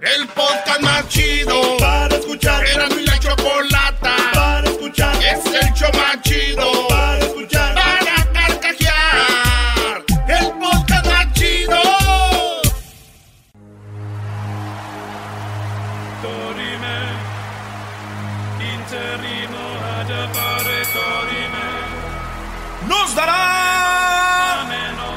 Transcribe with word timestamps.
El 0.00 0.28
podcast 0.28 0.80
más 0.80 1.08
chido 1.08 1.76
para 1.78 2.14
escuchar. 2.14 2.64
Era 2.64 2.88
mi 2.88 3.02
la 3.04 3.18
chocolata 3.18 4.14
para 4.32 4.70
escuchar. 4.70 5.16
Es 5.16 5.44
el 5.46 5.72
show 5.74 5.90
más 5.94 6.22
chido 6.22 6.86
para 6.88 7.18
escuchar. 7.18 7.74
Para 7.74 8.32
carcajear. 8.32 10.04
El 10.28 10.52
podcast 10.52 11.06
más 11.06 11.32
chido. 11.32 11.82
nos 22.86 23.14
dará 23.16 24.64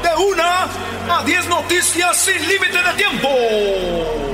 de 0.02 0.24
una 0.24 1.18
a 1.18 1.24
10 1.24 1.48
noticias 1.48 2.18
sin 2.18 2.48
límite 2.48 2.78
de 2.82 2.94
tiempo. 2.98 4.31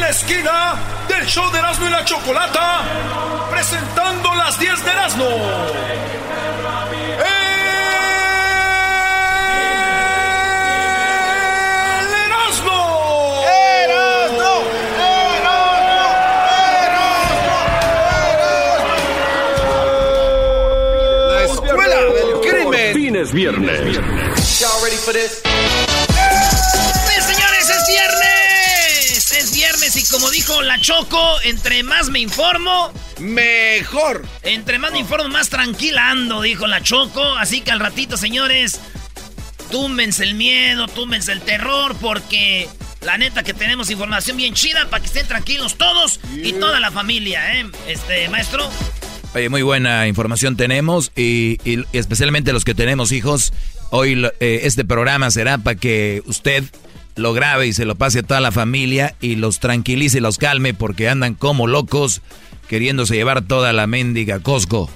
En 0.00 0.06
la 0.06 0.12
esquina 0.12 0.78
del 1.08 1.26
show 1.26 1.52
de 1.52 1.58
Erasmo 1.58 1.86
y 1.86 1.90
la 1.90 2.02
Chocolata, 2.06 2.84
presentando 3.50 4.34
las 4.34 4.58
10 4.58 4.82
de 4.82 4.90
Erasmo. 4.90 5.26
¡El 5.26 5.34
Erasmo! 12.24 13.44
La 21.28 21.44
escuela 21.44 21.96
del 21.96 22.40
crimen. 22.40 22.94
Fines 22.94 23.32
viernes. 23.34 23.98
Y'all 24.60 24.82
ready 24.82 24.96
for 24.96 25.12
this? 25.12 25.49
Como 30.10 30.30
dijo 30.30 30.60
la 30.62 30.78
Choco, 30.80 31.40
entre 31.44 31.82
más 31.82 32.10
me 32.10 32.18
informo, 32.18 32.92
Mejor. 33.18 34.26
entre 34.42 34.78
más 34.78 34.92
me 34.92 34.98
informo, 34.98 35.28
más 35.28 35.48
tranquila 35.48 36.10
ando, 36.10 36.42
dijo 36.42 36.66
la 36.66 36.82
Choco. 36.82 37.22
Así 37.36 37.60
que 37.60 37.70
al 37.70 37.80
ratito, 37.80 38.16
señores, 38.16 38.80
túmbense 39.70 40.24
el 40.24 40.34
miedo, 40.34 40.88
túmbense 40.88 41.32
el 41.32 41.40
terror, 41.42 41.94
porque 42.00 42.68
la 43.02 43.18
neta 43.18 43.42
que 43.42 43.54
tenemos 43.54 43.90
información 43.90 44.36
bien 44.36 44.54
chida 44.54 44.88
para 44.90 45.00
que 45.00 45.06
estén 45.06 45.26
tranquilos 45.26 45.76
todos 45.76 46.20
y 46.34 46.52
toda 46.54 46.80
la 46.80 46.90
familia, 46.90 47.60
¿eh? 47.60 47.66
Este, 47.86 48.28
maestro. 48.28 48.68
Oye, 49.34 49.48
muy 49.48 49.62
buena 49.62 50.08
información 50.08 50.56
tenemos 50.56 51.12
y, 51.14 51.58
y 51.64 51.84
especialmente 51.92 52.52
los 52.52 52.64
que 52.64 52.74
tenemos 52.74 53.12
hijos. 53.12 53.52
Hoy 53.90 54.24
eh, 54.40 54.60
este 54.64 54.84
programa 54.84 55.30
será 55.30 55.58
para 55.58 55.76
que 55.76 56.22
usted 56.26 56.64
lo 57.20 57.32
grabe 57.32 57.66
y 57.68 57.72
se 57.72 57.84
lo 57.84 57.94
pase 57.94 58.20
a 58.20 58.22
toda 58.22 58.40
la 58.40 58.50
familia 58.52 59.14
y 59.20 59.36
los 59.36 59.60
tranquilice 59.60 60.18
y 60.18 60.20
los 60.20 60.38
calme 60.38 60.74
porque 60.74 61.08
andan 61.08 61.34
como 61.34 61.66
locos 61.66 62.20
queriéndose 62.68 63.14
llevar 63.16 63.42
toda 63.42 63.72
la 63.72 63.86
mendiga 63.86 64.40
Costco. 64.40 64.90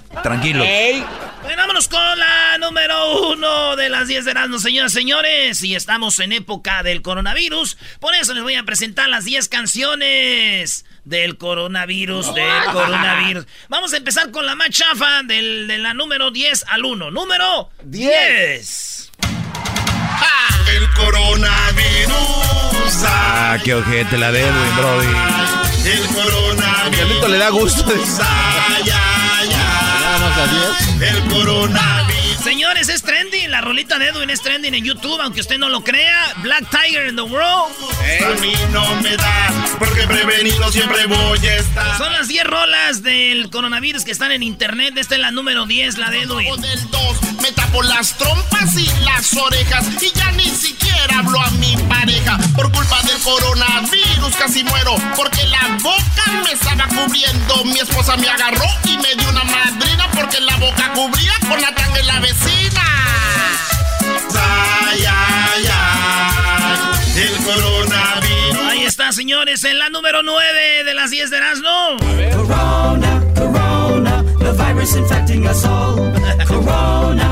Bueno, 1.42 1.56
vámonos 1.58 1.88
con 1.88 2.00
la 2.18 2.56
número 2.58 3.30
uno 3.32 3.76
de 3.76 3.88
las 3.90 4.08
10 4.08 4.24
de 4.24 4.30
Erasmus, 4.30 4.62
señoras 4.62 4.92
y 4.92 4.94
señores. 4.94 5.62
Y 5.62 5.74
estamos 5.74 6.18
en 6.20 6.32
época 6.32 6.82
del 6.82 7.02
coronavirus. 7.02 7.76
Por 8.00 8.14
eso 8.14 8.32
les 8.32 8.42
voy 8.42 8.54
a 8.54 8.62
presentar 8.62 9.08
las 9.08 9.24
10 9.24 9.48
canciones 9.48 10.86
del 11.04 11.36
coronavirus, 11.36 12.32
del 12.34 12.64
coronavirus. 12.72 13.44
Vamos 13.68 13.92
a 13.92 13.96
empezar 13.98 14.30
con 14.30 14.46
la 14.46 14.54
más 14.54 14.70
chafa 14.70 15.22
del- 15.24 15.66
de 15.66 15.78
la 15.78 15.92
número 15.94 16.30
10 16.30 16.64
al 16.68 16.84
1. 16.84 17.10
Número 17.10 17.68
10. 17.82 19.03
El 20.76 20.90
coronavirus. 20.94 22.14
Ah, 23.06 23.56
qué 23.62 23.74
ojete 23.74 24.18
la 24.18 24.32
de 24.32 24.40
Edwin, 24.40 24.76
Brody. 24.76 25.06
El 25.84 26.06
coronavirus. 26.08 26.90
Diablito 26.96 27.28
le 27.28 27.38
da 27.38 27.48
gusto. 27.50 27.84
Ay, 27.88 28.90
ay, 28.90 29.50
ay. 29.52 31.00
El 31.00 31.24
coronavirus. 31.28 32.13
Señores, 32.44 32.90
es 32.90 33.02
trending. 33.02 33.50
La 33.50 33.62
rolita 33.62 33.98
de 33.98 34.08
Edwin 34.08 34.28
es 34.28 34.42
trending 34.42 34.74
en 34.74 34.84
YouTube, 34.84 35.18
aunque 35.22 35.40
usted 35.40 35.56
no 35.56 35.70
lo 35.70 35.82
crea. 35.82 36.34
Black 36.42 36.68
Tiger 36.70 37.08
in 37.08 37.16
the 37.16 37.22
World. 37.22 37.74
A 38.22 38.40
mí 38.40 38.52
no 38.70 39.00
me 39.00 39.16
da, 39.16 39.50
porque 39.78 40.06
prevenido 40.06 40.70
siempre 40.70 41.06
voy 41.06 41.38
a 41.38 41.56
estar. 41.56 41.96
Son 41.96 42.12
las 42.12 42.28
10 42.28 42.44
rolas 42.44 43.02
del 43.02 43.48
coronavirus 43.48 44.04
que 44.04 44.12
están 44.12 44.30
en 44.30 44.42
internet. 44.42 44.92
Esta 44.98 45.14
es 45.14 45.22
la 45.22 45.30
número 45.30 45.64
10, 45.64 45.96
la 45.96 46.10
de 46.10 46.20
Edwin. 46.20 46.50
Con 46.50 46.64
el 46.66 46.90
2 46.90 47.34
me 47.44 47.52
tapo 47.52 47.82
las 47.82 48.16
trompas 48.16 48.74
y 48.74 48.86
las 49.04 49.34
orejas 49.36 49.86
y 50.00 50.10
ya 50.18 50.32
ni 50.32 50.48
siquiera 50.48 51.18
hablo 51.18 51.38
a 51.38 51.50
mi 51.50 51.76
pareja 51.88 52.38
por 52.56 52.72
culpa 52.72 53.02
del 53.02 53.18
coronavirus 53.18 54.34
casi 54.38 54.64
muero 54.64 54.96
porque 55.14 55.44
la 55.48 55.76
boca 55.82 56.42
me 56.42 56.52
estaba 56.52 56.86
cubriendo 56.88 57.64
mi 57.66 57.78
esposa 57.78 58.16
me 58.16 58.28
agarró 58.28 58.64
y 58.84 58.96
me 58.96 59.14
dio 59.16 59.28
una 59.28 59.44
madrina 59.44 60.10
porque 60.14 60.40
la 60.40 60.56
boca 60.56 60.90
cubría 60.94 61.32
con 61.46 61.60
la 61.60 61.74
tanga 61.74 62.00
en 62.00 62.06
la 62.06 62.20
vecina 62.34 62.86
ay 64.34 65.04
ay 65.06 65.64
ay 65.66 67.22
el 67.22 67.36
coronavirus 67.44 68.70
Ahí 68.70 68.84
está, 68.84 69.12
señores, 69.12 69.64
en 69.64 69.78
la 69.78 69.88
número 69.88 70.22
9 70.22 70.84
de 70.84 70.94
las 70.94 71.10
10 71.10 71.30
de 71.30 71.36
Erasmo. 71.36 71.96
Corona, 72.32 73.22
corona, 73.34 74.24
the 74.38 74.52
virus 74.52 74.96
infecting 74.96 75.46
us 75.46 75.64
all. 75.64 75.96
Corona, 76.46 76.46
corona, 76.46 77.23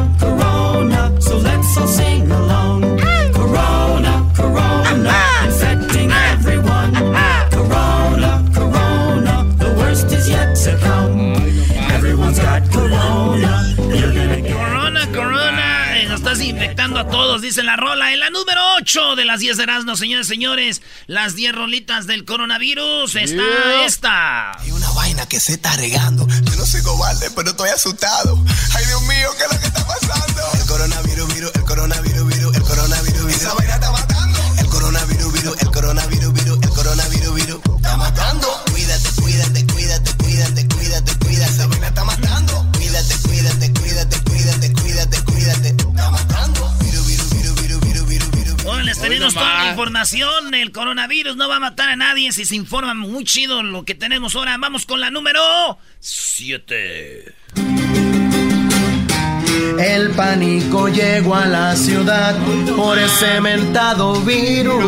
todos, 17.12 17.42
dice 17.42 17.62
la 17.62 17.76
rola. 17.76 18.12
En 18.12 18.20
la 18.20 18.30
número 18.30 18.60
8 18.78 19.16
de 19.16 19.25
las 19.26 19.40
10 19.40 19.58
de 19.58 19.62
Erasmo, 19.62 19.96
señores, 19.96 20.26
señores, 20.26 20.81
las 21.06 21.37
10 21.37 21.54
rolitas 21.54 22.06
del 22.06 22.25
coronavirus 22.25 23.14
está 23.16 23.84
esta. 23.84 24.58
Hay 24.58 24.72
una 24.72 24.90
vaina 24.92 25.26
que 25.26 25.38
se 25.38 25.52
está 25.52 25.76
regando. 25.76 26.26
Yo 26.26 26.56
no 26.56 26.66
soy 26.66 26.82
cobarde, 26.82 27.31
pero 27.37 27.50
estoy 27.50 27.69
asustado. 27.69 28.42
Ay, 28.75 28.87
Dios 28.87 29.02
mío, 29.02 29.28
¿qué 29.37 29.44
es 29.44 29.52
lo 29.52 29.60
que 29.60 29.66
está 29.66 29.87
pasando? 29.87 30.12
Información. 50.12 50.55
El 50.55 50.73
coronavirus 50.73 51.37
no 51.37 51.49
va 51.49 51.56
a 51.56 51.61
matar 51.61 51.88
a 51.88 51.97
nadie 51.97 52.32
si 52.32 52.44
se 52.44 52.56
informa 52.56 52.94
muy 52.94 53.25
chido 53.25 53.62
lo 53.62 53.85
que 53.85 53.94
tenemos 53.94 54.35
ahora. 54.37 54.56
Vamos 54.59 54.87
con 54.87 55.00
la 55.00 55.11
número 55.11 55.41
7. 56.00 57.35
El 59.79 60.11
pánico 60.11 60.88
llegó 60.88 61.35
a 61.35 61.47
la 61.47 61.76
ciudad 61.76 62.37
por 62.76 62.99
ese 62.99 63.41
mentado 63.41 64.20
virus. 64.23 64.85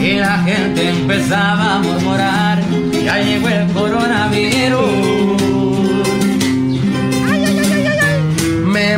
Y 0.00 0.14
la 0.14 0.38
gente 0.44 0.88
empezaba 0.88 1.74
a 1.74 1.78
murmurar, 1.80 2.62
ya 2.92 3.18
llegó 3.18 3.48
el 3.48 3.72
coronavirus. 3.72 5.55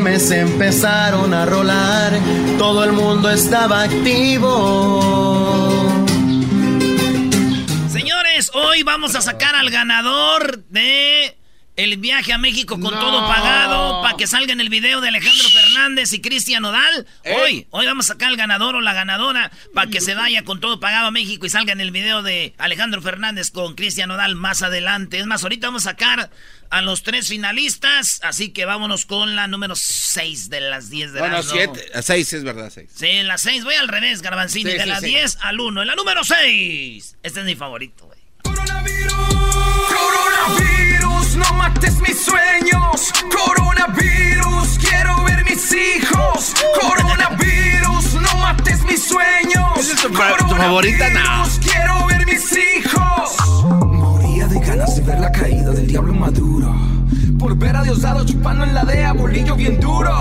Empezaron 0.09 1.35
a 1.35 1.45
rolar, 1.45 2.19
todo 2.57 2.83
el 2.83 2.93
mundo 2.93 3.29
estaba 3.29 3.83
activo. 3.83 5.05
Señores, 7.93 8.51
hoy 8.55 8.83
vamos 8.85 9.15
a 9.17 9.21
sacar 9.21 9.55
al 9.55 9.69
ganador 9.69 10.65
de 10.71 11.38
el 11.79 11.97
viaje 11.97 12.33
a 12.33 12.39
México 12.39 12.75
con 12.81 12.93
No. 12.93 12.99
todo 13.01 13.27
pagado 13.29 14.03
para 14.03 14.17
que 14.17 14.27
salga 14.27 14.53
en 14.53 14.61
el 14.61 14.69
video 14.69 15.01
de 15.01 15.09
Alejandro 15.09 15.49
Fernández 15.49 16.13
y 16.13 16.21
Cristian 16.21 16.63
Nodal. 16.63 17.07
Eh. 17.23 17.37
Hoy, 17.41 17.67
hoy 17.71 17.87
vamos 17.87 18.07
a 18.07 18.15
sacar 18.15 18.31
al 18.31 18.37
ganador 18.37 18.75
o 18.75 18.81
la 18.81 18.93
ganadora 18.95 19.53
para 19.75 19.89
que 19.89 20.01
se 20.01 20.17
vaya 20.17 20.43
con 20.43 20.59
todo 20.61 20.81
pagado 20.81 21.07
a 21.07 21.11
México 21.13 21.47
y 21.47 21.51
salga 21.51 21.73
en 21.73 21.81
el 21.81 21.93
video 21.93 22.23
de 22.23 22.53
Alejandro 22.59 23.01
Fernández 23.01 23.53
con 23.53 23.77
Cristian 23.77 24.09
Nodal 24.09 24.35
más 24.35 24.63
adelante. 24.63 25.21
Es 25.21 25.27
más, 25.27 25.45
ahorita 25.45 25.69
vamos 25.69 25.87
a 25.87 25.91
sacar 25.91 26.31
a 26.71 26.83
los 26.83 27.05
tres 27.05 27.29
finalistas, 27.29 28.19
así 28.25 28.51
que 28.51 28.65
vámonos 28.65 29.07
con 29.07 29.37
la 29.37 29.47
número 29.47 29.77
6 29.77 30.51
de 30.51 30.61
las 30.61 30.91
10 30.91 31.13
de 31.13 31.21
Bueno, 31.21 31.37
Erasmo. 31.37 31.53
siete. 31.55 31.87
A 31.95 32.03
seis 32.03 32.33
es 32.33 32.43
verdad, 32.43 32.71
seis. 32.75 32.91
Sí, 32.93 33.07
en 33.07 33.29
la 33.29 33.39
6 33.39 33.63
voy 33.63 33.77
al 33.77 33.87
revés, 33.87 34.21
Garbanzini, 34.21 34.73
Sí, 34.73 34.77
de 34.79 34.83
sí, 34.83 34.89
la 34.89 34.99
sí. 35.01 35.07
10 35.07 35.39
al 35.43 35.61
1. 35.61 35.83
En 35.83 35.87
la 35.87 35.95
número 35.95 36.25
6. 36.25 37.17
Este 37.23 37.39
es 37.41 37.47
mi 37.47 37.55
favorito, 37.55 38.07
güey. 38.07 38.19
Coronavirus, 38.43 39.13
no 41.39 41.53
mates 41.55 42.01
mis 42.01 42.25
sueños. 42.25 43.13
Coronavirus, 43.47 44.79
quiero 44.79 45.23
ver 45.25 45.45
mis 45.45 45.73
hijos. 45.73 46.55
Coronavirus, 46.81 48.15
no 48.21 48.39
mates 48.41 48.83
mis 48.85 49.03
sueños. 49.07 49.79
¿Esa 49.79 49.95
es 49.95 50.03
tu 50.03 50.09
fa- 50.15 50.37
tu 50.37 50.55
favorita? 50.55 51.09
No. 51.11 51.45
Quiero 51.63 52.07
ver 52.07 52.27
mis 52.27 52.53
hijos. 52.53 53.37
Moría 53.87 54.47
de 54.49 54.61
ganas 54.61 54.97
de 54.97 55.03
ver 55.03 55.21
la 55.21 55.33
caída 55.33 55.71
del 55.73 55.87
diablo 55.87 56.13
maduro. 56.15 56.75
Por 57.39 57.57
ver 57.57 57.77
a 57.77 57.83
Diosdado 57.83 58.25
chupando 58.27 58.65
en 58.65 58.75
la 58.75 58.85
DEA, 58.85 59.13
bolillo 59.13 59.55
bien 59.55 59.79
duro. 59.81 60.13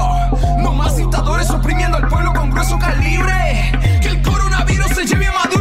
No 0.60 0.74
más 0.74 0.96
dictadores 0.98 1.50
oprimiendo 1.50 1.98
al 1.98 2.08
pueblo 2.08 2.34
con 2.34 2.52
grueso 2.52 2.78
calibre. 2.78 3.72
Que 4.02 4.10
el 4.10 4.22
coronavirus 4.22 4.88
se 4.92 5.06
lleve 5.06 5.28
a 5.28 5.32
Maduro 5.34 5.57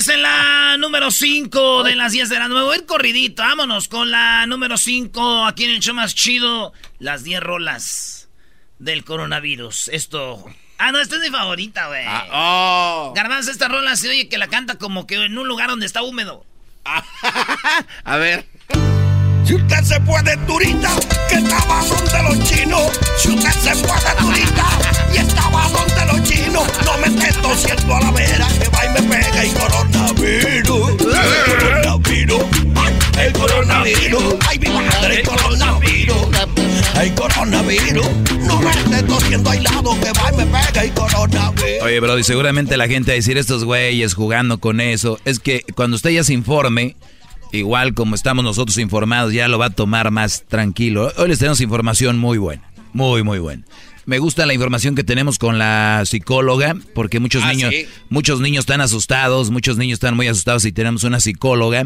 Señores, 0.00 0.08
en 0.08 0.22
la 0.22 0.76
número 0.78 1.10
5 1.10 1.82
de 1.82 1.94
las 1.94 2.12
10 2.12 2.28
de 2.30 2.38
la 2.38 2.48
9, 2.48 2.64
voy 2.64 2.74
a 2.74 2.78
ir 2.78 2.86
corridito. 2.86 3.42
Vámonos 3.42 3.88
con 3.88 4.10
la 4.10 4.46
número 4.46 4.78
5 4.78 5.44
aquí 5.44 5.64
en 5.64 5.70
el 5.70 5.80
show 5.80 5.94
más 5.94 6.14
chido. 6.14 6.72
Las 6.98 7.22
10 7.22 7.40
rolas 7.40 8.28
del 8.78 9.04
coronavirus. 9.04 9.88
Esto. 9.88 10.44
Ah, 10.78 10.92
no, 10.92 11.00
esta 11.00 11.16
es 11.16 11.22
mi 11.22 11.28
favorita, 11.28 11.88
güey. 11.88 12.06
Oh. 12.32 13.12
Garbanzo, 13.14 13.50
esta 13.50 13.68
rola 13.68 13.94
se 13.96 14.08
oye 14.08 14.28
que 14.28 14.38
la 14.38 14.48
canta 14.48 14.78
como 14.78 15.06
que 15.06 15.16
en 15.16 15.36
un 15.36 15.46
lugar 15.46 15.68
donde 15.68 15.86
está 15.86 16.02
húmedo. 16.02 16.46
A 18.04 18.16
ver. 18.16 18.46
Si 19.50 19.56
usted 19.56 19.82
se 19.82 20.00
puede 20.02 20.36
turista, 20.46 20.90
que 21.28 21.34
estaba 21.34 21.82
donde 21.82 22.22
los 22.22 22.48
chinos. 22.48 22.88
Si 23.18 23.30
usted 23.30 23.50
se 23.50 23.84
puede 23.84 24.14
turista 24.20 24.64
y 25.12 25.16
estaba 25.16 25.68
donde 25.70 26.06
los 26.06 26.22
chinos, 26.22 26.62
no 26.84 26.96
me 26.98 27.08
esté 27.08 27.32
tosiendo 27.40 27.96
a 27.96 28.00
la 28.00 28.10
vera, 28.12 28.46
que 28.60 28.68
va 28.68 28.86
y 28.86 28.88
me 28.90 29.08
pega 29.08 29.42
el 29.42 29.52
coronavirus. 29.54 30.90
El 31.00 31.58
coronavirus, 31.58 32.44
el 33.18 33.32
coronavirus, 33.32 34.34
ay 34.48 34.58
mi 34.60 34.68
madre, 34.68 35.16
el 35.16 35.22
coronavirus. 35.26 36.28
El 37.00 37.14
coronavirus, 37.14 38.08
no 38.42 38.60
me 38.60 38.70
esté 38.70 39.02
tosiendo 39.02 39.50
aislado, 39.50 40.00
que 40.00 40.12
va 40.12 40.32
y 40.32 40.36
me 40.36 40.46
pega 40.46 40.84
el 40.84 40.92
coronavirus. 40.92 41.82
Oye, 41.82 41.98
Brody, 41.98 42.22
seguramente 42.22 42.76
la 42.76 42.86
gente 42.86 43.10
va 43.10 43.14
a 43.14 43.16
decir 43.16 43.36
estos 43.36 43.64
güeyes 43.64 44.14
jugando 44.14 44.60
con 44.60 44.80
eso. 44.80 45.18
Es 45.24 45.40
que 45.40 45.64
cuando 45.74 45.96
usted 45.96 46.10
ya 46.10 46.22
se 46.22 46.34
informe, 46.34 46.94
igual 47.52 47.94
como 47.94 48.14
estamos 48.14 48.44
nosotros 48.44 48.78
informados, 48.78 49.32
ya 49.32 49.48
lo 49.48 49.58
va 49.58 49.66
a 49.66 49.70
tomar 49.70 50.10
más 50.10 50.44
tranquilo. 50.46 51.12
Hoy 51.16 51.28
les 51.28 51.38
tenemos 51.38 51.60
información 51.60 52.18
muy 52.18 52.38
buena, 52.38 52.70
muy, 52.92 53.22
muy 53.22 53.38
buena. 53.38 53.64
Me 54.06 54.18
gusta 54.18 54.46
la 54.46 54.54
información 54.54 54.94
que 54.94 55.04
tenemos 55.04 55.38
con 55.38 55.58
la 55.58 56.02
psicóloga, 56.06 56.74
porque 56.94 57.20
muchos 57.20 57.42
Ah, 57.44 57.52
niños, 57.52 57.70
sí. 57.72 57.86
muchos 58.08 58.40
niños 58.40 58.62
están 58.62 58.80
asustados, 58.80 59.50
muchos 59.50 59.76
niños 59.76 59.96
están 59.96 60.16
muy 60.16 60.26
asustados 60.26 60.64
y 60.64 60.72
tenemos 60.72 61.04
una 61.04 61.20
psicóloga 61.20 61.84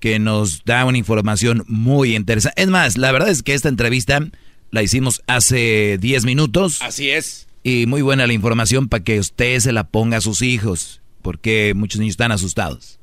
que 0.00 0.18
nos 0.18 0.64
da 0.64 0.84
una 0.86 0.98
información 0.98 1.64
muy 1.68 2.16
interesante. 2.16 2.60
Es 2.62 2.68
más, 2.68 2.96
la 2.96 3.12
verdad 3.12 3.28
es 3.28 3.42
que 3.42 3.54
esta 3.54 3.68
entrevista 3.68 4.20
la 4.70 4.82
hicimos 4.82 5.22
hace 5.26 5.98
10 6.00 6.24
minutos. 6.24 6.80
Así 6.80 7.10
es. 7.10 7.46
Y 7.62 7.84
muy 7.86 8.00
buena 8.00 8.26
la 8.26 8.32
información 8.32 8.88
para 8.88 9.04
que 9.04 9.18
usted 9.20 9.60
se 9.60 9.72
la 9.72 9.84
ponga 9.84 10.16
a 10.16 10.20
sus 10.22 10.40
hijos, 10.42 11.02
porque 11.20 11.74
muchos 11.76 12.00
niños 12.00 12.14
están 12.14 12.32
asustados. 12.32 12.98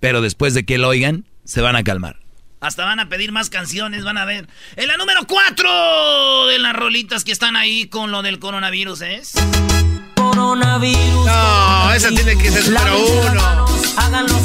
Pero 0.00 0.20
después 0.20 0.52
de 0.52 0.64
que 0.64 0.76
lo 0.78 0.88
oigan, 0.88 1.24
se 1.44 1.60
van 1.60 1.76
a 1.76 1.84
calmar. 1.84 2.16
Hasta 2.60 2.84
van 2.84 3.00
a 3.00 3.08
pedir 3.08 3.32
más 3.32 3.50
canciones, 3.50 4.04
van 4.04 4.18
a 4.18 4.24
ver. 4.24 4.48
En 4.76 4.86
la 4.86 4.96
número 4.96 5.26
4 5.26 6.46
de 6.46 6.58
las 6.60 6.74
rolitas 6.74 7.24
que 7.24 7.32
están 7.32 7.56
ahí 7.56 7.88
con 7.88 8.12
lo 8.12 8.22
del 8.22 8.38
coronavirus 8.38 9.00
es. 9.02 9.32
Coronavirus. 10.14 11.26
No, 11.26 11.92
esa 11.92 12.08
tiene 12.10 12.38
que 12.38 12.50
ser 12.50 12.70
número 12.70 12.98
uno. 12.98 13.66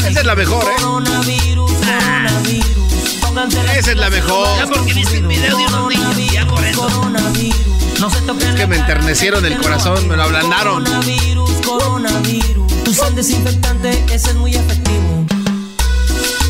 Esa 0.08 0.20
es 0.22 0.26
la 0.26 0.36
mejor, 0.36 0.64
¿eh? 0.64 0.82
Coronavirus, 0.82 1.72
coronavirus. 1.74 3.78
Esa 3.78 3.92
es 3.92 3.98
la 3.98 4.10
mejor. 4.10 4.48
Ya 4.58 4.66
porque 4.66 4.94
viste 4.96 5.20
un 5.20 5.28
video 5.28 5.56
de 5.56 5.66
unos 5.66 5.90
niños, 5.90 6.34
ya 6.34 6.48
por 6.48 6.66
eso. 6.66 6.82
Coronavirus. 6.82 8.00
No 8.00 8.10
se 8.10 8.22
toquen 8.22 8.50
Es 8.50 8.56
que 8.56 8.68
me 8.68 8.78
enternecieron 8.78 9.46
el 9.46 9.58
corazón, 9.58 10.08
me 10.08 10.16
lo 10.16 10.24
ablandaron. 10.24 10.84
Coronavirus, 10.84 11.52
coronavirus. 11.64 12.74
Usa 12.88 13.08
el 13.10 13.16
desinfectante, 13.16 14.04
ese 14.12 14.30
es 14.30 14.36
muy 14.36 14.56
efectivo. 14.56 15.17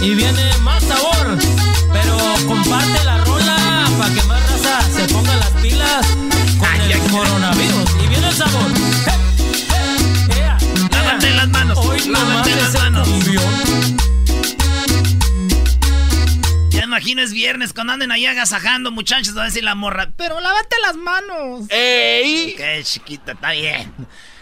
Y 0.01 0.13
viene 0.15 0.57
más 0.61 0.83
sabor, 0.83 1.37
pero 1.91 2.17
comparte 2.47 3.03
la 3.03 3.17
rola 3.25 3.85
para 3.97 4.13
que 4.13 4.23
más 4.23 4.41
raza 4.51 4.81
se 4.91 5.13
ponga 5.13 5.35
las 5.35 5.49
pilas 5.61 6.05
con 6.59 6.81
el 6.81 6.99
coronavirus. 7.11 7.89
Y 8.03 8.07
viene 8.07 8.27
el 8.27 8.33
sabor. 8.33 8.71
Ea, 10.37 10.57
Lávate 10.91 11.29
las 11.31 11.47
manos, 11.49 11.77
Hoy 11.79 11.99
lávate 12.07 12.55
las 12.55 12.73
manos. 12.73 13.07
Ya 16.69 16.83
imagino 16.83 17.21
es 17.21 17.33
viernes 17.33 17.73
cuando 17.73 17.93
anden 17.93 18.11
ahí 18.11 18.25
agasajando, 18.27 18.91
muchachos, 18.91 19.35
va 19.35 19.43
a 19.43 19.45
decir 19.45 19.63
la 19.63 19.75
morra. 19.75 20.11
Pero 20.15 20.39
lávate 20.39 20.75
las 20.83 20.95
manos. 20.95 21.65
¡Ey! 21.69 22.53
Qué 22.55 22.81
chiquita, 22.83 23.31
está 23.33 23.51
bien. 23.51 23.91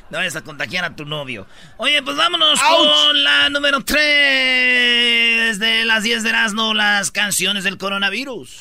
No 0.10 0.20
vayas 0.20 0.36
a 0.36 0.42
contagiar 0.42 0.86
a 0.86 0.96
tu 0.96 1.06
novio. 1.06 1.48
Oye, 1.78 2.02
pues 2.04 2.16
vámonos 2.16 2.60
¡Auch! 2.62 3.08
con 3.08 3.24
la 3.24 3.50
número 3.50 3.84
3 3.84 5.58
de 5.60 5.84
las 5.86 6.04
10 6.04 6.24
de 6.24 6.30
Erasmo, 6.30 6.74
las 6.76 7.10
canciones 7.12 7.64
del 7.64 7.78
coronavirus. 7.78 8.60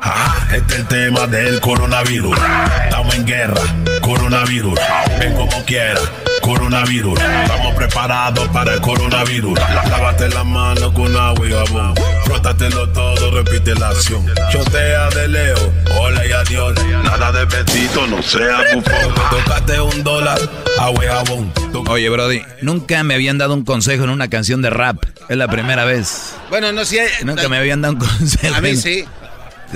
Ah, 0.00 0.48
este 0.52 0.74
es 0.74 0.80
el 0.80 0.88
tema 0.88 1.26
del 1.26 1.60
coronavirus. 1.60 2.36
Estamos 2.84 3.14
en 3.14 3.24
guerra, 3.24 3.60
coronavirus. 4.00 4.78
Ven 5.20 5.34
como 5.34 5.64
quiera, 5.64 6.00
coronavirus. 6.42 7.20
Estamos 7.20 7.74
preparados 7.76 8.48
para 8.48 8.74
el 8.74 8.80
coronavirus. 8.80 9.58
Lávate 9.90 10.28
las 10.30 10.44
manos 10.44 10.92
con 10.92 11.14
agua 11.16 11.46
y 11.46 11.52
jabón. 11.52 11.94
Frótatelo 12.28 12.86
todo, 12.90 13.30
repite 13.30 13.74
la 13.74 13.88
acción. 13.88 14.26
Chotea 14.52 15.08
de 15.08 15.28
leo, 15.28 15.72
hola 15.98 16.26
y 16.26 16.32
adiós. 16.32 16.74
Nada 17.02 17.32
de 17.32 17.46
besito, 17.46 18.06
no 18.06 18.22
sea 18.22 18.64
bufón. 18.74 19.14
Tócate 19.30 19.80
un 19.80 20.04
dólar, 20.04 20.38
agua 20.78 21.04
y 21.06 21.08
jabón. 21.08 21.52
Oye, 21.88 22.10
Brody, 22.10 22.42
nunca 22.60 23.02
me 23.02 23.14
habían 23.14 23.38
dado 23.38 23.54
un 23.54 23.64
consejo 23.64 24.04
en 24.04 24.10
una 24.10 24.28
canción 24.28 24.60
de 24.60 24.68
rap. 24.68 24.98
Es 25.30 25.38
la 25.38 25.48
primera 25.48 25.86
vez. 25.86 26.34
Bueno, 26.50 26.70
no 26.70 26.84
sé. 26.84 27.08
Nunca 27.24 27.48
me 27.48 27.56
habían 27.56 27.80
dado 27.80 27.94
un 27.94 28.00
consejo. 28.00 28.54
A 28.54 28.60
mí 28.60 28.76
sí. 28.76 29.06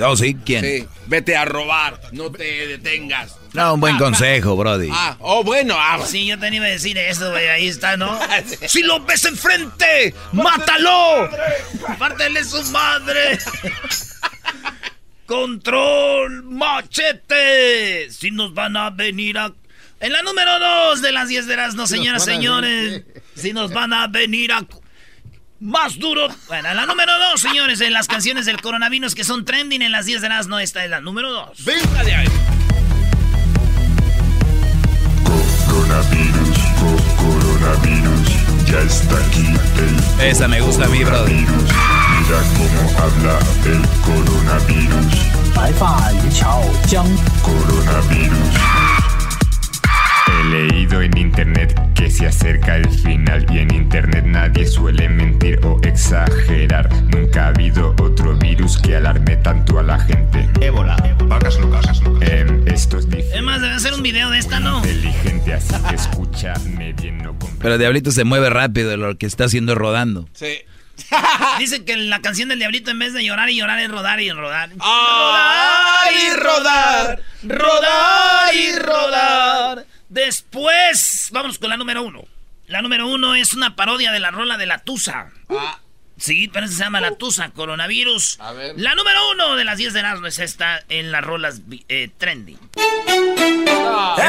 Oh, 0.01 0.15
sí, 0.15 0.35
¿quién? 0.43 0.63
Sí. 0.63 0.87
Vete 1.07 1.35
a 1.35 1.45
robar, 1.45 1.99
no 2.11 2.31
te 2.31 2.67
detengas. 2.67 3.37
No, 3.53 3.75
un 3.75 3.79
buen 3.79 3.97
consejo, 3.97 4.55
Brody. 4.55 4.89
Ah, 4.91 5.15
oh, 5.19 5.43
bueno. 5.43 5.75
Ah, 5.77 5.99
Sí, 6.05 6.25
yo 6.25 6.39
te 6.39 6.53
iba 6.53 6.65
a 6.65 6.69
decir 6.69 6.97
eso, 6.97 7.29
güey. 7.29 7.47
Ahí 7.49 7.67
está, 7.67 7.97
¿no? 7.97 8.19
¡Si 8.67 8.81
lo 8.81 8.99
ves 9.01 9.25
enfrente! 9.25 10.15
¡Mátalo! 10.31 11.29
¡Pártele 11.99 12.43
su 12.43 12.63
madre! 12.71 13.37
¡Control! 15.27 16.43
¡Machete! 16.43 18.09
Si 18.09 18.31
nos 18.31 18.53
van 18.53 18.75
a 18.75 18.89
venir 18.89 19.37
a. 19.37 19.53
En 19.99 20.11
la 20.11 20.21
número 20.21 20.59
2 20.59 21.01
de 21.01 21.11
las 21.11 21.27
10 21.29 21.47
de 21.47 21.55
las 21.55 21.75
no, 21.75 21.87
señoras, 21.87 22.25
señores. 22.25 23.03
Si 23.35 23.53
nos 23.53 23.71
van 23.71 23.93
a 23.93 24.07
venir 24.07 24.51
a. 24.51 24.65
Más 25.63 25.97
duro. 25.97 26.27
Bueno, 26.49 26.71
en 26.71 26.75
la 26.75 26.85
número 26.85 27.17
2, 27.31 27.39
señores, 27.39 27.79
en 27.79 27.93
las 27.93 28.09
canciones 28.09 28.45
del 28.45 28.59
coronavirus 28.59 29.15
que 29.15 29.23
son 29.23 29.45
trending 29.45 29.81
en 29.81 29.93
las 29.93 30.05
10 30.05 30.21
de 30.21 30.27
las 30.27 30.47
no, 30.47 30.59
esta 30.59 30.83
es 30.83 30.89
la 30.89 30.99
número 30.99 31.31
2. 31.31 31.63
Venga 31.63 32.03
de 32.03 32.13
ahí. 32.13 32.27
Ya 38.65 38.79
está 38.79 39.17
aquí 39.25 39.45
el 40.19 40.25
Esa 40.25 40.49
me 40.49 40.59
gusta 40.59 40.83
a 40.83 40.89
mí, 40.89 41.01
bro. 41.01 41.23
Mira 41.27 42.41
cómo 42.57 42.99
habla 42.99 43.39
el 43.65 43.81
coronavirus. 44.01 45.15
Coronavirus. 47.41 48.37
He 50.27 50.43
leído 50.49 51.01
en 51.01 51.17
internet 51.17 51.92
que 52.03 52.11
se 52.11 52.27
acerca 52.27 52.75
el 52.75 52.89
final 52.89 53.45
y 53.49 53.59
en 53.59 53.73
internet 53.73 54.25
nadie 54.25 54.67
suele 54.67 55.07
mentir 55.07 55.57
o 55.65 55.79
exagerar. 55.83 56.91
Nunca 57.03 57.45
ha 57.45 57.47
habido 57.47 57.95
otro 58.01 58.35
virus 58.35 58.77
que 58.77 58.97
alarme 58.97 59.37
tanto 59.37 59.79
a 59.79 59.83
la 59.83 59.97
gente. 59.97 60.49
Ébola. 60.59 60.97
Vacas 61.27 61.57
locas. 61.59 62.01
Em, 62.19 62.67
esto 62.67 62.97
es 62.97 63.07
Es 63.07 63.41
más, 63.41 63.61
debe 63.61 63.75
hacer 63.75 63.93
un 63.93 64.03
video 64.03 64.29
de 64.31 64.39
esta, 64.39 64.59
¿no? 64.59 64.79
inteligente, 64.79 65.53
así 65.53 65.73
que 65.87 65.95
escúchame 65.95 66.91
bien, 66.91 67.19
no 67.19 67.37
Pero 67.59 67.77
Diablito 67.77 68.11
se 68.11 68.25
mueve 68.25 68.49
rápido, 68.49 68.97
lo 68.97 69.17
que 69.17 69.25
está 69.25 69.45
haciendo 69.45 69.71
es 69.71 69.77
rodando. 69.77 70.27
Sí. 70.33 70.57
Dicen 71.57 71.85
que 71.85 71.95
la 71.95 72.19
canción 72.19 72.49
del 72.49 72.59
diablito 72.59 72.91
en 72.91 72.99
vez 72.99 73.13
de 73.13 73.23
llorar 73.23 73.49
y 73.49 73.55
llorar 73.55 73.79
es 73.79 73.89
rodar 73.89 74.19
y 74.19 74.29
rodar. 74.29 74.71
Rodar 74.71 76.11
y 76.11 76.33
rodar, 76.35 77.21
rodar 77.43 78.53
y 78.53 78.75
rodar. 78.77 79.85
Después, 80.13 81.29
vamos 81.31 81.57
con 81.57 81.71
la 81.71 81.77
número 81.77 82.03
uno. 82.03 82.23
La 82.67 82.83
número 82.83 83.07
uno 83.07 83.33
es 83.33 83.53
una 83.53 83.75
parodia 83.75 84.11
de 84.11 84.19
la 84.19 84.29
rola 84.29 84.57
de 84.57 84.67
la 84.67 84.77
Tusa. 84.77 85.31
Sí, 86.17 86.47
pero 86.53 86.67
se 86.67 86.75
llama 86.75 87.01
La 87.01 87.15
Tusa, 87.15 87.49
coronavirus. 87.49 88.39
A 88.39 88.51
ver. 88.53 88.75
La 88.77 88.93
número 88.93 89.31
uno 89.31 89.55
de 89.55 89.63
las 89.65 89.79
10 89.79 89.93
de 89.93 89.99
Erasmo 89.99 90.27
es 90.27 90.37
esta 90.37 90.83
en 90.87 91.11
las 91.11 91.23
rolas 91.23 91.61
eh, 91.89 92.11
trending. 92.15 92.59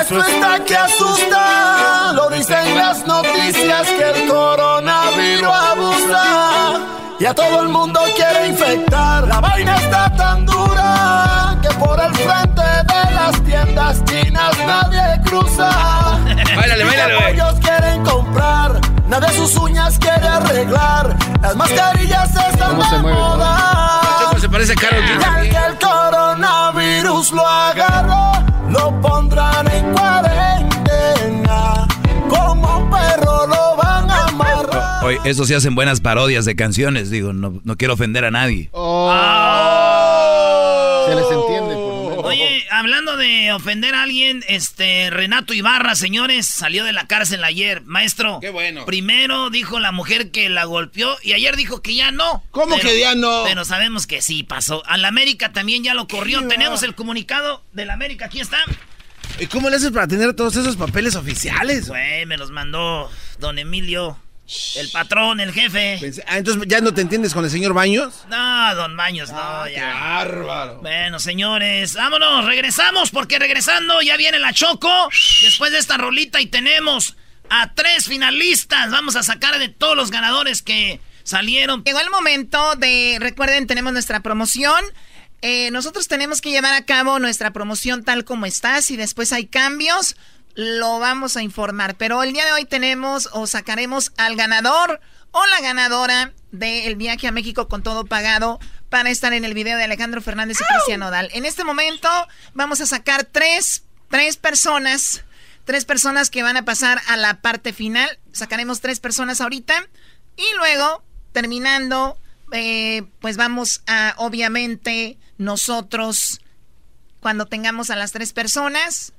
Esto 0.00 0.20
está 0.26 0.64
que 0.64 0.74
asusta, 0.74 2.12
lo 2.14 2.30
dicen 2.30 2.76
las 2.76 3.06
noticias 3.06 3.86
que 3.90 4.10
el 4.10 4.26
coronavirus 4.26 5.48
abusa 5.48 6.80
y 7.20 7.26
a 7.26 7.34
todo 7.34 7.60
el 7.60 7.68
mundo 7.68 8.00
quiere 8.16 8.48
infectar. 8.48 9.28
La 9.28 9.38
vaina 9.38 9.76
está 9.76 10.16
tan 10.16 10.46
dura 10.46 11.43
que 11.66 11.74
por 11.76 11.98
el 12.00 12.14
frente 12.14 12.62
de 12.62 13.14
las 13.14 13.42
tiendas 13.44 14.04
chinas 14.04 14.52
nadie 14.66 15.20
cruza. 15.24 15.70
Báilale, 16.56 16.84
báilale. 16.84 17.30
Ellos 17.30 17.54
quieren 17.60 18.04
comprar, 18.04 18.80
nadie 19.08 19.28
sus 19.36 19.56
uñas 19.56 19.98
quiere 19.98 20.26
arreglar. 20.28 21.16
Las 21.40 21.56
mascarillas 21.56 22.30
están 22.34 22.70
¿Cómo 22.70 22.84
se 22.84 22.96
de 22.96 23.02
mueve, 23.02 23.18
moda. 23.18 24.30
Se 24.38 24.48
parece 24.48 24.72
a 24.72 24.76
Karol 24.76 25.02
G 25.04 25.08
Y 25.08 25.12
al 25.12 25.20
también. 25.20 25.52
que 25.54 25.58
el 25.66 25.78
coronavirus 25.78 27.32
lo 27.32 27.48
agarró, 27.48 28.33
Oye, 35.04 35.18
eso 35.24 35.44
sí 35.44 35.52
hacen 35.54 35.74
buenas 35.74 36.00
parodias 36.00 36.44
de 36.46 36.56
canciones, 36.56 37.10
digo, 37.10 37.32
no, 37.34 37.60
no 37.62 37.76
quiero 37.76 37.94
ofender 37.94 38.24
a 38.24 38.30
nadie. 38.30 38.70
Se 41.06 41.14
les 41.14 41.24
entiende, 41.30 41.74
por 41.74 41.92
lo 41.94 42.08
menos. 42.10 42.24
Oye, 42.24 42.64
hablando 42.70 43.16
de 43.18 43.52
ofender 43.52 43.94
a 43.94 44.02
alguien, 44.04 44.42
este 44.48 45.10
Renato 45.10 45.52
Ibarra, 45.52 45.94
señores, 45.94 46.46
salió 46.46 46.84
de 46.84 46.92
la 46.94 47.06
cárcel 47.06 47.44
ayer. 47.44 47.82
Maestro, 47.84 48.38
Qué 48.40 48.48
bueno. 48.48 48.86
primero 48.86 49.50
dijo 49.50 49.78
la 49.78 49.92
mujer 49.92 50.30
que 50.30 50.48
la 50.48 50.64
golpeó 50.64 51.14
y 51.22 51.34
ayer 51.34 51.54
dijo 51.56 51.82
que 51.82 51.94
ya 51.94 52.10
no. 52.10 52.42
¿Cómo 52.50 52.76
Pero- 52.76 52.88
que 52.88 52.98
ya 52.98 53.14
no? 53.14 53.42
Pero 53.44 53.66
sabemos 53.66 54.06
que 54.06 54.22
sí 54.22 54.42
pasó. 54.42 54.82
A 54.86 54.96
la 54.96 55.08
América 55.08 55.52
también 55.52 55.84
ya 55.84 55.92
lo 55.92 56.08
corrió. 56.08 56.46
Tenemos 56.48 56.82
el 56.82 56.94
comunicado 56.94 57.62
de 57.74 57.84
la 57.84 57.92
América, 57.92 58.24
aquí 58.26 58.40
está. 58.40 58.56
¿Y 59.38 59.46
cómo 59.48 59.68
le 59.68 59.76
haces 59.76 59.90
para 59.90 60.08
tener 60.08 60.32
todos 60.34 60.56
esos 60.56 60.76
papeles 60.76 61.14
oficiales? 61.16 61.88
Güey, 61.88 62.24
me 62.24 62.38
los 62.38 62.50
mandó 62.50 63.10
don 63.38 63.58
Emilio, 63.58 64.16
el 64.76 64.90
patrón, 64.90 65.40
el 65.40 65.52
jefe. 65.52 65.98
Pensé- 66.00 66.22
ah, 66.26 66.36
entonces 66.38 66.62
ya 66.66 66.80
no 66.80 66.92
te 66.92 67.00
entiendes 67.00 67.32
con 67.32 67.44
el 67.44 67.50
señor 67.50 67.72
Baños. 67.72 68.24
No, 68.28 68.74
don 68.74 68.96
Baños, 68.96 69.30
no, 69.32 69.68
ya. 69.68 69.94
bárbaro. 69.94 70.80
Bueno, 70.82 71.18
señores, 71.18 71.94
vámonos, 71.94 72.44
regresamos 72.44 73.10
porque 73.10 73.38
regresando 73.38 74.02
ya 74.02 74.16
viene 74.16 74.38
la 74.38 74.52
Choco. 74.52 75.08
Después 75.42 75.72
de 75.72 75.78
esta 75.78 75.96
rolita 75.96 76.40
y 76.40 76.46
tenemos 76.46 77.16
a 77.50 77.72
tres 77.74 78.06
finalistas. 78.06 78.90
Vamos 78.90 79.16
a 79.16 79.22
sacar 79.22 79.58
de 79.58 79.68
todos 79.68 79.96
los 79.96 80.10
ganadores 80.10 80.62
que 80.62 81.00
salieron. 81.22 81.82
Llegó 81.84 82.00
el 82.00 82.10
momento 82.10 82.74
de, 82.76 83.16
recuerden, 83.20 83.66
tenemos 83.66 83.92
nuestra 83.92 84.20
promoción. 84.20 84.84
Eh, 85.42 85.70
nosotros 85.70 86.08
tenemos 86.08 86.40
que 86.40 86.50
llevar 86.50 86.72
a 86.74 86.84
cabo 86.86 87.18
nuestra 87.18 87.50
promoción 87.52 88.02
tal 88.04 88.24
como 88.24 88.46
está. 88.46 88.80
Si 88.82 88.96
después 88.96 89.32
hay 89.32 89.46
cambios, 89.46 90.16
lo 90.54 90.98
vamos 90.98 91.36
a 91.36 91.42
informar. 91.42 91.96
Pero 91.96 92.22
el 92.22 92.32
día 92.32 92.44
de 92.44 92.52
hoy 92.52 92.64
tenemos 92.64 93.28
o 93.32 93.46
sacaremos 93.46 94.12
al 94.16 94.36
ganador 94.36 95.00
o 95.30 95.44
la 95.46 95.60
ganadora 95.60 96.32
del 96.52 96.96
viaje 96.96 97.26
a 97.26 97.32
México 97.32 97.68
con 97.68 97.82
todo 97.82 98.06
pagado 98.06 98.60
para 98.88 99.10
estar 99.10 99.32
en 99.32 99.44
el 99.44 99.54
video 99.54 99.76
de 99.76 99.84
Alejandro 99.84 100.22
Fernández 100.22 100.60
y 100.60 100.64
Cristian 100.64 101.00
Nodal. 101.00 101.28
En 101.32 101.44
este 101.44 101.64
momento 101.64 102.08
vamos 102.54 102.80
a 102.80 102.86
sacar 102.86 103.24
tres, 103.24 103.82
tres 104.08 104.36
personas, 104.36 105.24
tres 105.64 105.84
personas 105.84 106.30
que 106.30 106.44
van 106.44 106.56
a 106.56 106.64
pasar 106.64 107.00
a 107.08 107.16
la 107.16 107.40
parte 107.40 107.72
final. 107.72 108.18
Sacaremos 108.32 108.80
tres 108.80 109.00
personas 109.00 109.40
ahorita 109.40 109.74
y 110.36 110.44
luego, 110.56 111.02
terminando, 111.32 112.16
eh, 112.52 113.02
pues 113.20 113.36
vamos 113.36 113.82
a, 113.88 114.14
obviamente, 114.18 115.18
nosotros, 115.38 116.40
cuando 117.18 117.46
tengamos 117.46 117.90
a 117.90 117.96
las 117.96 118.12
tres 118.12 118.32
personas, 118.32 119.12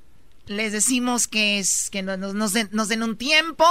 les 0.47 0.71
decimos 0.71 1.27
que, 1.27 1.59
es, 1.59 1.89
que 1.89 2.01
nos, 2.03 2.33
nos 2.33 2.53
den, 2.53 2.69
nos 2.71 2.87
den 2.87 3.03
un 3.03 3.17
tiempo 3.17 3.65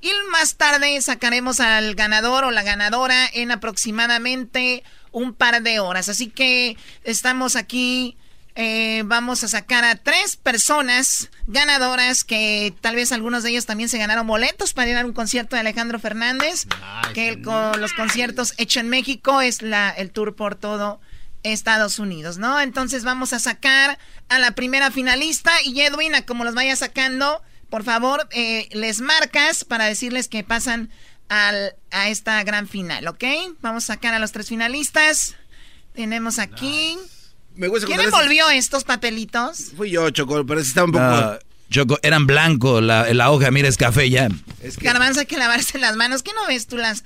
y 0.00 0.10
más 0.30 0.56
tarde 0.56 1.00
sacaremos 1.00 1.60
al 1.60 1.94
ganador 1.94 2.44
o 2.44 2.50
la 2.50 2.62
ganadora 2.62 3.26
en 3.32 3.50
aproximadamente 3.50 4.82
un 5.12 5.32
par 5.32 5.62
de 5.62 5.80
horas. 5.80 6.08
Así 6.08 6.28
que 6.28 6.76
estamos 7.04 7.56
aquí, 7.56 8.16
eh, 8.54 9.02
vamos 9.06 9.42
a 9.44 9.48
sacar 9.48 9.84
a 9.84 9.96
tres 9.96 10.36
personas 10.36 11.30
ganadoras 11.46 12.24
que 12.24 12.74
tal 12.80 12.94
vez 12.96 13.12
algunos 13.12 13.42
de 13.42 13.50
ellos 13.50 13.66
también 13.66 13.88
se 13.88 13.98
ganaron 13.98 14.26
boletos 14.26 14.74
para 14.74 14.90
ir 14.90 14.96
a 14.96 15.04
un 15.04 15.12
concierto 15.12 15.56
de 15.56 15.60
Alejandro 15.60 15.98
Fernández, 15.98 16.66
que 17.14 17.28
el- 17.28 17.42
con 17.42 17.80
los 17.80 17.92
conciertos 17.94 18.54
hecho 18.58 18.80
en 18.80 18.88
México 18.88 19.40
es 19.40 19.62
la, 19.62 19.90
el 19.90 20.10
tour 20.10 20.36
por 20.36 20.54
todo 20.54 21.00
Estados 21.52 21.98
Unidos, 21.98 22.38
¿no? 22.38 22.60
Entonces 22.60 23.04
vamos 23.04 23.32
a 23.32 23.38
sacar 23.38 23.98
a 24.28 24.38
la 24.38 24.52
primera 24.52 24.90
finalista 24.90 25.52
y 25.64 25.80
Edwin, 25.80 26.14
a 26.14 26.26
como 26.26 26.44
los 26.44 26.54
vaya 26.54 26.76
sacando, 26.76 27.42
por 27.70 27.84
favor, 27.84 28.28
eh, 28.30 28.68
les 28.72 29.00
marcas 29.00 29.64
para 29.64 29.86
decirles 29.86 30.28
que 30.28 30.44
pasan 30.44 30.90
al, 31.28 31.74
a 31.90 32.08
esta 32.08 32.42
gran 32.44 32.68
final, 32.68 33.08
¿ok? 33.08 33.24
Vamos 33.60 33.84
a 33.84 33.94
sacar 33.94 34.14
a 34.14 34.18
los 34.18 34.32
tres 34.32 34.48
finalistas. 34.48 35.34
Tenemos 35.94 36.38
aquí... 36.38 36.96
Me 37.54 37.68
gusta 37.68 37.86
¿Quién 37.86 38.00
envolvió 38.00 38.50
estos 38.50 38.84
papelitos? 38.84 39.72
Fui 39.76 39.90
yo, 39.90 40.10
Choco, 40.10 40.44
pero 40.44 40.62
sí 40.62 40.68
estaba 40.68 40.84
un 40.84 40.92
poco... 40.92 41.38
Choco, 41.68 41.98
eran 42.02 42.26
blanco, 42.26 42.80
la, 42.80 43.12
la 43.12 43.30
hoja, 43.30 43.50
mira, 43.50 43.68
es 43.68 43.76
café 43.76 44.08
ya. 44.08 44.28
Es 44.62 44.76
que... 44.76 44.84
Garbanzo, 44.84 45.20
hay 45.20 45.26
que 45.26 45.36
lavarse 45.36 45.78
las 45.78 45.96
manos. 45.96 46.22
¿Qué 46.22 46.32
no 46.34 46.46
ves 46.46 46.66
tú 46.66 46.76
las...? 46.76 47.02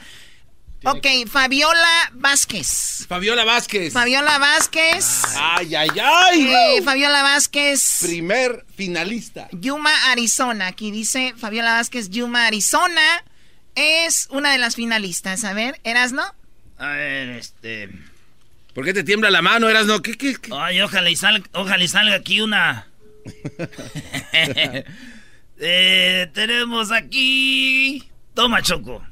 Ok, 0.83 1.07
Fabiola 1.31 2.11
Vázquez. 2.15 3.05
Fabiola 3.07 3.45
Vázquez. 3.45 3.93
Fabiola 3.93 4.39
Vázquez. 4.39 5.25
Ay, 5.37 5.75
ay, 5.75 5.91
ay. 6.03 6.49
Eh, 6.79 6.83
Fabiola 6.83 7.23
Vázquez. 7.23 7.99
Primer 8.01 8.65
finalista. 8.77 9.49
Yuma, 9.53 9.93
Arizona. 10.11 10.69
Aquí 10.69 10.91
dice 10.91 11.35
Fabiola 11.37 11.75
Vázquez, 11.75 12.09
Yuma, 12.09 12.47
Arizona. 12.47 13.25
Es 13.75 14.29
una 14.31 14.53
de 14.53 14.59
las 14.59 14.75
finalistas. 14.75 15.45
A 15.45 15.53
ver, 15.53 15.79
¿Erasno? 15.85 16.23
A 16.79 16.89
ver, 16.89 17.29
este. 17.31 17.91
¿Por 18.75 18.87
qué 18.87 18.95
te 18.95 19.05
tiembla 19.05 19.31
la 19.31 19.43
mano, 19.43 19.69
Eras 19.69 19.85
no? 19.85 20.01
¿Qué, 20.01 20.17
qué, 20.17 20.37
qué? 20.37 20.51
Ay, 20.55 20.81
ojalá 20.81 21.11
y 21.11 21.17
salga, 21.17 21.45
ojalá 21.53 21.85
y 21.85 21.89
salga 21.89 22.15
aquí 22.15 22.41
una. 22.41 22.89
Eh, 25.63 26.31
tenemos 26.33 26.91
aquí. 26.91 28.09
Toma, 28.33 28.63
Choco. 28.63 29.05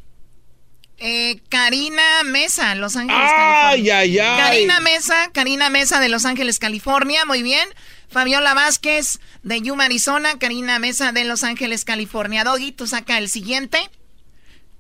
Eh, 1.01 1.41
Karina 1.49 2.03
Mesa, 2.25 2.75
Los 2.75 2.97
Ángeles, 2.97 3.23
Ay, 3.23 3.87
California. 3.87 3.99
ay, 3.99 4.19
ay. 4.19 4.39
Karina 4.41 4.81
Mesa, 4.81 5.15
Karina 5.33 5.71
Mesa 5.71 6.01
de 6.01 6.09
Los 6.09 6.25
Ángeles, 6.25 6.59
California. 6.59 7.25
Muy 7.25 7.43
bien. 7.43 7.69
Fabiola 8.11 8.55
Vázquez 8.55 9.21
de 9.43 9.61
Yuma, 9.61 9.85
Arizona. 9.85 10.39
Karina 10.39 10.79
Mesa 10.79 11.13
de 11.13 11.25
Los 11.25 11.45
Ángeles, 11.45 11.85
California. 11.85 12.43
Doggy, 12.43 12.73
tú 12.73 12.87
saca 12.87 13.19
el 13.19 13.29
siguiente. 13.29 13.79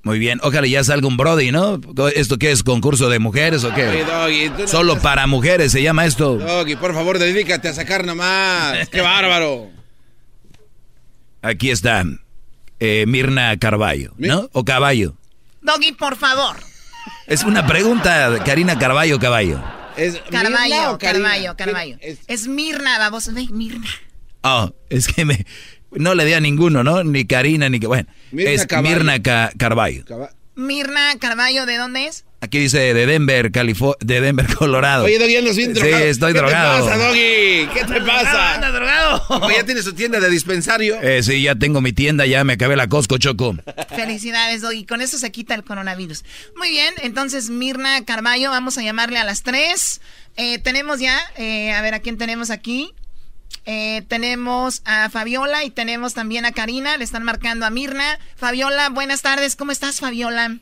Muy 0.03 0.19
bien, 0.19 0.39
ojalá 0.43 0.67
ya 0.67 0.83
salga 0.85 1.07
un 1.09 1.17
Brody, 1.17 1.51
¿no? 1.53 1.81
¿Esto 2.15 2.39
qué 2.39 2.53
es? 2.53 2.63
¿Concurso 2.63 3.09
de 3.11 3.19
mujeres 3.19 3.65
o 3.65 3.75
qué? 3.75 4.05
Doggy, 4.05 4.49
no 4.51 4.67
Solo 4.69 4.93
estás- 4.95 5.03
para 5.03 5.27
mujeres 5.27 5.71
se 5.73 5.83
llama 5.83 6.07
esto. 6.07 6.37
Doggy, 6.37 6.77
por 6.77 6.95
favor, 6.95 7.19
dedícate 7.19 7.69
a 7.69 7.75
sacar 7.75 8.07
nomás. 8.07 8.89
¡Qué 8.91 9.01
bárbaro! 9.03 9.71
Aquí 11.43 11.71
está 11.71 12.05
eh, 12.81 13.05
Mirna 13.07 13.57
Carballo, 13.59 14.13
¿no? 14.19 14.49
¿O 14.53 14.65
Caballo? 14.65 15.15
Doggy, 15.63 15.93
por 15.93 16.17
favor. 16.17 16.57
Es 17.27 17.43
una 17.45 17.67
pregunta, 17.67 18.43
Karina 18.45 18.79
Carballo, 18.79 19.19
Caballo. 19.19 19.63
¿Es 19.97 20.15
Mirna 20.31 20.43
Carballo, 20.43 20.93
o? 20.93 20.99
Carballo, 20.99 21.57
Carballo. 21.57 21.97
Es- 22.01 22.21
Es 22.27 22.47
Mirna, 22.47 22.99
vamos, 22.99 23.33
ve, 23.35 23.47
Mirna. 23.51 23.87
Oh, 24.43 24.73
es 24.89 25.09
que 25.09 25.25
me... 25.25 25.45
no 25.91 26.15
le 26.15 26.25
di 26.25 26.33
a 26.35 26.41
ninguno, 26.41 26.85
¿no? 26.85 27.03
Ni 27.05 27.27
Karina, 27.27 27.69
ni 27.69 27.81
que, 27.81 27.87
bueno. 27.87 28.09
Mirna 28.31 28.51
es 28.53 28.67
Carballo. 28.67 28.97
Mirna 28.97 29.23
Ca- 29.23 29.51
Carballo. 29.59 30.05
Mirna 30.55 31.15
Carballo, 31.19 31.67
¿de 31.67 31.77
dónde 31.77 32.07
es? 32.07 32.25
Aquí 32.41 32.61
dice 32.61 32.79
de 32.95 33.05
Denver, 33.07 33.51
California, 33.51 33.97
de 34.01 34.21
Denver, 34.21 34.47
Colorado. 34.59 35.05
Oye, 35.05 35.19
Doggy, 35.19 35.37
andas 35.37 35.57
bien 35.57 35.75
Sí, 35.75 35.81
drogado. 35.81 36.05
estoy 36.05 36.33
¿Qué 36.33 36.39
drogado. 36.39 36.85
te 36.85 36.91
pasa, 36.91 37.05
Doggy? 37.05 37.69
¿Qué 37.75 37.85
te 37.93 38.01
pasa? 38.03 38.55
Anda 38.55 38.71
drogado. 38.71 39.23
Oye, 39.43 39.57
¿Ya 39.57 39.65
tienes 39.65 39.85
tu 39.85 39.93
tienda 39.93 40.21
de 40.21 40.31
dispensario? 40.31 40.97
Eh, 41.03 41.23
sí, 41.25 41.43
ya 41.43 41.57
tengo 41.57 41.81
mi 41.81 41.93
tienda, 41.93 42.27
ya 42.27 42.45
me 42.45 42.53
acabé 42.53 42.77
la 42.77 42.89
Costco, 42.89 43.19
Choco. 43.19 43.57
Felicidades, 43.95 44.63
Doggy. 44.63 44.87
Con 44.87 45.01
eso 45.01 45.19
se 45.19 45.33
quita 45.33 45.57
el 45.57 45.65
coronavirus. 45.65 46.25
Muy 46.57 46.71
bien, 46.71 46.95
entonces 47.03 47.51
Mirna 47.51 48.05
Carballo, 48.05 48.51
vamos 48.51 48.79
a 48.79 48.83
llamarle 48.83 49.19
a 49.19 49.25
las 49.25 49.43
tres. 49.43 50.01
Eh, 50.37 50.59
tenemos 50.61 51.01
ya, 51.01 51.19
eh, 51.39 51.73
a 51.73 51.83
ver, 51.83 51.95
¿a 51.95 51.99
quién 51.99 52.19
tenemos 52.19 52.51
aquí? 52.51 52.93
Eh, 53.67 54.03
tenemos 54.09 54.83
a 54.85 55.11
Fabiola 55.11 55.65
y 55.65 55.71
tenemos 55.71 56.15
también 56.15 56.45
a 56.45 56.53
Karina. 56.53 56.97
Le 56.97 57.05
están 57.05 57.25
marcando 57.25 57.67
a 57.67 57.71
Mirna. 57.71 58.19
Fabiola, 58.37 58.91
buenas 58.91 59.23
tardes. 59.23 59.57
¿Cómo 59.57 59.73
estás, 59.73 59.99
Fabiola? 59.99 60.59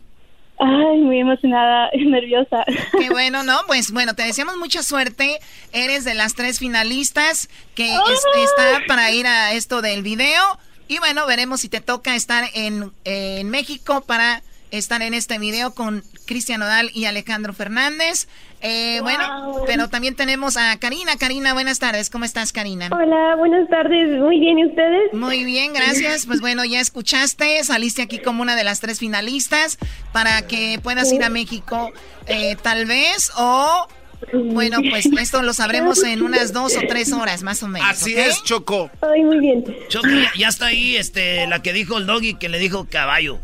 Ay, 0.58 0.98
muy 1.02 1.20
emocionada, 1.20 1.90
nerviosa. 1.94 2.64
Qué 2.98 3.10
bueno, 3.10 3.42
¿no? 3.42 3.58
Pues 3.66 3.90
bueno, 3.92 4.14
te 4.14 4.22
deseamos 4.22 4.56
mucha 4.56 4.82
suerte. 4.82 5.38
Eres 5.72 6.04
de 6.04 6.14
las 6.14 6.34
tres 6.34 6.58
finalistas 6.58 7.48
que 7.74 7.94
es- 7.94 8.24
está 8.44 8.82
para 8.86 9.10
ir 9.10 9.26
a 9.26 9.52
esto 9.52 9.82
del 9.82 10.02
video. 10.02 10.42
Y 10.88 10.98
bueno, 10.98 11.26
veremos 11.26 11.60
si 11.60 11.68
te 11.68 11.80
toca 11.80 12.14
estar 12.14 12.48
en, 12.54 12.92
en 13.04 13.50
México 13.50 14.02
para 14.06 14.42
estar 14.70 15.02
en 15.02 15.14
este 15.14 15.38
video 15.38 15.74
con 15.74 16.02
Cristian 16.26 16.62
Odal 16.62 16.90
y 16.92 17.04
Alejandro 17.04 17.52
Fernández. 17.52 18.28
Eh, 18.62 19.00
Bueno, 19.02 19.62
pero 19.66 19.88
también 19.88 20.14
tenemos 20.16 20.56
a 20.56 20.76
Karina. 20.78 21.16
Karina, 21.16 21.52
buenas 21.52 21.78
tardes. 21.78 22.10
¿Cómo 22.10 22.24
estás, 22.24 22.52
Karina? 22.52 22.88
Hola, 22.90 23.36
buenas 23.36 23.68
tardes. 23.68 24.18
Muy 24.18 24.40
bien, 24.40 24.58
¿y 24.58 24.66
ustedes? 24.66 25.12
Muy 25.12 25.44
bien, 25.44 25.72
gracias. 25.72 26.26
Pues 26.26 26.40
bueno, 26.40 26.64
ya 26.64 26.80
escuchaste, 26.80 27.62
saliste 27.64 28.02
aquí 28.02 28.18
como 28.18 28.42
una 28.42 28.56
de 28.56 28.64
las 28.64 28.80
tres 28.80 28.98
finalistas 28.98 29.78
para 30.12 30.46
que 30.46 30.80
puedas 30.82 31.12
ir 31.12 31.22
a 31.22 31.28
México 31.28 31.92
eh, 32.26 32.56
tal 32.62 32.86
vez 32.86 33.30
o... 33.36 33.86
Bueno, 34.32 34.78
pues 34.90 35.06
esto 35.20 35.42
lo 35.42 35.52
sabremos 35.52 36.02
en 36.02 36.22
unas 36.22 36.54
dos 36.54 36.74
o 36.76 36.80
tres 36.88 37.12
horas 37.12 37.42
más 37.42 37.62
o 37.62 37.68
menos. 37.68 37.86
Así 37.88 38.16
es, 38.16 38.42
Choco. 38.42 38.90
Ay, 39.02 39.22
muy 39.22 39.38
bien. 39.38 39.62
Choco, 39.88 40.08
ya, 40.08 40.32
ya 40.36 40.48
está 40.48 40.66
ahí 40.66 40.96
este, 40.96 41.46
la 41.46 41.60
que 41.60 41.74
dijo 41.74 41.98
el 41.98 42.06
doggy 42.06 42.34
que 42.34 42.48
le 42.48 42.58
dijo 42.58 42.86
caballo. 42.90 43.38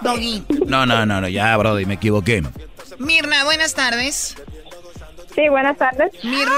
Doggy. 0.00 0.44
No, 0.66 0.86
no, 0.86 1.04
no, 1.06 1.20
no, 1.20 1.28
ya, 1.28 1.56
Brody, 1.56 1.84
me 1.86 1.94
equivoqué. 1.94 2.42
Mirna, 2.98 3.44
buenas 3.44 3.74
tardes. 3.74 4.36
Sí, 5.34 5.48
buenas 5.48 5.78
tardes. 5.78 6.12
Mirna, 6.22 6.52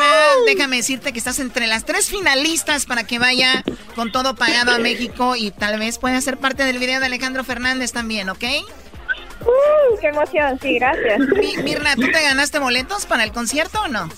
déjame 0.46 0.76
decirte 0.76 1.12
que 1.12 1.18
estás 1.18 1.38
entre 1.38 1.66
las 1.68 1.84
tres 1.84 2.08
finalistas 2.10 2.86
para 2.86 3.04
que 3.04 3.18
vaya 3.20 3.62
con 3.94 4.10
todo 4.10 4.34
pagado 4.34 4.72
a 4.72 4.78
México 4.78 5.36
y 5.36 5.52
tal 5.52 5.78
vez 5.78 5.98
pueda 5.98 6.20
ser 6.20 6.38
parte 6.38 6.64
del 6.64 6.78
video 6.78 6.98
de 6.98 7.06
Alejandro 7.06 7.44
Fernández 7.44 7.92
también, 7.92 8.28
¿ok? 8.30 8.42
Uh, 9.42 9.98
¡Qué 10.00 10.08
emoción! 10.08 10.58
Sí, 10.60 10.74
gracias. 10.78 11.20
Mi- 11.20 11.56
Mirna, 11.62 11.94
¿tú 11.94 12.02
te 12.02 12.20
ganaste 12.22 12.58
boletos 12.58 13.06
para 13.06 13.22
el 13.24 13.30
concierto 13.32 13.80
o 13.82 13.88
no? 13.88 14.08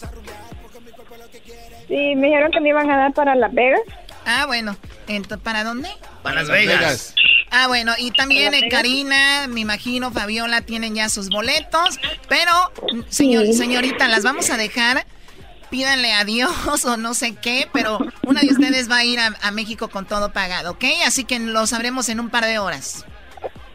Sí, 1.88 2.14
me 2.16 2.26
dijeron 2.28 2.50
que 2.50 2.60
me 2.60 2.70
iban 2.70 2.90
a 2.90 2.96
dar 2.96 3.12
para 3.12 3.34
Las 3.34 3.52
Vegas. 3.52 3.80
Ah, 4.24 4.44
bueno. 4.46 4.76
Ento- 5.06 5.38
¿Para 5.38 5.64
dónde? 5.64 5.88
Para 6.22 6.36
Las 6.42 6.48
Vegas. 6.50 7.14
Ah, 7.50 7.68
bueno, 7.68 7.92
y 7.98 8.10
también 8.10 8.54
eh. 8.54 8.68
Karina, 8.70 9.46
me 9.48 9.60
imagino, 9.60 10.10
Fabiola 10.10 10.62
tienen 10.62 10.94
ya 10.94 11.08
sus 11.08 11.28
boletos, 11.28 11.98
pero, 12.28 12.52
mm, 12.92 13.02
señor, 13.08 13.46
señorita, 13.52 14.08
las 14.08 14.22
vamos 14.22 14.50
a 14.50 14.56
dejar. 14.56 15.06
Pídanle 15.70 16.12
a 16.12 16.24
Dios 16.24 16.50
o 16.84 16.96
no 16.96 17.14
sé 17.14 17.34
qué, 17.34 17.68
pero 17.72 17.98
una 18.22 18.40
de 18.40 18.48
ustedes 18.48 18.90
va 18.90 18.98
a 18.98 19.04
ir 19.04 19.18
a, 19.18 19.34
a 19.42 19.50
México 19.50 19.88
con 19.88 20.06
todo 20.06 20.32
pagado, 20.32 20.72
¿ok? 20.72 20.84
Así 21.04 21.24
que 21.24 21.38
lo 21.38 21.66
sabremos 21.66 22.08
en 22.08 22.20
un 22.20 22.30
par 22.30 22.44
de 22.44 22.58
horas. 22.58 23.04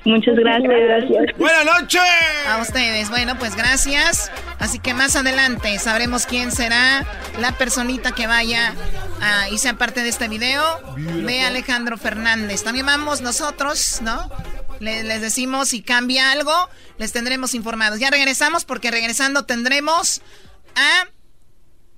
Muchas 0.04 0.36
gracias. 0.36 0.72
gracias. 0.72 1.38
¡Buenas 1.38 1.64
noches! 1.66 2.02
A 2.48 2.58
ustedes, 2.58 3.10
bueno, 3.10 3.38
pues 3.38 3.56
gracias. 3.56 4.32
Así 4.58 4.80
que 4.80 4.94
más 4.96 5.16
adelante 5.16 5.78
sabremos 5.78 6.26
quién 6.26 6.52
será 6.52 7.06
la 7.40 7.52
personita 7.58 8.12
que 8.12 8.26
vaya 8.26 8.74
a, 9.22 9.50
y 9.50 9.58
sea 9.60 9.76
parte 9.76 10.02
de 10.02 10.10
este 10.10 10.28
video 10.28 10.64
de 10.96 11.42
Alejandro 11.42 11.98
Fernández. 11.98 12.64
También 12.64 12.86
vamos 12.88 13.22
nosotros, 13.22 14.00
¿no? 14.02 14.30
Le- 14.80 15.04
les 15.04 15.22
decimos 15.22 15.70
si 15.70 15.84
cambia 15.84 16.32
algo, 16.32 16.52
les 16.98 17.12
tendremos 17.12 17.54
informados. 17.54 18.00
Ya 18.00 18.10
regresamos 18.10 18.66
porque 18.66 18.90
regresando 18.90 19.46
tendremos 19.46 20.22
a 20.76 21.08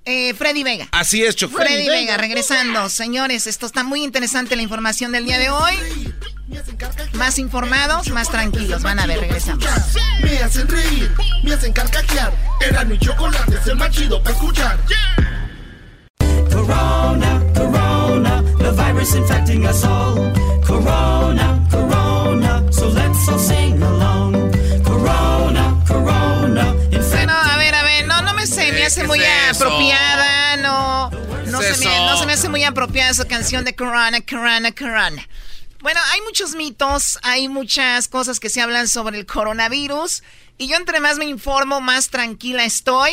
eh, 0.04 0.34
Freddy 0.34 0.62
Vega. 0.62 0.88
Así 0.92 1.24
es, 1.24 1.36
Choco. 1.36 1.56
Freddy 1.56 1.88
Vega, 1.88 2.18
regresando. 2.18 2.90
Señores, 2.90 3.46
esto 3.46 3.64
está 3.64 3.82
muy 3.82 4.04
interesante 4.04 4.56
la 4.56 4.62
información 4.62 5.12
del 5.12 5.24
día 5.24 5.38
de 5.38 5.48
hoy. 5.48 5.74
Más 7.14 7.38
informados, 7.38 8.10
más 8.10 8.28
tranquilos. 8.28 8.82
Van 8.82 8.98
a 8.98 9.06
ver, 9.06 9.20
regresamos. 9.20 9.64
Me 10.22 10.38
hacen 10.38 10.68
reír, 10.68 11.10
me 11.42 11.54
hacen 11.54 11.72
carcajear. 11.72 12.32
Era 12.60 12.84
mi 12.84 12.98
chocolate, 12.98 13.56
es 13.56 13.66
el 13.66 13.76
más 13.76 13.90
chido 13.90 14.22
para 14.22 14.36
escuchar. 14.36 14.78
Corona, 16.50 17.42
Corona, 17.54 18.42
the 18.58 18.70
virus 18.72 19.14
infecting 19.14 19.66
us 19.66 19.84
all. 19.84 20.32
Corona, 20.66 21.60
Corona, 21.70 22.72
so 22.72 22.88
let's 22.88 23.28
all 23.28 23.38
sing 23.38 23.82
along. 23.82 24.50
Corona, 24.82 25.82
Corona, 25.86 26.74
Bueno, 27.10 27.32
a 27.32 27.56
ver, 27.56 27.74
a 27.74 27.82
ver, 27.82 28.06
no, 28.06 28.22
no 28.22 28.34
me 28.34 28.46
sé, 28.46 28.72
me 28.72 28.84
hace 28.84 29.02
¿qué 29.02 29.06
muy 29.06 29.20
es 29.20 29.56
apropiada, 29.56 30.56
no, 30.58 31.10
no 31.10 31.58
¿Qué 31.58 31.70
es 31.70 31.76
se, 31.78 31.88
me, 31.88 32.06
no 32.06 32.16
se 32.16 32.26
me 32.26 32.32
hace 32.34 32.48
muy 32.48 32.64
apropiada 32.64 33.10
esa 33.10 33.26
canción 33.26 33.64
de 33.64 33.74
Corona, 33.74 34.20
Corona, 34.20 34.72
Corona. 34.72 35.26
Bueno, 35.84 36.00
hay 36.14 36.22
muchos 36.22 36.54
mitos, 36.54 37.18
hay 37.20 37.46
muchas 37.46 38.08
cosas 38.08 38.40
que 38.40 38.48
se 38.48 38.62
hablan 38.62 38.88
sobre 38.88 39.18
el 39.18 39.26
coronavirus 39.26 40.22
y 40.56 40.66
yo 40.66 40.76
entre 40.76 40.98
más 40.98 41.18
me 41.18 41.26
informo, 41.26 41.82
más 41.82 42.08
tranquila 42.08 42.64
estoy 42.64 43.12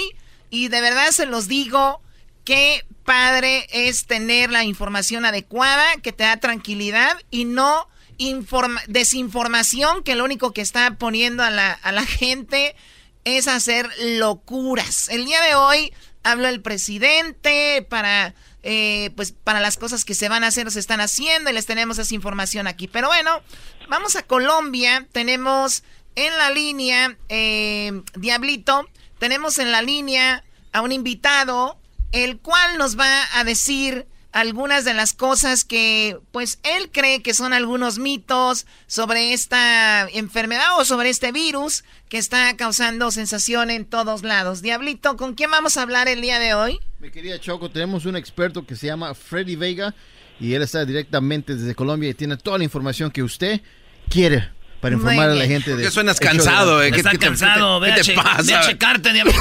y 0.49 0.69
de 0.69 0.79
verdad 0.79 1.11
se 1.11 1.25
los 1.25 1.49
digo, 1.49 2.01
qué 2.45 2.85
padre 3.03 3.67
es 3.71 4.05
tener 4.05 4.51
la 4.51 4.63
información 4.63 5.25
adecuada 5.25 5.97
que 5.97 6.13
te 6.13 6.23
da 6.23 6.37
tranquilidad 6.37 7.17
y 7.29 7.43
no 7.43 7.89
informa- 8.17 8.81
desinformación 8.87 10.01
que 10.01 10.15
lo 10.15 10.23
único 10.23 10.53
que 10.53 10.61
está 10.61 10.95
poniendo 10.95 11.43
a 11.43 11.49
la, 11.49 11.73
a 11.73 11.91
la 11.91 12.05
gente 12.05 12.77
es 13.25 13.49
hacer 13.49 13.89
locuras. 13.99 15.09
El 15.09 15.25
día 15.25 15.41
de 15.41 15.55
hoy 15.55 15.93
habló 16.23 16.47
el 16.47 16.61
presidente 16.61 17.85
para, 17.89 18.33
eh, 18.63 19.11
pues, 19.15 19.31
para 19.31 19.59
las 19.59 19.77
cosas 19.77 20.05
que 20.05 20.13
se 20.13 20.29
van 20.29 20.43
a 20.43 20.47
hacer 20.47 20.67
o 20.67 20.71
se 20.71 20.79
están 20.79 21.01
haciendo 21.01 21.49
y 21.49 21.53
les 21.53 21.65
tenemos 21.65 21.97
esa 21.97 22.13
información 22.13 22.67
aquí. 22.67 22.87
Pero 22.87 23.07
bueno, 23.07 23.41
vamos 23.89 24.15
a 24.15 24.23
Colombia. 24.23 25.07
Tenemos 25.11 25.83
en 26.15 26.37
la 26.37 26.49
línea, 26.49 27.17
eh, 27.29 28.01
Diablito, 28.15 28.87
tenemos 29.19 29.57
en 29.57 29.71
la 29.71 29.81
línea 29.81 30.43
a 30.73 30.81
un 30.81 30.91
invitado, 30.91 31.79
el 32.11 32.39
cual 32.39 32.77
nos 32.77 32.99
va 32.99 33.27
a 33.33 33.43
decir 33.43 34.07
algunas 34.31 34.85
de 34.85 34.93
las 34.93 35.13
cosas 35.13 35.65
que 35.65 36.17
pues 36.31 36.59
él 36.63 36.89
cree 36.91 37.21
que 37.21 37.33
son 37.33 37.51
algunos 37.53 37.99
mitos 37.99 38.65
sobre 38.87 39.33
esta 39.33 40.07
enfermedad 40.09 40.77
o 40.79 40.85
sobre 40.85 41.09
este 41.09 41.31
virus 41.31 41.83
que 42.09 42.17
está 42.17 42.55
causando 42.55 43.11
sensación 43.11 43.69
en 43.69 43.85
todos 43.85 44.23
lados. 44.23 44.61
Diablito, 44.61 45.17
¿con 45.17 45.33
quién 45.35 45.51
vamos 45.51 45.75
a 45.77 45.81
hablar 45.81 46.07
el 46.07 46.21
día 46.21 46.39
de 46.39 46.53
hoy? 46.53 46.79
Mi 46.99 47.09
querida 47.11 47.39
Choco, 47.39 47.69
tenemos 47.69 48.05
un 48.05 48.15
experto 48.15 48.65
que 48.65 48.75
se 48.75 48.87
llama 48.87 49.13
Freddy 49.15 49.55
Vega 49.55 49.93
y 50.39 50.53
él 50.53 50.61
está 50.61 50.85
directamente 50.85 51.55
desde 51.55 51.75
Colombia 51.75 52.09
y 52.09 52.13
tiene 52.13 52.37
toda 52.37 52.57
la 52.57 52.63
información 52.63 53.11
que 53.11 53.23
usted 53.23 53.61
quiere 54.09 54.49
para 54.79 54.95
informar 54.95 55.29
a 55.29 55.35
la 55.35 55.45
gente. 55.45 55.71
¿Por 55.71 55.77
de 55.79 55.85
qué 55.85 55.91
suenas 55.91 56.19
de 56.19 56.25
cansado, 56.25 56.81
eh? 56.81 56.91
¿Qué- 56.91 56.97
Está 56.97 57.11
qué 57.11 57.17
te- 57.19 57.25
cansado, 57.27 57.79
qué 57.81 57.91
ve, 57.91 58.01
te- 58.01 58.11
a 58.13 58.23
pasa? 58.23 58.41
ve 58.43 58.53
a 58.55 58.61
checarte, 58.61 59.13
diablito. 59.13 59.39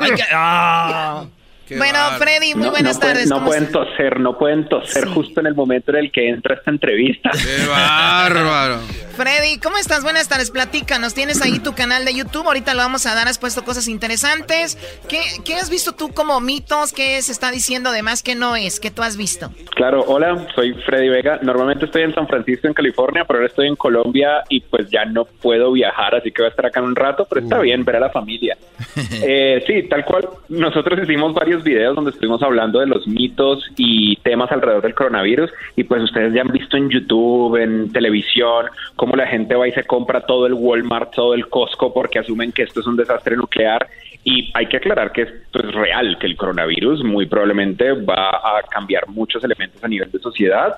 Hay 0.00 0.14
que- 0.14 0.24
ah. 0.32 1.26
Qué 1.68 1.76
bueno. 1.76 1.98
Freddy, 2.18 2.54
muy 2.54 2.64
No, 2.66 2.70
buenas 2.70 2.94
no 2.94 3.00
pueden- 3.00 3.14
tardes. 3.14 3.28
no 3.30 3.34
¿cómo 3.36 3.46
pueden 3.46 3.64
estás? 3.64 3.84
toser, 3.88 4.20
no 4.20 4.38
pueden 4.38 4.68
toser 4.68 5.04
Sí. 5.04 5.10
justo 5.14 5.40
en 5.40 5.46
el 5.46 5.54
momento 5.54 5.90
en 5.92 5.96
el 5.98 6.12
que 6.12 6.28
entra 6.28 6.54
esta 6.56 6.70
entrevista. 6.70 7.30
¡Qué 7.30 7.66
bárbaro! 7.68 8.80
Freddy, 9.18 9.58
¿cómo 9.58 9.76
estás? 9.78 10.04
Buenas 10.04 10.28
tardes, 10.28 10.52
platícanos. 10.52 11.12
Tienes 11.12 11.42
ahí 11.42 11.58
tu 11.58 11.74
canal 11.74 12.04
de 12.04 12.14
YouTube, 12.14 12.46
ahorita 12.46 12.74
lo 12.74 12.82
vamos 12.82 13.04
a 13.04 13.16
dar, 13.16 13.26
has 13.26 13.40
puesto 13.40 13.64
cosas 13.64 13.88
interesantes. 13.88 14.78
¿Qué, 15.08 15.18
qué 15.44 15.54
has 15.54 15.70
visto 15.70 15.90
tú 15.90 16.14
como 16.14 16.38
mitos? 16.40 16.92
¿Qué 16.92 17.20
se 17.20 17.32
está 17.32 17.50
diciendo 17.50 17.90
de 17.90 18.04
más 18.04 18.22
que 18.22 18.36
no 18.36 18.54
es? 18.54 18.78
¿Qué 18.78 18.92
tú 18.92 19.02
has 19.02 19.16
visto? 19.16 19.50
Claro, 19.74 20.04
hola, 20.06 20.46
soy 20.54 20.72
Freddy 20.86 21.08
Vega. 21.08 21.40
Normalmente 21.42 21.86
estoy 21.86 22.02
en 22.02 22.14
San 22.14 22.28
Francisco, 22.28 22.68
en 22.68 22.74
California, 22.74 23.24
pero 23.24 23.40
ahora 23.40 23.48
estoy 23.48 23.66
en 23.66 23.74
Colombia 23.74 24.44
y 24.48 24.60
pues 24.60 24.88
ya 24.88 25.04
no 25.04 25.24
puedo 25.24 25.72
viajar, 25.72 26.14
así 26.14 26.30
que 26.30 26.42
voy 26.42 26.46
a 26.46 26.50
estar 26.50 26.66
acá 26.66 26.78
en 26.78 26.86
un 26.86 26.94
rato, 26.94 27.26
pero 27.28 27.40
está 27.40 27.58
bien 27.58 27.84
ver 27.84 27.96
a 27.96 28.00
la 28.00 28.10
familia. 28.10 28.56
Eh, 29.20 29.62
sí, 29.66 29.88
tal 29.88 30.04
cual. 30.04 30.28
Nosotros 30.48 30.98
hicimos 31.02 31.34
varios 31.34 31.64
videos 31.64 31.94
donde 31.94 32.10
estuvimos 32.10 32.42
hablando 32.42 32.78
de 32.80 32.86
los 32.86 33.06
mitos 33.06 33.64
y 33.76 34.16
temas 34.16 34.50
alrededor 34.52 34.82
del 34.82 34.94
coronavirus 34.94 35.50
y 35.76 35.84
pues 35.84 36.02
ustedes 36.02 36.32
ya 36.34 36.42
han 36.42 36.48
visto 36.48 36.76
en 36.76 36.88
YouTube, 36.88 37.56
en 37.56 37.92
televisión, 37.92 38.66
cómo 38.96 39.07
la 39.16 39.26
gente 39.26 39.54
va 39.54 39.68
y 39.68 39.72
se 39.72 39.84
compra 39.84 40.22
todo 40.22 40.46
el 40.46 40.54
Walmart, 40.54 41.14
todo 41.14 41.34
el 41.34 41.48
Costco 41.48 41.92
porque 41.92 42.18
asumen 42.18 42.52
que 42.52 42.62
esto 42.62 42.80
es 42.80 42.86
un 42.86 42.96
desastre 42.96 43.36
nuclear 43.36 43.88
Y 44.24 44.50
hay 44.54 44.66
que 44.66 44.78
aclarar 44.78 45.12
que 45.12 45.22
esto 45.22 45.60
es 45.60 45.74
real, 45.74 46.18
que 46.18 46.26
el 46.26 46.36
coronavirus 46.36 47.04
muy 47.04 47.26
probablemente 47.26 47.92
va 47.92 48.30
a 48.30 48.62
cambiar 48.70 49.08
muchos 49.08 49.42
elementos 49.44 49.82
a 49.82 49.88
nivel 49.88 50.10
de 50.10 50.18
sociedad, 50.18 50.76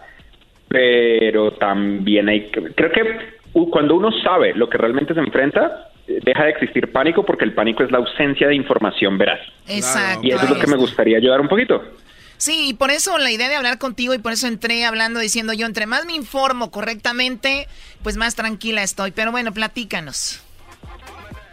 pero 0.69 1.53
también 1.53 2.29
hay 2.29 2.51
que, 2.51 2.61
creo 2.75 2.93
que 2.93 3.41
cuando 3.71 3.97
uno 3.97 4.13
sabe 4.23 4.55
lo 4.55 4.69
que 4.69 4.79
realmente 4.79 5.15
se 5.15 5.21
enfrenta, 5.21 5.91
deja 6.07 6.45
de 6.45 6.51
existir 6.51 6.93
pánico 6.93 7.25
porque 7.25 7.45
el 7.45 7.53
pánico 7.53 7.83
es 7.83 7.91
la 7.91 7.99
ausencia 7.99 8.49
de 8.49 8.55
información 8.55 9.19
veraz. 9.19 9.41
Exacto. 9.69 10.21
Y 10.27 10.31
eso 10.31 10.45
es 10.45 10.51
lo 10.51 10.59
que 10.59 10.67
me 10.67 10.77
gustaría 10.77 11.17
ayudar 11.17 11.41
un 11.41 11.49
poquito. 11.49 11.83
Sí, 12.41 12.71
y 12.71 12.73
por 12.73 12.91
eso 12.91 13.19
la 13.19 13.31
idea 13.31 13.51
de 13.51 13.57
hablar 13.57 13.77
contigo 13.77 14.15
y 14.15 14.19
por 14.19 14.33
eso 14.33 14.47
entré 14.47 14.87
hablando 14.87 15.21
diciendo 15.21 15.53
yo, 15.53 15.67
entre 15.67 15.85
más 15.85 16.07
me 16.07 16.15
informo 16.15 16.71
correctamente, 16.71 17.67
pues 18.03 18.17
más 18.17 18.35
tranquila 18.35 18.83
estoy. 18.83 19.11
Pero 19.11 19.31
bueno, 19.31 19.53
platícanos. 19.53 20.43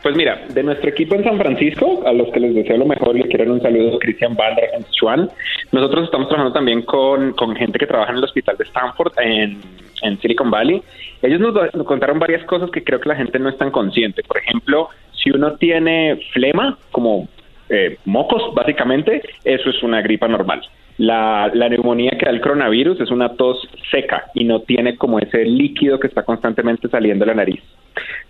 Pues 0.02 0.15
mira, 0.15 0.45
de 0.47 0.63
nuestro 0.63 0.89
equipo 0.89 1.15
en 1.15 1.26
San 1.26 1.38
Francisco, 1.38 2.04
a 2.08 2.13
los 2.13 2.32
que 2.32 2.39
les 2.39 2.56
deseo 2.56 2.78
lo 2.78 2.86
mejor 2.86 3.15
les 3.15 3.28
quiero 3.28 3.52
un 3.52 3.62
saludo, 3.62 4.00
Cristian 4.00 4.38
Bander 4.38 4.69
en 4.76 4.86
Chuan. 4.91 5.30
Nosotros 5.73 6.06
estamos 6.06 6.30
trabajando 6.30 6.54
también 6.54 6.84
con, 6.84 7.34
con 7.34 7.54
gente 7.58 7.78
que 7.78 7.86
trabaja 7.86 8.12
en 8.12 8.19
el 8.19 8.23
hospital 8.23 8.56
de 8.56 8.63
Stanford 8.63 9.12
en, 9.19 9.60
en 10.04 10.21
Silicon 10.21 10.50
Valley. 10.50 10.82
Ellos 11.21 11.41
nos, 11.41 11.54
nos 11.73 11.86
contaron 11.86 12.17
varias 12.17 12.45
cosas 12.45 12.71
que 12.71 12.82
creo 12.86 13.02
que 13.02 13.10
la 13.10 13.17
gente 13.17 13.39
no 13.39 13.50
es 13.50 13.58
tan 13.58 13.71
consciente. 13.71 14.23
Por 14.23 14.38
ejemplo, 14.38 14.88
si 15.21 15.32
uno 15.32 15.58
tiene 15.58 16.17
flema, 16.32 16.78
como 16.91 17.28
eh, 17.69 17.97
mocos, 18.06 18.53
básicamente, 18.53 19.21
eso 19.43 19.69
es 19.69 19.84
una 19.84 20.01
gripa 20.01 20.27
normal. 20.27 20.62
La, 20.97 21.51
la 21.53 21.69
neumonía 21.69 22.12
que 22.17 22.25
da 22.25 22.32
el 22.32 22.41
coronavirus 22.41 23.01
es 23.01 23.12
una 23.12 23.36
tos 23.36 23.67
seca 23.91 24.25
y 24.34 24.45
no 24.45 24.62
tiene 24.62 24.97
como 24.97 25.19
ese 25.19 25.45
líquido 25.45 25.99
que 25.99 26.08
está 26.08 26.23
constantemente 26.23 26.88
saliendo 26.89 27.23
de 27.23 27.32
la 27.32 27.36
nariz. 27.36 27.62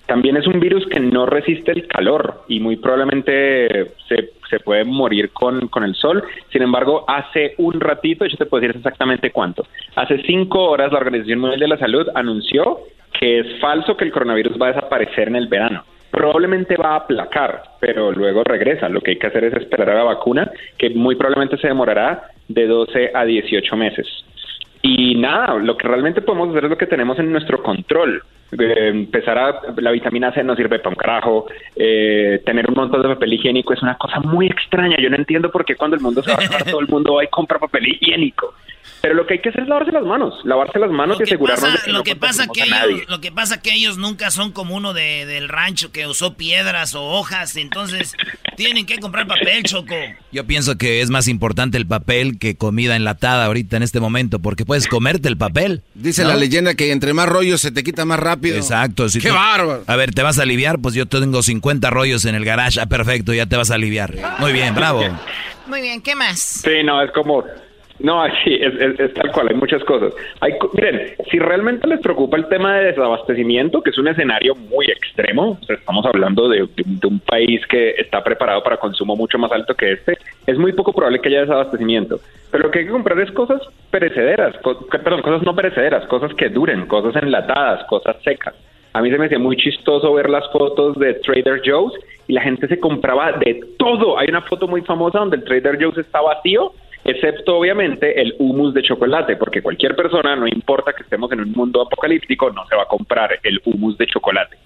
También 0.05 0.37
es 0.37 0.47
un 0.47 0.59
virus 0.59 0.85
que 0.87 0.99
no 0.99 1.25
resiste 1.25 1.71
el 1.71 1.87
calor 1.87 2.43
y 2.47 2.59
muy 2.59 2.77
probablemente 2.77 3.91
se, 4.07 4.31
se 4.49 4.59
puede 4.59 4.83
morir 4.85 5.31
con, 5.31 5.67
con 5.67 5.83
el 5.83 5.95
sol. 5.95 6.23
Sin 6.51 6.61
embargo, 6.61 7.05
hace 7.07 7.55
un 7.57 7.79
ratito, 7.79 8.25
yo 8.25 8.37
te 8.37 8.45
puedo 8.45 8.61
decir 8.61 8.77
exactamente 8.77 9.31
cuánto. 9.31 9.65
Hace 9.95 10.21
cinco 10.23 10.69
horas 10.69 10.91
la 10.91 10.99
Organización 10.99 11.39
Mundial 11.39 11.59
de 11.59 11.67
la 11.67 11.77
Salud 11.77 12.07
anunció 12.15 12.79
que 13.19 13.39
es 13.39 13.59
falso 13.59 13.97
que 13.97 14.05
el 14.05 14.11
coronavirus 14.11 14.57
va 14.61 14.67
a 14.67 14.73
desaparecer 14.73 15.27
en 15.27 15.37
el 15.37 15.47
verano. 15.47 15.83
Probablemente 16.17 16.75
va 16.77 16.93
a 16.93 16.95
aplacar, 16.95 17.61
pero 17.79 18.11
luego 18.11 18.43
regresa. 18.43 18.89
Lo 18.89 19.01
que 19.01 19.11
hay 19.11 19.19
que 19.19 19.27
hacer 19.27 19.43
es 19.43 19.53
esperar 19.53 19.91
a 19.91 19.97
la 19.97 20.03
vacuna, 20.03 20.49
que 20.75 20.89
muy 20.89 21.13
probablemente 21.13 21.57
se 21.57 21.67
demorará 21.67 22.31
de 22.47 22.65
12 22.65 23.11
a 23.13 23.23
18 23.23 23.77
meses. 23.77 24.07
Y 24.81 25.13
nada, 25.13 25.53
lo 25.59 25.77
que 25.77 25.87
realmente 25.87 26.23
podemos 26.23 26.49
hacer 26.49 26.63
es 26.63 26.69
lo 26.71 26.77
que 26.77 26.87
tenemos 26.87 27.19
en 27.19 27.31
nuestro 27.31 27.61
control. 27.61 28.23
Eh, 28.51 28.87
empezar 28.87 29.37
a. 29.37 29.61
La 29.77 29.91
vitamina 29.91 30.31
C 30.33 30.43
no 30.43 30.55
sirve 30.55 30.79
para 30.79 30.89
un 30.89 30.95
carajo. 30.95 31.45
eh, 31.75 32.41
tener 32.43 32.67
un 32.67 32.73
montón 32.73 33.03
de 33.03 33.09
papel 33.09 33.33
higiénico 33.33 33.73
es 33.73 33.83
una 33.83 33.95
cosa 33.99 34.19
muy 34.19 34.47
extraña. 34.47 34.97
Yo 34.99 35.11
no 35.11 35.17
entiendo 35.17 35.51
por 35.51 35.65
qué 35.65 35.75
cuando 35.75 35.97
el 35.97 36.01
mundo 36.01 36.23
se 36.23 36.31
va 36.31 36.37
a 36.37 36.43
acabar, 36.43 36.63
todo 36.63 36.79
el 36.79 36.87
mundo 36.87 37.13
va 37.13 37.25
y 37.25 37.27
compra 37.27 37.59
papel 37.59 37.89
higiénico. 37.89 38.55
Pero 39.07 39.15
lo 39.19 39.25
que 39.25 39.35
hay 39.35 39.39
que 39.41 39.47
hacer 39.47 39.61
es 39.63 39.69
lavarse 39.69 39.93
las 39.93 40.03
manos. 40.03 40.33
Lavarse 40.43 40.79
las 40.79 40.91
manos 40.91 41.17
y 41.21 41.23
asegurarnos 41.23 41.71
de 41.71 41.79
que 41.85 41.91
Lo 41.93 41.99
no 41.99 42.03
que 42.03 42.17
pasa 42.17 42.43
que 42.43 42.47
contaminemos 42.59 42.77
a 42.77 42.81
nadie. 42.81 42.95
ellos, 42.97 43.09
lo 43.09 43.21
que 43.21 43.31
pasa 43.31 43.61
que 43.61 43.73
ellos 43.73 43.97
nunca 43.97 44.31
son 44.31 44.51
como 44.51 44.75
uno 44.75 44.91
de, 44.91 45.25
del 45.25 45.47
rancho 45.47 45.93
que 45.93 46.07
usó 46.07 46.33
piedras 46.33 46.93
o 46.93 47.03
hojas, 47.05 47.55
entonces 47.55 48.15
tienen 48.57 48.85
que 48.85 48.97
comprar 48.97 49.25
papel, 49.27 49.63
Choco. 49.63 49.95
Yo 50.33 50.45
pienso 50.45 50.77
que 50.77 50.99
es 50.99 51.09
más 51.09 51.29
importante 51.29 51.77
el 51.77 51.87
papel 51.87 52.37
que 52.37 52.57
comida 52.57 52.97
enlatada 52.97 53.45
ahorita 53.45 53.77
en 53.77 53.83
este 53.83 54.01
momento, 54.01 54.39
porque 54.39 54.65
puedes 54.65 54.87
comerte 54.87 55.29
el 55.29 55.37
papel. 55.37 55.83
Dice 55.93 56.23
¿no? 56.23 56.27
la 56.29 56.35
leyenda 56.35 56.75
que 56.75 56.91
entre 56.91 57.13
más 57.13 57.29
rollos 57.29 57.61
se 57.61 57.71
te 57.71 57.85
quita 57.85 58.03
más 58.03 58.19
rápido. 58.19 58.57
Exacto. 58.57 59.07
si 59.07 59.21
¡Qué 59.21 59.29
tú- 59.29 59.35
bárbaro! 59.35 59.85
A 59.87 59.95
ver, 59.95 60.13
¿te 60.13 60.21
vas 60.21 60.37
a 60.37 60.41
aliviar? 60.41 60.79
Pues 60.79 60.95
yo 60.95 61.05
tengo 61.05 61.41
50 61.41 61.89
rollos 61.91 62.25
en 62.25 62.35
el 62.35 62.43
garage. 62.43 62.81
Ah, 62.81 62.87
perfecto, 62.87 63.33
ya 63.33 63.45
te 63.45 63.55
vas 63.55 63.71
a 63.71 63.75
aliviar. 63.75 64.13
Muy 64.39 64.51
bien, 64.51 64.75
bravo. 64.75 65.01
Muy 65.67 65.79
bien, 65.79 66.01
¿qué 66.01 66.13
más? 66.13 66.39
Sí, 66.39 66.83
no, 66.83 67.01
es 67.01 67.11
como... 67.13 67.45
No, 67.99 68.23
sí, 68.43 68.53
es, 68.61 68.73
es- 68.79 68.99
es 68.99 69.13
tal 69.15 69.31
cual, 69.31 69.47
hay 69.49 69.55
muchas 69.55 69.83
cosas. 69.83 70.13
Hay, 70.41 70.53
miren, 70.73 71.15
si 71.31 71.39
realmente 71.39 71.87
les 71.87 71.99
preocupa 71.99 72.37
el 72.37 72.47
tema 72.47 72.75
de 72.77 72.85
desabastecimiento, 72.85 73.81
que 73.81 73.89
es 73.89 73.97
un 73.97 74.07
escenario 74.07 74.53
muy 74.55 74.85
extremo, 74.85 75.57
o 75.61 75.65
sea, 75.65 75.75
estamos 75.77 76.05
hablando 76.05 76.47
de, 76.47 76.63
un- 76.63 77.19
país 77.27 77.65
que 77.67 77.89
está 77.97 78.23
preparado 78.23 78.63
para 78.63 78.77
consumo 78.77 79.15
mucho 79.15 79.37
más 79.37 79.51
alto 79.51 79.73
que 79.75 79.93
este, 79.93 80.17
es 80.45 80.57
muy 80.57 80.71
poco 80.73 80.93
probable 80.93 81.19
que 81.19 81.29
haya 81.29 81.41
desabastecimiento. 81.41 82.19
Pero 82.51 82.63
lo 82.65 82.71
que 82.71 82.79
hay 82.79 82.85
que 82.85 82.91
comprar 82.91 83.19
es 83.19 83.31
cosas 83.31 83.61
perecederas, 83.91 84.55
co- 84.61 84.85
perdón, 84.87 85.21
cosas 85.21 85.41
no 85.43 85.55
perecederas, 85.55 86.05
cosas 86.07 86.33
que 86.35 86.49
duren, 86.49 86.85
cosas 86.85 87.21
enlatadas, 87.21 87.83
cosas 87.85 88.15
secas. 88.23 88.53
A 88.93 89.01
mí 89.01 89.09
se 89.11 89.17
me 89.17 89.25
hacía 89.25 89.39
muy 89.39 89.57
chistoso 89.57 90.13
ver 90.13 90.29
las 90.29 90.49
fotos 90.51 90.97
de 90.97 91.15
Trader 91.15 91.61
Joe's 91.65 91.93
y 92.27 92.33
la 92.33 92.41
gente 92.41 92.67
se 92.67 92.79
compraba 92.79 93.33
de 93.33 93.59
todo. 93.77 94.17
Hay 94.17 94.27
una 94.29 94.41
foto 94.41 94.67
muy 94.67 94.81
famosa 94.81 95.19
donde 95.19 95.37
el 95.37 95.43
Trader 95.43 95.77
Joe's 95.83 95.97
está 95.97 96.21
vacío, 96.21 96.71
excepto 97.07 97.57
obviamente 97.57 98.21
el 98.21 98.35
humus 98.37 98.73
de 98.73 98.83
chocolate, 98.83 99.37
porque 99.37 99.61
cualquier 99.61 99.95
persona, 99.95 100.35
no 100.35 100.47
importa 100.47 100.93
que 100.93 101.03
estemos 101.03 101.31
en 101.31 101.39
un 101.39 101.51
mundo 101.51 101.81
apocalíptico, 101.81 102.51
no 102.51 102.67
se 102.67 102.75
va 102.75 102.83
a 102.83 102.87
comprar 102.87 103.39
el 103.43 103.61
humus 103.65 103.97
de 103.97 104.07
chocolate. 104.07 104.57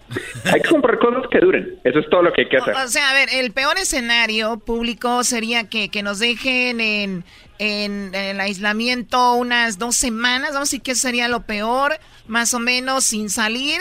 Hay 0.51 0.59
que 0.59 0.69
comprar 0.69 0.97
cosas 0.99 1.23
que 1.29 1.39
duren. 1.39 1.79
Eso 1.83 1.99
es 1.99 2.09
todo 2.09 2.23
lo 2.23 2.33
que 2.33 2.41
hay 2.41 2.49
que 2.49 2.57
hacer. 2.57 2.75
O 2.75 2.87
sea, 2.87 3.11
a 3.11 3.13
ver, 3.13 3.29
el 3.31 3.51
peor 3.51 3.77
escenario 3.77 4.57
público 4.59 5.23
sería 5.23 5.69
que, 5.69 5.89
que 5.89 6.03
nos 6.03 6.19
dejen 6.19 6.81
en, 6.81 7.23
en, 7.59 8.13
el 8.15 8.39
aislamiento 8.39 9.33
unas 9.35 9.77
dos 9.77 9.95
semanas. 9.95 10.53
Vamos 10.53 10.69
a 10.69 10.71
decir 10.71 10.81
que 10.81 10.95
sería 10.95 11.27
lo 11.27 11.43
peor, 11.43 11.93
más 12.27 12.53
o 12.53 12.59
menos 12.59 13.03
sin 13.05 13.29
salir, 13.29 13.79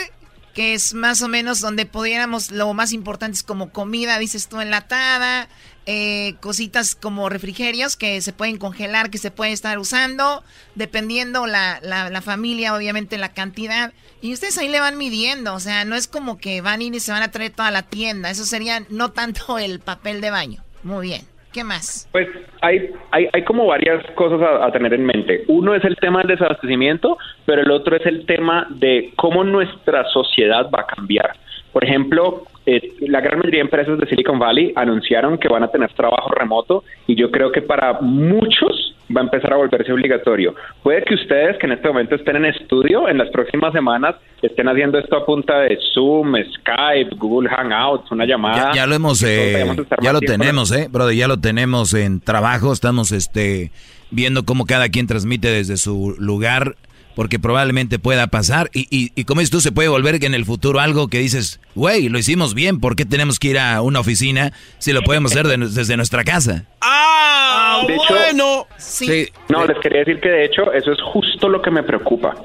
que 0.53 0.73
es 0.73 0.93
más 0.93 1.21
o 1.21 1.27
menos 1.27 1.61
donde 1.61 1.85
pudiéramos, 1.85 2.51
lo 2.51 2.73
más 2.73 2.93
importante 2.93 3.35
es 3.35 3.43
como 3.43 3.71
comida, 3.71 4.19
dices 4.19 4.47
tú, 4.47 4.61
enlatada, 4.61 5.47
eh, 5.85 6.35
cositas 6.41 6.95
como 6.95 7.29
refrigerios 7.29 7.97
que 7.97 8.21
se 8.21 8.33
pueden 8.33 8.57
congelar, 8.57 9.09
que 9.09 9.17
se 9.17 9.31
pueden 9.31 9.53
estar 9.53 9.79
usando, 9.79 10.43
dependiendo 10.75 11.47
la, 11.47 11.79
la, 11.81 12.09
la 12.09 12.21
familia, 12.21 12.75
obviamente 12.75 13.17
la 13.17 13.33
cantidad. 13.33 13.91
Y 14.21 14.33
ustedes 14.33 14.57
ahí 14.59 14.69
le 14.69 14.79
van 14.79 14.97
midiendo, 14.97 15.53
o 15.55 15.59
sea, 15.59 15.83
no 15.85 15.95
es 15.95 16.07
como 16.07 16.37
que 16.37 16.61
van 16.61 16.79
a 16.79 16.83
ir 16.83 16.93
y 16.93 16.99
se 16.99 17.11
van 17.11 17.23
a 17.23 17.31
traer 17.31 17.51
toda 17.51 17.71
la 17.71 17.83
tienda, 17.83 18.29
eso 18.29 18.43
sería 18.43 18.81
no 18.89 19.11
tanto 19.11 19.57
el 19.59 19.79
papel 19.79 20.21
de 20.21 20.29
baño. 20.29 20.61
Muy 20.83 21.07
bien, 21.07 21.21
¿qué 21.51 21.63
más? 21.63 22.07
Pues 22.11 22.27
hay, 22.61 22.91
hay, 23.11 23.27
hay 23.33 23.43
como 23.43 23.65
varias 23.65 24.03
cosas 24.15 24.41
a, 24.41 24.65
a 24.65 24.71
tener 24.71 24.93
en 24.93 25.05
mente. 25.05 25.45
Uno 25.47 25.73
es 25.73 25.83
el 25.83 25.95
tema 25.95 26.19
del 26.19 26.29
desabastecimiento, 26.29 27.17
pero 27.45 27.61
el 27.61 27.71
otro 27.71 27.95
es 27.95 28.05
el 28.05 28.25
tema 28.25 28.67
de 28.69 29.13
cómo 29.15 29.43
nuestra 29.43 30.07
sociedad 30.09 30.69
va 30.69 30.81
a 30.81 30.95
cambiar. 30.95 31.31
Por 31.71 31.85
ejemplo, 31.85 32.43
eh, 32.65 32.93
la 33.01 33.21
gran 33.21 33.39
mayoría 33.39 33.59
de 33.59 33.65
empresas 33.65 33.97
de 33.97 34.05
Silicon 34.07 34.39
Valley 34.39 34.73
anunciaron 34.75 35.37
que 35.37 35.47
van 35.47 35.63
a 35.63 35.69
tener 35.69 35.91
trabajo 35.93 36.29
remoto 36.31 36.83
y 37.07 37.15
yo 37.15 37.31
creo 37.31 37.51
que 37.51 37.61
para 37.61 37.99
muchos 38.01 38.95
va 39.15 39.21
a 39.21 39.23
empezar 39.23 39.53
a 39.53 39.57
volverse 39.57 39.91
obligatorio. 39.91 40.55
Puede 40.83 41.03
que 41.03 41.15
ustedes 41.15 41.57
que 41.57 41.65
en 41.65 41.73
este 41.73 41.87
momento 41.87 42.15
estén 42.15 42.37
en 42.37 42.45
estudio, 42.45 43.09
en 43.09 43.17
las 43.17 43.29
próximas 43.29 43.73
semanas 43.73 44.15
estén 44.41 44.67
haciendo 44.67 44.97
esto 44.97 45.17
a 45.17 45.25
punta 45.25 45.59
de 45.59 45.77
Zoom, 45.93 46.33
Skype, 46.35 47.15
Google 47.15 47.49
Hangouts, 47.49 48.11
una 48.11 48.25
llamada. 48.25 48.71
Ya, 48.71 48.81
ya 48.81 48.87
lo 48.87 48.95
hemos, 48.95 49.23
eh, 49.23 49.65
ya 50.01 50.13
lo 50.13 50.19
tenemos, 50.19 50.71
eh, 50.71 50.87
brother, 50.89 51.15
ya 51.15 51.27
lo 51.27 51.39
tenemos 51.39 51.93
en 51.93 52.19
trabajo, 52.19 52.73
estamos, 52.73 53.11
este, 53.11 53.71
viendo 54.09 54.43
cómo 54.43 54.65
cada 54.65 54.89
quien 54.89 55.07
transmite 55.07 55.47
desde 55.49 55.77
su 55.77 56.15
lugar, 56.19 56.75
porque 57.15 57.39
probablemente 57.39 57.99
pueda 57.99 58.27
pasar, 58.27 58.69
y, 58.73 58.87
y, 58.89 59.11
y 59.15 59.25
como 59.25 59.41
dices 59.41 59.51
tú, 59.51 59.59
se 59.61 59.71
puede 59.71 59.89
volver 59.89 60.19
que 60.19 60.25
en 60.27 60.33
el 60.33 60.45
futuro 60.45 60.79
algo 60.79 61.07
que 61.07 61.19
dices, 61.19 61.59
güey, 61.75 62.09
lo 62.09 62.17
hicimos 62.17 62.53
bien, 62.53 62.79
¿por 62.79 62.95
qué 62.95 63.05
tenemos 63.05 63.39
que 63.39 63.49
ir 63.49 63.59
a 63.59 63.81
una 63.81 63.99
oficina 63.99 64.51
si 64.77 64.91
lo 64.93 65.01
podemos 65.01 65.31
hacer 65.31 65.47
de- 65.47 65.57
desde 65.57 65.97
nuestra 65.97 66.23
casa? 66.23 66.65
¡Ah! 66.81 67.83
De 67.87 67.95
hecho- 67.95 68.13
bueno. 68.13 68.67
Sí. 68.77 69.27
No, 69.49 69.65
les 69.65 69.77
quería 69.79 69.99
decir 69.99 70.19
que 70.19 70.29
de 70.29 70.45
hecho 70.45 70.71
eso 70.73 70.91
es 70.91 71.01
justo 71.01 71.49
lo 71.49 71.61
que 71.61 71.71
me 71.71 71.83
preocupa. 71.83 72.35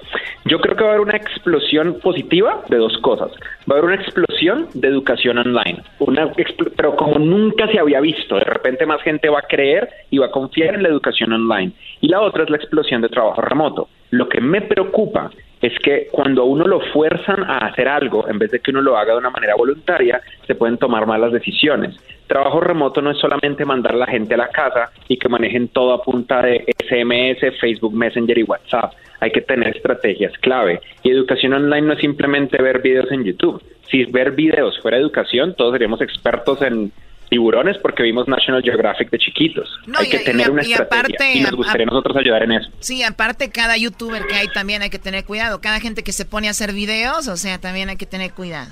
Yo 0.45 0.61
creo 0.61 0.77
que 0.77 0.83
va 0.85 0.91
a 0.91 0.93
haber 0.95 1.07
una 1.07 1.17
explosión 1.17 1.99
positiva 2.01 2.63
de 2.69 2.77
dos 2.77 2.97
cosas. 3.03 3.31
Va 3.71 3.75
a 3.75 3.79
haber 3.79 3.85
una 3.85 3.95
explosión 3.97 4.69
de 4.75 4.89
educación 4.89 5.39
online, 5.39 5.83
una 5.99 6.33
expl- 6.35 6.73
pero 6.77 6.95
como 6.97 7.19
nunca 7.19 7.67
se 7.71 7.79
había 7.79 8.01
visto. 8.01 8.37
De 8.37 8.45
repente 8.45 8.87
más 8.87 9.03
gente 9.03 9.29
va 9.29 9.41
a 9.41 9.47
creer 9.49 9.89
y 10.11 10.19
va 10.19 10.27
a 10.27 10.31
confiar 10.31 10.75
en 10.77 10.83
la 10.85 10.89
educación 10.89 11.33
online. 11.33 11.73
Y 12.01 12.09
la 12.09 12.21
otra 12.21 12.45
es 12.45 12.51
la 12.51 12.57
explosión 12.57 13.03
de 13.03 13.09
trabajo 13.09 13.41
remoto. 13.41 13.89
Lo 14.11 14.29
que 14.29 14.41
me 14.41 14.63
preocupa 14.63 15.31
es 15.61 15.79
que 15.81 16.09
cuando 16.13 16.43
a 16.43 16.45
uno 16.45 16.67
lo 16.67 16.81
fuerzan 16.93 17.43
a 17.45 17.59
hacer 17.59 17.89
algo, 17.89 18.29
en 18.29 18.39
vez 18.39 18.51
de 18.51 18.61
que 18.61 18.71
uno 18.71 18.83
lo 18.83 18.97
haga 18.97 19.13
de 19.13 19.19
una 19.19 19.31
manera 19.31 19.55
voluntaria, 19.57 20.21
se 20.47 20.55
pueden 20.55 20.77
tomar 20.79 21.07
malas 21.07 21.33
decisiones. 21.33 21.97
Trabajo 22.27 22.61
remoto 22.61 23.01
no 23.01 23.11
es 23.11 23.19
solamente 23.19 23.65
mandar 23.65 23.93
a 23.93 23.97
la 23.97 24.07
gente 24.07 24.35
a 24.35 24.39
la 24.39 24.49
casa 24.49 24.91
y 25.09 25.17
que 25.17 25.29
manejen 25.29 25.69
todo 25.69 25.93
a 25.93 26.03
punta 26.03 26.43
de 26.43 26.65
SMS, 26.79 27.59
Facebook 27.59 27.95
Messenger 27.95 28.39
y 28.39 28.43
WhatsApp. 28.43 28.93
Hay 29.21 29.31
que 29.31 29.41
tener 29.41 29.75
estrategias 29.75 30.33
clave. 30.39 30.81
Y 31.03 31.11
educación 31.11 31.55
online 31.55 31.87
no 31.87 31.93
es 31.95 32.01
simplemente 32.01 32.61
ver 32.61 32.83
videos 32.83 33.11
en 33.11 33.25
YouTube. 33.25 33.63
Si 33.89 34.05
ver 34.05 34.33
videos 34.33 34.79
fuera 34.81 34.99
educación, 34.99 35.55
todos 35.57 35.73
seríamos 35.73 36.01
expertos 36.01 36.61
en 36.63 36.93
tiburones 37.29 37.77
porque 37.79 38.03
vimos 38.03 38.27
National 38.29 38.63
Geographic 38.63 39.11
de 39.11 39.19
chiquitos. 39.19 39.69
No, 39.87 39.99
hay 39.99 40.07
y- 40.07 40.11
que 40.11 40.17
y 40.19 40.25
tener 40.25 40.49
a- 40.49 40.51
una 40.53 40.63
y 40.65 40.73
estrategia 40.73 40.99
aparte, 41.01 41.33
y 41.35 41.41
nos 41.41 41.53
gustaría 41.53 41.85
a 41.85 41.87
nosotros 41.87 42.17
ayudar 42.17 42.43
en 42.45 42.53
eso. 42.53 42.71
Sí, 42.81 43.03
aparte 43.03 43.51
cada 43.51 43.77
youtuber 43.77 44.23
que 44.27 44.35
hay 44.37 44.49
también 44.49 44.83
hay 44.83 44.91
que 44.91 44.99
tener 44.99 45.25
cuidado. 45.25 45.61
Cada 45.61 45.81
gente 45.81 46.03
que 46.03 46.13
se 46.13 46.25
pone 46.25 46.49
a 46.49 46.51
hacer 46.53 46.73
videos, 46.73 47.29
o 47.29 47.37
sea, 47.37 47.59
también 47.59 47.89
hay 47.89 47.97
que 47.97 48.07
tener 48.07 48.33
cuidado. 48.33 48.71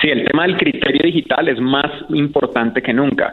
Sí, 0.00 0.08
el 0.10 0.24
tema 0.26 0.42
del 0.42 0.56
criterio 0.58 1.00
digital 1.02 1.48
es 1.48 1.58
más 1.60 1.90
importante 2.10 2.82
que 2.82 2.92
nunca, 2.92 3.32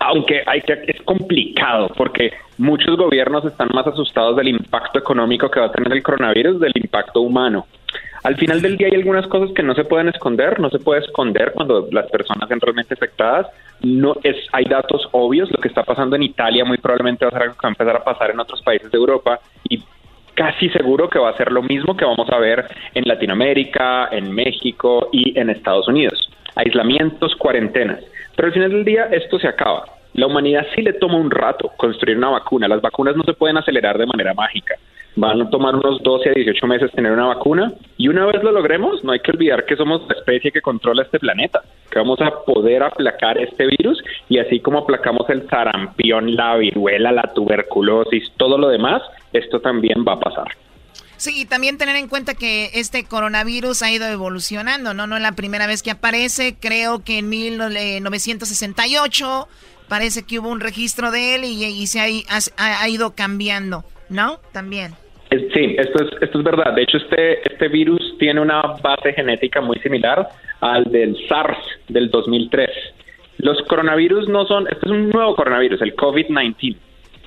aunque 0.00 0.42
hay 0.46 0.60
que, 0.62 0.74
es 0.86 1.00
complicado 1.02 1.88
porque 1.96 2.30
muchos 2.58 2.96
gobiernos 2.96 3.44
están 3.46 3.68
más 3.72 3.86
asustados 3.86 4.36
del 4.36 4.48
impacto 4.48 4.98
económico 4.98 5.50
que 5.50 5.60
va 5.60 5.66
a 5.66 5.72
tener 5.72 5.92
el 5.92 6.02
coronavirus 6.02 6.60
del 6.60 6.72
impacto 6.74 7.20
humano. 7.20 7.66
Al 8.22 8.36
final 8.36 8.60
del 8.60 8.76
día 8.76 8.88
hay 8.88 8.98
algunas 8.98 9.26
cosas 9.28 9.50
que 9.54 9.62
no 9.62 9.74
se 9.74 9.84
pueden 9.84 10.08
esconder, 10.08 10.60
no 10.60 10.68
se 10.68 10.78
puede 10.78 11.00
esconder 11.00 11.52
cuando 11.54 11.88
las 11.90 12.10
personas 12.10 12.48
son 12.48 12.60
realmente 12.60 12.94
afectadas. 12.94 13.46
No 13.82 14.14
es, 14.22 14.36
hay 14.52 14.66
datos 14.66 15.08
obvios, 15.12 15.50
lo 15.50 15.58
que 15.58 15.68
está 15.68 15.82
pasando 15.84 16.16
en 16.16 16.24
Italia 16.24 16.64
muy 16.66 16.76
probablemente 16.76 17.24
va 17.24 17.30
a 17.30 17.32
ser 17.32 17.42
algo 17.42 17.54
que 17.54 17.66
va 17.66 17.68
a 17.68 17.72
empezar 17.72 17.96
a 17.96 18.04
pasar 18.04 18.30
en 18.30 18.40
otros 18.40 18.60
países 18.62 18.90
de 18.90 18.98
Europa 18.98 19.40
y 19.68 19.82
casi 20.34 20.68
seguro 20.68 21.08
que 21.08 21.18
va 21.18 21.30
a 21.30 21.36
ser 21.36 21.50
lo 21.50 21.62
mismo 21.62 21.96
que 21.96 22.04
vamos 22.04 22.28
a 22.30 22.38
ver 22.38 22.66
en 22.94 23.04
Latinoamérica, 23.06 24.08
en 24.10 24.32
México 24.32 25.08
y 25.12 25.38
en 25.38 25.48
Estados 25.48 25.88
Unidos. 25.88 26.30
Aislamientos, 26.56 27.34
cuarentenas. 27.36 28.04
Pero 28.36 28.48
al 28.48 28.54
final 28.54 28.70
del 28.70 28.84
día 28.84 29.04
esto 29.12 29.38
se 29.38 29.48
acaba. 29.48 29.84
La 30.12 30.26
humanidad 30.26 30.66
sí 30.74 30.82
le 30.82 30.92
toma 30.94 31.16
un 31.16 31.30
rato 31.30 31.72
construir 31.76 32.18
una 32.18 32.30
vacuna. 32.30 32.68
Las 32.68 32.82
vacunas 32.82 33.16
no 33.16 33.22
se 33.22 33.32
pueden 33.32 33.56
acelerar 33.56 33.96
de 33.96 34.06
manera 34.06 34.34
mágica. 34.34 34.74
Van 35.20 35.40
a 35.42 35.50
tomar 35.50 35.76
unos 35.76 36.02
12 36.02 36.30
a 36.30 36.32
18 36.32 36.66
meses 36.66 36.90
tener 36.92 37.12
una 37.12 37.26
vacuna 37.26 37.74
y 37.98 38.08
una 38.08 38.24
vez 38.24 38.42
lo 38.42 38.52
logremos, 38.52 39.04
no 39.04 39.12
hay 39.12 39.20
que 39.20 39.32
olvidar 39.32 39.66
que 39.66 39.76
somos 39.76 40.00
la 40.08 40.14
especie 40.14 40.50
que 40.50 40.62
controla 40.62 41.02
este 41.02 41.18
planeta, 41.18 41.60
que 41.90 41.98
vamos 41.98 42.18
a 42.22 42.42
poder 42.46 42.82
aplacar 42.82 43.36
este 43.36 43.66
virus 43.66 44.02
y 44.30 44.38
así 44.38 44.60
como 44.60 44.78
aplacamos 44.78 45.28
el 45.28 45.46
sarampión, 45.50 46.34
la 46.34 46.56
viruela, 46.56 47.12
la 47.12 47.34
tuberculosis, 47.34 48.32
todo 48.38 48.56
lo 48.56 48.68
demás, 48.68 49.02
esto 49.34 49.60
también 49.60 50.06
va 50.08 50.14
a 50.14 50.20
pasar. 50.20 50.56
Sí, 51.18 51.42
y 51.42 51.44
también 51.44 51.76
tener 51.76 51.96
en 51.96 52.08
cuenta 52.08 52.32
que 52.32 52.70
este 52.72 53.04
coronavirus 53.04 53.82
ha 53.82 53.90
ido 53.90 54.06
evolucionando, 54.06 54.94
¿no? 54.94 55.06
No 55.06 55.16
es 55.16 55.22
la 55.22 55.32
primera 55.32 55.66
vez 55.66 55.82
que 55.82 55.90
aparece, 55.90 56.56
creo 56.58 57.04
que 57.04 57.18
en 57.18 57.28
1968 57.28 59.48
parece 59.86 60.22
que 60.22 60.38
hubo 60.38 60.48
un 60.48 60.60
registro 60.60 61.10
de 61.10 61.34
él 61.34 61.44
y, 61.44 61.86
se 61.88 62.00
ha, 62.00 62.06
ha, 62.56 62.88
ido 62.88 63.14
cambiando, 63.14 63.84
¿no? 64.08 64.38
También. 64.52 64.94
Sí, 65.30 65.76
esto 65.78 66.04
es, 66.04 66.22
esto 66.22 66.38
es 66.38 66.44
verdad. 66.44 66.74
De 66.74 66.82
hecho, 66.82 66.96
este, 66.96 67.40
este 67.52 67.68
virus 67.68 68.16
tiene 68.18 68.40
una 68.40 68.62
base 68.82 69.12
genética 69.12 69.60
muy 69.60 69.78
similar 69.78 70.28
al 70.60 70.84
del 70.84 71.16
SARS 71.28 71.58
del 71.88 72.10
2003. 72.10 72.68
Los 73.38 73.62
coronavirus 73.62 74.28
no 74.28 74.44
son, 74.46 74.66
este 74.66 74.86
es 74.86 74.92
un 74.92 75.08
nuevo 75.10 75.36
coronavirus, 75.36 75.80
el 75.82 75.94
COVID-19. 75.94 76.76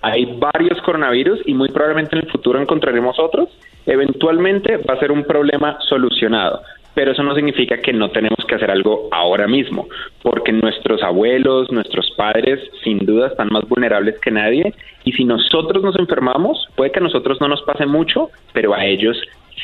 Hay 0.02 0.38
varios 0.38 0.82
coronavirus 0.82 1.40
y 1.46 1.54
muy 1.54 1.70
probablemente 1.70 2.18
en 2.18 2.26
el 2.26 2.32
futuro 2.32 2.60
encontraremos 2.60 3.18
otros. 3.18 3.50
Eventualmente 3.86 4.78
va 4.78 4.96
a 4.96 5.00
ser 5.00 5.12
un 5.12 5.24
problema 5.24 5.78
solucionado 5.88 6.62
pero 6.94 7.12
eso 7.12 7.24
no 7.24 7.36
significa 7.36 7.78
que 7.78 7.94
no 7.94 8.10
tenemos 8.12 8.46
que 8.46 8.56
hacer 8.56 8.70
algo 8.70 9.08
ahora 9.12 9.48
mismo, 9.48 9.88
porque 10.22 10.52
nuestros 10.52 11.02
abuelos, 11.04 11.72
nuestros 11.72 12.12
padres, 12.12 12.60
sin 12.84 13.00
duda 13.00 13.28
están 13.28 13.50
más 13.52 13.68
vulnerables 13.68 14.20
que 14.20 14.32
nadie, 14.32 14.74
y 15.04 15.12
si 15.14 15.26
nosotros 15.26 15.84
nos 15.84 15.98
enfermamos, 15.98 16.68
puede 16.76 16.92
que 16.92 17.00
a 17.00 17.04
nosotros 17.04 17.40
no 17.42 17.48
nos 17.48 17.62
pase 17.64 17.86
mucho, 17.86 18.30
pero 18.54 18.74
a 18.74 18.86
ellos 18.86 19.18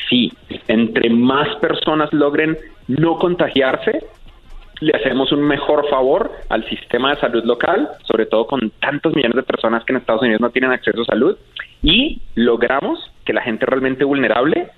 sí. 0.08 0.32
Entre 0.68 1.10
más 1.10 1.56
personas 1.56 2.12
logren 2.12 2.56
no 2.88 3.18
contagiarse, 3.18 4.04
le 4.80 4.92
hacemos 4.96 5.30
un 5.30 5.42
mejor 5.42 5.88
favor 5.88 6.32
al 6.48 6.64
sistema 6.68 7.10
de 7.10 7.20
salud 7.20 7.44
local, 7.44 7.88
sobre 8.04 8.26
todo 8.26 8.46
con 8.46 8.70
tantos 8.80 9.14
millones 9.14 9.36
de 9.36 9.42
personas 9.42 9.84
que 9.84 9.92
en 9.92 9.98
Estados 9.98 10.22
Unidos 10.22 10.40
no 10.40 10.50
tienen 10.50 10.72
acceso 10.72 11.02
a 11.02 11.04
salud, 11.04 11.36
y 11.82 12.20
logramos 12.34 12.98
que 13.24 13.32
la 13.32 13.42
gente 13.42 13.66
realmente 13.66 14.04
vulnerable 14.04 14.68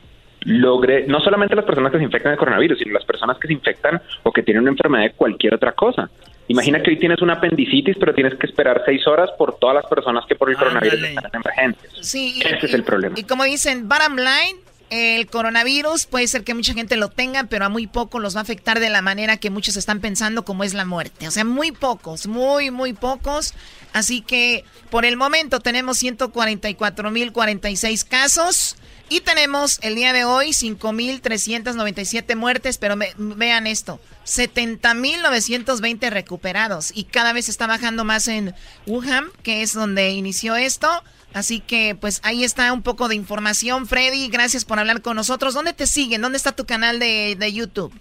logre, 0.44 1.06
no 1.06 1.20
solamente 1.20 1.54
las 1.54 1.64
personas 1.64 1.92
que 1.92 1.98
se 1.98 2.04
infectan 2.04 2.32
de 2.32 2.38
coronavirus, 2.38 2.78
sino 2.78 2.92
las 2.92 3.04
personas 3.04 3.38
que 3.38 3.48
se 3.48 3.52
infectan 3.52 4.00
o 4.22 4.32
que 4.32 4.42
tienen 4.42 4.62
una 4.62 4.72
enfermedad 4.72 5.04
de 5.04 5.12
cualquier 5.12 5.54
otra 5.54 5.72
cosa. 5.72 6.10
Imagina 6.48 6.82
que 6.82 6.90
hoy 6.90 6.98
tienes 6.98 7.22
una 7.22 7.34
apendicitis, 7.34 7.96
pero 7.98 8.12
tienes 8.14 8.34
que 8.34 8.46
esperar 8.46 8.82
seis 8.84 9.06
horas 9.06 9.30
por 9.38 9.58
todas 9.58 9.76
las 9.76 9.86
personas 9.86 10.26
que 10.26 10.34
por 10.34 10.50
el 10.50 10.56
coronavirus 10.56 11.02
están 11.02 11.24
en 11.24 11.40
emergencias. 11.40 11.92
Sí, 12.00 12.42
Ese 12.44 12.66
es 12.66 12.74
el 12.74 12.82
problema. 12.82 13.18
Y 13.18 13.24
como 13.24 13.44
dicen, 13.44 13.88
bottom 13.88 14.16
line, 14.16 14.60
el 14.90 15.26
coronavirus 15.28 16.04
puede 16.04 16.26
ser 16.26 16.44
que 16.44 16.52
mucha 16.52 16.74
gente 16.74 16.96
lo 16.96 17.08
tenga, 17.08 17.44
pero 17.44 17.64
a 17.64 17.70
muy 17.70 17.86
pocos 17.86 18.20
los 18.20 18.36
va 18.36 18.40
a 18.40 18.42
afectar 18.42 18.80
de 18.80 18.90
la 18.90 19.00
manera 19.00 19.38
que 19.38 19.48
muchos 19.48 19.78
están 19.78 20.00
pensando, 20.00 20.44
como 20.44 20.64
es 20.64 20.74
la 20.74 20.84
muerte. 20.84 21.26
O 21.26 21.30
sea, 21.30 21.44
muy 21.44 21.72
pocos, 21.72 22.26
muy, 22.26 22.70
muy 22.70 22.92
pocos. 22.92 23.54
Así 23.94 24.20
que 24.20 24.66
por 24.90 25.06
el 25.06 25.16
momento 25.16 25.60
tenemos 25.60 26.02
144.046 26.02 28.06
casos. 28.06 28.76
Y 29.08 29.20
tenemos 29.20 29.78
el 29.82 29.94
día 29.94 30.12
de 30.12 30.24
hoy 30.24 30.48
5.397 30.48 32.34
muertes, 32.36 32.78
pero 32.78 32.94
vean 33.18 33.66
esto, 33.66 34.00
70.920 34.24 36.10
recuperados. 36.10 36.96
Y 36.96 37.04
cada 37.04 37.32
vez 37.32 37.48
está 37.48 37.66
bajando 37.66 38.04
más 38.04 38.28
en 38.28 38.54
Wuhan, 38.86 39.26
que 39.42 39.62
es 39.62 39.74
donde 39.74 40.10
inició 40.10 40.56
esto. 40.56 40.88
Así 41.34 41.60
que 41.60 41.96
pues 41.98 42.20
ahí 42.24 42.44
está 42.44 42.72
un 42.72 42.82
poco 42.82 43.08
de 43.08 43.14
información. 43.14 43.86
Freddy, 43.86 44.28
gracias 44.28 44.64
por 44.64 44.78
hablar 44.78 45.02
con 45.02 45.16
nosotros. 45.16 45.52
¿Dónde 45.54 45.72
te 45.72 45.86
siguen? 45.86 46.22
¿Dónde 46.22 46.36
está 46.36 46.52
tu 46.52 46.64
canal 46.66 46.98
de, 46.98 47.36
de 47.38 47.52
YouTube? 47.52 47.92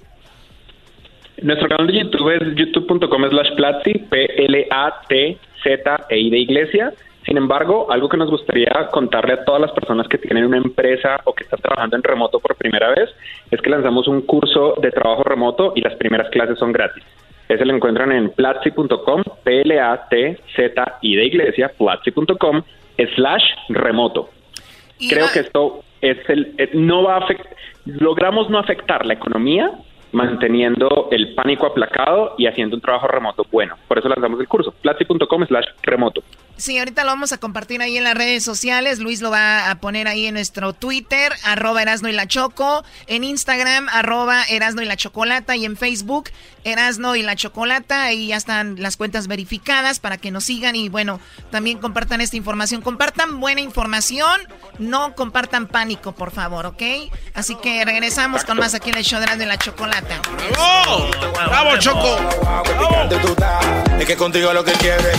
Nuestro 1.42 1.70
canal 1.70 1.88
de 1.88 2.04
YouTube 2.04 2.30
es 2.30 2.42
youtube.com 2.56 3.30
slash 3.30 3.56
Platzi, 3.56 3.94
P-L-A-T-Z-E-I 4.10 5.40
de 6.30 6.40
iglesia. 6.40 6.94
Sin 7.26 7.38
embargo, 7.38 7.92
algo 7.92 8.10
que 8.10 8.18
nos 8.18 8.30
gustaría 8.30 8.72
contarle 8.92 9.34
a 9.34 9.46
todas 9.46 9.62
las 9.62 9.72
personas 9.72 10.08
que 10.08 10.18
tienen 10.18 10.46
una 10.46 10.58
empresa 10.58 11.22
o 11.26 11.34
que 11.34 11.44
están 11.44 11.60
trabajando 11.60 11.96
en 11.96 12.04
remoto 12.04 12.40
por 12.40 12.56
primera 12.56 12.90
vez 12.90 13.10
es 13.52 13.62
que 13.62 13.70
lanzamos 13.70 14.08
un 14.08 14.22
curso 14.22 14.76
de 14.82 14.92
trabajo 14.92 15.24
remoto 15.24 15.74
y 15.76 15.82
las 15.82 15.96
primeras 15.96 16.30
clases 16.30 16.58
son 16.58 16.72
gratis. 16.72 17.04
Ese 17.48 17.66
lo 17.66 17.76
encuentran 17.76 18.12
en 18.12 18.30
platzi.com, 18.32 19.24
P-L-A-T-Z-I 19.44 21.16
de 21.16 21.26
iglesia, 21.26 21.72
platzi.com, 21.78 22.64
slash 23.16 23.44
remoto. 23.70 24.30
Creo 25.10 25.28
que 25.34 25.40
esto 25.40 25.84
es 26.02 26.18
el, 26.30 26.56
eh, 26.58 26.70
no 26.74 27.04
va 27.04 27.16
a 27.16 27.18
afectar, 27.20 27.56
logramos 27.86 28.50
no 28.50 28.58
afectar 28.58 29.06
la 29.06 29.14
economía 29.14 29.72
manteniendo 30.12 31.08
el 31.12 31.34
pánico 31.36 31.66
aplacado 31.66 32.36
y 32.38 32.48
haciendo 32.48 32.76
un 32.76 32.82
trabajo 32.82 33.08
remoto 33.08 33.46
bueno. 33.52 33.76
Por 33.88 34.00
eso 34.00 34.10
lanzamos 34.10 34.40
el 34.40 34.48
curso, 34.48 34.74
platzi.com 34.82 35.46
slash 35.46 35.66
remoto. 35.84 36.24
Sí, 36.62 36.78
ahorita 36.78 37.04
lo 37.04 37.10
vamos 37.10 37.32
a 37.32 37.39
compartir 37.39 37.82
ahí 37.82 37.97
en 37.97 38.04
las 38.04 38.13
redes 38.13 38.43
sociales. 38.43 39.00
Luis 39.00 39.19
lo 39.19 39.32
va 39.32 39.71
a 39.71 39.76
poner 39.80 40.08
ahí 40.08 40.28
en 40.28 40.36
nuestro 40.36 40.74
Twitter, 40.74 41.34
arroba 41.43 41.82
Erasno 41.82 42.08
y 42.08 42.12
la 42.12 42.28
Choco, 42.28 42.86
en 43.08 43.24
Instagram, 43.24 43.89
arroba 43.89 44.43
Erasno 44.43 44.84
y 44.84 44.86
la 44.86 44.95
Chocolata, 44.95 45.56
y 45.56 45.65
en 45.65 45.76
Facebook, 45.76 46.30
Erasno 46.63 47.15
y 47.15 47.24
la 47.24 47.36
Chocolata. 47.36 48.04
Ahí 48.04 48.28
ya 48.28 48.36
están 48.36 48.76
las 48.78 48.95
cuentas 48.95 49.26
verificadas 49.26 50.00
para 50.00 50.19
que 50.19 50.30
nos 50.30 50.43
sigan 50.43 50.76
y 50.76 50.88
bueno, 50.88 51.19
también 51.50 51.80
compartan 51.80 52.21
esta 52.21 52.38
información. 52.38 52.84
Compartan 52.84 53.39
buena 53.39 53.62
información, 53.62 54.39
no 54.78 55.15
compartan 55.15 55.65
pánico, 55.65 56.12
por 56.12 56.30
favor, 56.30 56.67
¿ok? 56.67 56.84
Así 57.34 57.56
que 57.56 57.84
regresamos 57.86 58.45
con 58.45 58.60
más 58.60 58.76
aquí 58.76 58.91
en 58.91 58.97
el 58.97 59.04
show 59.04 59.17
de 59.17 59.26
Erasno 59.26 59.45
y 59.45 59.47
la 59.47 59.58
Chocolata. 59.58 60.21
¡Bravo! 60.52 61.10
¡Bravo, 61.34 61.78
Choco! 61.80 62.19
Es 64.00 64.06
que 64.06 64.15
contigo 64.15 64.54
lo 64.54 64.63
que 64.63 64.74
quieres. 64.74 65.17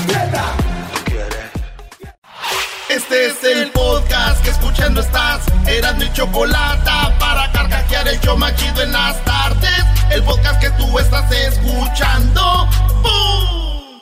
Este 2.94 3.28
es 3.28 3.42
el 3.42 3.70
podcast 3.70 4.44
que 4.44 4.50
escuchando 4.50 5.00
estás. 5.00 5.46
Eran 5.66 5.96
mi 5.96 6.12
chocolate 6.12 6.90
para 7.18 7.50
carcajear 7.50 8.07
el 8.07 8.20
yo 8.20 8.37
machido 8.37 8.83
en 8.83 8.92
las 8.92 9.24
tardes. 9.24 9.85
El 10.11 10.22
podcast 10.24 10.61
que 10.61 10.68
tú 10.72 10.98
estás 10.98 11.33
escuchando. 11.33 12.68
¡Bum! 13.02 13.98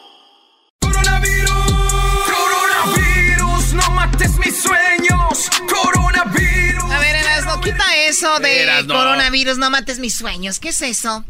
Coronavirus, 0.80 1.52
coronavirus, 2.34 3.74
no 3.74 3.90
mates 3.92 4.36
mis 4.38 4.60
sueños. 4.60 5.50
Coronavirus. 5.68 6.90
A 6.90 6.98
ver, 6.98 7.14
Erasno, 7.14 7.60
quita 7.60 7.84
eso 8.08 8.40
de 8.40 8.66
coronavirus, 8.88 9.58
no 9.58 9.70
mates 9.70 10.00
mis 10.00 10.16
sueños. 10.16 10.58
¿Qué 10.58 10.70
es 10.70 10.82
eso? 10.82 11.24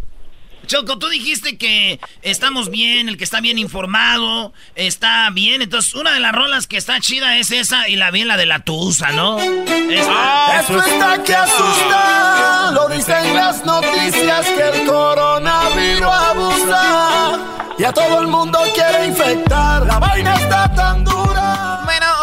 Choco, 0.71 0.99
tú 0.99 1.09
dijiste 1.09 1.59
que 1.59 1.99
estamos 2.23 2.71
bien, 2.71 3.09
el 3.09 3.17
que 3.17 3.25
está 3.25 3.41
bien 3.41 3.59
informado, 3.59 4.53
está 4.77 5.29
bien. 5.31 5.63
Entonces, 5.63 5.95
una 5.95 6.13
de 6.13 6.21
las 6.21 6.31
rolas 6.31 6.69
que 6.69 6.77
está 6.77 7.01
chida 7.01 7.39
es 7.39 7.51
esa 7.51 7.89
y 7.89 7.97
la 7.97 8.13
bien 8.13 8.29
la 8.29 8.37
de 8.37 8.47
la 8.47 8.61
Tusa, 8.61 9.11
¿no? 9.11 9.41
Esta. 9.41 10.61
Esto 10.61 10.79
está 10.81 11.25
que 11.25 11.35
asusta. 11.35 12.71
Lo 12.71 12.89
dicen 12.89 13.35
las 13.35 13.65
noticias 13.65 14.47
que 14.47 14.69
el 14.69 14.87
coronavirus 14.87 16.07
abusa. 16.07 17.39
Y 17.77 17.83
a 17.83 17.93
todo 17.93 18.21
el 18.21 18.29
mundo 18.29 18.61
quiere 18.73 19.07
infectar. 19.07 19.85
La 19.85 19.99
vaina 19.99 20.37
está 20.37 20.73
tan 20.73 21.03
dura. 21.03 21.81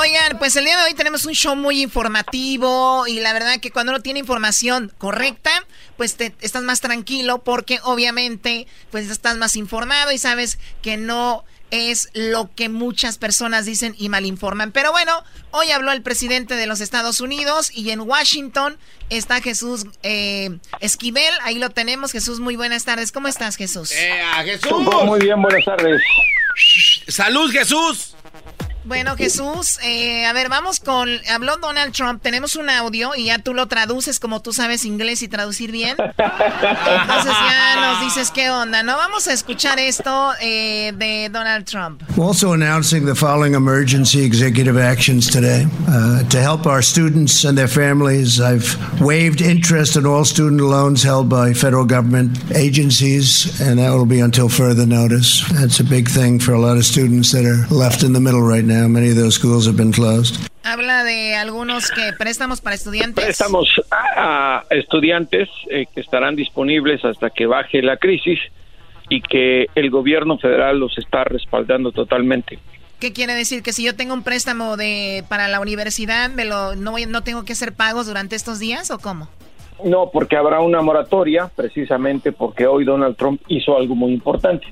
Oigan, 0.08 0.38
pues 0.40 0.56
el 0.56 0.64
día 0.64 0.78
de 0.78 0.84
hoy 0.86 0.94
tenemos 0.94 1.26
un 1.26 1.34
show 1.34 1.54
muy 1.54 1.82
informativo 1.82 3.06
y 3.08 3.20
la 3.20 3.34
verdad 3.34 3.60
que 3.60 3.72
cuando 3.72 3.92
uno 3.92 4.02
tiene 4.02 4.20
información 4.20 4.90
correcta, 4.98 5.52
pues 5.98 6.16
te, 6.16 6.34
estás 6.40 6.64
más 6.64 6.80
tranquilo 6.80 7.40
porque 7.44 7.82
obviamente 7.84 8.68
pues 8.90 9.10
estás 9.10 9.36
más 9.36 9.58
informado 9.58 10.14
y 10.14 10.18
sabes 10.18 10.60
que 10.82 10.96
no 10.96 11.44
es 11.72 12.08
lo 12.14 12.50
que 12.56 12.70
muchas 12.70 13.18
personas 13.18 13.66
dicen 13.66 13.96
y 13.98 14.08
malinforman. 14.08 14.72
Pero 14.72 14.94
bueno, 14.94 15.26
hoy 15.52 15.72
habló 15.72 15.92
el 15.92 16.02
presidente 16.04 16.56
de 16.56 16.68
los 16.68 16.80
Estados 16.80 17.20
Unidos 17.20 17.70
y 17.74 17.90
en 17.90 18.00
Washington 18.00 18.78
está 19.10 19.42
Jesús 19.42 19.88
eh, 20.04 20.58
Esquivel. 20.80 21.34
Ahí 21.42 21.60
lo 21.60 21.72
tenemos. 21.72 22.14
Jesús, 22.14 22.40
muy 22.40 22.56
buenas 22.56 22.86
tardes. 22.86 23.12
¿Cómo 23.12 23.28
estás, 23.28 23.58
Jesús? 23.58 23.92
Eh, 23.92 24.22
Jesús. 24.46 24.88
Muy 25.04 25.20
bien, 25.20 25.42
buenas 25.42 25.66
tardes. 25.66 26.02
Salud, 27.10 27.52
Jesús. 27.52 28.16
Bueno, 28.88 29.18
Jesús, 29.18 29.80
eh, 29.84 30.26
a 30.26 30.32
ver, 30.32 30.48
vamos 30.48 30.80
con. 30.80 31.10
Habló 31.30 31.58
Donald 31.58 31.92
Trump. 31.92 32.22
Tenemos 32.22 32.56
un 32.56 32.70
audio 32.70 33.12
y 33.18 33.26
ya 33.26 33.38
tú 33.40 33.54
lo 33.54 33.68
traduces 33.68 34.18
como 34.18 34.42
tú 34.42 34.54
sabes 34.54 34.86
inglés 34.86 35.22
y 35.22 35.28
traducir 35.28 35.74
bien. 35.74 35.98
Entonces 36.00 37.34
ya 37.34 37.76
nos 37.82 38.02
dices 38.02 38.32
qué 38.32 38.50
onda, 38.50 38.84
¿no? 38.84 38.96
Vamos 38.96 39.28
a 39.28 39.34
escuchar 39.34 39.78
esto 39.78 40.32
eh, 40.40 40.94
de 40.96 41.28
Donald 41.30 41.66
Trump. 41.66 42.02
Also 42.18 42.54
announcing 42.54 43.06
the 43.06 43.14
following 43.14 43.56
emergency 43.56 44.24
executive 44.24 44.78
actions 44.78 45.30
today. 45.30 45.68
Uh, 45.90 46.24
to 46.30 46.40
help 46.40 46.66
our 46.66 46.82
students 46.82 47.44
and 47.44 47.58
their 47.58 47.68
families, 47.68 48.40
I've 48.40 48.78
waived 49.02 49.42
interest 49.42 49.98
on 49.98 50.06
all 50.06 50.24
student 50.24 50.62
loans 50.62 51.04
held 51.04 51.28
by 51.28 51.54
federal 51.54 51.84
government 51.84 52.38
agencies, 52.56 53.60
and 53.60 53.80
that 53.80 53.92
will 53.92 54.06
be 54.06 54.22
until 54.22 54.48
further 54.48 54.86
notice. 54.86 55.44
That's 55.52 55.82
a 55.82 55.84
big 55.84 56.08
thing 56.08 56.40
for 56.40 56.54
a 56.54 56.60
lot 56.60 56.78
of 56.78 56.86
students 56.86 57.34
that 57.34 57.44
are 57.44 57.68
left 57.68 58.04
in 58.04 58.14
the 58.14 58.22
middle 58.22 58.42
right 58.42 58.64
now. 58.64 58.77
Many 58.88 59.12
of 59.12 59.18
those 59.18 59.36
schools 59.36 59.68
have 59.68 59.78
been 59.78 59.92
closed. 59.92 60.36
Habla 60.64 61.04
de 61.06 61.36
algunos 61.36 61.90
que 61.92 62.12
préstamos 62.18 62.60
para 62.62 62.76
estudiantes. 62.76 63.24
Préstamos 63.24 63.70
a, 63.90 64.64
a 64.70 64.76
estudiantes 64.76 65.48
eh, 65.70 65.86
que 65.94 66.02
estarán 66.02 66.36
disponibles 66.36 67.04
hasta 67.06 67.30
que 67.30 67.46
baje 67.46 67.82
la 67.82 67.96
crisis 67.98 68.40
y 69.10 69.22
que 69.22 69.68
el 69.76 69.90
gobierno 69.90 70.38
federal 70.38 70.80
los 70.80 70.98
está 70.98 71.24
respaldando 71.24 71.92
totalmente. 71.94 72.60
¿Qué 73.00 73.14
quiere 73.14 73.34
decir? 73.36 73.64
Que 73.64 73.72
si 73.72 73.84
yo 73.86 73.96
tengo 73.96 74.14
un 74.14 74.24
préstamo 74.24 74.76
de 74.76 75.24
para 75.30 75.48
la 75.48 75.60
universidad, 75.62 76.30
me 76.32 76.44
lo, 76.46 76.76
no, 76.76 76.92
voy- 76.92 77.06
no 77.06 77.22
tengo 77.24 77.46
que 77.46 77.54
hacer 77.54 77.72
pagos 77.74 78.08
durante 78.08 78.36
estos 78.36 78.60
días 78.60 78.92
o 78.92 79.00
cómo? 79.00 79.30
No, 79.86 80.10
porque 80.12 80.36
habrá 80.36 80.60
una 80.60 80.82
moratoria, 80.82 81.50
precisamente 81.56 82.32
porque 82.32 82.66
hoy 82.66 82.84
Donald 82.84 83.16
Trump 83.16 83.40
hizo 83.48 83.78
algo 83.78 83.94
muy 83.96 84.12
importante. 84.12 84.66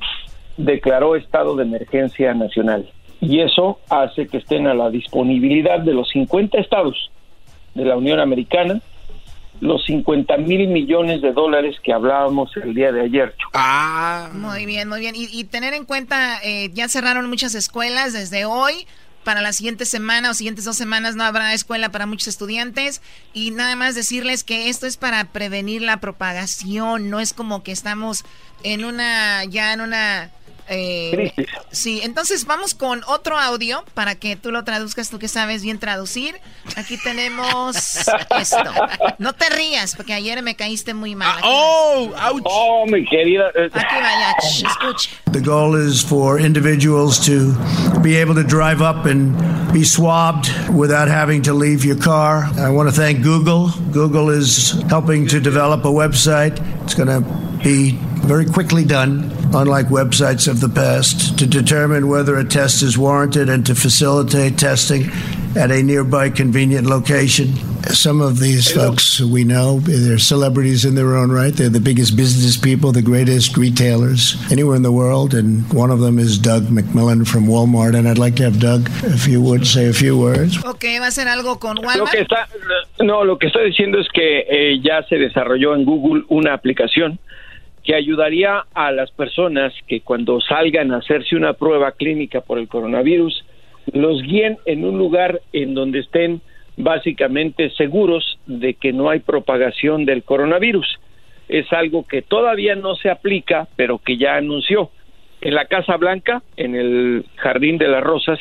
Declaró 0.58 1.16
estado 1.16 1.56
de 1.56 1.64
emergencia 1.64 2.34
nacional. 2.34 2.90
Y 3.26 3.42
eso 3.42 3.80
hace 3.90 4.28
que 4.28 4.38
estén 4.38 4.68
a 4.68 4.74
la 4.74 4.90
disponibilidad 4.90 5.80
de 5.80 5.94
los 5.94 6.10
50 6.10 6.60
estados 6.60 7.12
de 7.74 7.86
la 7.86 7.98
Unión 7.98 8.20
Americana 8.20 8.82
los 9.62 9.86
50 9.86 10.38
mil 10.38 10.68
millones 10.68 11.22
de 11.22 11.32
dólares 11.32 11.78
que 11.84 11.94
hablábamos 11.94 12.52
el 12.58 12.74
día 12.74 12.92
de 12.92 13.02
ayer. 13.02 13.36
Ah. 13.54 14.30
Muy 14.34 14.66
bien, 14.66 14.90
muy 14.90 15.00
bien. 15.00 15.16
Y, 15.16 15.28
y 15.32 15.46
tener 15.46 15.74
en 15.74 15.86
cuenta, 15.86 16.40
eh, 16.44 16.72
ya 16.74 16.88
cerraron 16.90 17.30
muchas 17.30 17.56
escuelas 17.56 18.14
desde 18.14 18.46
hoy. 18.46 18.88
Para 19.24 19.42
la 19.42 19.54
siguiente 19.54 19.86
semana 19.86 20.30
o 20.30 20.34
siguientes 20.36 20.66
dos 20.66 20.76
semanas 20.76 21.16
no 21.16 21.24
habrá 21.24 21.52
escuela 21.54 21.90
para 21.90 22.06
muchos 22.06 22.28
estudiantes. 22.28 23.02
Y 23.34 23.52
nada 23.52 23.76
más 23.76 23.96
decirles 23.96 24.44
que 24.44 24.70
esto 24.70 24.86
es 24.86 24.98
para 24.98 25.26
prevenir 25.26 25.82
la 25.82 25.98
propagación. 25.98 27.10
No 27.10 27.20
es 27.20 27.34
como 27.34 27.64
que 27.64 27.72
estamos 27.72 28.24
en 28.64 28.86
una, 28.86 29.44
ya 29.46 29.74
en 29.74 29.82
una... 29.82 30.32
eh, 30.68 31.34
sí, 31.72 32.02
entonces 32.04 32.46
vamos 32.46 32.74
con 32.74 33.02
otro 33.08 33.38
audio 33.38 33.84
para 33.94 34.16
que 34.16 34.36
tú 34.36 34.52
lo 34.52 34.64
traduzcas, 34.64 35.10
tú 35.10 35.20
que 35.20 35.28
sabes 35.28 35.62
bien 35.64 35.80
traducir. 35.80 36.36
Aquí 36.76 36.98
tenemos 37.04 37.76
esto. 38.40 38.64
No 39.20 39.34
te 39.34 39.50
rías, 39.50 39.96
porque 39.96 40.14
ayer 40.14 40.42
me 40.42 40.56
caíste 40.56 40.94
muy 40.94 41.16
mal. 41.16 41.38
Aquí 41.38 41.48
oh, 41.48 42.12
Oh, 42.46 42.86
mi 42.88 43.06
querida. 43.06 43.50
eh, 43.56 43.70
Aquí 43.74 43.96
vaya, 43.96 44.36
ch, 44.42 44.64
escuche. 44.64 45.10
The 45.32 45.42
goal 45.42 45.76
is 45.76 46.02
for 46.04 46.40
individuals 46.40 47.20
to 47.26 47.54
be 48.02 48.16
able 48.16 48.36
to 48.36 48.44
drive 48.44 48.82
up 48.82 49.06
and 49.06 49.36
be 49.74 49.84
swabbed 49.84 50.50
without 50.74 51.08
having 51.10 51.42
to 51.44 51.54
leave 51.54 51.84
your 51.86 51.98
car. 51.98 52.50
I 52.58 52.70
want 52.70 52.88
to 52.90 52.96
thank 52.96 53.22
Google. 53.22 53.70
Google 53.92 54.30
is 54.30 54.72
helping 54.90 55.28
to 55.28 55.40
develop 55.40 55.84
a 55.86 55.90
website. 55.92 56.58
It's 56.84 56.94
going 56.96 57.10
to 57.10 57.22
be 57.66 57.98
very 58.28 58.46
quickly 58.46 58.86
done, 58.86 59.32
unlike 59.56 59.88
websites 59.88 60.48
of 60.48 60.62
the 60.62 60.70
past, 60.70 61.40
to 61.40 61.48
determine 61.48 62.08
whether 62.08 62.38
a 62.38 62.44
test 62.44 62.84
is 62.84 62.96
warranted 62.96 63.50
and 63.50 63.66
to 63.66 63.74
facilitate 63.74 64.60
testing 64.60 65.10
at 65.56 65.72
a 65.72 65.82
nearby 65.82 66.30
convenient 66.30 66.86
location. 66.86 67.56
Some 67.86 68.22
of 68.22 68.40
these 68.40 68.72
folks 68.72 69.20
we 69.20 69.44
know, 69.44 69.80
they're 69.80 70.20
celebrities 70.20 70.86
in 70.86 70.94
their 70.94 71.16
own 71.16 71.32
right. 71.32 71.54
They're 71.54 71.70
the 71.70 71.80
biggest 71.80 72.16
business 72.16 72.56
people, 72.56 72.92
the 72.92 73.02
greatest 73.02 73.58
retailers 73.58 74.36
anywhere 74.52 74.76
in 74.76 74.84
the 74.84 74.92
world. 74.92 75.34
And 75.34 75.72
one 75.74 75.90
of 75.90 76.02
them 76.02 76.20
is 76.20 76.38
Doug 76.38 76.66
McMillan 76.66 77.28
from 77.28 77.48
Walmart. 77.48 77.96
And 77.98 78.08
I'd 78.08 78.20
like 78.20 78.36
to 78.36 78.44
have 78.44 78.60
Doug, 78.60 78.92
if 79.06 79.28
you 79.28 79.42
would, 79.42 79.66
say 79.66 79.90
a 79.90 79.94
few 79.94 80.20
words. 80.20 80.64
Ok, 80.66 80.86
va 81.00 81.08
a 81.08 81.12
ser 81.12 81.28
algo 81.28 81.60
con 81.60 81.78
Lo 81.78 81.82
Walmart. 81.82 82.12
que 82.12 82.22
está, 82.22 82.48
no, 83.00 83.24
lo 83.24 83.40
que 83.40 83.48
estoy 83.48 83.70
diciendo 83.70 84.00
es 84.00 84.08
que 84.14 84.46
eh, 84.50 84.82
ya 84.84 85.02
se 85.10 85.16
desarrolló 85.16 85.74
en 85.74 85.86
Google 85.86 86.26
una 86.30 86.54
aplicación 86.54 87.20
que 87.86 87.96
ayudaría 87.96 88.66
a 88.74 88.92
las 88.92 89.12
personas 89.12 89.72
que 89.88 90.02
cuando 90.02 90.42
salgan 90.42 90.92
a 90.92 90.98
hacerse 90.98 91.36
una 91.36 91.54
prueba 91.54 91.92
clínica 91.92 92.42
por 92.42 92.58
el 92.58 92.68
coronavirus, 92.68 93.46
los 93.94 94.24
guíen 94.24 94.58
en 94.66 94.84
un 94.84 94.98
lugar 94.98 95.40
en 95.54 95.76
donde 95.76 96.00
estén 96.00 96.42
básicamente 96.78 97.70
seguros 97.72 98.40
de 98.48 98.74
que 98.74 98.92
no 98.92 99.10
hay 99.10 99.20
propagación 99.20 100.04
del 100.06 100.24
coronavirus. 100.24 101.00
Es 101.48 101.72
algo 101.72 102.08
que 102.08 102.24
todavía 102.24 102.76
no 102.76 102.96
se 102.96 103.12
aplica, 103.12 103.68
pero 103.76 104.00
que 104.00 104.18
ya 104.18 104.36
anunció. 104.36 104.90
En 105.42 105.54
la 105.54 105.66
Casa 105.66 105.96
Blanca, 105.98 106.42
en 106.58 106.76
el 106.76 107.26
Jardín 107.36 107.78
de 107.78 107.88
las 107.88 108.04
Rosas, 108.04 108.40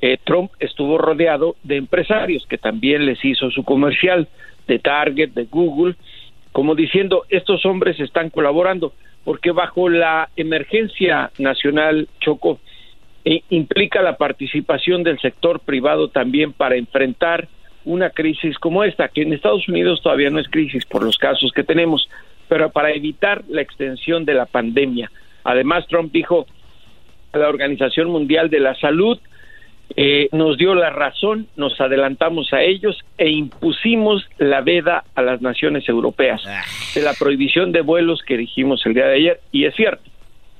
eh, 0.00 0.16
Trump 0.24 0.50
estuvo 0.60 0.96
rodeado 0.96 1.56
de 1.62 1.76
empresarios 1.76 2.46
que 2.46 2.56
también 2.56 3.04
les 3.04 3.22
hizo 3.22 3.50
su 3.50 3.64
comercial 3.64 4.28
de 4.66 4.78
Target, 4.78 5.30
de 5.30 5.44
Google, 5.44 5.96
como 6.58 6.74
diciendo, 6.74 7.24
estos 7.28 7.64
hombres 7.64 8.00
están 8.00 8.30
colaborando, 8.30 8.92
porque 9.22 9.52
bajo 9.52 9.88
la 9.88 10.28
emergencia 10.34 11.30
nacional, 11.38 12.08
Choco, 12.18 12.58
eh, 13.24 13.42
implica 13.50 14.02
la 14.02 14.16
participación 14.16 15.04
del 15.04 15.20
sector 15.20 15.60
privado 15.60 16.08
también 16.08 16.52
para 16.52 16.74
enfrentar 16.74 17.46
una 17.84 18.10
crisis 18.10 18.58
como 18.58 18.82
esta, 18.82 19.06
que 19.06 19.22
en 19.22 19.34
Estados 19.34 19.68
Unidos 19.68 20.02
todavía 20.02 20.30
no 20.30 20.40
es 20.40 20.48
crisis 20.48 20.84
por 20.84 21.04
los 21.04 21.16
casos 21.16 21.52
que 21.52 21.62
tenemos, 21.62 22.08
pero 22.48 22.70
para 22.70 22.90
evitar 22.90 23.44
la 23.48 23.62
extensión 23.62 24.24
de 24.24 24.34
la 24.34 24.46
pandemia. 24.46 25.12
Además, 25.44 25.86
Trump 25.86 26.10
dijo 26.10 26.44
a 27.30 27.38
la 27.38 27.48
Organización 27.48 28.10
Mundial 28.10 28.50
de 28.50 28.58
la 28.58 28.74
Salud, 28.74 29.20
eh, 29.96 30.28
nos 30.32 30.58
dio 30.58 30.74
la 30.74 30.90
razón, 30.90 31.48
nos 31.56 31.80
adelantamos 31.80 32.52
a 32.52 32.62
ellos 32.62 32.98
e 33.16 33.30
impusimos 33.30 34.28
la 34.38 34.60
veda 34.60 35.04
a 35.14 35.22
las 35.22 35.40
naciones 35.40 35.88
europeas 35.88 36.42
de 36.94 37.02
la 37.02 37.14
prohibición 37.14 37.72
de 37.72 37.80
vuelos 37.80 38.22
que 38.22 38.36
dijimos 38.36 38.84
el 38.86 38.94
día 38.94 39.06
de 39.06 39.14
ayer. 39.14 39.40
Y 39.50 39.64
es 39.64 39.74
cierto, 39.74 40.02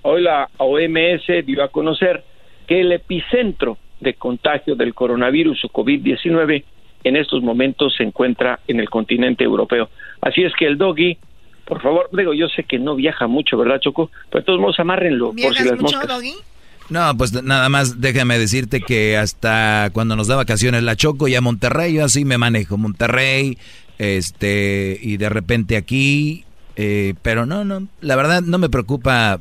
hoy 0.03 0.23
la 0.23 0.49
OMS 0.57 1.45
dio 1.45 1.63
a 1.63 1.69
conocer 1.69 2.25
que 2.67 2.81
el 2.81 2.93
epicentro 2.93 3.79
de 4.01 4.15
contagio 4.15 4.77
del 4.77 4.95
coronavirus 4.95 5.65
o 5.65 5.69
COVID-19 5.69 6.65
en 7.05 7.17
estos 7.17 7.43
momentos 7.43 7.95
se 7.97 8.05
encuentra 8.05 8.61
en 8.67 8.81
el 8.81 8.89
continente 8.91 9.45
europeo. 9.45 9.89
Así 10.21 10.43
es 10.43 10.53
que 10.55 10.67
el 10.67 10.79
doggy, 10.79 11.17
por 11.65 11.81
favor, 11.81 12.09
digo, 12.13 12.35
yo 12.35 12.49
sé 12.49 12.65
que 12.65 12.79
no 12.79 12.95
viaja 12.95 13.27
mucho, 13.27 13.57
¿verdad, 13.57 13.81
Choco? 13.81 14.11
Pero 14.31 14.41
de 14.41 14.47
todos 14.47 14.61
modos, 14.61 14.81
amárrenlo 14.81 15.33
por 15.33 15.55
si 15.55 15.65
las 15.65 15.81
moscas. 15.81 16.23
No, 16.91 17.17
pues 17.17 17.33
nada 17.43 17.69
más 17.69 18.01
déjame 18.01 18.39
decirte 18.39 18.81
que 18.81 19.17
hasta 19.17 19.91
cuando 19.93 20.17
nos 20.17 20.27
da 20.27 20.37
vacaciones 20.37 20.83
la 20.83 20.97
Choco 20.97 21.29
y 21.29 21.35
a 21.35 21.41
Monterrey, 21.41 21.95
yo 21.95 22.05
así 22.05 22.25
me 22.25 22.39
manejo. 22.39 22.79
Monterrey, 22.79 23.59
este, 23.99 24.99
y 25.03 25.19
de 25.19 25.29
repente 25.29 25.77
aquí, 25.77 26.45
eh, 26.77 27.15
pero 27.23 27.45
no, 27.45 27.65
no, 27.65 27.89
la 28.01 28.17
verdad 28.17 28.41
no 28.41 28.59
me 28.59 28.71
preocupa 28.71 29.41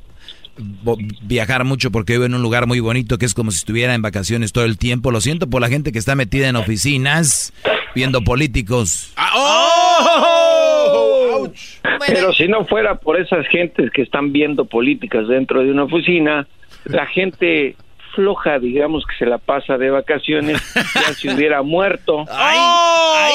viajar 1.22 1.64
mucho 1.64 1.92
porque 1.92 2.14
vivo 2.14 2.26
en 2.26 2.34
un 2.34 2.42
lugar 2.42 2.66
muy 2.66 2.80
bonito 2.80 3.20
que 3.20 3.26
es 3.26 3.34
como 3.34 3.52
si 3.52 3.58
estuviera 3.58 3.94
en 3.94 4.02
vacaciones 4.02 4.52
todo 4.52 4.66
el 4.66 4.78
tiempo. 4.78 5.12
Lo 5.12 5.22
siento 5.22 5.48
por 5.48 5.62
la 5.62 5.70
gente 5.70 5.92
que 5.92 6.00
está 6.00 6.16
metida 6.16 6.50
en 6.50 6.56
oficinas 6.56 7.54
viendo 7.96 8.24
políticos. 8.24 9.14
¡Oh! 9.36 10.18
Pero 12.08 12.34
si 12.34 12.48
no 12.48 12.66
fuera 12.66 12.96
por 12.96 13.20
esas 13.20 13.48
gentes 13.48 13.92
que 13.92 14.02
están 14.02 14.32
viendo 14.32 14.66
políticas 14.66 15.28
dentro 15.28 15.64
de 15.64 15.72
una 15.72 15.84
oficina, 15.84 16.48
la 16.90 17.06
gente 17.08 17.76
floja, 18.18 18.58
digamos 18.58 19.06
que 19.06 19.16
se 19.24 19.30
la 19.30 19.38
pasa 19.38 19.78
de 19.78 19.92
vacaciones, 19.92 20.60
ya 20.96 21.14
se 21.14 21.30
hubiera 21.30 21.62
muerto. 21.62 22.26
¡Ay, 22.32 22.58
ay, 23.16 23.34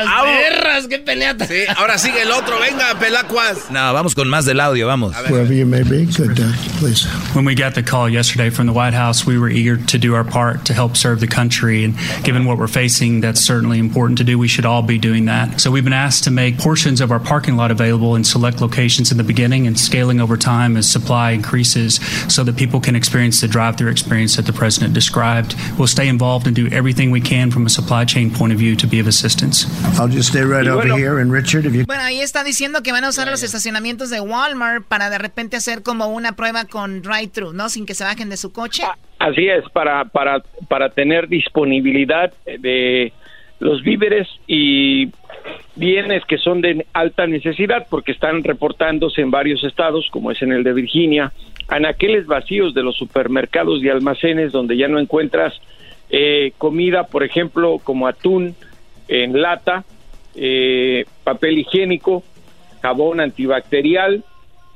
perras! 0.00 0.24
¡Perras! 0.24 0.86
¡Qué 0.88 0.98
pelea! 0.98 1.36
Sí, 1.46 1.64
ahora 1.76 1.98
sigue 1.98 2.22
el 2.22 2.30
otro. 2.32 2.58
Venga, 2.58 2.98
Pelacuas. 2.98 3.70
No, 3.70 3.92
vamos 3.92 4.14
con 4.14 4.28
más 4.28 4.46
del 4.46 4.60
audio, 4.60 4.86
vamos. 4.86 5.14
Wherever 5.28 5.52
you 5.52 5.66
may 5.66 5.82
be, 5.82 6.06
good, 6.06 6.34
please. 6.78 7.06
When 7.34 7.44
we 7.44 7.54
got 7.54 7.74
the 7.74 7.82
call 7.82 8.08
yesterday 8.08 8.48
from 8.48 8.66
the 8.66 8.72
White 8.72 8.94
House, 8.94 9.26
we 9.26 9.38
were 9.38 9.50
eager 9.50 9.76
to 9.76 9.98
do 9.98 10.14
our 10.14 10.24
part 10.24 10.64
to 10.66 10.72
help 10.72 10.96
serve 10.96 11.20
the 11.20 11.26
country. 11.26 11.84
And 11.84 11.94
given 12.24 12.46
what 12.46 12.56
we're 12.56 12.66
facing, 12.66 13.20
that's 13.20 13.40
certainly 13.40 13.78
important 13.78 14.16
to 14.18 14.24
do. 14.24 14.38
We 14.38 14.48
should 14.48 14.64
all 14.64 14.82
be 14.82 14.98
doing 14.98 15.26
that. 15.26 15.60
So 15.60 15.70
we've 15.70 15.84
been 15.84 15.92
asked 15.92 16.24
to 16.24 16.30
make 16.30 16.58
portions 16.58 17.02
of 17.02 17.10
our 17.12 17.20
parking 17.20 17.56
lot 17.56 17.70
available 17.70 18.16
in 18.16 18.24
select 18.24 18.62
locations 18.62 19.12
in 19.12 19.18
the 19.18 19.24
beginning 19.24 19.66
and 19.66 19.78
scaling 19.78 20.20
over 20.20 20.36
time 20.38 20.76
as 20.78 20.90
supply 20.90 21.32
increases 21.32 22.00
so 22.32 22.42
that 22.44 22.56
people 22.56 22.80
can 22.80 22.96
experience 22.96 23.40
the 23.40 23.48
drive 23.48 23.73
through 23.76 23.90
experience 23.90 24.36
that 24.36 24.46
the 24.46 24.52
president 24.52 24.94
described. 24.94 25.54
We'll 25.78 25.88
stay 25.88 26.08
involved 26.08 26.46
and 26.46 26.54
do 26.54 26.68
everything 26.68 27.10
we 27.10 27.20
can 27.20 27.50
from 27.50 27.66
a 27.66 27.68
supply 27.68 28.04
chain 28.04 28.30
point 28.30 28.52
of 28.52 28.58
view 28.58 28.76
to 28.76 28.86
be 28.86 29.00
of 29.00 29.06
assistance. 29.06 29.66
I'll 29.98 30.08
just 30.08 30.30
stay 30.30 30.42
right 30.42 30.66
over 30.66 30.86
here. 30.96 31.18
And 31.18 31.30
Richard, 31.32 31.66
if 31.66 31.74
you 31.74 31.84
Bueno, 31.86 32.02
ahí 32.02 32.20
está 32.20 32.44
diciendo 32.44 32.82
que 32.82 32.92
van 32.92 33.04
a 33.04 33.08
usar 33.08 33.28
los 33.28 33.42
estacionamientos 33.42 34.10
de 34.10 34.20
Walmart 34.20 34.84
para 34.86 35.10
de 35.10 35.18
repente 35.18 35.56
hacer 35.56 35.82
como 35.82 36.06
una 36.06 36.32
prueba 36.32 36.64
con 36.64 37.02
drive-thru, 37.02 37.52
¿no? 37.52 37.68
Sin 37.68 37.86
que 37.86 37.94
se 37.94 38.04
bajen 38.04 38.30
de 38.30 38.36
su 38.36 38.52
coche. 38.52 38.82
Así 39.18 39.48
es, 39.48 39.64
para, 39.72 40.04
para, 40.06 40.42
para 40.68 40.90
tener 40.90 41.28
disponibilidad 41.28 42.32
de 42.44 43.12
los 43.60 43.82
víveres 43.82 44.28
y 44.46 45.06
bienes 45.76 46.24
que 46.24 46.38
son 46.38 46.60
de 46.60 46.86
alta 46.92 47.26
necesidad, 47.26 47.86
porque 47.90 48.12
están 48.12 48.44
reportándose 48.44 49.20
en 49.20 49.30
varios 49.30 49.64
estados, 49.64 50.08
como 50.10 50.30
es 50.30 50.40
en 50.42 50.52
el 50.52 50.62
de 50.62 50.72
Virginia, 50.72 51.32
anaqueles 51.68 52.26
vacíos 52.26 52.74
de 52.74 52.82
los 52.82 52.96
supermercados 52.96 53.82
y 53.82 53.88
almacenes 53.88 54.52
donde 54.52 54.76
ya 54.76 54.88
no 54.88 54.98
encuentras 54.98 55.60
eh, 56.10 56.52
comida, 56.58 57.04
por 57.04 57.24
ejemplo, 57.24 57.78
como 57.82 58.06
atún 58.06 58.54
en 59.08 59.40
lata, 59.40 59.84
eh, 60.36 61.04
papel 61.24 61.58
higiénico, 61.58 62.22
jabón 62.82 63.20
antibacterial, 63.20 64.22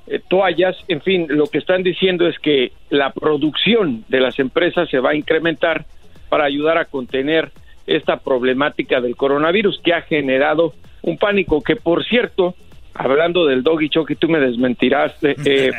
eh, 0.07 0.21
toallas, 0.27 0.77
en 0.89 1.03
fin, 1.03 1.27
lo 1.29 1.47
que 1.47 1.59
están 1.59 1.83
diciendo 1.83 2.27
es 2.27 2.39
que 2.39 2.73
la 2.91 3.11
producción 3.13 4.05
de 4.09 4.21
las 4.21 4.39
empresas 4.39 4.89
se 4.89 5.01
va 5.01 5.11
a 5.11 5.15
incrementar 5.15 5.85
para 6.29 6.45
ayudar 6.45 6.79
a 6.79 6.87
contener 6.87 7.51
esta 7.87 8.19
problemática 8.19 9.01
del 9.01 9.17
coronavirus 9.17 9.81
que 9.83 9.95
ha 9.95 10.03
generado 10.03 10.75
un 11.03 11.17
pánico 11.19 11.61
que, 11.63 11.77
por 11.77 12.05
cierto, 12.05 12.55
hablando 12.95 13.47
del 13.47 13.63
doggy 13.63 13.89
show 13.89 14.05
que 14.05 14.17
tú 14.17 14.29
me 14.29 14.39
desmentirás, 14.41 15.13
eh, 15.23 15.37
eh, 15.45 15.71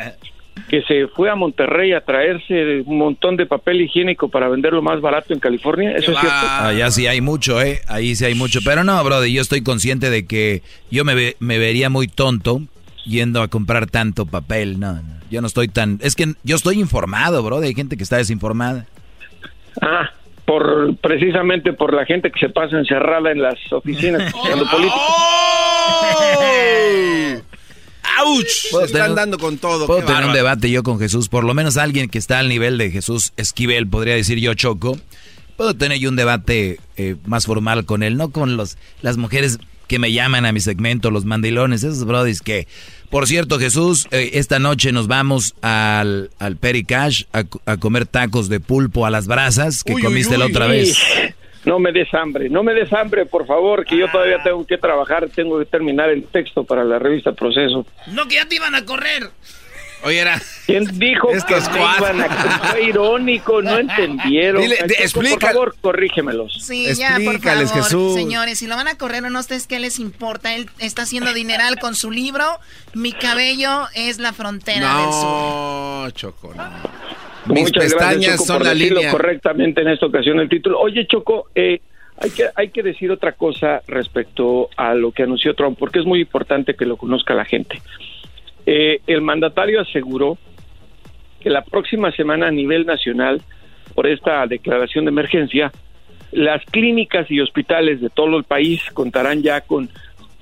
que 0.68 0.82
se 0.82 1.06
fue 1.08 1.30
a 1.30 1.34
Monterrey 1.34 1.92
a 1.92 2.00
traerse 2.02 2.82
un 2.84 2.98
montón 2.98 3.36
de 3.36 3.46
papel 3.46 3.80
higiénico 3.80 4.28
para 4.28 4.48
venderlo 4.48 4.82
más 4.82 5.00
barato 5.00 5.32
en 5.32 5.40
California, 5.40 5.92
¿eso 5.92 6.12
es 6.12 6.18
cierto? 6.18 6.36
Allá 6.38 6.90
sí 6.90 7.06
hay 7.06 7.20
mucho, 7.20 7.60
¿eh? 7.62 7.80
Ahí 7.88 8.14
sí 8.14 8.24
hay 8.24 8.34
mucho. 8.34 8.60
Pero 8.64 8.84
no, 8.84 9.02
brother, 9.02 9.30
yo 9.30 9.40
estoy 9.42 9.62
consciente 9.62 10.10
de 10.10 10.26
que 10.26 10.62
yo 10.90 11.04
me, 11.04 11.14
ve- 11.14 11.36
me 11.40 11.58
vería 11.58 11.88
muy 11.88 12.08
tonto 12.08 12.60
yendo 13.06 13.40
a 13.42 13.48
comprar 13.48 13.86
tanto 13.86 14.26
papel. 14.26 14.78
No, 14.78 14.94
no, 14.94 15.02
yo 15.30 15.40
no 15.40 15.46
estoy 15.46 15.68
tan... 15.68 15.98
Es 16.02 16.14
que 16.14 16.26
yo 16.44 16.56
estoy 16.56 16.78
informado, 16.78 17.42
bro. 17.42 17.58
Hay 17.60 17.74
gente 17.74 17.96
que 17.96 18.02
está 18.02 18.18
desinformada. 18.18 18.86
Ah, 19.80 20.10
por 20.50 20.96
precisamente 20.96 21.72
por 21.72 21.94
la 21.94 22.04
gente 22.04 22.32
que 22.32 22.40
se 22.40 22.48
pasa 22.48 22.76
encerrada 22.76 23.30
en 23.30 23.40
las 23.40 23.54
oficinas 23.70 24.32
política. 24.32 24.96
¡Auch! 28.18 28.44
Se 28.48 28.68
están 28.84 29.02
tener- 29.02 29.14
dando 29.14 29.38
con 29.38 29.58
todo. 29.58 29.86
Puedo 29.86 30.02
tener 30.04 30.24
un 30.24 30.32
debate 30.32 30.68
yo 30.68 30.82
con 30.82 30.98
Jesús. 30.98 31.28
Por 31.28 31.44
lo 31.44 31.54
menos 31.54 31.76
alguien 31.76 32.08
que 32.08 32.18
está 32.18 32.40
al 32.40 32.48
nivel 32.48 32.78
de 32.78 32.90
Jesús 32.90 33.32
Esquivel, 33.36 33.86
podría 33.86 34.16
decir 34.16 34.38
yo 34.40 34.52
Choco. 34.54 34.98
Puedo 35.56 35.74
tener 35.74 35.98
yo 35.98 36.08
un 36.08 36.16
debate 36.16 36.80
eh, 36.96 37.14
más 37.26 37.46
formal 37.46 37.84
con 37.84 38.02
él, 38.02 38.16
no 38.16 38.30
con 38.30 38.56
los, 38.56 38.76
las 39.02 39.18
mujeres 39.18 39.58
que 39.90 39.98
me 39.98 40.12
llaman 40.12 40.46
a 40.46 40.52
mi 40.52 40.60
segmento, 40.60 41.10
los 41.10 41.24
mandilones, 41.24 41.82
esos 41.82 42.04
brodis 42.04 42.40
que... 42.42 42.68
Por 43.10 43.26
cierto, 43.26 43.58
Jesús, 43.58 44.06
eh, 44.12 44.30
esta 44.34 44.60
noche 44.60 44.92
nos 44.92 45.08
vamos 45.08 45.56
al, 45.62 46.30
al 46.38 46.56
Pericash 46.56 47.24
a, 47.32 47.42
a 47.66 47.76
comer 47.76 48.06
tacos 48.06 48.48
de 48.48 48.60
pulpo 48.60 49.04
a 49.04 49.10
las 49.10 49.26
brasas 49.26 49.82
que 49.82 49.94
Uy, 49.94 49.96
uy, 49.96 50.02
comiste 50.06 50.38
la 50.38 50.44
uy. 50.46 50.52
otra 50.52 50.68
vez. 50.68 50.96
No 51.64 51.80
me 51.80 51.90
des 51.92 52.08
hambre, 52.14 52.48
no 52.48 52.62
me 52.62 52.72
des 52.72 52.90
hambre, 52.92 53.26
por 53.26 53.46
favor, 53.46 53.84
que 53.84 53.96
yo 53.98 54.08
todavía 54.10 54.42
tengo 54.42 54.64
que 54.64 54.78
trabajar, 54.78 55.28
tengo 55.28 55.58
que 55.58 55.66
terminar 55.66 56.08
el 56.08 56.22
texto 56.24 56.62
para 56.64 56.84
la 56.84 56.98
revista 57.00 57.32
Proceso. 57.32 57.84
No, 58.12 58.26
que 58.28 58.36
ya 58.36 58.46
te 58.48 58.54
iban 58.54 58.74
a 58.76 58.84
correr. 58.84 59.28
Oye, 60.02 60.18
era... 60.20 60.40
¿Quién 60.66 60.86
dijo 60.98 61.28
que 61.30 61.36
Estos 61.36 61.64
iban 61.74 62.20
a 62.22 62.28
Fue 62.70 62.82
irónico, 62.84 63.60
no 63.62 63.78
entendieron. 63.78 64.62
Dile, 64.62 64.76
de- 64.86 64.94
explica- 64.94 65.38
Por 65.38 65.52
favor, 65.52 65.76
corrígemelos. 65.80 66.54
Sí, 66.64 66.86
ya, 66.94 67.12
por 67.14 67.20
Explícales, 67.22 67.68
favor, 67.70 67.84
Jesús. 67.84 68.14
señores, 68.14 68.58
si 68.58 68.66
lo 68.66 68.76
van 68.76 68.88
a 68.88 68.96
correr 68.96 69.24
o 69.24 69.30
no, 69.30 69.38
¿a 69.38 69.40
ustedes 69.42 69.66
qué 69.66 69.78
les 69.78 69.98
importa? 69.98 70.54
Él 70.54 70.70
está 70.78 71.02
haciendo 71.02 71.32
dineral 71.34 71.78
con 71.78 71.94
su 71.94 72.10
libro, 72.10 72.44
Mi 72.94 73.12
cabello 73.12 73.86
es 73.94 74.18
la 74.18 74.32
frontera 74.32 74.88
del 75.02 75.12
sur. 75.12 75.22
No, 75.24 76.10
Choco, 76.12 76.54
no. 76.54 76.64
Mis 77.46 77.62
Muchas 77.64 77.90
gracias, 77.90 77.94
pestañas 77.94 78.32
Choco, 78.36 78.44
son 78.46 78.58
por 78.58 78.66
la 78.66 78.74
línea. 78.74 79.10
correctamente 79.10 79.80
en 79.80 79.88
esta 79.88 80.06
ocasión 80.06 80.38
el 80.40 80.48
título. 80.48 80.78
Oye, 80.78 81.06
Choco, 81.06 81.48
eh, 81.54 81.80
hay 82.18 82.30
que 82.30 82.44
hay 82.54 82.68
que 82.70 82.82
decir 82.82 83.10
otra 83.10 83.32
cosa 83.32 83.80
respecto 83.86 84.68
a 84.76 84.94
lo 84.94 85.10
que 85.12 85.22
anunció 85.22 85.54
Trump, 85.54 85.78
porque 85.78 85.98
es 86.00 86.04
muy 86.04 86.20
importante 86.20 86.74
que 86.74 86.84
lo 86.84 86.96
conozca 86.98 87.32
la 87.34 87.46
gente. 87.46 87.80
Eh, 88.66 89.00
el 89.06 89.22
mandatario 89.22 89.80
aseguró 89.80 90.38
que 91.40 91.50
la 91.50 91.62
próxima 91.62 92.12
semana 92.12 92.48
a 92.48 92.50
nivel 92.50 92.86
nacional, 92.86 93.40
por 93.94 94.06
esta 94.06 94.46
declaración 94.46 95.06
de 95.06 95.10
emergencia, 95.10 95.72
las 96.32 96.64
clínicas 96.66 97.30
y 97.30 97.40
hospitales 97.40 98.00
de 98.00 98.10
todo 98.10 98.36
el 98.36 98.44
país 98.44 98.82
contarán 98.92 99.42
ya 99.42 99.60
con 99.62 99.88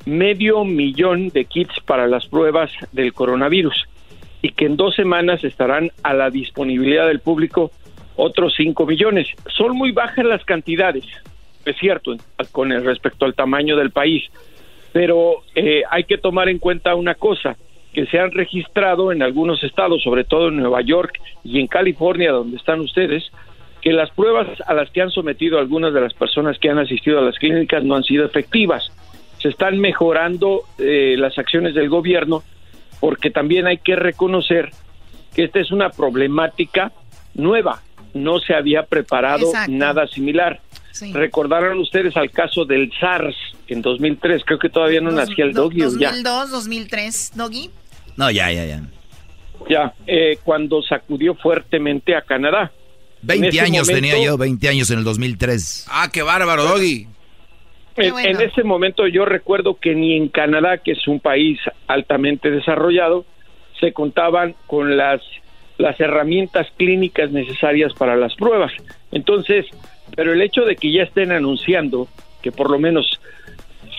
medio 0.05 0.65
millón 0.65 1.29
de 1.29 1.45
kits 1.45 1.81
para 1.81 2.07
las 2.07 2.27
pruebas 2.27 2.71
del 2.93 3.13
coronavirus 3.13 3.89
y 4.43 4.51
que 4.51 4.67
en 4.67 4.77
dos 4.77 4.95
semanas 4.95 5.45
estarán 5.45 5.91
a 6.03 6.15
la 6.15 6.31
disponibilidad 6.31 7.07
del 7.07 7.21
público 7.21 7.71
otros 8.17 8.55
5 8.57 8.87
millones. 8.87 9.29
Son 9.57 9.77
muy 9.77 9.93
bajas 9.93 10.25
las 10.25 10.45
cantidades, 10.45 11.05
es 11.65 11.77
cierto, 11.79 12.17
con 12.53 12.71
respecto 12.71 13.25
al 13.25 13.35
tamaño 13.35 13.77
del 13.77 13.91
país, 13.91 14.25
pero 14.93 15.43
eh, 15.55 15.83
hay 15.91 16.05
que 16.05 16.19
tomar 16.19 16.49
en 16.49 16.59
cuenta 16.59 16.95
una 16.95 17.15
cosa, 17.15 17.57
que 17.93 18.07
se 18.07 18.19
han 18.19 18.31
registrado 18.31 19.13
en 19.13 19.23
algunos 19.23 19.63
estados, 19.65 20.03
sobre 20.03 20.25
todo 20.25 20.49
en 20.49 20.57
Nueva 20.57 20.83
York 20.83 21.21
y 21.45 21.61
en 21.61 21.67
California, 21.67 22.33
donde 22.33 22.57
están 22.57 22.81
ustedes, 22.81 23.31
que 23.81 23.93
las 23.93 24.11
pruebas 24.11 24.47
a 24.67 24.75
las 24.75 24.91
que 24.91 25.03
han 25.03 25.11
sometido 25.11 25.59
algunas 25.59 25.95
de 25.95 26.01
las 26.01 26.15
personas 26.15 26.59
que 26.59 26.71
han 26.71 26.79
asistido 26.79 27.19
a 27.19 27.23
las 27.23 27.39
clínicas 27.39 27.85
no 27.85 27.95
han 27.97 28.05
sido 28.05 28.25
efectivas. 28.25 28.93
Se 29.39 29.49
están 29.49 29.79
mejorando 29.79 30.63
eh, 30.79 31.15
las 31.17 31.39
acciones 31.39 31.75
del 31.75 31.89
gobierno 31.89 32.43
porque 33.01 33.31
también 33.31 33.67
hay 33.67 33.79
que 33.79 33.95
reconocer 33.95 34.71
que 35.35 35.45
esta 35.45 35.61
es 35.61 35.71
una 35.71 35.91
problemática 35.91 36.93
nueva. 37.35 37.83
No 38.15 38.41
se 38.41 38.55
había 38.55 38.85
preparado 38.85 39.47
Exacto. 39.47 39.73
nada 39.73 40.07
similar. 40.09 40.61
Sí. 40.99 41.13
Recordaron 41.13 41.79
ustedes 41.79 42.17
al 42.17 42.31
caso 42.31 42.65
del 42.65 42.91
SARS 42.99 43.37
en 43.69 43.83
2003. 43.83 44.43
Creo 44.45 44.59
que 44.59 44.69
todavía 44.69 45.01
no 45.01 45.11
nacía 45.13 45.45
el 45.45 45.53
doggy 45.53 45.83
o 45.83 45.91
ya. 45.99 46.09
2002, 46.11 46.51
2003, 46.51 47.33
Doggy. 47.37 47.71
No, 48.17 48.31
ya, 48.31 48.51
ya, 48.51 48.65
ya. 48.67 48.83
Ya, 49.69 49.93
eh, 50.07 50.39
cuando 50.43 50.83
sacudió 50.83 51.35
fuertemente 51.35 52.17
a 52.17 52.23
Canadá. 52.23 52.73
En 53.23 53.27
20 53.29 53.49
ese 53.49 53.61
años 53.61 53.87
momento- 53.89 53.95
tenía 54.09 54.25
yo, 54.25 54.37
20 54.37 54.69
años 54.69 54.91
en 54.91 54.99
el 54.99 55.05
2003. 55.05 55.87
Ah, 55.89 56.09
qué 56.13 56.23
bárbaro, 56.23 56.65
Doggy. 56.65 57.07
En, 57.97 58.17
en 58.19 58.41
ese 58.41 58.63
momento 58.63 59.07
yo 59.09 59.25
recuerdo 59.25 59.77
que 59.79 59.95
ni 59.95 60.17
en 60.17 60.29
Canadá, 60.29 60.79
que 60.79 60.93
es 60.93 61.07
un 61.09 61.19
país 61.21 61.59
altamente 61.89 62.51
desarrollado, 62.51 63.25
se 63.81 63.93
contaban 63.93 64.55
con 64.67 64.97
las, 64.97 65.21
las 65.79 65.99
herramientas 66.01 66.69
clínicas 66.77 67.31
necesarias 67.33 67.93
para 67.95 68.17
las 68.17 68.35
pruebas. 68.37 68.73
Entonces, 69.11 69.67
pero 70.19 70.33
el 70.33 70.43
hecho 70.43 70.65
de 70.65 70.75
que 70.75 70.91
ya 70.91 71.05
estén 71.05 71.31
anunciando 71.31 72.09
que 72.43 72.51
por 72.51 72.73
lo 72.73 72.81
menos 72.81 73.21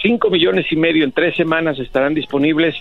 5 0.02 0.30
millones 0.30 0.70
y 0.70 0.76
medio 0.76 1.06
en 1.06 1.14
tres 1.14 1.34
semanas 1.38 1.80
estarán 1.80 2.14
disponibles, 2.14 2.76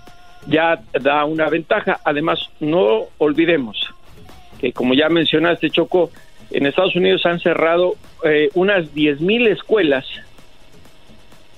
ya 0.49 0.80
da 1.01 1.24
una 1.24 1.49
ventaja. 1.49 2.01
Además, 2.05 2.51
no 2.59 3.05
olvidemos 3.18 3.95
que 4.59 4.72
como 4.72 4.93
ya 4.93 5.09
mencionaste, 5.09 5.70
Choco, 5.70 6.11
en 6.51 6.66
Estados 6.66 6.97
Unidos 6.97 7.24
han 7.26 7.39
cerrado 7.39 7.95
eh, 8.24 8.49
unas 8.55 8.93
10 8.93 9.20
mil 9.20 9.47
escuelas 9.47 10.05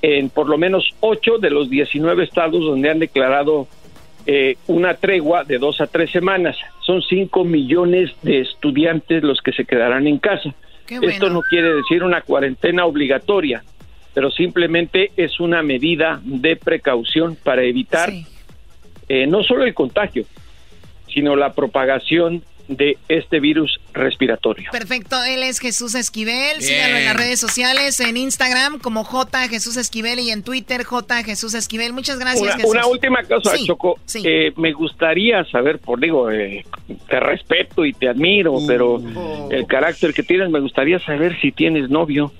en 0.02 0.28
por 0.28 0.50
lo 0.50 0.58
menos 0.58 0.86
8 1.00 1.38
de 1.38 1.48
los 1.48 1.70
19 1.70 2.24
estados 2.24 2.62
donde 2.62 2.90
han 2.90 2.98
declarado 2.98 3.68
eh, 4.26 4.56
una 4.66 4.92
tregua 4.96 5.44
de 5.44 5.56
dos 5.56 5.80
a 5.80 5.86
tres 5.86 6.10
semanas. 6.10 6.58
Son 6.82 7.00
5 7.00 7.42
millones 7.44 8.10
de 8.20 8.40
estudiantes 8.40 9.22
los 9.22 9.40
que 9.40 9.52
se 9.52 9.64
quedarán 9.64 10.06
en 10.06 10.18
casa. 10.18 10.54
Esto 10.90 11.30
no 11.30 11.42
quiere 11.42 11.74
decir 11.74 12.02
una 12.02 12.22
cuarentena 12.22 12.84
obligatoria, 12.84 13.62
pero 14.12 14.30
simplemente 14.30 15.12
es 15.16 15.38
una 15.38 15.62
medida 15.62 16.20
de 16.24 16.56
precaución 16.56 17.36
para 17.42 17.62
evitar 17.62 18.12
eh, 19.08 19.26
no 19.26 19.42
solo 19.42 19.64
el 19.64 19.74
contagio, 19.74 20.24
sino 21.12 21.36
la 21.36 21.52
propagación 21.52 22.42
de 22.76 22.98
este 23.08 23.40
virus 23.40 23.80
respiratorio. 23.92 24.70
Perfecto, 24.70 25.22
él 25.24 25.42
es 25.42 25.58
Jesús 25.58 25.94
Esquivel, 25.94 26.62
síganlo 26.62 26.96
en 26.98 27.04
las 27.04 27.16
redes 27.16 27.40
sociales, 27.40 27.98
en 28.00 28.16
Instagram 28.16 28.78
como 28.78 29.04
J 29.04 29.48
Jesús 29.48 29.76
Esquivel 29.76 30.18
y 30.20 30.30
en 30.30 30.42
Twitter 30.42 30.84
J 30.84 31.22
Jesús 31.24 31.54
Esquivel. 31.54 31.92
Muchas 31.92 32.18
gracias, 32.18 32.42
Una, 32.42 32.54
Jesús. 32.56 32.70
una 32.70 32.86
última 32.86 33.22
cosa, 33.24 33.56
Sí, 33.56 33.66
Choco. 33.66 33.98
sí. 34.06 34.22
Eh, 34.24 34.52
me 34.56 34.72
gustaría 34.72 35.44
saber, 35.46 35.78
por 35.80 36.00
digo, 36.00 36.30
eh, 36.30 36.64
te 37.08 37.20
respeto 37.20 37.84
y 37.84 37.92
te 37.92 38.08
admiro, 38.08 38.56
pero 38.66 39.00
el 39.50 39.66
carácter 39.66 40.14
que 40.14 40.22
tienes, 40.22 40.48
me 40.50 40.60
gustaría 40.60 40.98
saber 41.00 41.38
si 41.40 41.52
tienes 41.52 41.90
novio. 41.90 42.32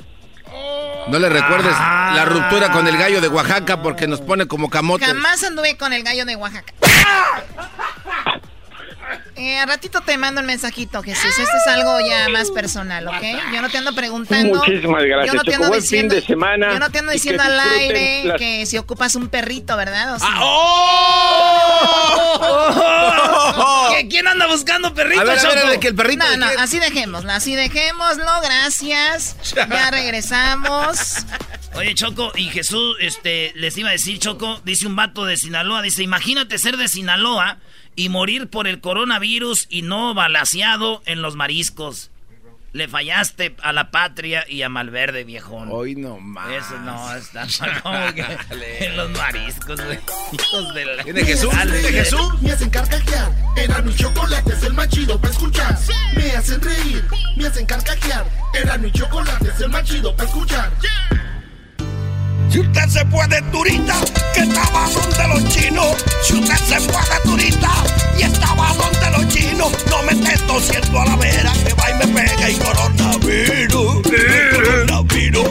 No 1.09 1.19
le 1.19 1.29
recuerdes 1.29 1.73
Ah. 1.75 2.13
la 2.15 2.25
ruptura 2.25 2.71
con 2.73 2.87
el 2.87 2.97
gallo 2.97 3.21
de 3.21 3.29
Oaxaca 3.29 3.83
porque 3.83 4.07
nos 4.07 4.21
pone 4.21 4.47
como 4.47 4.69
camotes. 4.69 5.07
Jamás 5.09 5.43
anduve 5.45 5.77
con 5.77 5.93
el 5.93 6.03
gallo 6.03 6.25
de 6.25 6.37
Oaxaca. 6.37 6.73
Eh, 9.43 9.57
a 9.59 9.65
ratito 9.65 10.03
te 10.03 10.19
mando 10.19 10.43
un 10.43 10.47
mensajito, 10.47 11.03
Jesús. 11.03 11.25
Este 11.39 11.43
es 11.57 11.67
algo 11.67 11.99
ya 12.07 12.29
más 12.29 12.51
personal, 12.51 13.09
¿ok? 13.09 13.23
Yo 13.55 13.63
no 13.63 13.71
te 13.71 13.79
ando 13.79 13.95
preguntando. 13.95 14.59
Muchísimas 14.59 15.03
gracias, 15.03 15.33
Yo 15.33 15.39
no 15.39 15.45
te 15.45 15.55
ando 15.55 15.69
Buen 15.69 15.81
diciendo, 15.81 16.15
fin 16.15 16.21
de 16.21 16.27
semana. 16.27 16.73
Yo 16.73 16.79
no 16.79 16.91
te 16.91 16.99
ando 16.99 17.11
diciendo 17.13 17.43
al 17.43 17.59
aire 17.59 18.25
las- 18.25 18.37
que 18.39 18.67
si 18.67 18.77
ocupas 18.77 19.15
un 19.17 19.29
perrito, 19.29 19.79
¿verdad? 19.79 20.15
O 20.15 20.19
sea- 20.19 20.29
¿Qué- 23.97 24.09
¿Quién 24.09 24.29
anda 24.29 24.47
buscando 24.47 24.95
perrito, 24.95 25.21
A 25.21 25.25
ver, 25.25 25.39
a 25.39 25.43
ver, 25.43 25.53
Choco? 25.55 25.67
a 25.67 25.71
ver, 25.71 25.81
que 25.81 25.89
el 25.89 25.95
perrito 25.95 26.25
No, 26.25 26.37
no, 26.37 26.47
quién? 26.49 26.61
así 26.61 26.79
dejémoslo, 26.79 27.33
así 27.33 27.55
dejémoslo, 27.57 28.25
gracias. 28.43 29.37
Ya 29.55 29.91
regresamos. 29.91 30.99
Oye, 31.75 31.95
Choco, 31.95 32.33
y 32.35 32.45
Jesús, 32.49 32.97
este, 33.01 33.53
les 33.55 33.77
iba 33.79 33.89
a 33.91 33.93
decir, 33.93 34.19
Choco, 34.19 34.61
dice 34.65 34.87
un 34.87 34.97
vato 34.97 35.25
de 35.25 35.37
Sinaloa, 35.37 35.83
dice, 35.83 36.03
imagínate 36.03 36.59
ser 36.59 36.77
de 36.77 36.89
Sinaloa 36.89 37.59
y 38.01 38.09
morir 38.09 38.49
por 38.49 38.67
el 38.67 38.81
coronavirus 38.81 39.67
y 39.69 39.83
no 39.83 40.15
balaseado 40.15 41.03
en 41.05 41.21
los 41.21 41.37
mariscos. 41.37 42.11
Le 42.73 42.89
fallaste 42.89 43.55
a 43.63 43.75
la 43.75 43.91
patria 43.91 44.47
y 44.49 44.63
a 44.63 44.71
Malverde, 44.71 45.25
viejón. 45.25 45.69
Hoy 45.71 45.97
no 45.97 46.19
más. 46.19 46.49
Eso 46.51 46.79
no, 46.79 47.15
está 47.15 47.47
como 47.83 48.15
que 48.15 48.25
en 48.87 48.97
los 48.97 49.11
mariscos, 49.11 49.85
güey. 49.85 49.99
Hijos 50.33 50.75
de 50.75 50.85
la... 50.87 51.05
¿Tiene 51.05 51.25
Jesús? 51.25 51.53
Dale, 51.53 51.73
¿Tiene 51.73 51.91
güey. 51.91 52.05
Jesús? 52.05 52.41
Me 52.41 52.53
hacen 52.53 52.71
carcajear. 52.71 53.33
Era 53.55 53.83
mi 53.83 53.95
chocolate, 53.95 54.51
es 54.51 54.63
el 54.63 54.73
más 54.73 54.89
chido 54.89 55.21
para 55.21 55.33
escuchar. 55.35 55.79
Me 56.17 56.31
hacen 56.31 56.61
reír, 56.63 57.05
me 57.37 57.47
hacen 57.49 57.67
carcajear. 57.67 58.25
Era 58.55 58.79
mi 58.79 58.91
chocolate, 58.93 59.49
es 59.49 59.61
el 59.61 59.69
más 59.69 59.85
chido 59.85 60.17
para 60.17 60.27
escuchar. 60.27 60.73
Si 62.51 62.59
usted 62.59 62.89
se 62.89 63.05
fue 63.07 63.27
de 63.29 63.41
turista, 63.53 63.95
que 64.35 64.41
estaba 64.41 64.89
donde 64.89 65.29
los 65.29 65.55
chinos. 65.55 65.97
Si 66.25 66.35
usted 66.35 66.57
se 66.57 66.81
fue 66.81 67.01
de 67.03 67.21
turista 67.23 67.71
y 68.19 68.23
estaba 68.23 68.75
donde 68.75 69.11
los 69.11 69.29
chinos, 69.33 69.73
no 69.89 70.03
me 70.03 70.13
esté 70.13 70.37
tosiendo 70.47 71.01
a 71.01 71.07
la 71.07 71.17
vera, 71.17 71.53
que 71.65 71.73
va 71.75 71.91
y 71.91 71.95
me 71.95 72.07
pega 72.09 72.51
y 72.51 72.55
coronavirus. 72.57 74.07
El 74.07 74.51
coronavirus. 74.57 75.49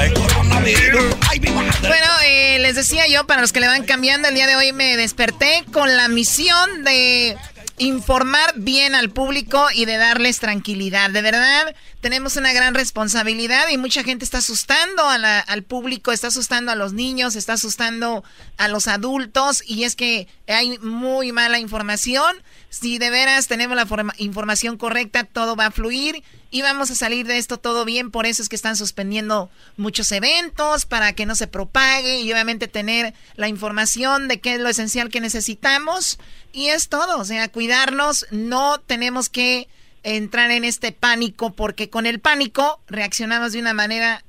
El 0.00 0.14
coronavirus. 0.14 1.16
Ay, 1.30 1.38
mi 1.38 1.50
madre. 1.50 1.88
Bueno, 1.88 2.06
eh, 2.24 2.58
les 2.58 2.74
decía 2.74 3.06
yo, 3.06 3.24
para 3.26 3.40
los 3.40 3.52
que 3.52 3.60
le 3.60 3.68
van 3.68 3.84
cambiando, 3.84 4.26
el 4.26 4.34
día 4.34 4.48
de 4.48 4.56
hoy 4.56 4.72
me 4.72 4.96
desperté 4.96 5.64
con 5.72 5.96
la 5.96 6.08
misión 6.08 6.82
de 6.82 7.36
informar 7.78 8.54
bien 8.56 8.94
al 8.94 9.10
público 9.10 9.66
y 9.74 9.84
de 9.84 9.96
darles 9.96 10.38
tranquilidad. 10.38 11.10
De 11.10 11.22
verdad, 11.22 11.74
tenemos 12.00 12.36
una 12.36 12.52
gran 12.52 12.74
responsabilidad 12.74 13.68
y 13.68 13.76
mucha 13.76 14.02
gente 14.02 14.24
está 14.24 14.38
asustando 14.38 15.02
al 15.08 15.62
público, 15.62 16.12
está 16.12 16.28
asustando 16.28 16.72
a 16.72 16.76
los 16.76 16.92
niños, 16.92 17.36
está 17.36 17.54
asustando 17.54 18.24
a 18.56 18.68
los 18.68 18.88
adultos 18.88 19.62
y 19.66 19.84
es 19.84 19.96
que 19.96 20.28
hay 20.46 20.78
muy 20.78 21.32
mala 21.32 21.58
información. 21.58 22.36
Si 22.68 22.98
de 22.98 23.10
veras 23.10 23.46
tenemos 23.46 23.76
la 23.76 23.86
forma- 23.86 24.14
información 24.18 24.76
correcta, 24.76 25.24
todo 25.24 25.56
va 25.56 25.66
a 25.66 25.70
fluir 25.70 26.22
y 26.50 26.62
vamos 26.62 26.90
a 26.90 26.94
salir 26.94 27.26
de 27.26 27.38
esto 27.38 27.58
todo 27.58 27.84
bien. 27.84 28.10
Por 28.10 28.26
eso 28.26 28.42
es 28.42 28.48
que 28.48 28.56
están 28.56 28.76
suspendiendo 28.76 29.50
muchos 29.76 30.12
eventos 30.12 30.84
para 30.84 31.12
que 31.14 31.26
no 31.26 31.34
se 31.34 31.46
propague 31.46 32.20
y 32.20 32.32
obviamente 32.32 32.68
tener 32.68 33.14
la 33.36 33.48
información 33.48 34.28
de 34.28 34.40
qué 34.40 34.54
es 34.54 34.60
lo 34.60 34.68
esencial 34.68 35.08
que 35.08 35.20
necesitamos. 35.20 36.18
Y 36.52 36.66
es 36.66 36.88
todo, 36.88 37.18
o 37.18 37.24
sea, 37.24 37.48
cuidarnos. 37.48 38.26
No 38.30 38.78
tenemos 38.80 39.28
que 39.28 39.68
entrar 40.02 40.50
en 40.50 40.64
este 40.64 40.92
pánico 40.92 41.52
porque 41.52 41.88
con 41.88 42.04
el 42.06 42.20
pánico 42.20 42.80
reaccionamos 42.88 43.52
de 43.52 43.60
una 43.60 43.74
manera 43.74 44.22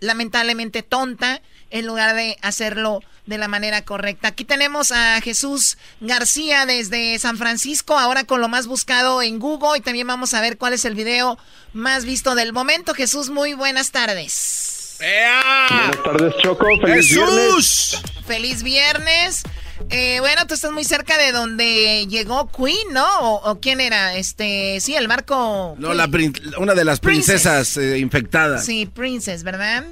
lamentablemente 0.00 0.82
tonta 0.82 1.42
en 1.70 1.86
lugar 1.86 2.14
de 2.14 2.36
hacerlo 2.40 3.00
de 3.28 3.38
la 3.38 3.46
manera 3.46 3.84
correcta. 3.84 4.28
Aquí 4.28 4.44
tenemos 4.44 4.90
a 4.90 5.20
Jesús 5.20 5.76
García 6.00 6.64
desde 6.64 7.18
San 7.18 7.36
Francisco, 7.36 7.98
ahora 7.98 8.24
con 8.24 8.40
lo 8.40 8.48
más 8.48 8.66
buscado 8.66 9.20
en 9.20 9.38
Google 9.38 9.76
y 9.78 9.82
también 9.82 10.06
vamos 10.06 10.32
a 10.32 10.40
ver 10.40 10.56
cuál 10.56 10.72
es 10.72 10.84
el 10.86 10.94
video 10.94 11.38
más 11.74 12.04
visto 12.06 12.34
del 12.34 12.52
momento. 12.54 12.94
Jesús, 12.94 13.28
muy 13.28 13.52
buenas 13.52 13.90
tardes. 13.90 14.96
Buenas 14.98 16.02
tardes, 16.02 16.34
Choco. 16.42 16.66
Feliz 16.80 17.10
viernes. 17.14 18.02
Feliz 18.26 18.62
viernes. 18.62 19.42
Eh, 19.90 20.16
bueno, 20.20 20.46
tú 20.46 20.54
estás 20.54 20.72
muy 20.72 20.84
cerca 20.84 21.16
de 21.18 21.30
donde 21.30 22.06
llegó 22.08 22.50
Queen, 22.50 22.92
¿no? 22.92 23.06
¿O, 23.20 23.50
o 23.50 23.60
quién 23.60 23.80
era? 23.80 24.16
Este, 24.16 24.80
sí, 24.80 24.96
el 24.96 25.06
barco. 25.06 25.76
No, 25.78 25.94
la 25.94 26.08
prin- 26.08 26.34
una 26.58 26.74
de 26.74 26.84
las 26.84 26.98
Princess. 26.98 27.42
princesas 27.42 27.76
eh, 27.76 27.98
infectadas. 27.98 28.64
Sí, 28.66 28.86
Princess, 28.86 29.44
¿verdad? 29.44 29.84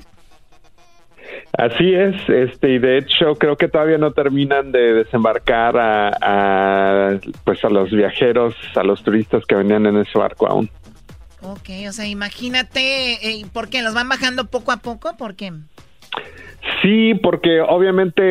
Así 1.56 1.94
es, 1.94 2.16
este, 2.28 2.74
y 2.74 2.78
de 2.78 2.98
hecho 2.98 3.34
creo 3.36 3.56
que 3.56 3.68
todavía 3.68 3.98
no 3.98 4.12
terminan 4.12 4.72
de 4.72 4.94
desembarcar 4.94 5.76
a, 5.76 6.10
a, 6.20 7.18
pues 7.44 7.64
a 7.64 7.68
los 7.68 7.90
viajeros, 7.90 8.54
a 8.74 8.82
los 8.82 9.02
turistas 9.02 9.44
que 9.46 9.54
venían 9.54 9.86
en 9.86 9.96
ese 9.96 10.18
barco 10.18 10.46
aún. 10.46 10.68
Ok, 11.42 11.70
o 11.88 11.92
sea, 11.92 12.06
imagínate, 12.06 13.14
eh, 13.28 13.46
¿por 13.52 13.68
qué? 13.68 13.82
¿Los 13.82 13.94
van 13.94 14.08
bajando 14.08 14.46
poco 14.46 14.72
a 14.72 14.78
poco? 14.78 15.16
¿Por 15.16 15.36
qué? 15.36 15.52
Sí, 16.82 17.14
porque 17.22 17.60
obviamente 17.60 18.22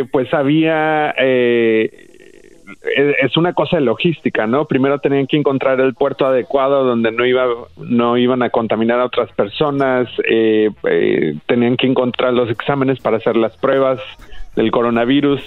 eh, 0.00 0.04
pues 0.10 0.32
había 0.32 1.14
eh, 1.18 2.07
es 2.82 3.36
una 3.36 3.54
cosa 3.54 3.76
de 3.76 3.82
logística, 3.82 4.46
¿no? 4.46 4.66
Primero 4.66 5.00
tenían 5.00 5.26
que 5.26 5.36
encontrar 5.36 5.80
el 5.80 5.94
puerto 5.94 6.26
adecuado 6.26 6.84
donde 6.84 7.10
no 7.10 7.26
iba 7.26 7.46
no 7.76 8.16
iban 8.16 8.42
a 8.42 8.50
contaminar 8.50 9.00
a 9.00 9.06
otras 9.06 9.32
personas, 9.32 10.08
eh, 10.24 10.70
eh, 10.88 11.34
tenían 11.46 11.76
que 11.76 11.88
encontrar 11.88 12.32
los 12.34 12.50
exámenes 12.50 13.00
para 13.00 13.16
hacer 13.16 13.36
las 13.36 13.56
pruebas 13.56 14.00
del 14.54 14.70
coronavirus 14.70 15.42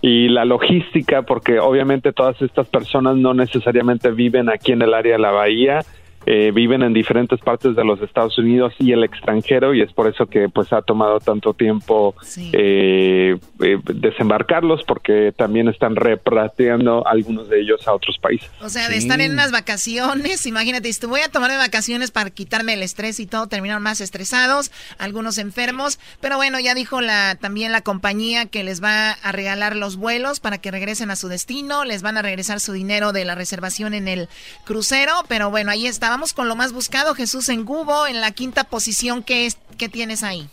y 0.00 0.28
la 0.28 0.44
logística, 0.44 1.22
porque 1.22 1.58
obviamente 1.58 2.12
todas 2.12 2.40
estas 2.40 2.68
personas 2.68 3.16
no 3.16 3.34
necesariamente 3.34 4.10
viven 4.12 4.48
aquí 4.48 4.72
en 4.72 4.82
el 4.82 4.94
área 4.94 5.14
de 5.14 5.18
la 5.18 5.32
bahía, 5.32 5.80
eh, 6.28 6.50
viven 6.52 6.82
en 6.82 6.92
diferentes 6.92 7.38
partes 7.38 7.76
de 7.76 7.84
los 7.84 8.02
Estados 8.02 8.36
Unidos 8.36 8.74
y 8.80 8.90
el 8.90 9.04
extranjero 9.04 9.74
y 9.74 9.80
es 9.80 9.92
por 9.92 10.08
eso 10.08 10.26
que 10.26 10.48
pues 10.48 10.72
ha 10.72 10.82
tomado 10.82 11.20
tanto 11.20 11.54
tiempo 11.54 12.16
eh, 12.52 13.38
eh, 13.60 13.78
desembarcarlos 13.94 14.82
porque 14.82 15.32
también 15.36 15.68
están 15.68 15.94
repatriando 15.94 17.06
algunos 17.06 17.48
de 17.48 17.60
ellos 17.60 17.86
a 17.86 17.94
otros 17.94 18.18
países. 18.18 18.50
O 18.60 18.68
sea, 18.68 18.88
de 18.88 18.96
estar 18.96 19.20
en 19.20 19.32
unas 19.32 19.52
vacaciones, 19.52 20.46
imagínate, 20.46 20.92
si 20.92 20.98
te 20.98 21.06
voy 21.06 21.20
a 21.20 21.28
tomar 21.28 21.52
de 21.52 21.58
vacaciones 21.58 22.10
para 22.10 22.30
quitarme 22.30 22.74
el 22.74 22.82
estrés 22.82 23.20
y 23.20 23.26
todo, 23.26 23.46
terminaron 23.46 23.84
más 23.84 24.00
estresados, 24.00 24.72
algunos 24.98 25.38
enfermos, 25.38 26.00
pero 26.20 26.38
bueno, 26.38 26.58
ya 26.58 26.74
dijo 26.74 27.00
la 27.00 27.36
también 27.40 27.70
la 27.70 27.82
compañía 27.82 28.46
que 28.46 28.64
les 28.64 28.82
va 28.82 29.12
a 29.12 29.30
regalar 29.30 29.76
los 29.76 29.94
vuelos 29.96 30.40
para 30.40 30.58
que 30.58 30.72
regresen 30.72 31.12
a 31.12 31.16
su 31.16 31.28
destino, 31.28 31.84
les 31.84 32.02
van 32.02 32.16
a 32.16 32.22
regresar 32.22 32.58
su 32.58 32.72
dinero 32.72 33.12
de 33.12 33.24
la 33.24 33.36
reservación 33.36 33.94
en 33.94 34.08
el 34.08 34.28
crucero, 34.64 35.12
pero 35.28 35.50
bueno, 35.50 35.70
ahí 35.70 35.86
está, 35.86 36.15
vamos 36.16 36.32
con 36.32 36.48
lo 36.48 36.56
más 36.56 36.72
buscado, 36.72 37.14
Jesús 37.14 37.50
en 37.50 37.66
Google, 37.66 38.10
en 38.10 38.22
la 38.22 38.30
quinta 38.30 38.64
posición, 38.64 39.22
¿qué, 39.22 39.44
es, 39.44 39.60
qué 39.76 39.90
tienes 39.90 40.22
ahí? 40.22 40.46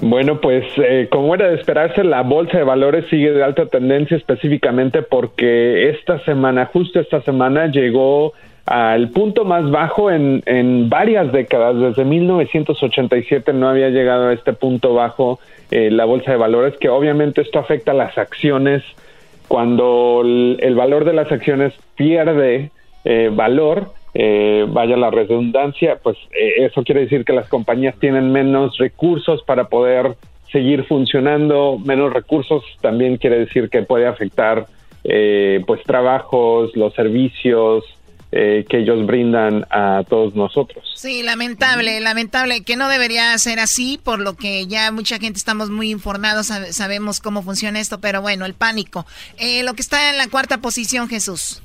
Bueno, 0.00 0.40
pues 0.40 0.64
eh, 0.78 1.06
como 1.12 1.32
era 1.32 1.46
de 1.46 1.54
esperarse, 1.54 2.02
la 2.02 2.22
bolsa 2.22 2.58
de 2.58 2.64
valores 2.64 3.04
sigue 3.08 3.30
de 3.30 3.44
alta 3.44 3.66
tendencia 3.66 4.16
específicamente 4.16 5.02
porque 5.02 5.90
esta 5.90 6.18
semana, 6.24 6.66
justo 6.66 6.98
esta 6.98 7.22
semana, 7.22 7.68
llegó 7.68 8.32
al 8.66 9.10
punto 9.10 9.44
más 9.44 9.70
bajo 9.70 10.10
en, 10.10 10.42
en 10.46 10.88
varias 10.88 11.30
décadas. 11.30 11.78
Desde 11.78 12.04
1987 12.04 13.52
no 13.52 13.68
había 13.68 13.90
llegado 13.90 14.26
a 14.26 14.32
este 14.32 14.54
punto 14.54 14.92
bajo 14.92 15.38
eh, 15.70 15.88
la 15.92 16.04
bolsa 16.04 16.32
de 16.32 16.36
valores, 16.36 16.76
que 16.78 16.88
obviamente 16.88 17.42
esto 17.42 17.60
afecta 17.60 17.92
a 17.92 17.94
las 17.94 18.18
acciones. 18.18 18.82
Cuando 19.46 20.22
el, 20.24 20.58
el 20.60 20.74
valor 20.74 21.04
de 21.04 21.12
las 21.12 21.30
acciones 21.30 21.74
pierde 21.94 22.72
eh, 23.04 23.30
valor, 23.32 23.92
eh, 24.14 24.64
vaya 24.68 24.96
la 24.96 25.10
redundancia, 25.10 25.98
pues 26.02 26.16
eh, 26.32 26.64
eso 26.66 26.82
quiere 26.82 27.02
decir 27.02 27.24
que 27.24 27.32
las 27.32 27.48
compañías 27.48 27.94
tienen 28.00 28.32
menos 28.32 28.76
recursos 28.78 29.42
para 29.44 29.68
poder 29.68 30.16
seguir 30.50 30.84
funcionando, 30.86 31.78
menos 31.78 32.12
recursos 32.12 32.62
también 32.80 33.18
quiere 33.18 33.40
decir 33.40 33.68
que 33.68 33.82
puede 33.82 34.06
afectar 34.06 34.66
eh, 35.04 35.62
pues 35.66 35.82
trabajos, 35.84 36.74
los 36.74 36.94
servicios 36.94 37.84
eh, 38.32 38.66
que 38.68 38.78
ellos 38.78 39.06
brindan 39.06 39.64
a 39.70 40.02
todos 40.08 40.34
nosotros. 40.34 40.84
Sí, 40.96 41.22
lamentable, 41.22 41.98
lamentable, 42.00 42.62
que 42.62 42.76
no 42.76 42.88
debería 42.88 43.36
ser 43.38 43.58
así, 43.58 43.98
por 44.02 44.18
lo 44.20 44.34
que 44.34 44.66
ya 44.66 44.90
mucha 44.92 45.18
gente 45.18 45.38
estamos 45.38 45.70
muy 45.70 45.90
informados, 45.90 46.46
sabe- 46.48 46.72
sabemos 46.74 47.20
cómo 47.20 47.42
funciona 47.42 47.80
esto, 47.80 48.00
pero 48.00 48.20
bueno, 48.20 48.44
el 48.44 48.52
pánico. 48.54 49.06
Eh, 49.38 49.62
lo 49.62 49.72
que 49.74 49.80
está 49.80 50.10
en 50.10 50.18
la 50.18 50.28
cuarta 50.28 50.58
posición, 50.58 51.08
Jesús. 51.08 51.62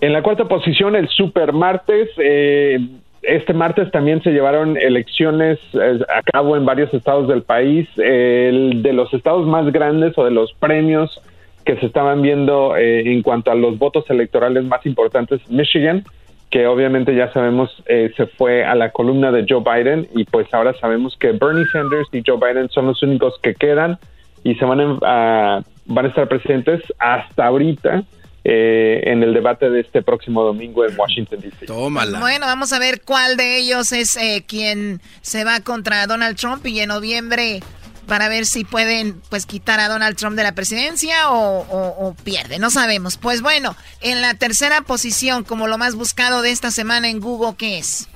En 0.00 0.12
la 0.12 0.22
cuarta 0.22 0.46
posición, 0.46 0.96
el 0.96 1.08
super 1.08 1.52
martes. 1.52 2.08
eh, 2.18 2.78
este 3.22 3.52
martes 3.52 3.90
también 3.90 4.22
se 4.22 4.30
llevaron 4.30 4.78
elecciones 4.78 5.58
eh, 5.74 5.98
a 6.08 6.22
cabo 6.22 6.56
en 6.56 6.64
varios 6.64 6.92
estados 6.94 7.28
del 7.28 7.42
país. 7.42 7.86
El 7.98 8.82
de 8.82 8.94
los 8.94 9.12
estados 9.12 9.46
más 9.46 9.70
grandes 9.72 10.16
o 10.16 10.24
de 10.24 10.30
los 10.30 10.54
premios 10.54 11.20
que 11.66 11.76
se 11.76 11.84
estaban 11.86 12.22
viendo 12.22 12.76
eh, 12.78 13.00
en 13.12 13.20
cuanto 13.22 13.50
a 13.50 13.54
los 13.54 13.78
votos 13.78 14.08
electorales 14.08 14.64
más 14.64 14.86
importantes, 14.86 15.40
Michigan, 15.50 16.02
que 16.50 16.66
obviamente 16.66 17.14
ya 17.14 17.30
sabemos 17.34 17.70
eh, 17.86 18.10
se 18.16 18.26
fue 18.26 18.64
a 18.64 18.74
la 18.74 18.90
columna 18.90 19.30
de 19.30 19.44
Joe 19.46 19.62
Biden 19.62 20.08
y 20.16 20.24
pues 20.24 20.52
ahora 20.54 20.72
sabemos 20.80 21.14
que 21.18 21.32
Bernie 21.32 21.66
Sanders 21.70 22.08
y 22.12 22.22
Joe 22.26 22.38
Biden 22.38 22.70
son 22.70 22.86
los 22.86 23.02
únicos 23.02 23.38
que 23.42 23.54
quedan 23.54 23.98
y 24.42 24.54
se 24.54 24.64
van 24.64 24.80
a, 24.80 24.98
a- 25.02 25.62
van 25.84 26.06
a 26.06 26.08
estar 26.08 26.26
presentes 26.26 26.80
hasta 26.98 27.46
ahorita 27.46 28.02
eh, 28.44 29.02
en 29.04 29.22
el 29.22 29.34
debate 29.34 29.68
de 29.70 29.80
este 29.80 30.02
próximo 30.02 30.42
domingo 30.42 30.84
en 30.84 30.98
Washington 30.98 31.40
D.C. 31.40 31.66
Bueno, 31.68 32.46
vamos 32.46 32.72
a 32.72 32.78
ver 32.78 33.02
cuál 33.02 33.36
de 33.36 33.58
ellos 33.58 33.92
es 33.92 34.16
eh, 34.16 34.44
quien 34.46 35.00
se 35.20 35.44
va 35.44 35.60
contra 35.60 36.06
Donald 36.06 36.36
Trump 36.36 36.66
y 36.66 36.80
en 36.80 36.88
noviembre 36.88 37.60
para 38.06 38.28
ver 38.28 38.44
si 38.44 38.64
pueden 38.64 39.20
pues 39.28 39.46
quitar 39.46 39.78
a 39.78 39.88
Donald 39.88 40.16
Trump 40.16 40.36
de 40.36 40.42
la 40.42 40.54
presidencia 40.54 41.30
o, 41.30 41.60
o, 41.60 42.08
o 42.08 42.14
pierde, 42.24 42.58
no 42.58 42.70
sabemos. 42.70 43.16
Pues 43.16 43.40
bueno, 43.42 43.76
en 44.00 44.20
la 44.20 44.34
tercera 44.34 44.80
posición 44.80 45.44
como 45.44 45.68
lo 45.68 45.78
más 45.78 45.94
buscado 45.94 46.42
de 46.42 46.50
esta 46.50 46.70
semana 46.70 47.08
en 47.08 47.20
Google, 47.20 47.54
¿qué 47.56 47.78
es? 47.78 48.08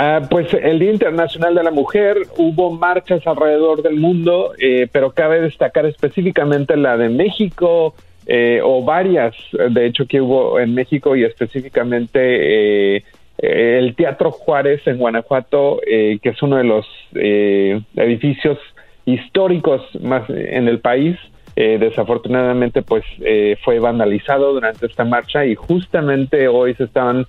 Ah, 0.00 0.20
pues 0.30 0.46
el 0.54 0.78
Día 0.78 0.92
Internacional 0.92 1.56
de 1.56 1.64
la 1.64 1.72
Mujer, 1.72 2.28
hubo 2.36 2.70
marchas 2.70 3.26
alrededor 3.26 3.82
del 3.82 3.96
mundo, 3.96 4.52
eh, 4.56 4.86
pero 4.92 5.10
cabe 5.10 5.40
destacar 5.40 5.86
específicamente 5.86 6.76
la 6.76 6.96
de 6.96 7.08
México, 7.08 7.96
eh, 8.28 8.60
o 8.62 8.84
varias, 8.84 9.34
de 9.70 9.86
hecho, 9.86 10.06
que 10.06 10.20
hubo 10.20 10.60
en 10.60 10.74
México 10.74 11.16
y 11.16 11.24
específicamente 11.24 12.96
eh, 12.96 13.02
el 13.38 13.94
Teatro 13.94 14.30
Juárez 14.30 14.86
en 14.86 14.98
Guanajuato, 14.98 15.80
eh, 15.86 16.18
que 16.22 16.28
es 16.30 16.42
uno 16.42 16.56
de 16.56 16.64
los 16.64 16.86
eh, 17.14 17.80
edificios 17.96 18.58
históricos 19.06 19.82
más 20.00 20.28
en 20.28 20.68
el 20.68 20.80
país. 20.80 21.16
Eh, 21.56 21.78
desafortunadamente, 21.80 22.82
pues 22.82 23.04
eh, 23.20 23.56
fue 23.64 23.80
vandalizado 23.80 24.52
durante 24.52 24.86
esta 24.86 25.04
marcha 25.04 25.44
y 25.44 25.56
justamente 25.56 26.46
hoy 26.46 26.74
se 26.74 26.84
estaban 26.84 27.26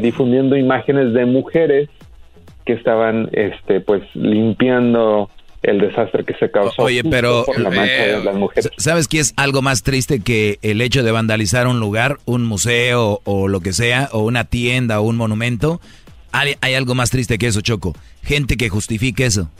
difundiendo 0.00 0.56
imágenes 0.56 1.12
de 1.12 1.24
mujeres 1.24 1.88
que 2.66 2.72
estaban, 2.72 3.28
este, 3.30 3.78
pues 3.80 4.02
limpiando 4.14 5.30
el 5.62 5.78
desastre 5.78 6.24
que 6.24 6.34
se 6.34 6.50
causó 6.50 6.82
Oye, 6.82 7.02
pero 7.04 7.44
por 7.44 7.58
la 7.58 7.70
marcha 7.70 8.18
de 8.18 8.24
las 8.24 8.34
mujeres. 8.34 8.70
¿sabes 8.76 9.08
qué 9.08 9.20
es 9.20 9.34
algo 9.36 9.62
más 9.62 9.82
triste 9.82 10.20
que 10.20 10.58
el 10.62 10.80
hecho 10.80 11.02
de 11.02 11.10
vandalizar 11.10 11.66
un 11.66 11.80
lugar, 11.80 12.18
un 12.24 12.44
museo 12.44 13.20
o 13.24 13.48
lo 13.48 13.60
que 13.60 13.72
sea, 13.72 14.08
o 14.12 14.20
una 14.20 14.44
tienda 14.44 15.00
o 15.00 15.04
un 15.04 15.16
monumento? 15.16 15.80
Hay, 16.32 16.56
hay 16.60 16.74
algo 16.74 16.94
más 16.94 17.10
triste 17.10 17.38
que 17.38 17.48
eso, 17.48 17.60
Choco. 17.60 17.96
Gente 18.22 18.56
que 18.56 18.68
justifique 18.68 19.24
eso. 19.24 19.50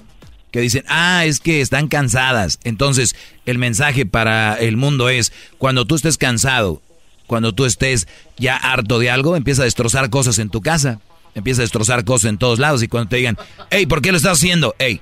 Que 0.51 0.61
dicen, 0.61 0.85
ah, 0.89 1.25
es 1.27 1.41
que 1.41 1.61
están 1.61 1.89
cansadas. 1.89 2.59
Entonces, 2.65 3.17
el 3.45 3.59
mensaje 3.59 4.07
para 4.07 4.55
el 4.55 4.77
mundo 4.77 5.09
es, 5.09 5.33
cuando 5.59 5.85
tú 5.85 5.95
estés 5.95 6.17
cansado, 6.17 6.81
cuando 7.27 7.53
tú 7.53 7.67
estés 7.67 8.09
ya 8.39 8.57
harto 8.57 8.99
de 8.99 9.11
algo, 9.11 9.37
empieza 9.37 9.63
a 9.63 9.67
destrozar 9.67 10.09
cosas 10.11 10.39
en 10.39 10.49
tu 10.49 10.63
casa. 10.63 11.01
Empieza 11.35 11.61
a 11.61 11.65
destrozar 11.65 12.05
cosas 12.05 12.31
en 12.31 12.39
todos 12.39 12.59
lados. 12.59 12.83
Y 12.83 12.89
cuando 12.89 13.11
te 13.11 13.17
digan, 13.17 13.37
hey, 13.71 13.87
¿por 13.87 14.01
qué 14.01 14.11
lo 14.11 14.17
estás 14.17 14.39
haciendo? 14.39 14.75
Hey, 14.79 15.01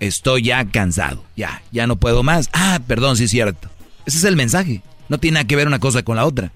estoy 0.00 0.42
ya 0.42 0.64
cansado, 0.70 1.24
ya, 1.36 1.62
ya 1.72 1.86
no 1.86 1.96
puedo 1.96 2.22
más. 2.22 2.48
Ah, 2.52 2.80
perdón, 2.86 3.16
sí 3.16 3.24
es 3.24 3.30
cierto. 3.30 3.68
Ese 4.06 4.18
es 4.18 4.24
el 4.24 4.36
mensaje. 4.36 4.82
No 5.08 5.18
tiene 5.18 5.36
nada 5.36 5.46
que 5.46 5.56
ver 5.56 5.66
una 5.66 5.78
cosa 5.78 6.02
con 6.02 6.16
la 6.16 6.26
otra. 6.26 6.52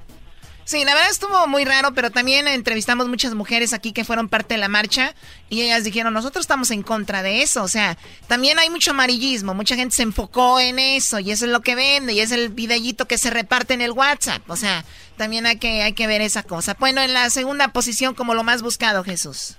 Sí, 0.64 0.84
la 0.84 0.94
verdad 0.94 1.10
estuvo 1.10 1.46
muy 1.48 1.64
raro, 1.64 1.92
pero 1.92 2.10
también 2.10 2.46
entrevistamos 2.46 3.08
muchas 3.08 3.34
mujeres 3.34 3.72
aquí 3.72 3.92
que 3.92 4.04
fueron 4.04 4.28
parte 4.28 4.54
de 4.54 4.58
la 4.58 4.68
marcha 4.68 5.14
y 5.50 5.62
ellas 5.62 5.82
dijeron, 5.82 6.14
nosotros 6.14 6.44
estamos 6.44 6.70
en 6.70 6.82
contra 6.84 7.22
de 7.22 7.42
eso. 7.42 7.64
O 7.64 7.68
sea, 7.68 7.98
también 8.28 8.58
hay 8.60 8.70
mucho 8.70 8.92
amarillismo, 8.92 9.54
mucha 9.54 9.74
gente 9.74 9.96
se 9.96 10.04
enfocó 10.04 10.60
en 10.60 10.78
eso 10.78 11.18
y 11.18 11.32
eso 11.32 11.46
es 11.46 11.50
lo 11.50 11.62
que 11.62 11.74
vende 11.74 12.12
y 12.12 12.20
es 12.20 12.30
el 12.30 12.50
videíto 12.50 13.06
que 13.06 13.18
se 13.18 13.30
reparte 13.30 13.74
en 13.74 13.80
el 13.80 13.90
WhatsApp. 13.90 14.48
O 14.48 14.56
sea, 14.56 14.84
también 15.16 15.46
hay 15.46 15.56
que, 15.56 15.82
hay 15.82 15.94
que 15.94 16.06
ver 16.06 16.22
esa 16.22 16.44
cosa. 16.44 16.76
Bueno, 16.78 17.00
en 17.00 17.12
la 17.12 17.28
segunda 17.30 17.68
posición 17.68 18.14
como 18.14 18.34
lo 18.34 18.44
más 18.44 18.62
buscado, 18.62 19.02
Jesús. 19.02 19.56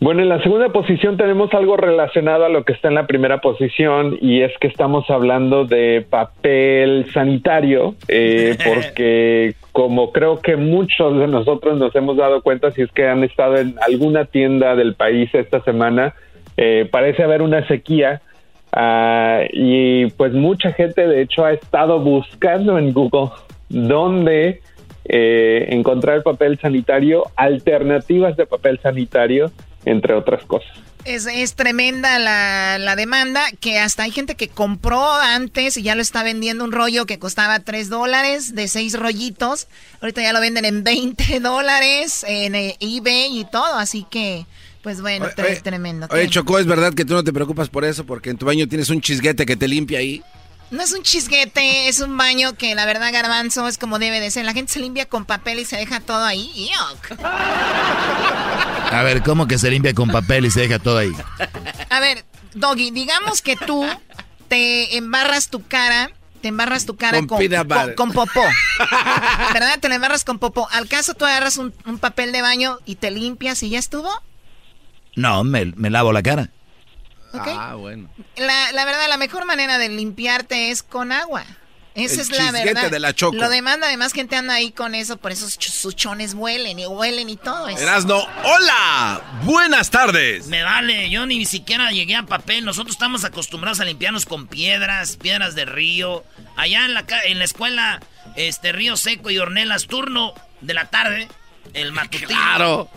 Bueno, 0.00 0.22
en 0.22 0.30
la 0.30 0.42
segunda 0.42 0.70
posición 0.70 1.18
tenemos 1.18 1.52
algo 1.52 1.76
relacionado 1.76 2.46
a 2.46 2.48
lo 2.48 2.64
que 2.64 2.72
está 2.72 2.88
en 2.88 2.94
la 2.94 3.06
primera 3.06 3.42
posición 3.42 4.16
y 4.18 4.40
es 4.40 4.50
que 4.58 4.66
estamos 4.66 5.10
hablando 5.10 5.66
de 5.66 6.06
papel 6.08 7.04
sanitario, 7.12 7.94
eh, 8.08 8.56
porque 8.64 9.56
como 9.72 10.10
creo 10.10 10.40
que 10.40 10.56
muchos 10.56 11.18
de 11.18 11.26
nosotros 11.26 11.76
nos 11.78 11.94
hemos 11.94 12.16
dado 12.16 12.40
cuenta 12.40 12.70
si 12.70 12.80
es 12.80 12.90
que 12.92 13.08
han 13.08 13.24
estado 13.24 13.58
en 13.58 13.74
alguna 13.86 14.24
tienda 14.24 14.74
del 14.74 14.94
país 14.94 15.28
esta 15.34 15.60
semana, 15.64 16.14
eh, 16.56 16.88
parece 16.90 17.22
haber 17.22 17.42
una 17.42 17.68
sequía 17.68 18.22
ah, 18.72 19.42
y 19.52 20.06
pues 20.12 20.32
mucha 20.32 20.72
gente 20.72 21.06
de 21.06 21.20
hecho 21.20 21.44
ha 21.44 21.52
estado 21.52 22.00
buscando 22.00 22.78
en 22.78 22.94
Google 22.94 23.32
dónde 23.68 24.62
eh, 25.04 25.66
encontrar 25.68 26.22
papel 26.22 26.58
sanitario, 26.58 27.24
alternativas 27.36 28.36
de 28.38 28.46
papel 28.46 28.78
sanitario, 28.82 29.50
entre 29.84 30.14
otras 30.14 30.44
cosas. 30.44 30.70
Es, 31.06 31.24
es 31.26 31.54
tremenda 31.54 32.18
la, 32.18 32.76
la 32.78 32.94
demanda, 32.94 33.42
que 33.58 33.78
hasta 33.78 34.02
hay 34.02 34.10
gente 34.10 34.34
que 34.34 34.48
compró 34.48 35.10
antes 35.12 35.78
y 35.78 35.82
ya 35.82 35.94
lo 35.94 36.02
está 36.02 36.22
vendiendo 36.22 36.62
un 36.62 36.72
rollo 36.72 37.06
que 37.06 37.18
costaba 37.18 37.60
3 37.60 37.88
dólares 37.88 38.54
de 38.54 38.68
6 38.68 38.98
rollitos. 38.98 39.66
Ahorita 40.02 40.20
ya 40.20 40.34
lo 40.34 40.40
venden 40.40 40.66
en 40.66 40.84
20 40.84 41.40
dólares 41.40 42.22
en 42.28 42.54
eh, 42.54 42.76
eBay 42.80 43.38
y 43.40 43.44
todo, 43.46 43.76
así 43.76 44.04
que, 44.10 44.44
pues 44.82 45.00
bueno, 45.00 45.24
Oye, 45.24 45.34
tre- 45.34 45.44
oye, 45.52 45.60
tremendo. 45.62 46.06
Oye, 46.10 46.24
¿Qué? 46.24 46.28
Chocó, 46.28 46.58
¿es 46.58 46.66
verdad 46.66 46.92
que 46.92 47.06
tú 47.06 47.14
no 47.14 47.24
te 47.24 47.32
preocupas 47.32 47.70
por 47.70 47.86
eso? 47.86 48.04
Porque 48.04 48.28
en 48.28 48.36
tu 48.36 48.44
baño 48.44 48.68
tienes 48.68 48.90
un 48.90 49.00
chisguete 49.00 49.46
que 49.46 49.56
te 49.56 49.68
limpia 49.68 50.00
ahí. 50.00 50.22
No 50.70 50.82
es 50.82 50.92
un 50.92 51.02
chisguete, 51.02 51.88
es 51.88 52.00
un 52.00 52.16
baño 52.16 52.54
que 52.54 52.74
la 52.76 52.86
verdad, 52.86 53.12
garbanzo, 53.12 53.66
es 53.66 53.76
como 53.76 53.98
debe 53.98 54.20
de 54.20 54.30
ser. 54.30 54.44
La 54.44 54.52
gente 54.52 54.72
se 54.72 54.78
limpia 54.78 55.06
con 55.06 55.24
papel 55.24 55.58
y 55.58 55.64
se 55.64 55.76
deja 55.76 56.00
todo 56.00 56.24
ahí. 56.24 56.70
Yuck. 56.70 57.20
A 57.22 59.02
ver, 59.02 59.22
¿cómo 59.22 59.48
que 59.48 59.58
se 59.58 59.70
limpia 59.70 59.94
con 59.94 60.10
papel 60.10 60.46
y 60.46 60.50
se 60.50 60.60
deja 60.60 60.78
todo 60.78 60.98
ahí? 60.98 61.12
A 61.90 62.00
ver, 62.00 62.24
Doggy, 62.54 62.92
digamos 62.92 63.42
que 63.42 63.56
tú 63.56 63.84
te 64.48 64.96
embarras 64.96 65.48
tu 65.48 65.66
cara, 65.66 66.10
te 66.40 66.48
embarras 66.48 66.86
tu 66.86 66.96
cara 66.96 67.18
Con 67.18 67.26
con, 67.28 68.12
popó. 68.12 68.42
¿Verdad? 69.52 69.80
Te 69.80 69.88
la 69.88 69.96
embarras 69.96 70.24
con 70.24 70.38
popó. 70.38 70.68
¿Al 70.70 70.86
caso 70.88 71.14
tú 71.14 71.24
agarras 71.24 71.56
un, 71.56 71.74
un 71.84 71.98
papel 71.98 72.30
de 72.30 72.42
baño 72.42 72.78
y 72.84 72.94
te 72.94 73.10
limpias 73.10 73.62
y 73.64 73.70
ya 73.70 73.78
estuvo? 73.80 74.10
No, 75.16 75.42
me, 75.42 75.66
me 75.76 75.90
lavo 75.90 76.12
la 76.12 76.22
cara. 76.22 76.50
Ah, 77.32 77.74
bueno. 77.76 78.10
La, 78.36 78.72
la 78.72 78.84
verdad, 78.84 79.08
la 79.08 79.16
mejor 79.16 79.44
manera 79.44 79.78
de 79.78 79.88
limpiarte 79.88 80.70
es 80.70 80.82
con 80.82 81.12
agua. 81.12 81.44
Esa 81.94 82.14
El 82.14 82.20
es 82.20 82.30
la 82.30 82.52
verdad. 82.52 82.88
de 82.90 83.00
la 83.00 83.12
Choco. 83.12 83.36
Lo 83.36 83.48
demanda, 83.48 83.88
además, 83.88 84.12
gente 84.12 84.36
anda 84.36 84.54
ahí 84.54 84.70
con 84.70 84.94
eso, 84.94 85.16
por 85.16 85.32
eso 85.32 85.50
sus 85.50 85.56
sus 85.64 85.96
chones 85.96 86.34
huelen 86.34 86.78
y 86.78 86.86
huelen 86.86 87.28
y 87.28 87.36
todo 87.36 87.66
eso. 87.68 87.80
Erasno, 87.82 88.24
hola, 88.44 89.20
buenas 89.42 89.90
tardes. 89.90 90.46
Me 90.46 90.62
vale, 90.62 91.10
yo 91.10 91.26
ni 91.26 91.44
siquiera 91.46 91.90
llegué 91.90 92.14
a 92.14 92.22
papel. 92.22 92.64
Nosotros 92.64 92.94
estamos 92.94 93.24
acostumbrados 93.24 93.80
a 93.80 93.84
limpiarnos 93.84 94.24
con 94.24 94.46
piedras, 94.46 95.16
piedras 95.16 95.56
de 95.56 95.64
río. 95.64 96.24
Allá 96.56 96.84
en 96.84 96.94
la, 96.94 97.06
ca- 97.06 97.24
en 97.24 97.38
la 97.40 97.44
escuela, 97.44 98.00
este 98.36 98.70
Río 98.70 98.96
Seco 98.96 99.30
y 99.30 99.38
Ornelas, 99.38 99.86
turno 99.88 100.32
de 100.60 100.74
la 100.74 100.90
tarde, 100.90 101.26
el 101.74 101.90
matutino. 101.92 102.28
Claro. 102.28 102.88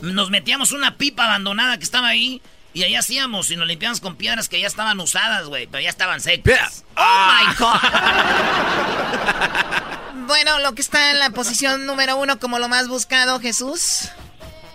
Nos 0.00 0.28
metíamos 0.28 0.72
una 0.72 0.98
pipa 0.98 1.24
abandonada 1.24 1.78
que 1.78 1.84
estaba 1.84 2.08
ahí 2.08 2.42
y 2.76 2.82
ahí 2.82 2.94
hacíamos 2.94 3.50
y 3.50 3.56
nos 3.56 3.66
limpiamos 3.66 4.02
con 4.02 4.16
piedras 4.16 4.50
que 4.50 4.60
ya 4.60 4.66
estaban 4.66 5.00
usadas, 5.00 5.48
güey, 5.48 5.66
pero 5.66 5.82
ya 5.82 5.88
estaban 5.88 6.20
secas. 6.20 6.84
¡Oh, 6.94 7.28
my 7.32 7.54
God! 7.58 7.80
bueno, 10.26 10.60
lo 10.60 10.74
que 10.74 10.82
está 10.82 11.10
en 11.10 11.18
la 11.18 11.30
posición 11.30 11.86
número 11.86 12.18
uno 12.18 12.38
como 12.38 12.58
lo 12.58 12.68
más 12.68 12.86
buscado, 12.86 13.40
Jesús. 13.40 14.12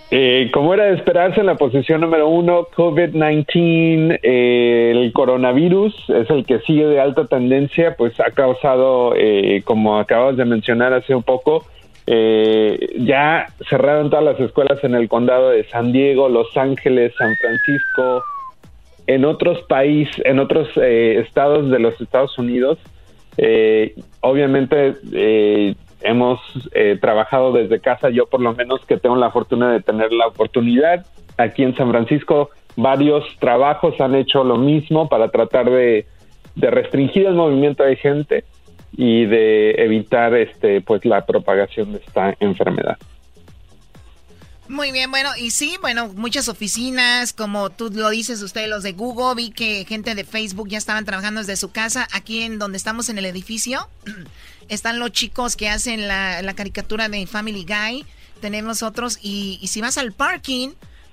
Eh, 0.09 0.49
como 0.51 0.73
era 0.73 0.85
de 0.85 0.95
esperarse, 0.95 1.41
en 1.41 1.45
la 1.45 1.57
posición 1.57 2.01
número 2.01 2.27
uno, 2.27 2.65
COVID-19, 2.75 4.19
eh, 4.23 4.93
el 4.95 5.13
coronavirus 5.13 5.93
es 6.09 6.27
el 6.31 6.43
que 6.47 6.59
sigue 6.61 6.87
de 6.87 6.99
alta 6.99 7.27
tendencia, 7.27 7.95
pues 7.95 8.19
ha 8.19 8.31
causado, 8.31 9.13
eh, 9.15 9.61
como 9.63 9.99
acabas 9.99 10.37
de 10.37 10.45
mencionar 10.45 10.91
hace 10.93 11.13
un 11.13 11.21
poco, 11.21 11.67
eh, 12.07 12.93
ya 12.97 13.47
cerraron 13.69 14.09
todas 14.09 14.25
las 14.25 14.39
escuelas 14.39 14.83
en 14.83 14.95
el 14.95 15.07
condado 15.07 15.49
de 15.49 15.63
San 15.65 15.91
Diego, 15.91 16.29
Los 16.29 16.55
Ángeles, 16.57 17.13
San 17.17 17.35
Francisco, 17.35 18.23
en 19.07 19.25
otros 19.25 19.61
países, 19.63 20.21
en 20.25 20.39
otros 20.39 20.69
eh, 20.75 21.21
estados 21.25 21.69
de 21.69 21.79
los 21.79 21.99
Estados 21.99 22.37
Unidos. 22.37 22.79
Eh, 23.37 23.95
obviamente 24.21 24.95
eh, 25.13 25.75
hemos 26.01 26.39
eh, 26.73 26.97
trabajado 26.99 27.51
desde 27.53 27.79
casa, 27.79 28.09
yo 28.09 28.25
por 28.25 28.41
lo 28.41 28.53
menos 28.53 28.85
que 28.85 28.97
tengo 28.97 29.15
la 29.15 29.31
fortuna 29.31 29.71
de 29.71 29.81
tener 29.81 30.11
la 30.11 30.27
oportunidad. 30.27 31.05
Aquí 31.37 31.63
en 31.63 31.75
San 31.75 31.89
Francisco 31.91 32.49
varios 32.75 33.23
trabajos 33.39 33.99
han 33.99 34.15
hecho 34.15 34.43
lo 34.43 34.57
mismo 34.57 35.09
para 35.09 35.29
tratar 35.29 35.69
de, 35.69 36.05
de 36.55 36.71
restringir 36.71 37.25
el 37.25 37.35
movimiento 37.35 37.83
de 37.83 37.95
gente. 37.95 38.43
Y 38.93 39.25
de 39.25 39.71
evitar 39.71 40.35
este 40.35 40.81
pues 40.81 41.05
la 41.05 41.25
propagación 41.25 41.93
de 41.93 41.99
esta 41.99 42.35
enfermedad. 42.39 42.97
Muy 44.71 44.93
bien, 44.93 45.11
bueno, 45.11 45.31
y 45.37 45.51
sí, 45.51 45.75
bueno, 45.81 46.07
muchas 46.15 46.47
oficinas, 46.47 47.33
como 47.33 47.71
tú 47.71 47.89
lo 47.93 48.09
dices, 48.09 48.41
ustedes 48.41 48.69
los 48.69 48.83
de 48.83 48.93
Google, 48.93 49.35
vi 49.35 49.51
que 49.51 49.83
gente 49.85 50.15
de 50.15 50.23
Facebook 50.23 50.69
ya 50.69 50.77
estaban 50.77 51.03
trabajando 51.03 51.41
desde 51.41 51.57
su 51.57 51.73
casa. 51.73 52.07
Aquí 52.13 52.43
en 52.43 52.57
donde 52.57 52.77
estamos 52.77 53.09
en 53.09 53.17
el 53.17 53.25
edificio, 53.25 53.89
están 54.69 54.99
los 54.99 55.11
chicos 55.11 55.57
que 55.57 55.67
hacen 55.67 56.07
la, 56.07 56.41
la 56.41 56.53
caricatura 56.53 57.09
de 57.09 57.27
Family 57.27 57.65
Guy, 57.65 58.05
tenemos 58.39 58.81
otros, 58.81 59.19
y, 59.21 59.59
y 59.61 59.67
si 59.67 59.81
vas 59.81 59.97
al 59.97 60.13
parking, 60.13 60.69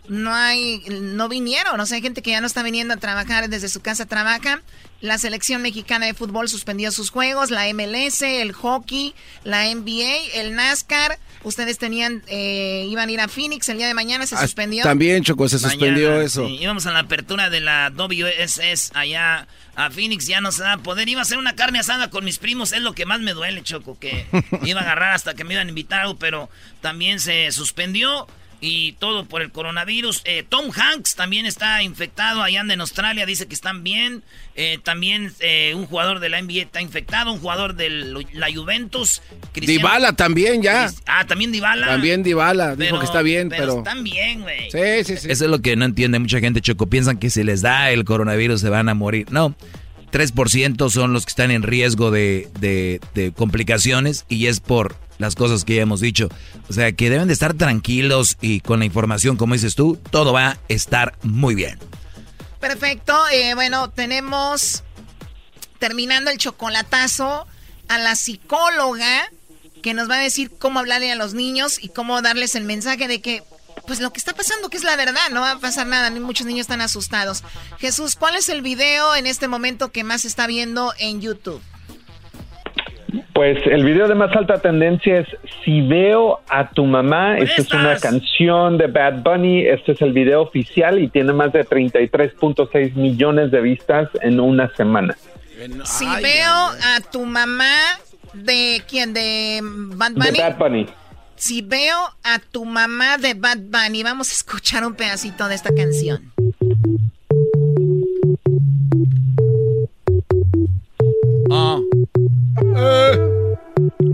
no 0.08 0.34
hay, 0.34 0.82
no 0.88 1.28
vinieron, 1.28 1.78
o 1.80 1.86
sea, 1.86 1.96
hay 1.96 2.02
gente 2.02 2.22
que 2.22 2.30
ya 2.30 2.40
no 2.40 2.46
está 2.46 2.62
viniendo 2.62 2.94
a 2.94 2.96
trabajar 2.96 3.48
desde 3.48 3.68
su 3.68 3.80
casa, 3.80 4.06
trabaja. 4.06 4.62
La 5.00 5.16
selección 5.16 5.62
mexicana 5.62 6.06
de 6.06 6.14
fútbol 6.14 6.48
suspendió 6.48 6.90
sus 6.90 7.10
juegos, 7.10 7.50
la 7.52 7.72
MLS, 7.72 8.22
el 8.22 8.52
hockey, 8.52 9.14
la 9.44 9.64
NBA, 9.72 10.32
el 10.34 10.54
NASCAR. 10.56 11.20
Ustedes 11.44 11.78
tenían, 11.78 12.24
eh, 12.26 12.84
iban 12.90 13.08
a 13.08 13.12
ir 13.12 13.20
a 13.20 13.28
Phoenix 13.28 13.68
el 13.68 13.78
día 13.78 13.86
de 13.86 13.94
mañana, 13.94 14.26
se 14.26 14.34
Ah, 14.34 14.40
suspendió. 14.40 14.82
También, 14.82 15.22
Choco, 15.22 15.48
se 15.48 15.60
suspendió 15.60 16.08
Mañana, 16.08 16.24
eso. 16.24 16.44
sí, 16.48 16.56
íbamos 16.60 16.86
a 16.86 16.90
la 16.90 16.98
apertura 17.00 17.48
de 17.48 17.60
la 17.60 17.90
WSS 17.94 18.90
allá 18.94 19.46
a 19.76 19.90
Phoenix, 19.90 20.26
ya 20.26 20.40
no 20.40 20.50
se 20.50 20.64
da 20.64 20.78
poder. 20.78 21.08
Iba 21.08 21.20
a 21.20 21.22
hacer 21.22 21.38
una 21.38 21.54
carne 21.54 21.78
asada 21.78 22.10
con 22.10 22.24
mis 22.24 22.38
primos, 22.38 22.72
es 22.72 22.80
lo 22.82 22.92
que 22.94 23.06
más 23.06 23.20
me 23.20 23.34
duele, 23.34 23.62
Choco, 23.62 23.96
que 24.00 24.26
iba 24.64 24.80
a 24.80 24.82
agarrar 24.82 25.12
hasta 25.12 25.34
que 25.34 25.44
me 25.44 25.54
iban 25.54 25.66
a 25.68 25.70
invitar, 25.70 26.06
pero 26.18 26.50
también 26.80 27.20
se 27.20 27.52
suspendió 27.52 28.26
y 28.60 28.92
todo 28.92 29.24
por 29.26 29.42
el 29.42 29.52
coronavirus. 29.52 30.22
Eh, 30.24 30.44
Tom 30.48 30.70
Hanks 30.74 31.14
también 31.14 31.46
está 31.46 31.82
infectado, 31.82 32.42
allá 32.42 32.60
anda 32.60 32.74
en 32.74 32.80
Australia, 32.80 33.24
dice 33.26 33.46
que 33.46 33.54
están 33.54 33.84
bien. 33.84 34.22
Eh, 34.56 34.78
también 34.82 35.32
eh, 35.40 35.72
un 35.76 35.86
jugador 35.86 36.18
de 36.18 36.28
la 36.28 36.42
NBA 36.42 36.62
está 36.62 36.82
infectado, 36.82 37.32
un 37.32 37.38
jugador 37.40 37.74
de 37.74 37.88
la 38.32 38.52
Juventus. 38.52 39.22
Cristiano- 39.52 39.78
Dybala 39.88 40.12
también 40.14 40.62
ya. 40.62 40.90
Ah, 41.06 41.24
también 41.26 41.52
Dybala. 41.52 41.86
También 41.86 42.22
Dybala. 42.24 42.70
Dijo 42.74 42.78
Pero- 42.78 42.98
que 42.98 43.04
está 43.04 43.22
bien, 43.22 43.48
pero 43.48 43.62
pero... 43.62 43.78
están 43.78 44.02
bien, 44.02 44.40
güey. 44.42 44.70
Sí, 44.70 45.04
sí, 45.04 45.16
sí. 45.18 45.30
Eso 45.30 45.44
es 45.44 45.50
lo 45.50 45.60
que 45.60 45.76
no 45.76 45.84
entiende 45.84 46.18
mucha 46.18 46.40
gente, 46.40 46.60
Choco. 46.60 46.88
Piensan 46.88 47.18
que 47.18 47.30
si 47.30 47.44
les 47.44 47.62
da 47.62 47.90
el 47.92 48.04
coronavirus 48.04 48.60
se 48.60 48.68
van 48.68 48.88
a 48.88 48.94
morir. 48.94 49.26
No, 49.30 49.54
3% 50.12 50.90
son 50.90 51.12
los 51.12 51.24
que 51.26 51.30
están 51.30 51.50
en 51.50 51.62
riesgo 51.62 52.10
de, 52.10 52.48
de- 52.60 53.32
complicaciones 53.36 54.24
y 54.28 54.46
es 54.46 54.60
por 54.60 54.96
las 55.18 55.34
cosas 55.34 55.64
que 55.64 55.76
ya 55.76 55.82
hemos 55.82 56.00
dicho. 56.00 56.28
O 56.68 56.72
sea, 56.72 56.92
que 56.92 57.10
deben 57.10 57.26
de 57.26 57.32
estar 57.34 57.54
tranquilos 57.54 58.36
y 58.40 58.60
con 58.60 58.78
la 58.78 58.84
información, 58.84 59.36
como 59.36 59.54
dices 59.54 59.74
tú, 59.74 59.98
todo 60.10 60.32
va 60.32 60.50
a 60.50 60.58
estar 60.68 61.18
muy 61.22 61.54
bien. 61.54 61.78
Perfecto, 62.60 63.16
eh, 63.32 63.54
bueno, 63.54 63.90
tenemos, 63.90 64.82
terminando 65.78 66.30
el 66.30 66.38
chocolatazo, 66.38 67.46
a 67.88 67.98
la 67.98 68.16
psicóloga 68.16 69.30
que 69.82 69.94
nos 69.94 70.10
va 70.10 70.16
a 70.16 70.20
decir 70.22 70.50
cómo 70.58 70.80
hablarle 70.80 71.10
a 71.12 71.14
los 71.16 71.34
niños 71.34 71.78
y 71.82 71.88
cómo 71.88 72.20
darles 72.20 72.54
el 72.54 72.64
mensaje 72.64 73.08
de 73.08 73.20
que, 73.20 73.42
pues 73.88 74.00
lo 74.00 74.12
que 74.12 74.18
está 74.18 74.34
pasando, 74.34 74.68
que 74.68 74.76
es 74.76 74.84
la 74.84 74.96
verdad, 74.96 75.30
no 75.32 75.40
va 75.40 75.52
a 75.52 75.58
pasar 75.58 75.86
nada, 75.86 76.10
ni 76.10 76.20
muchos 76.20 76.46
niños 76.46 76.60
están 76.60 76.82
asustados. 76.82 77.42
Jesús, 77.78 78.16
¿cuál 78.16 78.36
es 78.36 78.50
el 78.50 78.60
video 78.60 79.16
en 79.16 79.26
este 79.26 79.48
momento 79.48 79.90
que 79.90 80.04
más 80.04 80.26
está 80.26 80.46
viendo 80.46 80.92
en 80.98 81.22
YouTube? 81.22 81.60
Pues 83.32 83.56
el 83.66 83.84
video 83.84 84.06
de 84.06 84.14
más 84.14 84.34
alta 84.36 84.60
tendencia 84.60 85.20
es 85.20 85.28
Si 85.64 85.80
veo 85.80 86.40
a 86.48 86.68
tu 86.70 86.84
mamá. 86.84 87.38
Esta 87.38 87.62
es 87.62 87.72
una 87.72 87.96
canción 87.96 88.76
de 88.76 88.88
Bad 88.88 89.22
Bunny. 89.22 89.66
Este 89.66 89.92
es 89.92 90.02
el 90.02 90.12
video 90.12 90.42
oficial 90.42 90.98
y 90.98 91.08
tiene 91.08 91.32
más 91.32 91.52
de 91.52 91.64
33.6 91.64 92.94
millones 92.94 93.50
de 93.50 93.60
vistas 93.62 94.10
en 94.20 94.38
una 94.38 94.68
semana. 94.76 95.16
Si 95.84 96.06
veo 96.20 96.52
a 96.52 97.00
tu 97.10 97.24
mamá 97.24 97.74
de 98.34 98.82
quién, 98.86 99.14
de 99.14 99.60
Bad 99.62 100.10
De 100.10 100.30
Bunny. 100.30 100.38
Bad 100.38 100.58
Bunny. 100.58 100.86
Si 101.38 101.62
veo 101.62 101.96
a 102.24 102.40
tu 102.40 102.64
mamá 102.64 103.16
de 103.16 103.34
Bad 103.34 103.58
Bunny, 103.58 104.02
vamos 104.02 104.30
a 104.30 104.32
escuchar 104.32 104.84
un 104.84 104.94
pedacito 104.94 105.46
de 105.46 105.54
esta 105.54 105.72
canción. 105.72 106.32
Ah. 111.50 111.78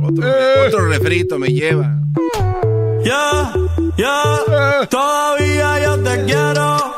Otro, 0.03 0.29
otro 0.67 0.89
refrito 0.89 1.39
me 1.39 1.49
lleva. 1.49 1.99
Ya, 3.05 3.53
ya, 3.97 4.87
todavía 4.91 5.83
yo 5.83 6.03
te 6.03 6.25
quiero, 6.25 6.95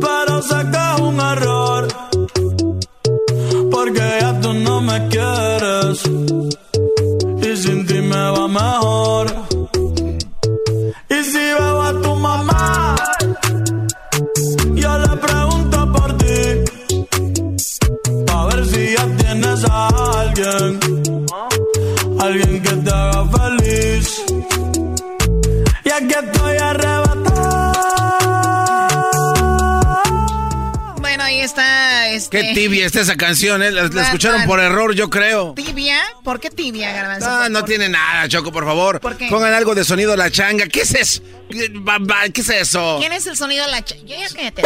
pero 0.00 0.42
sé 0.42 0.56
que 0.70 0.94
es 0.94 1.00
un 1.00 1.20
error, 1.20 1.88
porque 3.70 4.18
ya 4.20 4.40
tú 4.40 4.52
no 4.54 4.80
me 4.80 5.08
quieres, 5.08 6.02
me 8.16 8.30
va 8.34 8.48
mejor. 8.48 9.26
Y 11.16 11.18
si 11.30 11.44
veo 11.58 11.82
a 11.88 11.92
tu 12.02 12.12
mamá, 12.26 12.96
yo 14.82 14.90
le 15.04 15.12
pregunto 15.26 15.78
por 15.94 16.10
ti, 16.20 16.38
a 18.34 18.46
ver 18.46 18.60
si 18.70 18.82
ya 18.96 19.04
tienes 19.20 19.60
a 19.70 19.88
alguien, 20.20 20.68
alguien 22.26 22.62
que 22.64 22.74
te 22.84 22.90
haga 22.90 23.22
feliz. 23.36 24.06
Y 25.84 25.90
aquí 25.98 26.14
estoy 26.24 26.56
arrebatado. 26.68 26.95
Este, 32.16 32.40
Qué 32.40 32.54
tibia 32.54 32.86
está 32.86 33.00
esa 33.00 33.16
canción, 33.16 33.62
¿eh? 33.62 33.70
La, 33.70 33.82
escucharon 34.02 34.44
por 34.46 34.60
error, 34.60 34.94
yo 34.94 35.10
creo. 35.10 35.52
¿Tibia? 35.54 35.98
¿Por 36.24 36.40
qué 36.40 36.50
tibia, 36.50 36.92
Garbanzo? 36.92 37.28
No, 37.30 37.38
¿Por- 37.42 37.50
no 37.50 37.58
por- 37.60 37.68
tiene 37.68 37.88
nada, 37.88 38.28
Choco, 38.28 38.50
por 38.52 38.64
favor. 38.64 39.00
¿Por 39.00 39.16
qué? 39.16 39.28
Pongan 39.28 39.52
algo 39.52 39.74
de 39.74 39.84
sonido 39.84 40.12
a 40.12 40.16
la 40.16 40.30
changa. 40.30 40.66
¿Qué 40.66 40.80
es 40.82 40.94
eso? 40.94 41.22
¿Qué 41.50 41.70
ba- 41.74 41.98
ba- 42.00 42.28
qué 42.32 42.40
es 42.40 42.48
eso? 42.48 42.96
¿Quién 43.00 43.12
es 43.12 43.26
el 43.26 43.36
sonido 43.36 43.64
de 43.66 43.70
la 43.70 43.82
ch... 43.84 43.94
Yo 44.06 44.16
ya 44.16 44.28
cállate. 44.34 44.62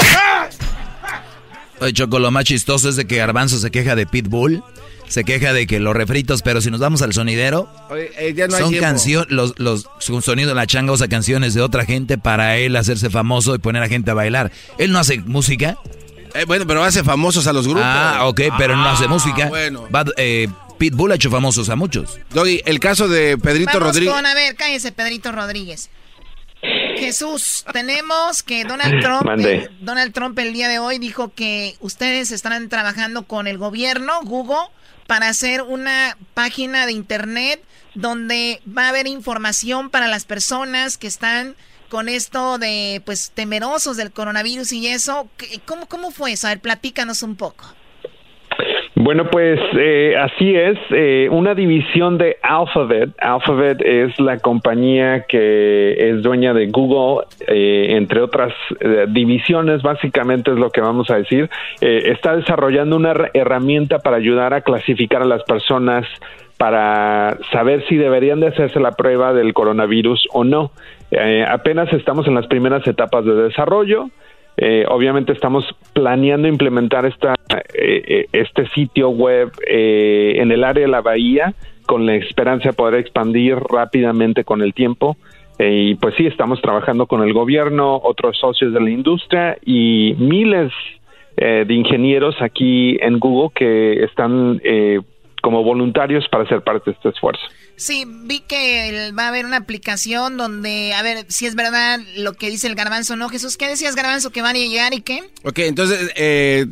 Oye, 1.81 1.93
Choco, 1.95 2.19
lo 2.19 2.31
más 2.31 2.45
chistoso 2.45 2.89
es 2.91 2.97
de 2.97 3.07
que 3.07 3.17
Garbanzo 3.17 3.59
se 3.59 3.71
queja 3.71 3.97
de 3.97 4.07
Pitbull, 4.07 4.63
se 5.09 5.25
queja 5.25 5.53
de 5.55 5.67
que 5.67 5.81
los 5.81 5.95
refritos, 5.97 6.43
pero 6.43 6.61
si 6.61 6.71
nos 6.71 6.79
vamos 6.81 7.01
al 7.01 7.15
sonidero, 7.15 7.73
Oye, 7.89 8.11
eh, 8.19 8.35
ya 8.35 8.49
no 8.49 8.59
son 8.59 8.75
canciones, 8.77 9.31
los, 9.31 9.59
los, 9.59 9.89
su 9.99 10.21
sonido 10.21 10.51
de 10.51 10.55
la 10.55 10.67
changa 10.67 10.93
usa 10.93 11.09
canciones 11.09 11.55
de 11.55 11.63
otra 11.63 11.87
gente 11.87 12.19
para 12.19 12.59
él 12.59 12.77
hacerse 12.77 13.09
famoso 13.09 13.55
y 13.55 13.59
poner 13.59 13.83
a 13.83 13.89
gente 13.89 14.11
a 14.11 14.15
bailar. 14.15 14.53
Él 14.79 14.93
no 14.93 14.99
hace 14.99 15.19
música. 15.21 15.79
Eh, 16.35 16.45
bueno, 16.47 16.67
pero 16.67 16.83
hace 16.85 17.03
famosos 17.05 17.47
a 17.47 17.53
los 17.53 17.67
grupos. 17.67 17.85
Ah, 17.87 18.27
ok, 18.27 18.41
pero 18.59 18.77
no 18.77 18.89
hace 18.89 19.05
Ah, 19.05 19.09
música. 19.09 19.49
Bueno. 19.49 19.87
Bad- 19.91 20.13
eh, 20.17 20.49
Pitbull 20.79 21.13
ha 21.13 21.17
hecho 21.17 21.31
famosos 21.31 21.69
a 21.69 21.77
muchos. 21.77 22.19
Doggy, 22.31 22.63
el 22.65 22.81
caso 22.81 23.07
de 23.09 23.37
Pedrito 23.37 23.73
Vamos 23.75 23.89
Rodríguez. 23.89 24.15
con, 24.15 24.25
a 24.25 24.35
ver, 24.35 24.57
cállese, 24.57 24.93
Pedrito 24.93 25.31
Rodríguez. 25.33 25.91
Jesús, 26.97 27.65
tenemos 27.73 28.43
que 28.43 28.65
Donald 28.65 29.01
Trump, 29.03 29.25
Mande. 29.25 29.55
eh, 29.57 29.71
Donald 29.81 30.13
Trump 30.13 30.39
el 30.39 30.53
día 30.53 30.69
de 30.69 30.79
hoy 30.79 30.99
dijo 30.99 31.33
que 31.35 31.77
ustedes 31.81 32.31
estarán 32.33 32.69
trabajando 32.69 33.25
con 33.25 33.47
el 33.47 33.59
gobierno, 33.59 34.21
Google, 34.25 34.69
para 35.07 35.29
hacer 35.29 35.63
una 35.63 36.17
página 36.35 36.87
de 36.87 36.93
internet 36.93 37.63
donde 37.95 38.61
va 38.67 38.87
a 38.87 38.89
haber 38.91 39.07
información 39.07 39.91
para 39.91 40.07
las 40.07 40.25
personas 40.25 40.97
que 40.99 41.07
están 41.09 41.57
con 41.91 42.09
esto 42.09 42.57
de, 42.59 43.03
pues, 43.05 43.33
temerosos 43.35 43.99
del 43.99 44.11
coronavirus 44.13 44.73
y 44.73 44.87
eso. 44.87 45.29
¿Qué- 45.37 45.61
¿Cómo, 45.67 45.87
cómo 45.87 46.11
fue 46.11 46.33
eso? 46.33 46.47
A 46.47 46.51
ver, 46.51 46.61
platícanos 46.61 47.23
un 47.23 47.37
poco. 47.37 47.67
Bueno, 48.97 49.31
pues 49.31 49.59
eh, 49.79 50.15
así 50.19 50.55
es. 50.55 50.77
eh, 50.91 51.29
una 51.31 51.55
división 51.55 52.19
de 52.19 52.37
Alphabet. 52.43 53.11
Alphabet 53.21 53.81
es 53.83 54.19
la 54.21 54.39
compañía 54.39 55.25
que 55.27 56.11
es 56.11 56.23
dueña 56.23 56.53
de 56.53 56.67
Google, 56.67 57.25
eh, 57.47 57.97
entre 57.97 58.21
otras 58.21 58.53
eh, 58.81 59.07
divisiones, 59.09 59.81
básicamente 59.83 60.51
es 60.51 60.59
lo 60.59 60.71
que 60.71 60.83
vamos 60.83 61.09
a 61.11 61.17
decir. 61.17 61.49
Eh, 61.81 62.03
está 62.13 62.37
desarrollando 62.37 62.97
una 62.97 63.13
her- 63.15 63.31
herramienta 63.33 64.01
para 64.01 64.17
ayudar 64.19 64.53
a 64.53 64.61
clasificar 64.61 65.23
a 65.23 65.27
las 65.27 65.45
personas 65.45 66.05
para 66.59 67.39
saber 67.53 67.83
si 67.89 67.97
deberían 67.97 68.41
de 68.41 68.49
hacerse 68.49 68.81
la 68.81 68.93
prueba 68.93 69.33
del 69.33 69.55
coronavirus 69.55 70.27
o 70.33 70.45
no. 70.45 70.73
Eh, 71.11 71.45
apenas 71.47 71.93
estamos 71.93 72.27
en 72.27 72.35
las 72.35 72.47
primeras 72.47 72.87
etapas 72.87 73.25
de 73.25 73.35
desarrollo. 73.35 74.11
Eh, 74.57 74.85
obviamente 74.89 75.33
estamos 75.33 75.65
planeando 75.93 76.49
implementar 76.49 77.07
esta, 77.07 77.35
eh, 77.75 78.27
este 78.33 78.67
sitio 78.69 79.09
web 79.09 79.51
en 79.67 80.53
el 80.53 80.65
área 80.65 80.83
de 80.83 80.91
la 80.91 81.01
bahía 81.01 81.55
con 81.87 82.07
la 82.07 82.15
esperanza 82.15 82.69
de 82.69 82.75
poder 82.75 83.01
expandir 83.01 83.57
rápidamente 83.57 84.45
con 84.45 84.63
el 84.63 84.75
tiempo. 84.75 85.17
Y 85.59 85.95
pues 85.97 86.15
sí, 86.15 86.27
estamos 86.27 86.61
trabajando 86.63 87.07
con 87.07 87.23
el 87.23 87.33
gobierno, 87.35 88.01
otros 88.03 88.39
socios 88.39 88.73
de 88.73 88.81
la 88.81 88.91
industria 88.91 89.59
y 89.65 90.15
miles 90.19 90.73
de 91.37 91.75
ingenieros 91.75 92.41
aquí 92.41 92.99
en 93.01 93.19
Google 93.19 93.51
que 93.55 94.05
están 94.05 94.61
como 95.43 95.63
voluntarios 95.63 96.27
para 96.29 96.47
ser 96.47 96.63
parte 96.63 96.91
de 96.91 96.97
este 96.97 97.11
esfuerzo. 97.11 97.43
Sí, 97.81 98.05
vi 98.07 98.41
que 98.41 99.11
va 99.19 99.25
a 99.25 99.29
haber 99.29 99.47
una 99.47 99.57
aplicación 99.57 100.37
donde, 100.37 100.93
a 100.93 101.01
ver, 101.01 101.25
si 101.31 101.47
es 101.47 101.55
verdad 101.55 101.99
lo 102.15 102.35
que 102.35 102.51
dice 102.51 102.67
el 102.67 102.75
garbanzo, 102.75 103.17
¿no? 103.17 103.31
Jesús, 103.31 103.57
¿qué 103.57 103.69
decías, 103.69 103.97
garbanzo, 103.97 104.29
que 104.29 104.43
van 104.43 104.55
a 104.55 104.59
llegar 104.59 104.93
y 104.93 105.01
qué? 105.01 105.23
Ok, 105.45 105.61
entonces, 105.61 106.11
eh, 106.15 106.67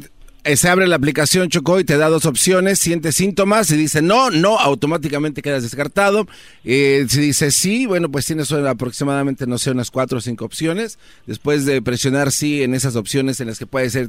se 0.57 0.68
abre 0.68 0.86
la 0.86 0.96
aplicación 0.96 1.49
Choco 1.49 1.78
y 1.80 1.84
te 1.84 1.96
da 1.96 2.09
dos 2.09 2.24
opciones, 2.26 2.78
sientes 2.78 3.14
síntomas, 3.16 3.70
y 3.70 3.76
dice 3.76 4.03
no, 4.03 4.30
no, 4.30 4.59
automáticamente 4.59 5.42
quedas 5.42 5.62
descartado. 5.62 6.26
Eh, 6.64 7.07
si 7.09 7.20
dice 7.20 7.51
sí, 7.51 7.86
bueno, 7.86 8.11
pues 8.11 8.26
tienes 8.26 8.51
aproximadamente, 8.53 9.46
no 9.46 9.59
sé, 9.59 9.70
unas 9.70 9.90
cuatro 9.90 10.18
o 10.18 10.20
cinco 10.20 10.44
opciones. 10.44 10.99
Después 11.26 11.64
de 11.64 11.82
presionar 11.82 12.32
sí 12.32 12.62
en 12.62 12.74
esas 12.74 12.96
opciones 12.96 13.40
en 13.40 13.49
las 13.49 13.59
que 13.59 13.66
puede 13.66 13.90
ser, 13.90 14.09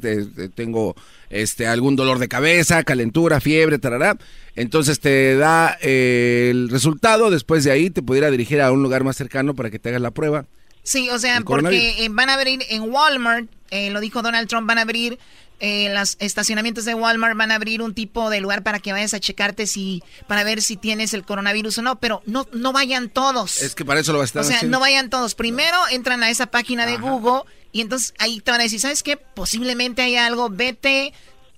tengo 0.56 0.96
este 1.30 1.68
algún 1.68 1.96
dolor 1.96 2.20
de 2.20 2.28
cabeza, 2.28 2.84
calentura, 2.84 3.40
fiebre, 3.40 3.80
tarará. 3.80 4.18
Entonces 4.56 5.00
te 5.00 5.36
da 5.36 5.78
eh, 5.82 6.50
el 6.52 6.70
resultado, 6.70 7.30
después 7.30 7.64
de 7.64 7.72
ahí 7.72 7.90
te 7.90 8.02
pudiera 8.02 8.30
dirigir 8.32 8.62
a 8.62 8.72
un 8.72 8.84
lugar 8.84 9.04
más 9.04 9.16
cercano 9.16 9.54
para 9.56 9.70
que 9.70 9.80
te 9.80 9.90
hagas 9.90 10.02
la 10.02 10.12
prueba. 10.12 10.46
Sí, 10.84 11.10
o 11.10 11.20
sea, 11.20 11.42
porque 11.42 12.04
eh, 12.04 12.08
van 12.10 12.30
a 12.30 12.34
abrir 12.34 12.62
en 12.70 12.92
Walmart, 12.92 13.48
eh, 13.70 13.90
lo 13.92 14.00
dijo 14.00 14.22
Donald 14.22 14.48
Trump, 14.48 14.68
van 14.68 14.80
a 14.80 14.82
abrir 14.82 15.20
eh, 15.60 15.94
los 15.94 16.16
estacionamientos 16.20 16.86
de 16.86 16.94
Walmart, 16.94 17.38
van 17.38 17.52
a 17.52 17.56
abrir 17.56 17.82
un 17.82 17.94
tipo 17.94 18.30
de 18.30 18.42
lugar 18.42 18.64
para 18.64 18.80
que 18.80 18.92
vayas 18.92 19.14
a 19.14 19.20
checarte 19.20 19.68
si, 19.68 20.04
para 20.28 20.44
ver 20.44 20.62
si 20.62 20.78
tienes 20.78 21.14
el 21.14 21.24
coronavirus 21.24 21.80
o 21.80 21.82
no, 21.82 22.00
pero 22.00 22.22
no, 22.26 22.48
no 22.54 22.72
vayan 22.72 23.10
todos. 23.10 23.62
Es 23.62 23.76
que 23.76 23.86
para 23.86 24.00
eso 24.00 24.12
lo 24.12 24.20
va 24.20 24.24
a 24.24 24.26
estar 24.26 24.42
O 24.44 24.46
sea, 24.46 24.64
no 24.64 24.80
vayan 24.80 25.10
todos. 25.10 25.36
Primero 25.36 25.78
entran 25.92 26.24
a 26.24 26.30
esa 26.30 26.48
página 26.48 26.86
de 26.86 26.98
Google 26.98 27.44
y 27.72 27.82
entonces 27.82 28.14
ahí 28.20 28.40
te 28.40 28.52
van 28.52 28.62
a 28.62 28.64
decir, 28.64 28.80
¿sabes 28.80 29.04
qué? 29.04 29.18
Posiblemente 29.18 30.02
hay 30.02 30.16
algo, 30.16 30.50
vete 30.50 31.14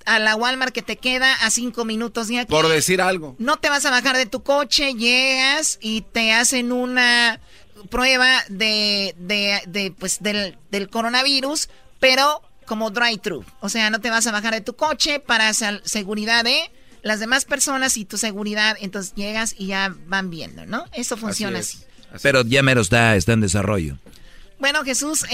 a 0.06 0.20
la 0.20 0.36
Walmart 0.36 0.74
que 0.74 0.82
te 0.82 0.98
queda 0.98 1.34
a 1.36 1.50
cinco 1.50 1.86
minutos 1.86 2.28
de 2.28 2.40
aquí. 2.40 2.50
Por 2.50 2.68
decir 2.68 3.02
algo. 3.02 3.36
No 3.40 3.58
te 3.58 3.70
vas 3.70 3.86
a 3.86 3.92
bajar 3.92 4.18
de 4.18 4.26
tu 4.26 4.44
coche, 4.44 4.94
llegas 4.94 5.78
y 5.82 6.02
te 6.02 6.34
hacen 6.34 6.72
una 6.72 7.40
prueba 7.90 8.44
de, 8.50 9.16
de, 9.18 9.94
pues 9.98 10.22
del, 10.22 10.58
del 10.70 10.90
coronavirus, 10.90 11.70
pero 12.00 12.42
como 12.66 12.90
drive-thru. 12.90 13.44
O 13.60 13.70
sea, 13.70 13.90
no 13.90 14.00
te 14.00 14.10
vas 14.10 14.28
a 14.28 14.32
bajar 14.32 14.54
de 14.54 14.62
tu 14.62 14.76
coche 14.76 15.20
para 15.20 15.54
seguridad 15.54 16.44
de 16.44 16.60
las 17.04 17.20
demás 17.20 17.46
personas 17.46 17.98
y 17.98 18.06
tu 18.06 18.18
seguridad. 18.18 18.78
Entonces 18.80 19.14
llegas 19.16 19.56
y 19.58 19.68
ya 19.68 19.94
van 20.08 20.30
viendo, 20.30 20.66
¿no? 20.66 20.86
Eso 20.94 21.18
funciona 21.18 21.60
así. 21.60 21.80
Pero 22.22 22.44
ya 22.44 22.62
mero 22.62 22.82
está, 22.82 23.16
está 23.16 23.34
en 23.34 23.42
desarrollo. 23.42 23.96
Bueno, 24.60 24.84
Jesús, 24.84 25.26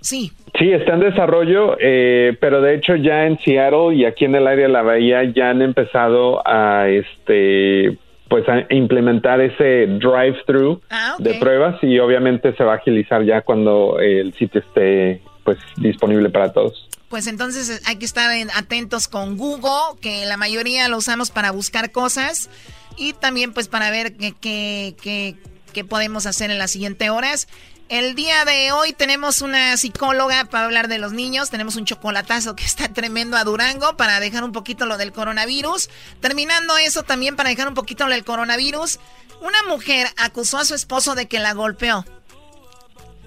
sí. 0.00 0.32
Sí, 0.58 0.70
está 0.70 0.92
en 0.94 1.00
desarrollo, 1.00 1.76
eh, 1.80 2.36
pero 2.38 2.60
de 2.60 2.74
hecho 2.74 2.96
ya 2.96 3.24
en 3.24 3.38
Seattle 3.38 3.94
y 3.94 4.04
aquí 4.04 4.26
en 4.26 4.34
el 4.34 4.46
área 4.46 4.66
de 4.66 4.72
la 4.72 4.82
bahía 4.82 5.24
ya 5.24 5.50
han 5.50 5.62
empezado 5.62 6.46
a 6.46 6.88
este 6.88 7.96
pues 8.28 8.48
a 8.48 8.66
implementar 8.70 9.40
ese 9.40 9.86
drive-thru 9.86 10.80
ah, 10.90 11.16
de 11.18 11.34
pruebas 11.34 11.82
y 11.82 11.98
obviamente 11.98 12.54
se 12.54 12.64
va 12.64 12.72
a 12.72 12.76
agilizar 12.76 13.24
ya 13.24 13.42
cuando 13.42 13.98
el 14.00 14.32
sitio 14.34 14.60
esté 14.60 15.20
pues 15.44 15.58
disponible 15.76 16.30
para 16.30 16.52
todos. 16.52 16.88
Pues 17.08 17.26
entonces 17.26 17.68
eh, 17.68 17.80
hay 17.84 17.96
que 17.96 18.04
estar 18.04 18.30
atentos 18.54 19.08
con 19.08 19.36
Google, 19.36 19.98
que 20.00 20.24
la 20.26 20.36
mayoría 20.36 20.88
lo 20.88 20.98
usamos 20.98 21.30
para 21.30 21.50
buscar 21.50 21.92
cosas 21.92 22.48
y 22.96 23.12
también 23.12 23.52
pues 23.52 23.68
para 23.68 23.90
ver 23.90 24.14
qué, 24.16 25.36
qué 25.72 25.84
podemos 25.84 26.26
hacer 26.26 26.50
en 26.50 26.58
las 26.58 26.70
siguientes 26.70 27.10
horas. 27.10 27.48
El 27.92 28.14
día 28.14 28.46
de 28.46 28.72
hoy 28.72 28.94
tenemos 28.94 29.42
una 29.42 29.76
psicóloga 29.76 30.46
para 30.46 30.64
hablar 30.64 30.88
de 30.88 30.96
los 30.96 31.12
niños. 31.12 31.50
Tenemos 31.50 31.76
un 31.76 31.84
chocolatazo 31.84 32.56
que 32.56 32.64
está 32.64 32.88
tremendo 32.88 33.36
a 33.36 33.44
Durango 33.44 33.98
para 33.98 34.18
dejar 34.18 34.44
un 34.44 34.52
poquito 34.52 34.86
lo 34.86 34.96
del 34.96 35.12
coronavirus. 35.12 35.90
Terminando 36.20 36.78
eso 36.78 37.02
también 37.02 37.36
para 37.36 37.50
dejar 37.50 37.68
un 37.68 37.74
poquito 37.74 38.06
lo 38.06 38.14
del 38.14 38.24
coronavirus. 38.24 38.98
Una 39.42 39.62
mujer 39.64 40.06
acusó 40.16 40.56
a 40.56 40.64
su 40.64 40.74
esposo 40.74 41.14
de 41.14 41.28
que 41.28 41.38
la 41.38 41.52
golpeó. 41.52 42.06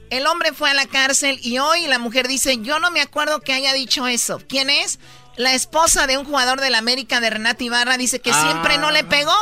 El 0.10 0.28
hombre 0.28 0.54
fue 0.54 0.70
a 0.70 0.74
la 0.74 0.86
cárcel 0.86 1.40
y 1.42 1.58
hoy 1.58 1.88
la 1.88 2.00
mujer 2.00 2.28
dice, 2.28 2.58
yo 2.62 2.80
no 2.80 2.92
me 2.92 3.02
acuerdo 3.02 3.42
que 3.42 3.54
haya 3.54 3.74
dicho 3.74 4.08
eso. 4.08 4.40
¿Quién 4.48 4.70
es? 4.70 5.00
La 5.36 5.54
esposa 5.54 6.08
de 6.08 6.18
un 6.18 6.26
jugador 6.26 6.62
del 6.62 6.76
América 6.76 7.20
de 7.20 7.30
Renata 7.30 7.64
Ibarra 7.64 7.98
dice 7.98 8.20
que 8.20 8.32
siempre 8.34 8.78
no 8.78 8.92
le 8.92 9.00
Ah. 9.00 9.10
pegó. 9.10 9.34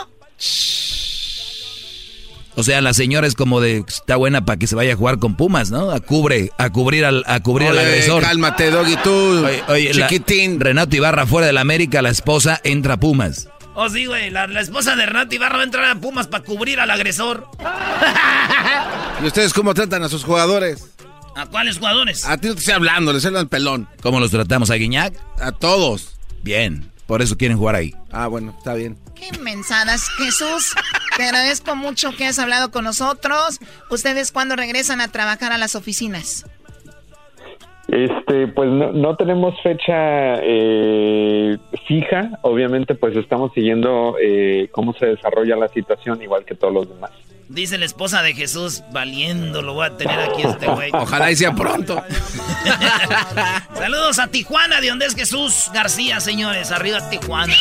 O 2.56 2.64
sea, 2.64 2.82
la 2.82 2.94
señora 2.94 3.26
es 3.26 3.34
como 3.34 3.62
de 3.62 3.84
está 3.88 4.16
buena 4.16 4.46
para 4.46 4.58
que 4.60 4.68
se 4.68 4.76
vaya 4.76 4.94
a 4.94 4.96
jugar 4.96 5.18
con 5.18 5.36
Pumas, 5.36 5.72
¿no? 5.72 5.90
A 5.90 6.00
cubre, 6.00 6.52
a 6.60 6.70
cubrir 6.70 7.04
al, 7.04 7.24
a 7.26 7.40
cubrir 7.42 7.70
al 7.70 7.78
Oye, 7.80 7.88
agresor. 7.88 8.22
cálmate, 8.22 8.70
Doggy, 8.70 8.96
tú, 9.04 9.44
la- 9.68 10.60
Renato 10.60 10.96
Ibarra 10.96 11.26
fuera 11.26 11.48
del 11.48 11.58
América, 11.58 12.04
la 12.04 12.10
esposa 12.12 12.62
entra 12.64 12.94
a 12.96 12.98
Pumas. 13.00 13.48
Oh, 13.76 13.90
sí, 13.90 14.06
güey. 14.06 14.30
La, 14.30 14.48
la 14.48 14.62
esposa 14.62 14.96
de 14.96 15.06
Renato 15.06 15.34
Ibarra 15.36 15.56
va 15.58 15.62
a 15.62 15.66
entrar 15.66 15.86
a 15.86 15.96
Pumas 15.96 16.28
para 16.28 16.44
cubrir 16.44 16.80
al 16.80 16.92
agresor. 16.92 17.48
¿Y 19.22 19.26
ustedes 19.26 19.54
cómo 19.54 19.74
tratan 19.74 20.04
a 20.04 20.10
sus 20.10 20.24
jugadores? 20.24 20.90
¿A 21.36 21.46
cuáles 21.48 21.78
jugadores? 21.78 22.26
A 22.26 22.38
ti 22.38 22.48
no 22.48 22.54
te 22.54 22.60
estoy 22.60 22.76
hablando, 22.76 23.12
les 23.12 23.26
hablan 23.26 23.48
pelón. 23.48 23.88
¿Cómo 24.02 24.20
los 24.20 24.32
tratamos 24.32 24.70
a 24.70 24.76
Guiñac? 24.76 25.16
A 25.40 25.52
todos. 25.52 26.16
Bien, 26.44 26.92
por 27.08 27.22
eso 27.22 27.38
quieren 27.38 27.58
jugar 27.58 27.76
ahí. 27.76 27.96
Ah, 28.12 28.28
bueno, 28.28 28.54
está 28.58 28.76
bien. 28.76 28.98
Qué 29.16 29.36
mensadas, 29.40 30.08
Jesús. 30.18 30.74
Te 31.18 31.24
agradezco 31.24 31.76
mucho 31.76 32.16
que 32.16 32.28
has 32.28 32.38
hablado 32.38 32.70
con 32.70 32.84
nosotros. 32.84 33.60
¿Ustedes 33.90 34.32
cuándo 34.32 34.56
regresan 34.56 35.02
a 35.02 35.08
trabajar 35.08 35.52
a 35.52 35.58
las 35.58 35.76
oficinas? 35.76 36.46
Este, 37.88 38.48
pues 38.48 38.70
no, 38.70 38.92
no 38.94 39.16
tenemos 39.16 39.62
fecha 39.62 40.36
eh, 40.42 41.58
fija. 41.88 42.40
Obviamente, 42.42 42.96
pues 42.96 43.16
estamos 43.16 43.52
siguiendo 43.54 44.16
eh, 44.22 44.70
cómo 44.72 44.94
se 44.94 45.08
desarrolla 45.08 45.56
la 45.56 45.68
situación, 45.68 46.22
igual 46.22 46.46
que 46.46 46.56
todos 46.56 46.74
los 46.74 46.90
demás. 46.90 47.12
Dice 47.50 47.78
la 47.78 47.86
esposa 47.86 48.24
de 48.24 48.34
Jesús, 48.34 48.84
valiendo, 48.92 49.62
lo 49.62 49.74
voy 49.74 49.86
a 49.86 49.98
tener 49.98 50.18
aquí 50.18 50.42
este 50.44 50.66
güey. 50.66 50.92
Ojalá 50.94 51.30
y 51.30 51.36
sea 51.36 51.54
pronto. 51.54 52.02
Saludos 53.76 54.18
a 54.18 54.28
Tijuana, 54.28 54.80
de 54.80 54.88
donde 54.88 55.06
es 55.06 55.16
Jesús 55.16 55.70
García, 55.74 56.20
señores. 56.20 56.72
Arriba 56.72 57.10
Tijuana. 57.10 57.54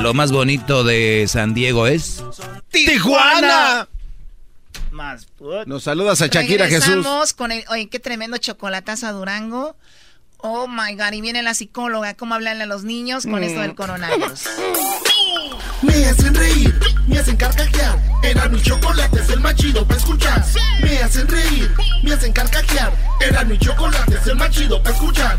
Lo 0.00 0.14
más 0.14 0.32
bonito 0.32 0.84
de 0.84 1.26
San 1.28 1.54
Diego 1.54 1.86
es... 1.86 2.24
¡Tijuana! 2.70 3.86
Más. 4.94 5.26
Nos 5.66 5.82
saludas 5.82 6.22
a 6.22 6.28
Shakira 6.28 6.68
Jesús. 6.68 7.04
Con 7.36 7.50
el... 7.50 7.64
Oye, 7.68 7.88
qué 7.88 7.98
tremendo 7.98 8.36
chocolatazo 8.38 9.08
a 9.08 9.12
Durango. 9.12 9.76
Oh, 10.38 10.68
my 10.68 10.94
God. 10.94 11.12
Y 11.12 11.20
viene 11.20 11.42
la 11.42 11.52
psicóloga. 11.54 12.14
¿Cómo 12.14 12.34
hablarle 12.34 12.62
a 12.62 12.66
los 12.66 12.84
niños 12.84 13.26
con 13.26 13.42
esto 13.42 13.60
del 13.60 13.74
coronavirus? 13.74 14.44
Me 15.82 16.06
hacen 16.06 16.34
reír, 16.34 16.74
me 17.06 17.18
hacen 17.18 17.36
carcajear. 17.36 17.98
Era 18.22 18.48
mi 18.48 18.62
chocolate, 18.62 19.20
es 19.20 19.28
el 19.28 19.40
más 19.40 19.54
chido 19.54 19.86
para 19.86 20.00
escuchar. 20.00 20.42
Me 20.80 20.98
hacen 20.98 21.28
reír, 21.28 21.70
me 22.02 22.14
hacen 22.14 22.32
carcajear. 22.32 22.90
Era 23.20 23.44
mi 23.44 23.58
chocolate, 23.58 24.14
es 24.14 24.26
el 24.26 24.36
más 24.36 24.50
chido 24.50 24.82
para 24.82 24.94
escuchar. 24.94 25.38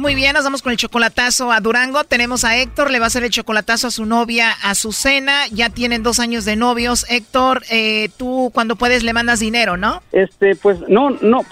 Muy 0.00 0.14
bien, 0.14 0.32
nos 0.32 0.44
vamos 0.44 0.62
con 0.62 0.72
el 0.72 0.78
chocolatazo 0.78 1.52
a 1.52 1.60
Durango. 1.60 2.04
Tenemos 2.04 2.42
a 2.44 2.56
Héctor, 2.56 2.90
le 2.90 2.98
va 2.98 3.04
a 3.04 3.08
hacer 3.08 3.22
el 3.22 3.28
chocolatazo 3.28 3.88
a 3.88 3.90
su 3.90 4.06
novia 4.06 4.50
Azucena. 4.62 5.46
Ya 5.52 5.68
tienen 5.68 6.02
dos 6.02 6.20
años 6.20 6.46
de 6.46 6.56
novios. 6.56 7.04
Héctor, 7.10 7.64
eh, 7.70 8.08
tú 8.16 8.50
cuando 8.54 8.76
puedes 8.76 9.02
le 9.02 9.12
mandas 9.12 9.40
dinero, 9.40 9.76
¿no? 9.76 10.02
Este, 10.12 10.56
pues 10.56 10.78
no, 10.88 11.10
no, 11.20 11.44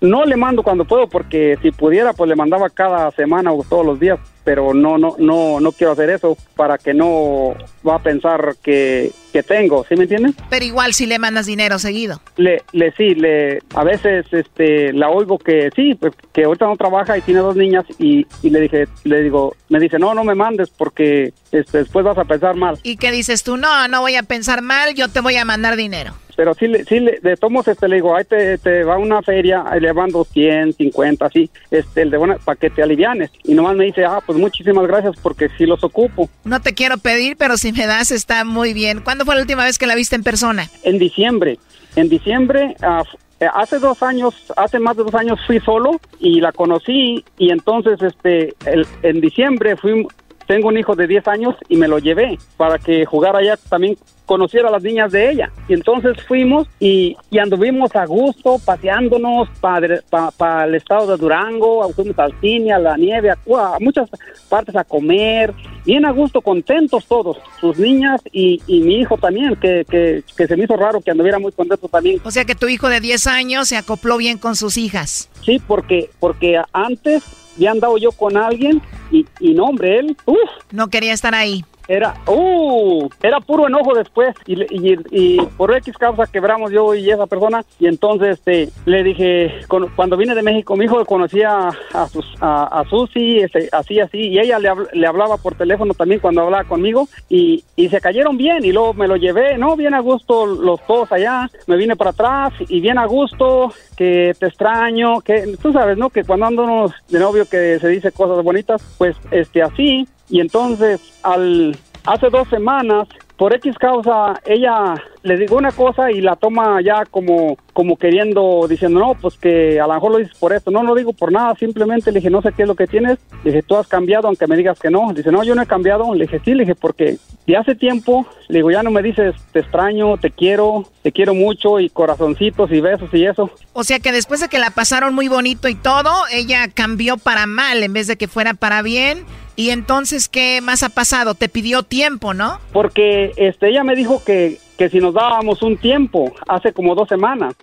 no 0.00 0.24
le 0.24 0.34
mando 0.34 0.64
cuando 0.64 0.84
puedo 0.84 1.06
porque 1.06 1.56
si 1.62 1.70
pudiera 1.70 2.12
pues 2.12 2.28
le 2.28 2.34
mandaba 2.34 2.70
cada 2.70 3.12
semana 3.12 3.52
o 3.52 3.62
todos 3.62 3.86
los 3.86 4.00
días, 4.00 4.18
pero 4.44 4.74
no, 4.74 4.98
no, 4.98 5.16
no, 5.18 5.60
no 5.60 5.72
quiero 5.72 5.92
hacer 5.92 6.10
eso 6.10 6.36
para 6.56 6.78
que 6.78 6.94
no 6.94 7.54
va 7.86 7.96
a 7.96 8.02
pensar 8.02 8.56
que, 8.62 9.12
que 9.32 9.42
tengo, 9.42 9.84
¿sí 9.88 9.96
me 9.96 10.04
entiendes? 10.04 10.34
Pero 10.50 10.64
igual 10.64 10.94
si 10.94 11.06
le 11.06 11.18
mandas 11.18 11.46
dinero 11.46 11.78
seguido. 11.78 12.20
Le, 12.36 12.62
le 12.72 12.92
sí, 12.92 13.14
le, 13.14 13.60
a 13.74 13.84
veces 13.84 14.26
este, 14.32 14.92
la 14.92 15.08
oigo 15.08 15.38
que 15.38 15.70
sí, 15.74 15.94
pues, 15.94 16.12
que 16.32 16.44
ahorita 16.44 16.66
no 16.66 16.76
trabaja 16.76 17.16
y 17.16 17.22
tiene 17.22 17.40
dos 17.40 17.56
niñas 17.56 17.84
y, 17.98 18.26
y 18.42 18.50
le 18.50 18.60
dije, 18.60 18.88
le 19.04 19.22
digo, 19.22 19.56
me 19.68 19.80
dice 19.80 19.98
no, 19.98 20.14
no 20.14 20.24
me 20.24 20.34
mandes 20.34 20.70
porque 20.70 21.32
este, 21.50 21.78
después 21.78 22.04
vas 22.04 22.18
a 22.18 22.24
pensar 22.24 22.56
mal. 22.56 22.78
¿Y 22.82 22.96
qué 22.96 23.10
dices 23.10 23.42
tú? 23.42 23.56
No, 23.56 23.88
no 23.88 24.00
voy 24.00 24.16
a 24.16 24.22
pensar 24.22 24.62
mal, 24.62 24.94
yo 24.94 25.08
te 25.08 25.20
voy 25.20 25.36
a 25.36 25.44
mandar 25.44 25.76
dinero. 25.76 26.14
Pero 26.42 26.54
sí, 26.54 26.66
sí 26.88 26.98
le, 26.98 27.20
de 27.20 27.36
tomos 27.36 27.68
este 27.68 27.86
le 27.86 27.94
digo, 27.96 28.16
ahí 28.16 28.24
te, 28.24 28.58
te 28.58 28.82
va 28.82 28.98
una 28.98 29.22
feria, 29.22 29.62
ahí 29.64 29.78
le 29.78 29.92
van 29.92 30.10
200, 30.10 30.74
50, 30.76 31.24
así, 31.24 31.48
este, 31.70 32.02
el 32.02 32.10
de 32.10 32.16
buena, 32.16 32.36
para 32.44 32.56
que 32.58 32.68
te 32.68 32.82
alivianes. 32.82 33.30
Y 33.44 33.54
nomás 33.54 33.76
me 33.76 33.84
dice, 33.84 34.04
ah, 34.04 34.18
pues 34.26 34.36
muchísimas 34.38 34.84
gracias 34.88 35.14
porque 35.22 35.48
sí 35.56 35.66
los 35.66 35.84
ocupo. 35.84 36.28
No 36.42 36.60
te 36.60 36.74
quiero 36.74 36.98
pedir, 36.98 37.36
pero 37.36 37.56
si 37.56 37.70
me 37.72 37.86
das 37.86 38.10
está 38.10 38.42
muy 38.44 38.72
bien. 38.74 39.02
¿Cuándo 39.04 39.24
fue 39.24 39.36
la 39.36 39.42
última 39.42 39.62
vez 39.64 39.78
que 39.78 39.86
la 39.86 39.94
viste 39.94 40.16
en 40.16 40.24
persona? 40.24 40.68
En 40.82 40.98
diciembre, 40.98 41.60
en 41.94 42.08
diciembre, 42.08 42.74
ah, 42.82 43.04
eh, 43.38 43.46
hace 43.54 43.78
dos 43.78 44.02
años, 44.02 44.34
hace 44.56 44.80
más 44.80 44.96
de 44.96 45.04
dos 45.04 45.14
años 45.14 45.38
fui 45.46 45.60
solo 45.60 46.00
y 46.18 46.40
la 46.40 46.50
conocí 46.50 47.24
y 47.38 47.50
entonces 47.52 48.02
este, 48.02 48.54
el- 48.66 48.86
en 49.04 49.20
diciembre 49.20 49.76
fui, 49.76 50.08
tengo 50.52 50.68
un 50.68 50.76
hijo 50.76 50.94
de 50.94 51.06
10 51.06 51.28
años 51.28 51.54
y 51.70 51.78
me 51.78 51.88
lo 51.88 51.98
llevé 51.98 52.38
para 52.58 52.78
que 52.78 53.06
jugara 53.06 53.38
allá 53.38 53.56
también 53.70 53.96
conociera 54.26 54.68
a 54.68 54.70
las 54.70 54.82
niñas 54.82 55.10
de 55.10 55.30
ella. 55.30 55.50
Y 55.66 55.72
entonces 55.72 56.22
fuimos 56.28 56.68
y, 56.78 57.16
y 57.30 57.38
anduvimos 57.38 57.96
a 57.96 58.04
gusto, 58.04 58.60
paseándonos 58.62 59.48
para 59.60 60.64
el 60.66 60.74
estado 60.74 61.06
de 61.06 61.16
Durango, 61.16 61.90
fuimos 61.94 62.18
al 62.18 62.38
cine, 62.42 62.70
a 62.70 62.78
la 62.78 62.98
nieve, 62.98 63.30
a, 63.30 63.36
a 63.74 63.78
muchas 63.80 64.10
partes 64.50 64.76
a 64.76 64.84
comer, 64.84 65.54
bien 65.86 66.04
a 66.04 66.10
gusto, 66.10 66.42
contentos 66.42 67.06
todos, 67.06 67.38
sus 67.58 67.78
niñas 67.78 68.20
y, 68.30 68.60
y 68.66 68.82
mi 68.82 68.96
hijo 68.96 69.16
también, 69.16 69.56
que, 69.56 69.86
que, 69.88 70.22
que 70.36 70.46
se 70.46 70.54
me 70.54 70.64
hizo 70.64 70.76
raro 70.76 71.00
que 71.00 71.12
anduviera 71.12 71.38
muy 71.38 71.52
contento 71.52 71.88
también. 71.88 72.20
O 72.24 72.30
sea 72.30 72.44
que 72.44 72.54
tu 72.54 72.68
hijo 72.68 72.90
de 72.90 73.00
10 73.00 73.26
años 73.26 73.68
se 73.68 73.78
acopló 73.78 74.18
bien 74.18 74.36
con 74.36 74.54
sus 74.54 74.76
hijas. 74.76 75.30
Sí, 75.46 75.62
porque, 75.66 76.10
porque 76.20 76.60
antes 76.74 77.41
ya 77.56 77.70
andado 77.70 77.98
yo 77.98 78.12
con 78.12 78.36
alguien 78.36 78.80
y, 79.10 79.26
y 79.40 79.54
no, 79.54 79.64
hombre, 79.64 79.98
él, 79.98 80.16
uff. 80.26 80.36
No 80.70 80.88
quería 80.88 81.12
estar 81.12 81.34
ahí. 81.34 81.64
Era, 81.88 82.14
uh, 82.26 83.08
era 83.22 83.40
puro 83.40 83.66
enojo 83.66 83.94
después. 83.94 84.34
Y, 84.46 84.62
y, 84.62 84.98
y 85.10 85.40
por 85.56 85.74
X 85.76 85.96
causa 85.98 86.26
quebramos 86.26 86.70
yo 86.70 86.94
y 86.94 87.10
esa 87.10 87.26
persona. 87.26 87.64
Y 87.78 87.86
entonces 87.86 88.38
este, 88.38 88.68
le 88.86 89.02
dije, 89.02 89.60
cuando 89.96 90.16
vine 90.16 90.34
de 90.34 90.42
México 90.42 90.76
mi 90.76 90.84
hijo 90.84 91.04
conocía 91.04 91.68
a, 91.92 92.08
sus, 92.08 92.34
a, 92.40 92.80
a 92.80 92.84
Susi, 92.88 93.38
este, 93.38 93.68
así, 93.72 94.00
así, 94.00 94.18
y 94.18 94.38
ella 94.38 94.58
le, 94.58 94.70
le 94.92 95.06
hablaba 95.06 95.36
por 95.36 95.54
teléfono 95.54 95.94
también 95.94 96.20
cuando 96.20 96.42
hablaba 96.42 96.64
conmigo. 96.64 97.08
Y, 97.28 97.64
y 97.76 97.88
se 97.88 98.00
cayeron 98.00 98.36
bien. 98.36 98.64
Y 98.64 98.72
luego 98.72 98.94
me 98.94 99.08
lo 99.08 99.16
llevé, 99.16 99.58
¿no? 99.58 99.76
Bien 99.76 99.94
a 99.94 100.00
gusto 100.00 100.46
los 100.46 100.80
dos 100.86 101.10
allá, 101.12 101.50
me 101.66 101.76
vine 101.76 101.96
para 101.96 102.10
atrás 102.10 102.52
y 102.68 102.80
bien 102.80 102.98
a 102.98 103.06
gusto, 103.06 103.72
que 103.96 104.34
te 104.38 104.46
extraño, 104.46 105.20
que 105.20 105.56
tú 105.60 105.72
sabes, 105.72 105.96
¿no? 105.96 106.10
Que 106.10 106.24
cuando 106.24 106.46
ando 106.46 106.92
de 107.08 107.18
novio 107.18 107.48
que 107.48 107.78
se 107.78 107.88
dice 107.88 108.12
cosas 108.12 108.44
bonitas, 108.44 108.82
pues 108.98 109.16
este 109.30 109.62
así 109.62 110.06
y 110.32 110.40
entonces 110.40 110.98
al 111.22 111.76
hace 112.04 112.30
dos 112.30 112.48
semanas 112.48 113.06
por 113.36 113.54
X 113.54 113.76
causa 113.78 114.40
ella 114.46 114.94
le 115.22 115.36
digo 115.36 115.56
una 115.56 115.72
cosa 115.72 116.10
y 116.10 116.20
la 116.20 116.36
toma 116.36 116.80
ya 116.82 117.04
como 117.04 117.56
como 117.72 117.96
queriendo 117.96 118.66
diciendo 118.68 119.00
no 119.00 119.14
pues 119.14 119.36
que 119.36 119.80
a 119.80 119.86
lo 119.86 119.94
mejor 119.94 120.12
lo 120.12 120.18
dices 120.18 120.36
por 120.38 120.52
esto 120.52 120.70
no 120.70 120.82
no 120.82 120.94
digo 120.94 121.12
por 121.12 121.32
nada 121.32 121.54
simplemente 121.54 122.10
le 122.10 122.18
dije 122.18 122.30
no 122.30 122.42
sé 122.42 122.52
qué 122.52 122.62
es 122.62 122.68
lo 122.68 122.74
que 122.74 122.86
tienes 122.86 123.18
le 123.44 123.50
dije 123.50 123.62
tú 123.62 123.76
has 123.76 123.86
cambiado 123.86 124.26
aunque 124.26 124.46
me 124.46 124.56
digas 124.56 124.78
que 124.78 124.90
no 124.90 125.12
dice 125.14 125.30
no 125.30 125.44
yo 125.44 125.54
no 125.54 125.62
he 125.62 125.66
cambiado 125.66 126.14
le 126.14 126.24
dije 126.24 126.40
sí 126.44 126.54
le 126.54 126.64
dije 126.64 126.74
porque 126.74 127.18
de 127.46 127.56
hace 127.56 127.74
tiempo 127.74 128.26
le 128.48 128.58
digo 128.58 128.70
ya 128.70 128.82
no 128.82 128.90
me 128.90 129.02
dices 129.02 129.34
te 129.52 129.60
extraño 129.60 130.16
te 130.18 130.30
quiero 130.30 130.84
te 131.02 131.12
quiero 131.12 131.34
mucho 131.34 131.80
y 131.80 131.88
corazoncitos 131.88 132.70
y 132.70 132.80
besos 132.80 133.08
y 133.12 133.24
eso 133.24 133.50
O 133.72 133.84
sea 133.84 133.98
que 133.98 134.12
después 134.12 134.40
de 134.40 134.48
que 134.48 134.58
la 134.58 134.70
pasaron 134.70 135.14
muy 135.14 135.28
bonito 135.28 135.68
y 135.68 135.74
todo, 135.74 136.10
ella 136.32 136.68
cambió 136.72 137.16
para 137.16 137.46
mal 137.46 137.82
en 137.82 137.92
vez 137.92 138.06
de 138.06 138.16
que 138.16 138.28
fuera 138.28 138.54
para 138.54 138.82
bien. 138.82 139.24
Y 139.54 139.70
entonces, 139.70 140.28
¿qué 140.28 140.60
más 140.62 140.82
ha 140.82 140.88
pasado? 140.88 141.34
Te 141.34 141.48
pidió 141.48 141.82
tiempo, 141.82 142.32
¿no? 142.32 142.58
porque 142.72 143.32
este 143.36 143.68
ella 143.68 143.84
me 143.84 143.94
dijo 143.94 144.22
que 144.24 144.58
que 144.82 144.90
si 144.90 144.98
nos 144.98 145.14
dábamos 145.14 145.62
un 145.62 145.76
tiempo 145.76 146.32
hace 146.48 146.72
como 146.72 146.96
dos 146.96 147.08
semanas 147.08 147.54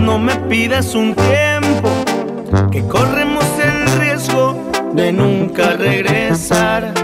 No 0.00 0.18
me 0.18 0.34
pidas 0.48 0.94
un 0.94 1.14
tiempo, 1.14 1.90
que 2.70 2.80
corremos 2.88 3.44
el 3.58 4.00
riesgo 4.00 4.56
de 4.94 5.12
nunca 5.12 5.74
regresar. 5.76 6.94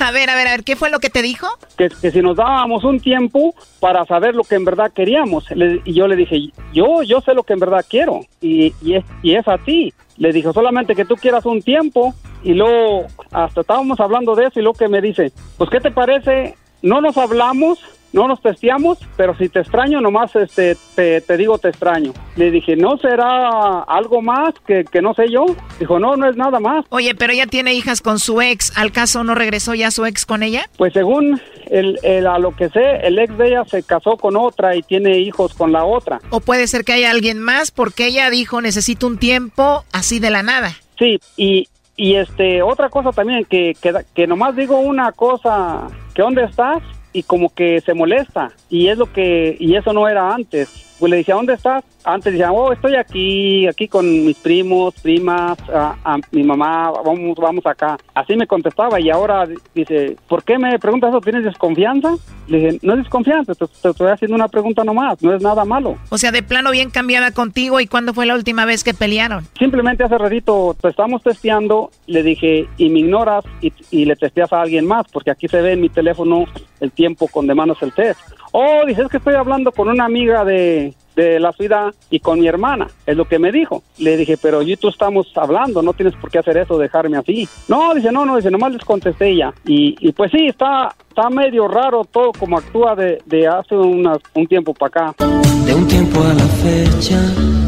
A 0.00 0.10
ver, 0.10 0.30
a 0.30 0.34
ver, 0.36 0.48
a 0.48 0.52
ver, 0.52 0.64
¿qué 0.64 0.74
fue 0.74 0.88
lo 0.88 1.00
que 1.00 1.10
te 1.10 1.20
dijo? 1.20 1.46
que, 1.76 1.90
que 1.90 2.10
si 2.10 2.22
nos 2.22 2.36
dábamos 2.38 2.82
un 2.84 2.98
tiempo 2.98 3.54
para 3.78 4.06
saber 4.06 4.34
lo 4.34 4.42
que 4.44 4.54
en 4.54 4.64
verdad 4.64 4.90
queríamos. 4.94 5.50
Le- 5.50 5.82
y 5.84 5.92
yo 5.92 6.08
le 6.08 6.16
dije, 6.16 6.36
yo, 6.72 7.02
yo 7.02 7.20
sé 7.20 7.34
lo 7.34 7.42
que 7.42 7.52
en 7.52 7.60
verdad 7.60 7.84
quiero 7.88 8.20
y, 8.40 8.72
y, 8.80 8.94
es, 8.94 9.04
y 9.22 9.34
es 9.34 9.46
a 9.46 9.58
ti. 9.58 9.92
Le 10.16 10.32
dije, 10.32 10.50
solamente 10.54 10.94
que 10.94 11.04
tú 11.04 11.16
quieras 11.16 11.44
un 11.44 11.60
tiempo 11.60 12.14
y 12.42 12.54
luego 12.54 13.06
hasta 13.30 13.60
estábamos 13.60 14.00
hablando 14.00 14.34
de 14.34 14.46
eso 14.46 14.58
y 14.58 14.62
luego 14.62 14.78
que 14.78 14.88
me 14.88 15.02
dice, 15.02 15.30
pues 15.58 15.68
¿qué 15.68 15.78
te 15.78 15.90
parece? 15.90 16.54
No 16.82 17.00
nos 17.00 17.16
hablamos, 17.16 17.78
no 18.12 18.28
nos 18.28 18.42
testeamos, 18.42 18.98
pero 19.16 19.34
si 19.36 19.48
te 19.48 19.60
extraño, 19.60 20.00
nomás 20.00 20.34
este, 20.36 20.76
te, 20.94 21.20
te 21.20 21.36
digo 21.36 21.58
te 21.58 21.68
extraño. 21.68 22.12
Le 22.36 22.50
dije, 22.50 22.76
¿no 22.76 22.98
será 22.98 23.80
algo 23.82 24.20
más 24.20 24.52
que, 24.66 24.84
que 24.84 25.00
no 25.00 25.14
sé 25.14 25.30
yo? 25.30 25.46
Dijo, 25.78 25.98
no, 25.98 26.16
no 26.16 26.28
es 26.28 26.36
nada 26.36 26.60
más. 26.60 26.84
Oye, 26.90 27.14
pero 27.14 27.32
ella 27.32 27.46
tiene 27.46 27.72
hijas 27.74 28.00
con 28.02 28.18
su 28.18 28.42
ex. 28.42 28.76
¿Al 28.76 28.92
caso 28.92 29.24
no 29.24 29.34
regresó 29.34 29.74
ya 29.74 29.90
su 29.90 30.04
ex 30.04 30.26
con 30.26 30.42
ella? 30.42 30.68
Pues 30.76 30.92
según 30.92 31.40
el, 31.70 31.98
el- 32.02 32.26
a 32.26 32.38
lo 32.38 32.54
que 32.54 32.68
sé, 32.68 32.96
el 33.02 33.18
ex 33.18 33.36
de 33.38 33.48
ella 33.48 33.64
se 33.64 33.82
casó 33.82 34.16
con 34.16 34.36
otra 34.36 34.76
y 34.76 34.82
tiene 34.82 35.18
hijos 35.18 35.54
con 35.54 35.72
la 35.72 35.84
otra. 35.84 36.20
O 36.30 36.40
puede 36.40 36.66
ser 36.66 36.84
que 36.84 36.92
haya 36.92 37.10
alguien 37.10 37.38
más 37.38 37.70
porque 37.70 38.06
ella 38.06 38.28
dijo 38.28 38.60
necesito 38.60 39.06
un 39.06 39.16
tiempo 39.18 39.84
así 39.92 40.18
de 40.18 40.30
la 40.30 40.42
nada. 40.42 40.72
Sí, 40.98 41.18
y, 41.36 41.66
y 41.96 42.14
este 42.14 42.62
otra 42.62 42.88
cosa 42.88 43.12
también, 43.12 43.44
que, 43.44 43.76
que, 43.80 43.92
que 44.14 44.26
nomás 44.26 44.56
digo 44.56 44.78
una 44.78 45.12
cosa, 45.12 45.88
que 46.14 46.22
dónde 46.22 46.44
estás 46.44 46.82
y 47.12 47.22
como 47.22 47.52
que 47.52 47.80
se 47.80 47.94
molesta. 47.94 48.52
Y 48.70 48.88
es 48.88 48.98
lo 48.98 49.12
que, 49.12 49.56
y 49.58 49.76
eso 49.76 49.92
no 49.92 50.08
era 50.08 50.34
antes. 50.34 50.91
Pues 51.02 51.10
le 51.10 51.16
decía, 51.16 51.34
¿dónde 51.34 51.54
estás? 51.54 51.82
Antes 52.04 52.32
decía, 52.32 52.52
oh, 52.52 52.72
estoy 52.72 52.94
aquí, 52.94 53.66
aquí 53.66 53.88
con 53.88 54.24
mis 54.24 54.36
primos, 54.36 54.94
primas, 55.02 55.58
a, 55.68 55.96
a 56.04 56.16
mi 56.30 56.44
mamá, 56.44 56.92
vamos, 57.04 57.36
vamos 57.36 57.66
acá. 57.66 57.98
Así 58.14 58.36
me 58.36 58.46
contestaba 58.46 59.00
y 59.00 59.10
ahora 59.10 59.48
dice, 59.74 60.16
¿por 60.28 60.44
qué 60.44 60.60
me 60.60 60.78
preguntas 60.78 61.10
eso? 61.10 61.20
¿Tienes 61.20 61.42
desconfianza? 61.42 62.14
Le 62.46 62.58
dije, 62.58 62.78
no 62.82 62.92
es 62.92 63.00
desconfianza, 63.00 63.52
te, 63.52 63.66
te 63.66 63.88
estoy 63.88 64.10
haciendo 64.10 64.36
una 64.36 64.46
pregunta 64.46 64.84
nomás, 64.84 65.20
no 65.24 65.34
es 65.34 65.42
nada 65.42 65.64
malo. 65.64 65.96
O 66.10 66.18
sea, 66.18 66.30
de 66.30 66.44
plano 66.44 66.70
bien 66.70 66.90
cambiada 66.90 67.32
contigo. 67.32 67.80
¿Y 67.80 67.88
cuándo 67.88 68.14
fue 68.14 68.24
la 68.24 68.36
última 68.36 68.64
vez 68.64 68.84
que 68.84 68.94
pelearon? 68.94 69.44
Simplemente 69.58 70.04
hace 70.04 70.16
ratito 70.16 70.76
te 70.80 70.86
estamos 70.86 71.20
testeando, 71.24 71.90
le 72.06 72.22
dije, 72.22 72.68
y 72.76 72.90
me 72.90 73.00
ignoras 73.00 73.44
y, 73.60 73.72
y 73.90 74.04
le 74.04 74.14
testeas 74.14 74.52
a 74.52 74.60
alguien 74.60 74.86
más, 74.86 75.06
porque 75.12 75.32
aquí 75.32 75.48
se 75.48 75.62
ve 75.62 75.72
en 75.72 75.80
mi 75.80 75.88
teléfono 75.88 76.44
el 76.78 76.92
tiempo 76.92 77.26
con 77.26 77.48
de 77.48 77.56
manos 77.56 77.82
el 77.82 77.92
test. 77.92 78.20
Oh, 78.52 78.84
dices 78.86 79.08
que 79.08 79.16
estoy 79.16 79.34
hablando 79.34 79.72
con 79.72 79.88
una 79.88 80.04
amiga 80.04 80.44
de, 80.44 80.94
de 81.16 81.40
la 81.40 81.52
ciudad 81.52 81.92
y 82.10 82.20
con 82.20 82.38
mi 82.40 82.46
hermana, 82.48 82.86
es 83.06 83.16
lo 83.16 83.24
que 83.26 83.38
me 83.38 83.50
dijo. 83.50 83.82
Le 83.98 84.16
dije, 84.16 84.36
pero 84.40 84.60
yo 84.62 84.74
y 84.74 84.76
tú 84.76 84.88
estamos 84.88 85.26
hablando, 85.36 85.80
no 85.82 85.92
tienes 85.94 86.14
por 86.16 86.30
qué 86.30 86.38
hacer 86.38 86.58
eso, 86.58 86.76
dejarme 86.78 87.16
así. 87.16 87.48
No, 87.68 87.94
dice, 87.94 88.12
no, 88.12 88.24
no, 88.26 88.36
dice, 88.36 88.50
nomás 88.50 88.72
les 88.72 88.84
contesté 88.84 89.34
ya. 89.36 89.52
Y, 89.64 89.96
y 90.06 90.12
pues 90.12 90.30
sí, 90.32 90.46
está, 90.48 90.94
está 91.08 91.30
medio 91.30 91.66
raro 91.66 92.04
todo 92.04 92.32
como 92.38 92.58
actúa 92.58 92.94
de, 92.94 93.22
de 93.26 93.46
hace 93.48 93.74
unas- 93.74 94.18
un 94.34 94.46
tiempo 94.46 94.74
para 94.74 95.10
acá. 95.10 95.26
De 95.64 95.74
un 95.74 95.86
tiempo 95.88 96.20
a 96.20 96.34
la 96.34 96.44
fecha 96.44 97.18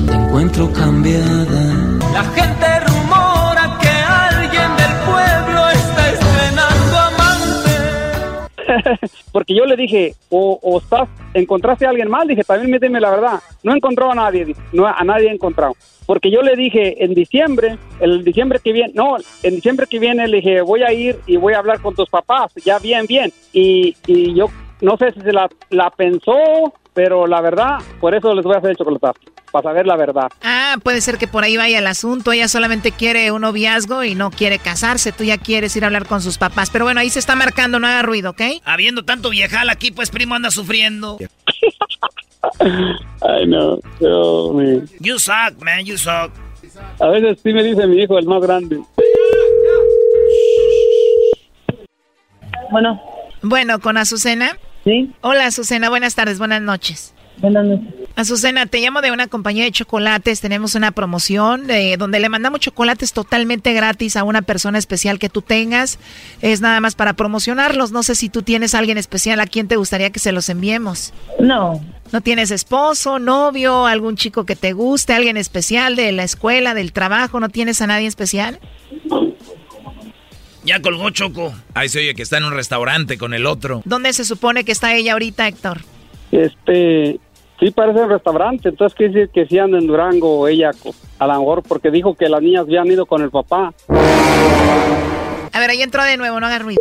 te 0.07 0.13
encuentro 0.13 0.71
cambiada. 0.73 1.99
La 2.13 2.25
gente 2.25 2.67
Porque 9.33 9.55
yo 9.55 9.65
le 9.65 9.77
dije, 9.77 10.15
o, 10.31 10.59
o 10.63 10.79
estás, 10.79 11.09
encontraste 11.35 11.87
a 11.87 11.91
alguien 11.91 12.09
mal, 12.09 12.27
dije, 12.27 12.45
también 12.45 12.79
dime 12.81 13.01
la 13.01 13.11
verdad. 13.11 13.41
No 13.63 13.73
he 13.73 13.77
encontrado 13.77 14.13
a 14.13 14.15
nadie, 14.15 14.55
no, 14.73 14.87
a 14.87 15.05
nadie 15.05 15.29
he 15.29 15.35
encontrado. 15.35 15.75
Porque 16.07 16.31
yo 16.31 16.43
le 16.43 16.55
dije 16.57 17.03
en 17.05 17.15
diciembre, 17.15 17.79
el 18.01 18.25
diciembre 18.25 18.61
que 18.63 18.73
viene, 18.73 18.93
no, 18.95 19.17
en 19.43 19.55
diciembre 19.55 19.87
que 19.89 19.99
viene 19.99 20.29
le 20.29 20.39
dije, 20.39 20.61
voy 20.61 20.83
a 20.83 20.93
ir 20.93 21.19
y 21.27 21.37
voy 21.37 21.55
a 21.55 21.59
hablar 21.59 21.81
con 21.81 21.95
tus 21.95 22.09
papás, 22.11 22.53
ya 22.65 22.79
bien, 22.79 23.07
bien. 23.07 23.33
Y, 23.53 23.97
y 24.07 24.35
yo 24.35 24.47
no 24.81 24.97
sé 24.97 25.13
si 25.13 25.21
se 25.21 25.33
la, 25.33 25.49
la 25.71 25.91
pensó, 25.91 26.35
pero 26.93 27.27
la 27.27 27.41
verdad, 27.41 27.79
por 28.01 28.15
eso 28.15 28.35
les 28.35 28.45
voy 28.45 28.55
a 28.55 28.59
hacer 28.59 28.71
el 28.71 28.77
chocolatazo, 28.77 29.21
para 29.55 29.71
saber 29.71 29.87
la 29.87 29.95
verdad. 29.95 30.29
Ah, 30.43 30.79
puede 30.83 31.01
ser 31.01 31.17
que 31.17 31.29
por 31.29 31.45
ahí 31.45 31.57
vaya 31.57 31.79
el 31.79 31.87
asunto. 31.87 32.33
Ella 32.33 32.49
solamente 32.49 32.91
quiere 32.91 33.31
un 33.31 33.43
noviazgo 33.43 34.03
y 34.03 34.17
no 34.17 34.33
quiere 34.33 34.59
casarse. 34.59 35.13
Tú 35.13 35.23
ya 35.23 35.39
quieres 35.39 35.77
ir 35.77 35.85
a 35.85 35.87
hablar 35.87 36.07
con 36.07 36.21
sus 36.21 36.39
papás. 36.39 36.71
Pero 36.71 36.85
bueno, 36.85 36.99
ahí 36.99 37.09
se 37.09 37.21
está 37.21 37.37
marcando, 37.37 37.79
no 37.79 37.87
haga 37.87 38.03
ruido, 38.03 38.31
¿ok? 38.31 38.43
Habiendo 38.65 39.05
tanto 39.05 39.31
viejal 39.31 39.71
aquí, 39.71 39.93
pues 39.93 40.11
primo 40.11 40.35
anda 40.35 40.51
sufriendo. 40.51 41.19
Ay, 43.23 43.47
no, 43.47 43.79
pero 44.01 44.61
You 44.99 45.21
suck, 45.21 45.63
man, 45.63 45.85
you 45.85 45.97
suck. 45.97 46.33
a 47.01 47.07
veces 47.11 47.39
sí 47.41 47.53
me 47.53 47.63
dice 47.63 47.87
mi 47.87 48.03
hijo, 48.03 48.19
el 48.19 48.27
más 48.27 48.43
grande. 48.43 48.81
Bueno. 52.73 53.01
Bueno, 53.43 53.79
con 53.79 53.97
Azucena. 53.99 54.59
Sí. 54.83 55.13
Hola, 55.21 55.47
Azucena. 55.47 55.91
Buenas 55.91 56.17
tardes, 56.17 56.39
buenas 56.41 56.61
noches. 56.61 57.14
Buenas 57.39 57.65
noches. 57.65 58.05
Azucena, 58.17 58.67
te 58.67 58.81
llamo 58.81 59.01
de 59.01 59.11
una 59.11 59.27
compañía 59.27 59.65
de 59.65 59.73
chocolates. 59.73 60.41
Tenemos 60.41 60.77
una 60.77 60.93
promoción 60.93 61.69
eh, 61.69 61.97
donde 61.97 62.21
le 62.21 62.29
mandamos 62.29 62.61
chocolates 62.61 63.13
totalmente 63.13 63.73
gratis 63.73 64.17
a 64.17 64.23
una 64.23 64.43
persona 64.43 64.79
especial 64.79 65.19
que 65.19 65.29
tú 65.29 65.43
tengas. 65.43 65.99
Es 66.41 66.61
nada 66.61 66.81
más 66.81 66.95
para 66.95 67.15
promocionarlos. 67.15 67.91
No 67.91 68.05
sé 68.05 68.15
si 68.15 68.29
tú 68.29 68.43
tienes 68.43 68.75
a 68.75 68.79
alguien 68.79 68.99
especial 68.99 69.41
a 69.41 69.47
quien 69.47 69.67
te 69.67 69.75
gustaría 69.75 70.11
que 70.11 70.21
se 70.21 70.31
los 70.31 70.49
enviemos. 70.49 71.13
No. 71.41 71.85
¿No 72.13 72.21
tienes 72.21 72.53
esposo, 72.53 73.19
novio, 73.19 73.87
algún 73.87 74.17
chico 74.17 74.47
que 74.47 74.55
te 74.55 74.73
guste, 74.73 75.13
alguien 75.13 75.37
especial 75.37 75.97
de 75.97 76.13
la 76.13 76.23
escuela, 76.23 76.75
del 76.75 76.93
trabajo? 76.93 77.41
¿No 77.41 77.49
tienes 77.49 77.83
a 77.83 77.89
nadie 77.89 78.07
especial? 78.07 78.61
Ya 80.65 80.81
colgó 80.81 81.11
Choco. 81.11 81.53
Ahí 81.75 81.89
se 81.89 81.99
oye 81.99 82.15
que 82.15 82.23
está 82.23 82.39
en 82.39 82.45
un 82.45 82.53
restaurante 82.53 83.19
con 83.19 83.35
el 83.35 83.45
otro. 83.47 83.83
¿Dónde 83.85 84.13
se 84.13 84.25
supone 84.25 84.65
que 84.65 84.71
está 84.71 84.95
ella 84.95 85.15
ahorita, 85.15 85.49
Héctor? 85.49 85.81
Este, 86.31 87.21
Sí, 87.61 87.71
parece 87.71 88.01
un 88.01 88.11
restaurante, 88.11 88.69
entonces 88.69 88.97
quiere 88.97 89.15
decir 89.15 89.31
que 89.31 89.47
sí 89.47 89.59
anda 89.59 89.79
en 89.79 89.87
Durango 89.87 90.49
ella, 90.49 90.73
a 91.19 91.27
lo 91.27 91.39
mejor 91.39 91.63
porque 91.63 91.91
dijo 91.91 92.15
que 92.15 92.29
las 92.29 92.43
niñas 92.43 92.63
habían 92.63 92.87
ido 92.89 93.07
con 93.07 93.23
el 93.23 93.31
papá. 93.31 93.73
A 95.53 95.61
ver, 95.61 95.71
ahí 95.71 95.83
entró 95.83 96.03
de 96.03 96.17
nuevo, 96.17 96.41
no 96.41 96.47
hagas 96.47 96.63
ruido. 96.63 96.81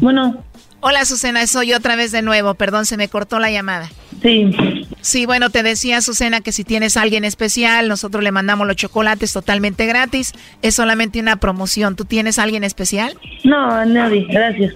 Bueno. 0.00 0.42
Hola, 0.80 1.04
Susana, 1.04 1.46
soy 1.46 1.68
yo 1.68 1.76
otra 1.76 1.96
vez 1.96 2.12
de 2.12 2.22
nuevo. 2.22 2.54
Perdón, 2.54 2.86
se 2.86 2.96
me 2.96 3.08
cortó 3.08 3.38
la 3.38 3.50
llamada. 3.50 3.90
Sí. 4.22 4.86
Sí, 5.00 5.26
bueno, 5.26 5.50
te 5.50 5.62
decía, 5.62 6.00
Susana, 6.00 6.40
que 6.40 6.50
si 6.50 6.64
tienes 6.64 6.96
a 6.96 7.02
alguien 7.02 7.24
especial, 7.24 7.88
nosotros 7.88 8.24
le 8.24 8.32
mandamos 8.32 8.66
los 8.66 8.76
chocolates 8.76 9.32
totalmente 9.32 9.84
gratis. 9.86 10.32
Es 10.62 10.76
solamente 10.76 11.20
una 11.20 11.36
promoción. 11.36 11.94
¿Tú 11.94 12.06
tienes 12.06 12.38
a 12.38 12.44
alguien 12.44 12.64
especial? 12.64 13.18
No, 13.44 13.84
nadie, 13.84 14.26
gracias. 14.30 14.74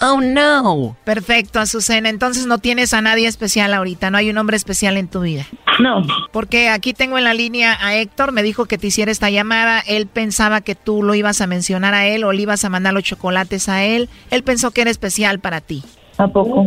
Oh, 0.00 0.20
no. 0.20 0.96
Perfecto, 1.04 1.58
Azucena. 1.58 2.10
Entonces 2.10 2.46
no 2.46 2.58
tienes 2.58 2.92
a 2.92 3.00
nadie 3.00 3.26
especial 3.26 3.72
ahorita. 3.72 4.10
No 4.10 4.18
hay 4.18 4.28
un 4.28 4.36
hombre 4.36 4.56
especial 4.56 4.98
en 4.98 5.08
tu 5.08 5.20
vida. 5.20 5.46
No. 5.78 6.02
Porque 6.32 6.68
aquí 6.68 6.92
tengo 6.92 7.16
en 7.16 7.24
la 7.24 7.32
línea 7.32 7.78
a 7.80 7.96
Héctor. 7.96 8.32
Me 8.32 8.42
dijo 8.42 8.66
que 8.66 8.76
te 8.76 8.88
hiciera 8.88 9.10
esta 9.10 9.30
llamada. 9.30 9.80
Él 9.80 10.06
pensaba 10.06 10.60
que 10.60 10.74
tú 10.74 11.02
lo 11.02 11.14
ibas 11.14 11.40
a 11.40 11.46
mencionar 11.46 11.94
a 11.94 12.06
él 12.06 12.24
o 12.24 12.32
le 12.32 12.42
ibas 12.42 12.64
a 12.64 12.68
mandar 12.68 12.92
los 12.92 13.04
chocolates 13.04 13.68
a 13.68 13.84
él. 13.84 14.10
Él 14.30 14.42
pensó 14.42 14.70
que 14.70 14.82
era 14.82 14.90
especial 14.90 15.38
para 15.38 15.60
ti. 15.60 15.82
¿A 16.22 16.28
poco? 16.28 16.66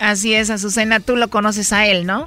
Así 0.00 0.34
es, 0.34 0.50
Azucena. 0.50 0.98
Tú 0.98 1.14
lo 1.16 1.28
conoces 1.28 1.72
a 1.72 1.86
él, 1.86 2.06
¿no? 2.06 2.26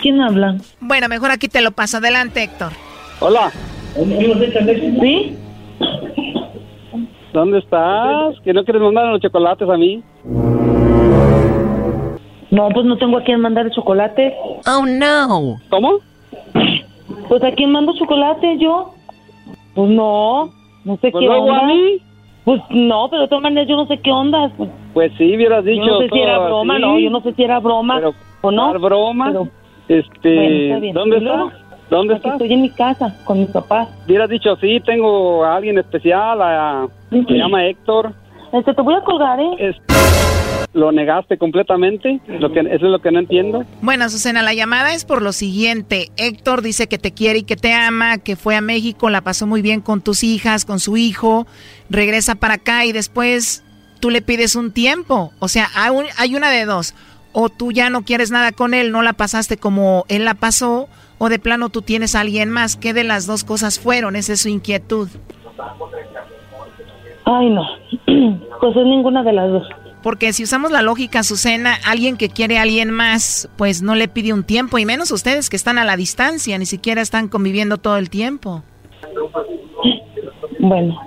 ¿Quién 0.00 0.20
habla? 0.22 0.56
Bueno, 0.80 1.06
mejor 1.08 1.30
aquí 1.30 1.48
te 1.48 1.60
lo 1.60 1.70
paso. 1.72 1.98
Adelante, 1.98 2.42
Héctor. 2.42 2.72
Hola, 3.20 3.50
¿Sí? 3.94 5.36
¿dónde 7.32 7.58
estás? 7.58 8.36
¿Que 8.42 8.52
no 8.54 8.64
quieres 8.64 8.80
mandar 8.82 9.06
los 9.06 9.20
chocolates 9.20 9.68
a 9.68 9.76
mí? 9.76 10.02
No, 12.50 12.68
pues 12.70 12.86
no 12.86 12.96
tengo 12.96 13.18
a 13.18 13.22
quién 13.24 13.40
mandar 13.40 13.70
chocolate. 13.70 14.34
Oh, 14.66 14.86
no. 14.86 15.56
¿Cómo? 15.68 15.98
Pues 17.28 17.42
a 17.44 17.50
quién 17.52 17.70
mando 17.72 17.92
chocolate 17.98 18.56
yo. 18.58 18.94
Pues 19.74 19.90
no, 19.90 20.46
no 20.84 20.94
sé 20.96 21.10
Pues 21.10 21.20
qué 21.20 21.26
luego 21.26 21.44
onda. 21.44 21.60
a 21.60 21.66
mí. 21.66 21.98
Pues 22.48 22.62
no, 22.70 23.08
pero 23.10 23.20
de 23.24 23.28
todas 23.28 23.42
maneras 23.42 23.68
yo 23.68 23.76
no 23.76 23.84
sé 23.86 23.98
qué 23.98 24.10
onda. 24.10 24.50
Pues, 24.94 25.12
sí, 25.18 25.36
hubieras 25.36 25.62
dicho. 25.66 25.84
yo 25.84 25.92
no 25.92 25.98
sé 25.98 26.08
si 26.08 26.18
era 26.18 26.38
broma, 26.38 26.74
así. 26.76 26.82
no, 26.82 26.98
yo 26.98 27.10
no 27.10 27.20
sé 27.20 27.34
si 27.34 27.42
era 27.42 27.58
broma 27.60 27.96
Pero, 27.96 28.14
o 28.40 28.50
no. 28.50 28.68
¿dar 28.68 28.78
broma? 28.78 29.26
Pero, 29.26 29.48
Este, 29.86 30.34
Bueno, 30.34 30.56
está 30.56 30.78
bien. 30.78 30.94
¿dónde 30.94 32.14
estás? 32.14 32.32
estoy 32.32 32.52
en 32.54 32.62
mi 32.62 32.70
casa 32.70 33.14
con 33.26 33.40
mis 33.40 33.50
papás. 33.50 33.90
Hubieras 34.06 34.30
dicho, 34.30 34.56
sí, 34.56 34.80
tengo 34.80 35.44
a 35.44 35.56
alguien 35.56 35.76
especial, 35.76 36.40
a- 36.40 36.88
se 37.10 37.34
llama 37.34 37.66
Héctor. 37.66 38.12
Este, 38.50 38.72
te 38.72 38.80
voy 38.80 38.94
a 38.94 39.02
colgar, 39.02 39.38
¿eh? 39.40 39.50
Es- 39.58 39.76
lo 40.74 40.92
negaste 40.92 41.38
completamente, 41.38 42.20
lo 42.28 42.52
que, 42.52 42.60
eso 42.60 42.68
es 42.70 42.82
lo 42.82 43.00
que 43.00 43.10
no 43.10 43.18
entiendo. 43.20 43.64
Bueno, 43.80 44.04
Azucena, 44.04 44.42
la 44.42 44.54
llamada 44.54 44.92
es 44.94 45.04
por 45.04 45.22
lo 45.22 45.32
siguiente. 45.32 46.10
Héctor 46.16 46.62
dice 46.62 46.86
que 46.88 46.98
te 46.98 47.12
quiere 47.12 47.40
y 47.40 47.42
que 47.42 47.56
te 47.56 47.72
ama, 47.72 48.18
que 48.18 48.36
fue 48.36 48.54
a 48.54 48.60
México, 48.60 49.08
la 49.10 49.22
pasó 49.22 49.46
muy 49.46 49.62
bien 49.62 49.80
con 49.80 50.00
tus 50.02 50.22
hijas, 50.22 50.64
con 50.64 50.78
su 50.78 50.96
hijo, 50.96 51.46
regresa 51.90 52.34
para 52.34 52.54
acá 52.54 52.84
y 52.84 52.92
después 52.92 53.64
tú 54.00 54.10
le 54.10 54.22
pides 54.22 54.54
un 54.56 54.70
tiempo. 54.72 55.32
O 55.40 55.48
sea, 55.48 55.68
hay 55.74 55.90
un- 55.90 56.04
hay 56.18 56.34
una 56.36 56.50
de 56.50 56.64
dos. 56.66 56.94
O 57.32 57.48
tú 57.48 57.72
ya 57.72 57.90
no 57.90 58.02
quieres 58.02 58.30
nada 58.30 58.52
con 58.52 58.72
él, 58.74 58.90
no 58.92 59.02
la 59.02 59.12
pasaste 59.14 59.56
como 59.56 60.04
él 60.08 60.24
la 60.24 60.34
pasó, 60.34 60.88
o 61.18 61.28
de 61.28 61.38
plano 61.38 61.68
tú 61.70 61.82
tienes 61.82 62.14
a 62.14 62.20
alguien 62.20 62.50
más. 62.50 62.76
¿Qué 62.76 62.92
de 62.92 63.04
las 63.04 63.26
dos 63.26 63.42
cosas 63.44 63.80
fueron? 63.80 64.16
Esa 64.16 64.34
es 64.34 64.40
su 64.42 64.48
inquietud. 64.48 65.08
Ay, 67.24 67.50
no. 67.50 67.62
Pues 68.60 68.74
es 68.76 68.84
ninguna 68.86 69.22
de 69.22 69.32
las 69.32 69.48
dos. 69.50 69.68
Porque 70.02 70.32
si 70.32 70.44
usamos 70.44 70.70
la 70.70 70.82
lógica, 70.82 71.20
Azucena, 71.20 71.76
alguien 71.84 72.16
que 72.16 72.28
quiere 72.28 72.58
a 72.58 72.62
alguien 72.62 72.90
más, 72.90 73.48
pues 73.56 73.82
no 73.82 73.94
le 73.94 74.08
pide 74.08 74.32
un 74.32 74.44
tiempo, 74.44 74.78
y 74.78 74.84
menos 74.84 75.10
ustedes 75.10 75.50
que 75.50 75.56
están 75.56 75.78
a 75.78 75.84
la 75.84 75.96
distancia, 75.96 76.56
ni 76.58 76.66
siquiera 76.66 77.02
están 77.02 77.28
conviviendo 77.28 77.78
todo 77.78 77.96
el 77.96 78.10
tiempo. 78.10 78.62
Bueno, 80.60 81.00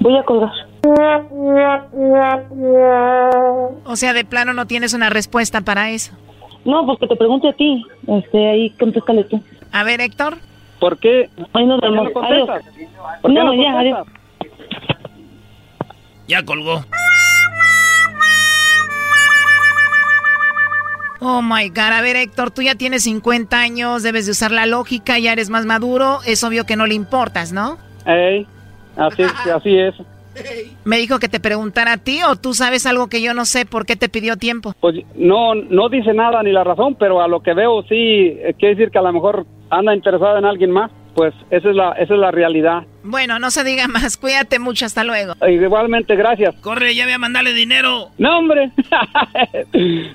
voy 0.00 0.16
a 0.16 0.22
colgar. 0.24 0.52
O 3.84 3.96
sea, 3.96 4.12
de 4.12 4.24
plano 4.24 4.52
no 4.52 4.66
tienes 4.66 4.94
una 4.94 5.10
respuesta 5.10 5.60
para 5.62 5.90
eso. 5.90 6.12
No, 6.64 6.84
pues 6.84 6.98
que 6.98 7.06
te 7.06 7.16
pregunte 7.16 7.48
a 7.48 7.52
ti. 7.52 7.84
Este, 8.06 8.48
ahí 8.48 8.70
contéstale 8.70 9.24
tú. 9.24 9.40
A 9.72 9.84
ver, 9.84 10.00
Héctor. 10.00 10.38
¿Por 10.80 10.98
qué? 10.98 11.30
Ahí 11.52 11.66
nos 11.66 11.80
¿Por 11.80 11.90
qué 11.90 11.96
vemos. 11.96 12.12
no 12.14 12.22
Adiós. 12.22 12.48
¿Por 13.22 13.32
qué 13.32 13.38
No, 13.38 13.44
no 13.44 13.62
ya, 13.62 13.78
adiós. 13.78 14.06
Ya 16.28 16.44
colgó. 16.44 16.84
Oh 21.20 21.42
my 21.42 21.68
God, 21.68 21.92
a 21.92 22.02
ver, 22.02 22.16
Héctor, 22.16 22.50
tú 22.50 22.62
ya 22.62 22.74
tienes 22.74 23.04
50 23.04 23.58
años, 23.58 24.02
debes 24.02 24.26
de 24.26 24.32
usar 24.32 24.50
la 24.52 24.66
lógica, 24.66 25.18
ya 25.18 25.32
eres 25.32 25.50
más 25.50 25.64
maduro, 25.66 26.18
es 26.26 26.44
obvio 26.44 26.64
que 26.66 26.76
no 26.76 26.86
le 26.86 26.94
importas, 26.94 27.52
¿no? 27.52 27.78
Ey, 28.06 28.46
así 28.96 29.22
es, 29.22 29.32
así 29.54 29.78
es. 29.78 29.94
Me 30.84 30.98
dijo 30.98 31.18
que 31.18 31.28
te 31.28 31.40
preguntara 31.40 31.94
a 31.94 31.96
ti 31.96 32.22
o 32.22 32.36
tú 32.36 32.52
sabes 32.52 32.84
algo 32.84 33.08
que 33.08 33.22
yo 33.22 33.32
no 33.32 33.46
sé 33.46 33.64
por 33.64 33.86
qué 33.86 33.96
te 33.96 34.08
pidió 34.10 34.36
tiempo. 34.36 34.74
Pues 34.80 34.96
no, 35.14 35.54
no 35.54 35.88
dice 35.88 36.12
nada 36.12 36.42
ni 36.42 36.52
la 36.52 36.62
razón, 36.62 36.94
pero 36.96 37.22
a 37.22 37.28
lo 37.28 37.40
que 37.40 37.54
veo 37.54 37.82
sí, 37.84 37.94
eh, 37.94 38.54
quiere 38.58 38.74
decir 38.74 38.90
que 38.90 38.98
a 38.98 39.02
lo 39.02 39.12
mejor 39.14 39.46
anda 39.70 39.94
interesada 39.94 40.38
en 40.38 40.44
alguien 40.44 40.70
más. 40.70 40.90
Pues 41.14 41.32
esa 41.50 41.70
es 41.70 41.74
la, 41.74 41.92
esa 41.92 42.12
es 42.12 42.20
la 42.20 42.30
realidad. 42.30 42.82
Bueno, 43.02 43.38
no 43.38 43.50
se 43.50 43.64
diga 43.64 43.88
más, 43.88 44.16
cuídate 44.20 44.58
mucho, 44.58 44.84
hasta 44.84 45.02
luego. 45.02 45.32
Eh, 45.40 45.54
Igualmente, 45.54 46.14
gracias. 46.14 46.54
Corre, 46.56 46.94
ya 46.94 47.04
voy 47.04 47.14
a 47.14 47.18
mandarle 47.18 47.54
dinero. 47.54 48.10
No, 48.18 48.38
hombre. 48.38 48.70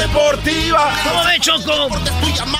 deportiva. 0.00 0.92
¿Cómo 1.04 1.24
ve, 1.24 1.38
Choco? 1.40 1.88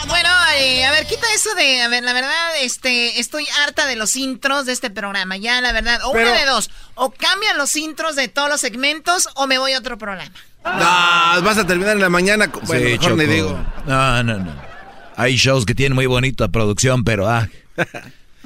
Bueno, 0.09 0.28
eh, 0.59 0.84
a 0.84 0.91
ver, 0.91 1.07
quita 1.07 1.26
eso 1.34 1.55
de, 1.55 1.82
a 1.82 1.88
ver, 1.88 2.03
la 2.03 2.12
verdad, 2.12 2.32
este, 2.61 3.18
estoy 3.20 3.47
harta 3.64 3.86
de 3.86 3.97
los 3.97 4.16
intros 4.16 4.66
de 4.66 4.72
este 4.72 4.91
programa, 4.91 5.36
ya, 5.36 5.61
la 5.61 5.72
verdad, 5.72 6.01
o 6.05 6.12
Pero- 6.12 6.30
una 6.30 6.38
de 6.38 6.47
dos, 6.47 6.70
o 6.95 7.11
cambian 7.11 7.57
los 7.57 7.74
intros 7.76 8.16
de 8.16 8.28
todos 8.28 8.49
los 8.49 8.61
segmentos 8.61 9.28
o 9.34 9.47
me 9.47 9.59
voy 9.59 9.72
a 9.72 9.78
otro 9.78 9.97
programa. 9.99 10.30
No, 10.64 11.43
vas 11.43 11.57
a 11.59 11.66
terminar 11.66 11.95
en 11.97 12.03
la 12.03 12.11
mañana. 12.11 12.51
con- 12.51 12.64
Bueno, 12.66 12.84
Sí, 12.86 12.93
mejor 12.93 13.11
Choco. 13.11 13.22
digo. 13.22 13.64
No, 13.86 14.22
no, 14.22 14.38
no. 14.38 14.55
Hay 15.16 15.36
shows 15.36 15.64
que 15.64 15.74
tienen 15.74 15.95
muy 15.95 16.07
bonita 16.07 16.49
producción, 16.49 17.05
pero 17.05 17.28
ah. 17.28 17.49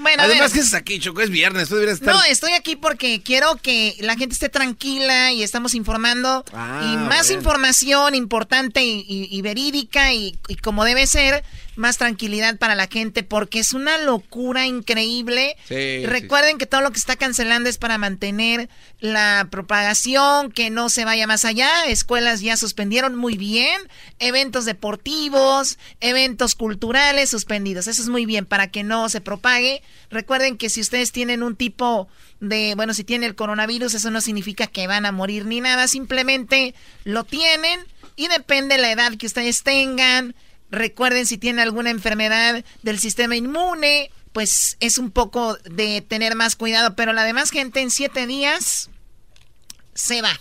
Bueno, 0.05 0.22
Además. 0.22 0.52
¿qué 0.52 0.61
es 0.61 0.74
aquí, 0.74 0.98
Choco? 0.98 1.22
Es 1.22 1.30
viernes, 1.30 1.68
tú 1.70 1.76
deberías 1.76 1.98
estar... 1.98 2.14
No, 2.14 2.22
estoy 2.24 2.52
aquí 2.52 2.76
porque 2.76 3.22
quiero 3.22 3.57
que 3.57 3.96
la 4.00 4.16
gente 4.16 4.34
esté 4.34 4.50
tranquila 4.50 5.32
y 5.32 5.42
estamos 5.42 5.74
informando 5.74 6.44
Ah, 6.52 6.82
y 6.92 6.96
más 6.98 7.28
bueno. 7.28 7.38
información 7.40 8.14
importante 8.14 8.84
y, 8.84 9.05
y- 9.09 9.28
y 9.30 9.40
verídica 9.40 10.12
y, 10.12 10.36
y 10.46 10.57
como 10.57 10.84
debe 10.84 11.07
ser, 11.07 11.42
más 11.77 11.99
tranquilidad 11.99 12.59
para 12.59 12.75
la 12.75 12.87
gente 12.87 13.22
porque 13.22 13.59
es 13.59 13.75
una 13.75 13.99
locura 13.99 14.66
increíble. 14.66 15.57
Sí, 15.68 16.07
Recuerden 16.07 16.59
que 16.59 16.66
todo 16.66 16.81
lo 16.81 16.91
que 16.91 16.99
está 16.99 17.16
cancelando 17.16 17.68
es 17.68 17.79
para 17.79 17.99
mantener 17.99 18.68
la 19.01 19.49
propagación, 19.51 20.51
que 20.51 20.70
no 20.70 20.89
se 20.89 21.05
vaya 21.05 21.27
más 21.27 21.45
allá. 21.45 21.87
Escuelas 21.87 22.41
ya 22.41 22.57
suspendieron 22.57 23.16
muy 23.16 23.37
bien, 23.37 23.81
eventos 24.18 24.64
deportivos, 24.64 25.79
eventos 26.01 26.55
culturales 26.55 27.31
suspendidos. 27.31 27.87
Eso 27.87 28.03
es 28.03 28.09
muy 28.09 28.27
bien 28.27 28.47
para 28.47 28.68
que 28.68 28.83
no 28.83 29.09
se 29.09 29.20
propague. 29.20 29.83
Recuerden 30.11 30.57
que 30.57 30.70
si 30.70 30.81
ustedes 30.81 31.12
tienen 31.12 31.43
un 31.43 31.57
tipo 31.57 32.09
de, 32.40 32.74
bueno, 32.74 32.94
si 32.94 33.05
tienen 33.05 33.28
el 33.28 33.35
coronavirus, 33.35 33.94
eso 33.94 34.11
no 34.11 34.20
significa 34.20 34.66
que 34.66 34.86
van 34.86 35.07
a 35.07 35.12
morir 35.12 35.47
ni 35.47 35.61
nada, 35.61 35.89
simplemente 35.89 36.74
lo 37.05 37.24
tienen 37.24 37.81
y 38.16 38.28
depende 38.28 38.77
de 38.77 38.82
la 38.82 38.93
edad 38.93 39.16
que 39.16 39.27
ustedes 39.27 39.62
tengan. 39.62 40.35
Recuerden 40.74 41.26
si 41.26 41.38
tienen 41.38 41.60
alguna 41.60 41.90
enfermedad 41.90 42.64
del 42.82 42.98
sistema 42.98 43.36
inmune, 43.36 44.10
pues 44.32 44.76
es 44.80 44.98
un 44.98 45.10
poco 45.10 45.56
de 45.70 46.01
tener 46.02 46.34
más 46.34 46.56
cuidado, 46.56 46.94
pero 46.96 47.12
la 47.12 47.24
demás 47.24 47.51
gente 47.51 47.80
en 47.80 47.90
siete 47.90 48.26
días 48.26 48.90
se 49.94 50.22
va. 50.22 50.38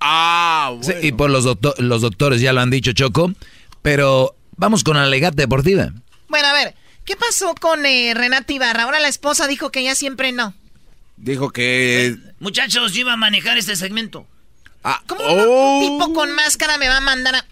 Ah, 0.00 0.76
Sí, 0.82 0.92
y 1.02 1.12
por 1.12 1.30
los, 1.30 1.44
docto- 1.44 1.74
los 1.78 2.02
doctores 2.02 2.40
ya 2.40 2.52
lo 2.52 2.60
han 2.60 2.70
dicho, 2.70 2.92
Choco. 2.92 3.32
Pero 3.82 4.34
vamos 4.56 4.84
con 4.84 4.96
la 4.96 5.06
legata 5.06 5.36
deportiva. 5.36 5.90
Bueno, 6.28 6.48
a 6.48 6.52
ver, 6.52 6.74
¿qué 7.04 7.16
pasó 7.16 7.54
con 7.54 7.84
eh, 7.86 8.12
Renata 8.14 8.52
Ibarra? 8.52 8.84
Ahora 8.84 9.00
la 9.00 9.08
esposa 9.08 9.46
dijo 9.46 9.70
que 9.70 9.82
ya 9.82 9.94
siempre 9.94 10.32
no. 10.32 10.54
Dijo 11.16 11.50
que... 11.50 12.16
Muchachos, 12.38 12.92
yo 12.92 13.00
iba 13.00 13.12
a 13.14 13.16
manejar 13.16 13.58
este 13.58 13.74
segmento. 13.76 14.26
¿Cómo 15.06 15.20
un 15.24 15.80
tipo 15.98 16.12
con 16.14 16.30
máscara 16.32 16.78
me 16.78 16.88
va 16.88 16.98
a 16.98 17.00
mandar 17.00 17.34
a... 17.34 17.44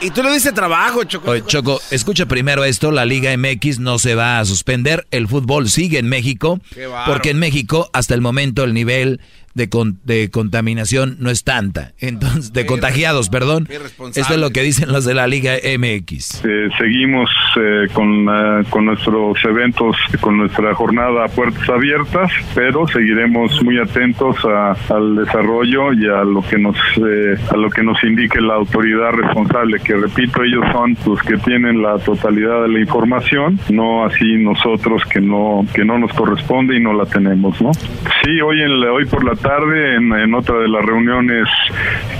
Y 0.00 0.10
tú 0.10 0.22
le 0.24 0.32
dices 0.32 0.52
trabajo, 0.52 1.04
Choco. 1.04 1.30
Oye, 1.30 1.44
Choco, 1.46 1.80
escucha 1.92 2.26
primero 2.26 2.64
esto, 2.64 2.90
la 2.90 3.04
Liga 3.04 3.30
MX 3.36 3.78
no 3.78 4.00
se 4.00 4.16
va 4.16 4.40
a 4.40 4.44
suspender, 4.44 5.06
el 5.12 5.28
fútbol 5.28 5.68
sigue 5.68 6.00
en 6.00 6.08
México, 6.08 6.58
porque 7.06 7.30
en 7.30 7.38
México 7.38 7.88
hasta 7.92 8.14
el 8.14 8.20
momento 8.20 8.64
el 8.64 8.74
nivel 8.74 9.20
de, 9.54 9.68
con- 9.68 9.98
de 10.04 10.30
contaminación 10.30 11.16
no 11.20 11.30
es 11.30 11.44
tanta, 11.44 11.92
entonces 11.98 12.52
de 12.52 12.66
contagiados, 12.66 13.28
perdón. 13.28 13.68
Esto 14.14 14.34
es 14.34 14.40
lo 14.40 14.50
que 14.50 14.62
dicen 14.62 14.90
los 14.92 15.04
de 15.04 15.14
la 15.14 15.26
Liga 15.26 15.54
MX. 15.78 16.44
Eh, 16.44 16.68
seguimos 16.78 17.28
eh, 17.56 17.88
con, 17.92 18.26
eh, 18.28 18.64
con 18.70 18.86
nuestros 18.86 19.36
eventos, 19.44 19.96
con 20.20 20.38
nuestra 20.38 20.74
jornada 20.74 21.24
a 21.24 21.28
puertas 21.28 21.68
abiertas, 21.68 22.30
pero 22.54 22.86
seguiremos 22.88 23.62
muy 23.62 23.78
atentos 23.78 24.36
a- 24.44 24.76
al 24.94 25.16
desarrollo 25.16 25.92
y 25.92 26.06
a 26.06 26.24
lo 26.24 26.42
que 26.42 26.58
nos 26.58 26.76
eh, 26.96 27.34
a 27.50 27.56
lo 27.56 27.68
que 27.70 27.82
nos 27.82 28.02
indique 28.04 28.40
la 28.40 28.54
autoridad 28.54 29.10
responsable, 29.12 29.78
que 29.80 29.94
repito 29.94 30.42
ellos 30.42 30.64
son 30.72 30.96
los 31.06 31.20
que 31.22 31.36
tienen 31.38 31.82
la 31.82 31.98
totalidad 31.98 32.62
de 32.62 32.68
la 32.68 32.80
información, 32.80 33.58
no 33.70 34.04
así 34.04 34.36
nosotros 34.38 35.02
que 35.10 35.20
no 35.20 35.66
que 35.74 35.84
no 35.84 35.98
nos 35.98 36.12
corresponde 36.12 36.76
y 36.76 36.80
no 36.80 36.92
la 36.92 37.06
tenemos, 37.06 37.60
¿no? 37.60 37.72
Sí, 37.74 38.40
hoy 38.40 38.62
en 38.62 38.80
la- 38.80 38.92
hoy 38.92 39.04
por 39.06 39.24
la 39.24 39.34
tarde 39.42 39.96
en, 39.96 40.12
otra 40.34 40.56
de 40.58 40.68
las 40.68 40.84
reuniones 40.84 41.48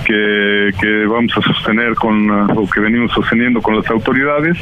que, 0.04 0.70
vamos 1.06 1.32
a 1.38 1.40
sostener 1.42 1.94
con 1.94 2.30
uh, 2.30 2.60
o 2.60 2.68
que 2.68 2.80
venimos 2.80 3.12
sosteniendo 3.12 3.62
con 3.62 3.76
las 3.76 3.88
autoridades 3.90 4.58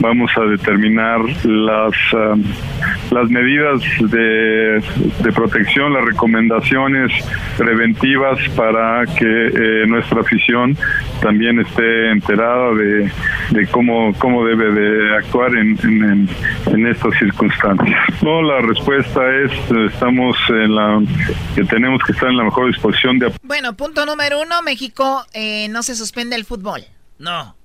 vamos 0.00 0.30
a 0.36 0.42
determinar 0.42 1.20
las 1.44 1.94
um, 2.12 2.42
las 3.10 3.28
medidas 3.30 3.80
de, 4.00 4.82
de 5.22 5.32
protección 5.32 5.92
las 5.92 6.04
recomendaciones 6.04 7.12
preventivas 7.56 8.38
para 8.56 9.04
que 9.18 9.46
eh, 9.48 9.86
nuestra 9.86 10.20
afición 10.20 10.76
también 11.20 11.60
esté 11.60 12.10
enterada 12.10 12.74
de, 12.74 13.10
de 13.50 13.66
cómo 13.68 14.12
cómo 14.18 14.44
debe 14.44 14.72
de 14.72 15.16
actuar 15.16 15.54
en, 15.56 15.78
en, 15.84 16.28
en- 16.66 16.82
estas 16.82 17.14
circunstancias. 17.16 17.96
No 18.22 18.42
la 18.42 18.60
respuesta 18.60 19.20
es 19.44 19.52
estamos 19.92 20.36
en 20.50 20.74
la 20.74 21.00
que 21.54 21.62
tenemos 21.64 22.01
que 22.04 22.12
estar 22.12 22.28
en 22.28 22.36
la 22.36 22.44
mejor 22.44 22.68
disposición 22.68 23.18
de 23.18 23.32
Bueno, 23.42 23.76
punto 23.76 24.06
número 24.06 24.40
uno, 24.40 24.62
México 24.62 25.26
eh, 25.32 25.68
no 25.68 25.82
se 25.82 25.94
suspende 25.94 26.36
el 26.36 26.44
fútbol. 26.44 26.84
No, 27.18 27.56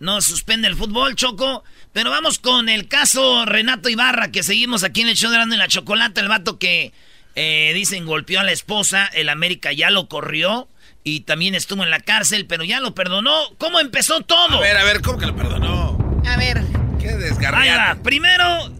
no 0.00 0.20
suspende 0.20 0.68
el 0.68 0.76
fútbol, 0.76 1.14
Choco. 1.16 1.64
Pero 1.92 2.10
vamos 2.10 2.38
con 2.38 2.68
el 2.68 2.86
caso 2.88 3.44
Renato 3.46 3.88
Ibarra, 3.88 4.30
que 4.30 4.42
seguimos 4.42 4.84
aquí 4.84 5.00
en 5.00 5.08
el 5.08 5.16
show 5.16 5.30
de 5.30 5.54
y 5.54 5.58
la 5.58 5.68
Chocolata. 5.68 6.20
El 6.20 6.28
vato 6.28 6.58
que 6.58 6.92
eh, 7.34 7.72
dicen 7.74 8.06
golpeó 8.06 8.40
a 8.40 8.44
la 8.44 8.52
esposa, 8.52 9.06
el 9.06 9.28
América 9.28 9.72
ya 9.72 9.90
lo 9.90 10.08
corrió 10.08 10.68
y 11.02 11.20
también 11.20 11.54
estuvo 11.54 11.82
en 11.82 11.90
la 11.90 12.00
cárcel, 12.00 12.46
pero 12.46 12.64
ya 12.64 12.80
lo 12.80 12.94
perdonó. 12.94 13.32
¿Cómo 13.58 13.80
empezó 13.80 14.20
todo? 14.20 14.58
A 14.58 14.60
ver, 14.60 14.76
a 14.76 14.84
ver, 14.84 15.00
¿cómo 15.00 15.18
que 15.18 15.26
lo 15.26 15.34
perdonó? 15.34 16.22
A 16.26 16.36
ver. 16.36 16.62
Qué 17.00 17.16
va. 17.40 17.96
Primero, 18.02 18.72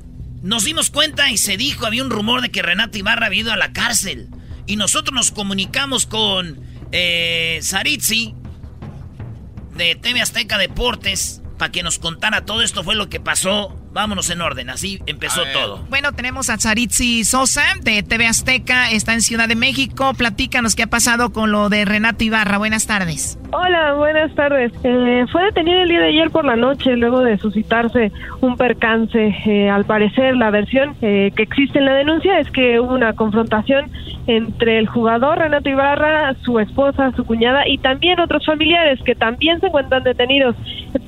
nos 0.43 0.64
dimos 0.64 0.90
cuenta 0.90 1.30
y 1.30 1.39
se 1.39 1.56
dijo, 1.56 1.86
había 1.86 2.02
un 2.02 2.10
rumor 2.10 2.43
de 2.43 2.51
que 2.51 2.62
Renato 2.62 2.98
Ibarra 2.98 3.26
había 3.26 3.40
ido 3.40 3.52
a 3.52 3.56
la 3.56 3.72
cárcel. 3.72 4.28
Y 4.69 4.77
nosotros 4.77 5.15
nos 5.15 5.31
comunicamos 5.31 6.05
con 6.07 6.61
eh, 6.93 7.59
Saritzi 7.62 8.35
de 9.74 9.95
TV 9.95 10.20
Azteca 10.20 10.59
Deportes 10.59 11.40
para 11.57 11.73
que 11.73 11.82
nos 11.82 11.99
contara 11.99 12.45
todo 12.45 12.61
esto 12.61 12.85
fue 12.85 12.95
lo 12.95 13.09
que 13.09 13.19
pasó. 13.19 13.74
Vámonos 13.98 14.30
en 14.30 14.40
orden, 14.40 14.70
así 14.70 15.00
empezó 15.06 15.42
todo. 15.52 15.80
Bueno, 15.90 16.12
tenemos 16.12 16.50
a 16.50 16.56
Tsaritzi 16.56 17.24
Sosa 17.24 17.64
de 17.82 18.04
TV 18.04 18.28
Azteca, 18.28 18.92
está 18.92 19.12
en 19.12 19.22
Ciudad 19.22 19.48
de 19.48 19.56
México. 19.56 20.14
Platícanos 20.14 20.76
qué 20.76 20.84
ha 20.84 20.86
pasado 20.86 21.32
con 21.32 21.50
lo 21.50 21.68
de 21.68 21.84
Renato 21.84 22.22
Ibarra. 22.22 22.58
Buenas 22.58 22.86
tardes. 22.86 23.40
Hola, 23.50 23.94
buenas 23.94 24.32
tardes. 24.36 24.70
Eh, 24.84 25.24
fue 25.32 25.42
detenido 25.46 25.80
el 25.80 25.88
día 25.88 25.98
de 25.98 26.08
ayer 26.10 26.30
por 26.30 26.44
la 26.44 26.54
noche 26.54 26.96
luego 26.96 27.22
de 27.22 27.38
suscitarse 27.38 28.12
un 28.40 28.56
percance. 28.56 29.34
Eh, 29.44 29.68
al 29.68 29.84
parecer, 29.84 30.36
la 30.36 30.50
versión 30.50 30.94
eh, 31.02 31.32
que 31.34 31.42
existe 31.42 31.80
en 31.80 31.86
la 31.86 31.94
denuncia 31.94 32.38
es 32.38 32.48
que 32.52 32.78
hubo 32.78 32.94
una 32.94 33.14
confrontación 33.14 33.90
entre 34.28 34.78
el 34.78 34.86
jugador 34.86 35.38
Renato 35.38 35.70
Ibarra, 35.70 36.34
su 36.44 36.60
esposa, 36.60 37.10
su 37.16 37.24
cuñada 37.24 37.66
y 37.66 37.78
también 37.78 38.20
otros 38.20 38.44
familiares 38.44 39.00
que 39.02 39.14
también 39.14 39.58
se 39.58 39.66
encuentran 39.68 40.04
detenidos. 40.04 40.54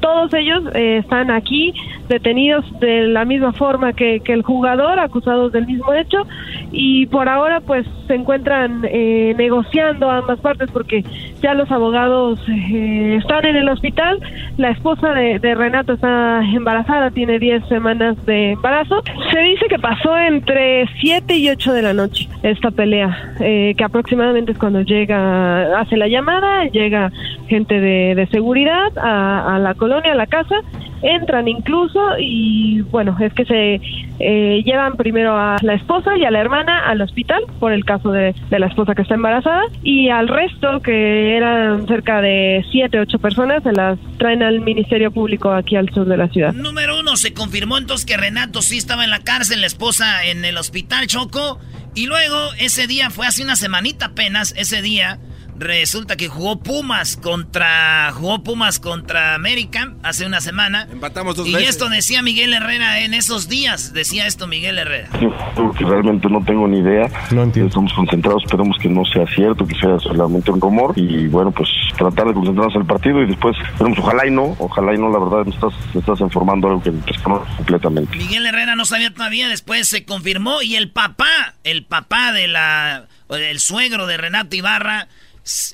Todos 0.00 0.32
ellos 0.32 0.64
eh, 0.74 0.96
están 0.96 1.30
aquí 1.30 1.74
detenidos 2.08 2.64
de 2.81 3.07
la 3.09 3.24
misma 3.24 3.52
forma 3.52 3.93
que, 3.93 4.20
que 4.20 4.32
el 4.32 4.43
jugador, 4.43 4.98
acusados 4.98 5.52
del 5.52 5.66
mismo 5.66 5.93
hecho 5.93 6.27
y 6.73 7.07
por 7.07 7.28
ahora 7.28 7.61
pues 7.61 7.86
se 8.07 8.15
encuentran 8.15 8.82
eh, 8.85 9.35
negociando 9.36 10.11
ambas 10.11 10.40
partes 10.40 10.70
porque 10.73 11.05
ya 11.40 11.55
los 11.55 11.70
abogados 11.70 12.40
eh, 12.48 13.19
están 13.20 13.44
en 13.47 13.57
el 13.57 13.69
hospital. 13.69 14.20
La 14.57 14.70
esposa 14.70 15.12
de, 15.12 15.39
de 15.39 15.55
Renato 15.55 15.93
está 15.93 16.43
embarazada, 16.43 17.11
tiene 17.11 17.39
10 17.39 17.69
semanas 17.69 18.16
de 18.27 18.52
embarazo. 18.52 19.02
Se 19.32 19.40
dice 19.40 19.66
que 19.69 19.78
pasó 19.78 20.16
entre 20.16 20.86
7 21.01 21.36
y 21.36 21.51
8 21.51 21.73
de 21.73 21.82
la 21.82 21.93
noche 21.93 22.28
esta 22.43 22.70
pelea, 22.70 23.35
eh, 23.40 23.74
que 23.77 23.85
aproximadamente 23.85 24.52
es 24.52 24.59
cuando 24.59 24.81
llega, 24.81 25.78
hace 25.78 25.97
la 25.97 26.09
llamada, 26.09 26.65
llega 26.66 27.12
gente 27.48 27.81
de, 27.81 28.28
seguridad 28.31 28.93
a 28.97 29.59
la 29.59 29.74
colonia, 29.74 30.12
a 30.12 30.15
la 30.15 30.27
casa, 30.27 30.57
entran 31.02 31.48
incluso 31.48 32.01
y 32.18 32.81
bueno, 32.82 33.16
es 33.20 33.32
que 33.32 33.44
se 33.44 33.81
eh, 34.18 34.62
llevan 34.64 34.97
primero 34.97 35.36
a 35.36 35.56
la 35.62 35.74
esposa 35.74 36.16
y 36.16 36.24
a 36.24 36.31
la 36.31 36.40
hermana 36.40 36.86
al 36.86 37.01
hospital 37.01 37.43
por 37.59 37.72
el 37.72 37.85
caso 37.85 38.10
de, 38.10 38.35
de 38.51 38.59
la 38.59 38.66
esposa 38.66 38.94
que 38.94 39.02
está 39.02 39.14
embarazada 39.14 39.62
y 39.82 40.09
al 40.10 40.28
resto, 40.28 40.81
que 40.82 41.36
eran 41.36 41.86
cerca 41.86 42.20
de 42.20 42.64
siete, 42.70 43.01
ocho 43.01 43.18
personas, 43.18 43.62
se 43.62 43.72
las 43.72 43.98
traen 44.18 44.43
al 44.43 44.60
Ministerio 44.60 45.10
Público 45.10 45.51
aquí 45.52 45.77
al 45.77 45.89
sur 45.90 46.06
de 46.06 46.16
la 46.16 46.28
ciudad. 46.28 46.52
Número 46.52 46.98
uno, 47.01 47.16
se 47.16 47.32
confirmó 47.32 47.78
entonces 47.78 48.06
que 48.06 48.16
Renato 48.16 48.62
sí 48.62 48.77
estaba 48.77 49.05
en 49.05 49.10
la 49.10 49.20
cárcel, 49.20 49.60
la 49.60 49.66
esposa 49.66 50.24
en 50.27 50.44
el 50.44 50.56
hospital 50.56 51.06
Choco. 51.06 51.59
Y 51.94 52.06
luego, 52.06 52.36
ese 52.60 52.86
día, 52.86 53.10
fue 53.10 53.27
hace 53.27 53.43
una 53.43 53.56
semanita 53.56 54.06
apenas, 54.06 54.55
ese 54.56 54.81
día, 54.81 55.18
resulta 55.61 56.16
que 56.16 56.28
jugó 56.28 56.59
Pumas 56.59 57.16
contra. 57.16 58.11
Jugó 58.12 58.43
Pumas 58.43 58.81
contra 58.81 59.35
América 59.35 59.95
hace 60.03 60.27
una 60.27 60.41
semana. 60.41 60.89
Empatamos 60.91 61.37
dos 61.37 61.47
y 61.47 61.53
veces. 61.53 61.70
esto 61.70 61.89
decía 61.89 62.23
Miguel 62.23 62.53
Herrera 62.53 63.01
en 63.01 63.15
esos 63.15 63.49
días. 63.49 63.93
Decía 63.93 64.27
esto 64.27 64.47
Miguel 64.47 64.78
Herrera. 64.78 65.09
Yo 65.20 65.70
que 65.73 65.85
realmente 65.85 66.28
no 66.28 66.43
tengo 66.45 66.66
ni 66.66 66.78
idea. 66.78 67.09
No 67.31 67.43
entiendo. 67.43 67.69
Estamos 67.69 67.93
concentrados, 67.93 68.43
esperemos 68.45 68.77
que 68.81 68.89
no 68.89 69.05
sea 69.05 69.27
cierto, 69.35 69.66
que 69.66 69.74
sea 69.74 69.99
solamente 70.01 70.51
un 70.51 70.61
rumor. 70.61 70.95
Y 70.97 71.28
bueno, 71.28 71.53
pues 71.53 71.69
tratar 71.97 72.28
de 72.28 72.35
concentrarnos 72.35 72.74
en 72.74 72.81
el 72.81 72.87
partido 72.87 73.23
y 73.23 73.27
después, 73.27 73.57
esperemos, 73.59 73.99
ojalá 73.99 74.27
y 74.27 74.31
no, 74.31 74.57
ojalá 74.59 74.95
y 74.95 74.99
no, 74.99 75.11
la 75.11 75.19
verdad, 75.19 75.45
me 75.45 75.55
estás, 75.55 75.73
me 75.95 76.01
estás 76.01 76.20
informando 76.20 76.69
algo 76.69 76.82
que 76.82 76.91
desconozco 76.91 77.47
completamente. 77.57 78.16
Miguel 78.16 78.47
Herrera 78.47 78.77
no 78.77 78.85
sabía 78.85 79.12
todavía, 79.12 79.49
después 79.49 79.89
se 79.89 80.05
confirmó 80.05 80.62
y 80.62 80.77
el 80.77 80.91
papá, 80.91 81.55
el 81.65 81.85
papá 81.85 82.32
de 82.32 82.49
la, 82.49 83.07
el 83.28 83.61
suegro 83.61 84.07
de 84.07 84.16
Renato 84.16 84.57
Ibarra, 84.57 85.09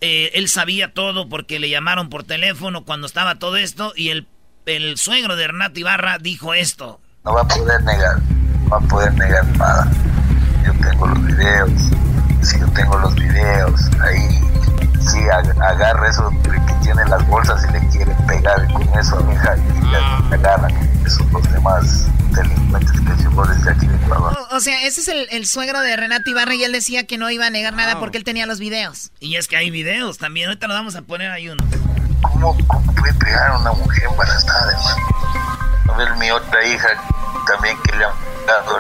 eh, 0.00 0.30
él 0.34 0.48
sabía 0.48 0.92
todo 0.92 1.28
porque 1.28 1.58
le 1.58 1.68
llamaron 1.68 2.08
por 2.08 2.24
teléfono 2.24 2.84
cuando 2.84 3.06
estaba 3.06 3.38
todo 3.38 3.56
esto 3.56 3.92
y 3.96 4.10
el, 4.10 4.26
el 4.66 4.96
suegro 4.96 5.36
de 5.36 5.48
Renato 5.48 5.80
Ibarra 5.80 6.18
dijo 6.18 6.54
esto. 6.54 7.00
no 7.24 7.34
va 7.34 7.42
a 7.42 7.48
poder 7.48 7.82
negar, 7.82 8.20
no 8.64 8.70
va 8.70 8.76
a 8.78 8.80
poder 8.80 9.14
negar 9.14 9.46
nada. 9.56 9.90
Yo 10.64 10.72
tengo 10.80 11.06
los 11.06 11.24
videos, 11.24 11.70
si 12.42 12.58
yo 12.58 12.68
tengo 12.72 12.98
los 12.98 13.14
videos, 13.14 13.80
ahí 14.00 14.85
sí 15.00 15.18
ag- 15.24 15.60
agarra 15.62 16.08
eso 16.10 16.30
que 16.42 16.72
tiene 16.82 17.04
las 17.06 17.26
bolsas 17.28 17.64
y 17.68 17.72
le 17.72 17.88
quiere 17.88 18.14
pegar 18.26 18.70
con 18.72 18.82
eso 18.98 19.18
a 19.18 19.22
mi 19.22 19.34
hija 19.34 19.56
y 19.56 19.80
le 19.90 20.36
agarran 20.36 20.74
esos 21.04 21.30
los 21.32 21.52
demás 21.52 22.06
delincuentes 22.32 22.92
que 22.92 23.22
llegó 23.22 23.46
desde 23.46 23.70
aquí 23.70 23.86
de 23.86 23.96
Ecuador. 23.96 24.36
O, 24.50 24.56
o 24.56 24.60
sea, 24.60 24.82
ese 24.86 25.00
es 25.00 25.08
el, 25.08 25.26
el 25.30 25.46
suegro 25.46 25.80
de 25.80 25.96
Renato 25.96 26.28
Ibarra 26.30 26.54
y 26.54 26.64
él 26.64 26.72
decía 26.72 27.06
que 27.06 27.18
no 27.18 27.30
iba 27.30 27.46
a 27.46 27.50
negar 27.50 27.74
nada 27.74 27.98
porque 27.98 28.18
él 28.18 28.24
tenía 28.24 28.46
los 28.46 28.58
videos. 28.58 29.10
Y 29.20 29.36
es 29.36 29.48
que 29.48 29.56
hay 29.56 29.70
videos 29.70 30.18
también, 30.18 30.48
ahorita 30.48 30.66
lo 30.68 30.74
vamos 30.74 30.96
a 30.96 31.02
poner 31.02 31.30
ahí 31.30 31.48
uno. 31.48 31.64
¿Cómo, 32.22 32.56
cómo 32.66 32.94
puede 32.94 33.14
pegar 33.14 33.50
a 33.52 33.58
una 33.58 33.72
mujer 33.72 34.04
embarazada, 34.10 34.72
hermano? 34.72 35.06
A 35.92 35.96
ver, 35.96 36.16
mi 36.16 36.30
otra 36.30 36.66
hija 36.66 36.88
también 37.46 37.76
que 37.84 37.96
le 37.96 38.04
han 38.04 38.10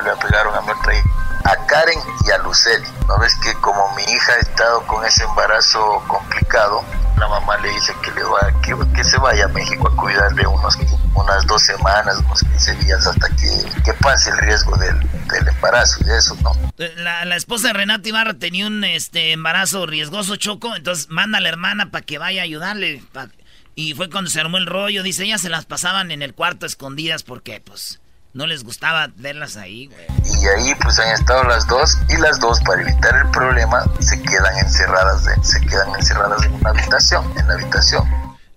le 0.04 0.16
pegaron 0.16 0.54
a 0.54 0.60
mi 0.62 0.70
otra 0.70 0.94
hija. 0.94 1.08
A 1.44 1.66
Karen 1.66 1.98
y 2.26 2.30
a 2.30 2.38
Luceli. 2.38 2.86
¿No 3.06 3.18
ves 3.20 3.34
que 3.36 3.52
como 3.60 3.94
mi 3.94 4.02
hija 4.02 4.32
ha 4.32 4.38
estado 4.40 4.84
con 4.86 5.04
ese 5.04 5.22
embarazo 5.24 6.02
complicado, 6.08 6.82
la 7.18 7.28
mamá 7.28 7.56
le 7.58 7.68
dice 7.70 7.92
que 8.02 8.10
le 8.12 8.22
va, 8.24 8.52
que, 8.62 8.74
que 8.94 9.04
se 9.04 9.16
vaya 9.18 9.44
a 9.44 9.48
México 9.48 9.86
a 9.88 9.94
cuidarle 9.96 10.44
unos, 10.46 10.76
unas 11.14 11.46
dos 11.46 11.62
semanas, 11.62 12.16
unos 12.18 12.42
15 12.42 12.74
días 12.76 13.06
hasta 13.06 13.28
que, 13.36 13.82
que 13.84 13.92
pase 13.94 14.30
el 14.30 14.38
riesgo 14.38 14.76
del, 14.76 14.98
del 15.28 15.46
embarazo 15.48 16.00
y 16.04 16.10
eso, 16.10 16.36
¿no? 16.42 16.52
La, 16.96 17.24
la 17.24 17.36
esposa 17.36 17.68
de 17.68 17.74
Renato 17.74 18.08
Ibarra 18.08 18.34
tenía 18.34 18.66
un 18.66 18.82
este, 18.82 19.30
embarazo 19.32 19.86
riesgoso, 19.86 20.34
Choco, 20.36 20.74
entonces 20.74 21.08
manda 21.10 21.38
a 21.38 21.40
la 21.40 21.48
hermana 21.48 21.90
para 21.92 22.04
que 22.04 22.18
vaya 22.18 22.40
a 22.40 22.44
ayudarle. 22.44 23.04
pa- 23.12 23.28
y 23.76 23.94
fue 23.94 24.10
cuando 24.10 24.30
se 24.30 24.40
armó 24.40 24.56
el 24.56 24.66
rollo, 24.66 25.02
dice, 25.04 25.24
ellas 25.24 25.42
se 25.42 25.48
las 25.50 25.64
pasaban 25.66 26.10
en 26.10 26.22
el 26.22 26.34
cuarto 26.34 26.66
escondidas 26.66 27.22
porque, 27.22 27.60
pues, 27.60 28.00
no 28.36 28.46
les 28.46 28.64
gustaba 28.64 29.10
verlas 29.16 29.56
ahí, 29.56 29.86
güey. 29.86 30.06
Y 30.42 30.46
ahí 30.46 30.74
pues 30.82 30.98
han 30.98 31.08
estado 31.08 31.42
las 31.44 31.66
dos 31.66 31.96
y 32.10 32.18
las 32.18 32.38
dos 32.38 32.60
para 32.60 32.82
evitar 32.82 33.16
el 33.16 33.30
problema 33.30 33.82
se 33.98 34.20
quedan 34.20 34.58
encerradas, 34.58 35.24
de, 35.24 35.42
se 35.42 35.58
quedan 35.62 35.88
encerradas 35.94 36.44
en 36.44 36.52
una 36.52 36.70
habitación, 36.70 37.32
en 37.38 37.48
la 37.48 37.54
habitación. 37.54 38.04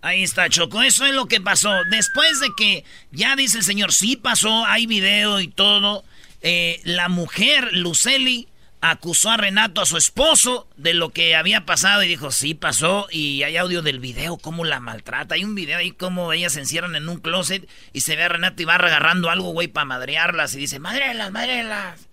Ahí 0.01 0.23
está, 0.23 0.49
Choco. 0.49 0.81
Eso 0.81 1.05
es 1.05 1.13
lo 1.13 1.27
que 1.27 1.39
pasó. 1.39 1.71
Después 1.91 2.41
de 2.41 2.49
que 2.57 2.83
ya 3.11 3.37
dice 3.37 3.57
el 3.57 3.63
señor, 3.63 3.93
sí 3.93 4.17
pasó, 4.17 4.65
hay 4.65 4.85
video 4.85 5.39
y 5.39 5.47
todo. 5.47 6.03
Eh, 6.41 6.81
la 6.83 7.07
mujer, 7.07 7.69
Luceli, 7.71 8.48
acusó 8.81 9.31
a 9.31 9.37
Renato, 9.37 9.81
a 9.81 9.85
su 9.85 9.97
esposo, 9.97 10.67
de 10.77 10.93
lo 10.93 11.09
que 11.09 11.35
había 11.35 11.65
pasado 11.65 12.03
y 12.03 12.07
dijo, 12.07 12.31
sí 12.31 12.53
pasó. 12.53 13.07
Y 13.11 13.43
hay 13.43 13.57
audio 13.57 13.81
del 13.81 13.99
video, 13.99 14.37
cómo 14.37 14.65
la 14.65 14.79
maltrata. 14.79 15.35
Hay 15.35 15.43
un 15.43 15.55
video 15.55 15.77
ahí 15.77 15.91
cómo 15.91 16.33
ellas 16.33 16.53
se 16.53 16.61
encierran 16.61 16.95
en 16.95 17.09
un 17.09 17.19
closet 17.19 17.67
y 17.93 18.01
se 18.01 18.15
ve 18.15 18.23
a 18.23 18.29
Renato 18.29 18.61
Ibarra 18.61 18.87
agarrando 18.87 19.29
algo, 19.29 19.51
güey, 19.51 19.67
para 19.67 19.85
madrearlas. 19.85 20.55
Y 20.55 20.59
dice, 20.59 20.79
madrelas, 20.79 21.31
madrelas. 21.31 22.07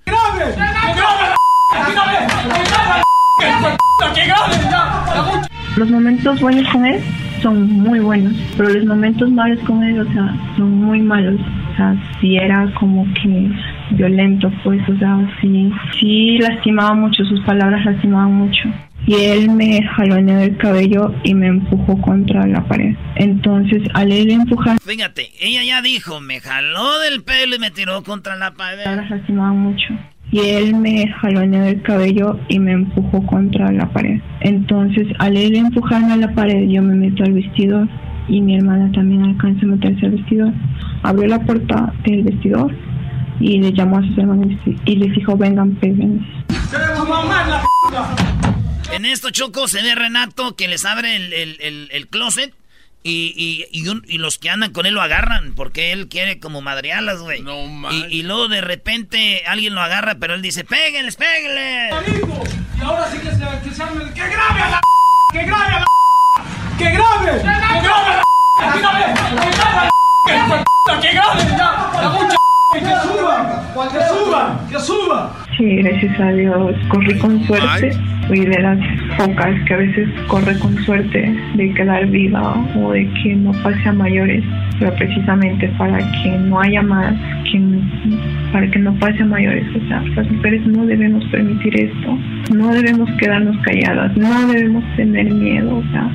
Los 5.77 5.91
momentos 5.91 6.41
buenos 6.41 6.73
con 6.73 6.87
él 6.87 7.26
son 7.43 7.71
muy 7.71 8.01
buenos, 8.01 8.35
pero 8.57 8.71
los 8.71 8.85
momentos 8.85 9.31
malos 9.31 9.59
con 9.61 9.83
él, 9.83 10.01
o 10.01 10.13
sea, 10.13 10.35
son 10.57 10.71
muy 10.73 11.01
malos. 11.01 11.41
O 11.73 11.77
sea, 11.77 11.97
si 12.21 12.37
era 12.37 12.73
como 12.75 13.07
que 13.15 13.51
violento, 13.91 14.51
pues, 14.65 14.81
o 14.89 14.97
sea, 14.99 15.19
sí, 15.41 15.71
sí 15.99 16.39
lastimaba 16.39 16.95
mucho, 16.95 17.25
sus 17.25 17.41
palabras 17.41 17.85
lastimaban 17.85 18.33
mucho. 18.33 18.69
Y 19.07 19.15
él 19.15 19.51
me 19.51 19.83
jaloneó 19.83 20.41
el 20.41 20.57
cabello 20.57 21.15
y 21.23 21.33
me 21.35 21.47
empujó 21.47 22.01
contra 22.01 22.45
la 22.47 22.65
pared. 22.65 22.97
Entonces, 23.15 23.83
al 23.95 24.11
él 24.11 24.33
empujar... 24.33 24.79
Fíjate, 24.81 25.31
ella 25.41 25.63
ya 25.63 25.81
dijo, 25.81 26.21
me 26.21 26.41
jaló 26.41 26.99
del 26.99 27.23
pelo 27.23 27.55
y 27.55 27.59
me 27.61 27.71
tiró 27.71 28.03
contra 28.03 28.35
la 28.35 28.55
pared. 28.55 28.79
Las 28.79 28.85
palabras 28.85 29.11
lastimaban 29.11 29.59
mucho 29.59 29.95
y 30.31 30.41
él 30.41 30.75
me 30.75 31.07
jaloneó 31.09 31.65
el 31.65 31.83
cabello 31.83 32.39
y 32.49 32.59
me 32.59 32.73
empujó 32.73 33.25
contra 33.27 33.71
la 33.71 33.89
pared. 33.93 34.21
Entonces, 34.41 35.07
al 35.19 35.37
él 35.37 35.57
empujarme 35.57 36.13
a 36.13 36.17
la 36.17 36.35
pared, 36.35 36.69
yo 36.69 36.83
me 36.83 36.95
meto 36.95 37.23
al 37.23 37.33
vestidor 37.33 37.89
y 38.29 38.41
mi 38.41 38.57
hermana 38.57 38.91
también 38.93 39.23
alcanza 39.23 39.65
a 39.65 39.69
meterse 39.69 40.07
al 40.07 40.13
vestidor. 40.13 40.53
Abrió 41.03 41.29
la 41.29 41.41
puerta 41.41 41.93
del 42.05 42.25
vestidor 42.25 42.75
y 43.39 43.61
le 43.61 43.73
llamó 43.73 43.99
a 43.99 44.03
sus 44.03 44.19
hermanos 44.19 44.53
y 44.85 44.97
les 44.97 45.15
dijo, 45.15 45.37
vengan, 45.37 45.77
peguen. 45.77 46.27
En 48.93 49.05
esto, 49.05 49.31
Choco, 49.31 49.69
se 49.69 49.83
ve 49.83 49.95
Renato 49.95 50.57
que 50.57 50.69
les 50.69 50.85
abre 50.85 51.17
el, 51.17 51.33
el, 51.33 51.89
el 51.91 52.07
closet 52.09 52.53
y, 53.09 53.67
y, 53.71 54.15
y, 54.15 54.19
los 54.19 54.39
que 54.39 54.51
andan 54.51 54.73
con 54.73 54.85
él 54.85 54.95
lo 54.95 55.01
agarran 55.01 55.55
porque 55.55 55.93
él 55.93 56.09
quiere 56.09 56.41
como 56.41 56.61
madrearlas, 56.61 57.21
güey. 57.21 57.41
No 57.41 57.93
y, 57.93 58.05
y, 58.07 58.23
luego 58.23 58.49
de 58.49 58.61
repente 58.61 59.45
alguien 59.47 59.77
lo 59.77 59.81
agarra, 59.81 60.17
pero 60.17 60.35
él 60.35 60.43
dice, 60.43 60.65
péguenles, 60.65 61.15
péguenles. 61.15 61.95
Y 62.77 62.83
ahora 62.83 63.09
sí 63.13 63.19
que 63.19 63.31
se, 63.31 63.39
que 63.63 63.75
se 63.75 63.83
arme 63.83 64.13
¡Que 64.13 64.29
grave 64.29 64.61
a 64.61 64.71
la 64.71 64.81
¡Que 65.33 65.45
grave 65.45 65.75
a 65.75 65.81
la 65.81 65.87
¡Que 66.77 66.91
grave! 66.91 67.33
¡Que 67.33 67.43
grave 67.43 67.63
a 67.65 68.17
la 68.17 68.23
¡Que 68.73 68.79
grave! 68.81 69.15
¡Que 70.27 70.39
grave! 70.41 70.65
¡Que 71.01 71.13
grave! 71.13 71.45
¡La 72.03 72.09
mucha 72.09 72.37
¡Que 72.73 72.81
suba! 73.09 73.65
¡Que 73.93 74.01
suba! 74.09 74.61
¡Que 74.69 74.81
suba! 74.81 75.46
Sí, 75.57 75.77
gracias 75.77 76.21
a 76.21 76.33
Dios 76.33 76.77
corrí 76.89 77.19
con 77.19 77.43
suerte. 77.45 77.91
Fui 78.29 78.41
de 78.41 78.61
las 78.61 78.79
pocas 79.17 79.55
que 79.67 79.75
a 79.75 79.77
veces 79.79 80.09
corre 80.27 80.59
con 80.59 80.77
suerte 80.85 81.35
de 81.55 81.75
quedar 81.75 82.07
viva 82.09 82.55
o 82.77 82.93
de 82.93 83.09
que 83.23 83.35
no 83.37 83.53
pase 83.63 83.89
a 83.89 83.93
mayores, 83.93 84.45
pero 84.79 84.95
precisamente 84.97 85.69
para 85.79 85.99
que 85.99 86.31
no 86.31 86.61
haya 86.61 86.83
más, 86.83 87.15
que, 87.51 87.63
para 88.53 88.71
que 88.71 88.81
no 88.81 88.99
pase 88.99 89.23
a 89.23 89.27
mayores. 89.27 89.65
O 89.77 89.89
sea, 89.89 90.03
las 90.15 90.31
mujeres 90.31 90.67
no 90.67 90.85
debemos 90.85 91.25
permitir 91.31 91.81
esto, 91.81 92.19
no 92.53 92.75
debemos 92.75 93.09
quedarnos 93.19 93.57
calladas, 93.65 94.15
no 94.17 94.49
debemos 94.49 94.85
tener 94.97 95.33
miedo, 95.33 95.77
o 95.77 95.83
sea, 95.93 96.11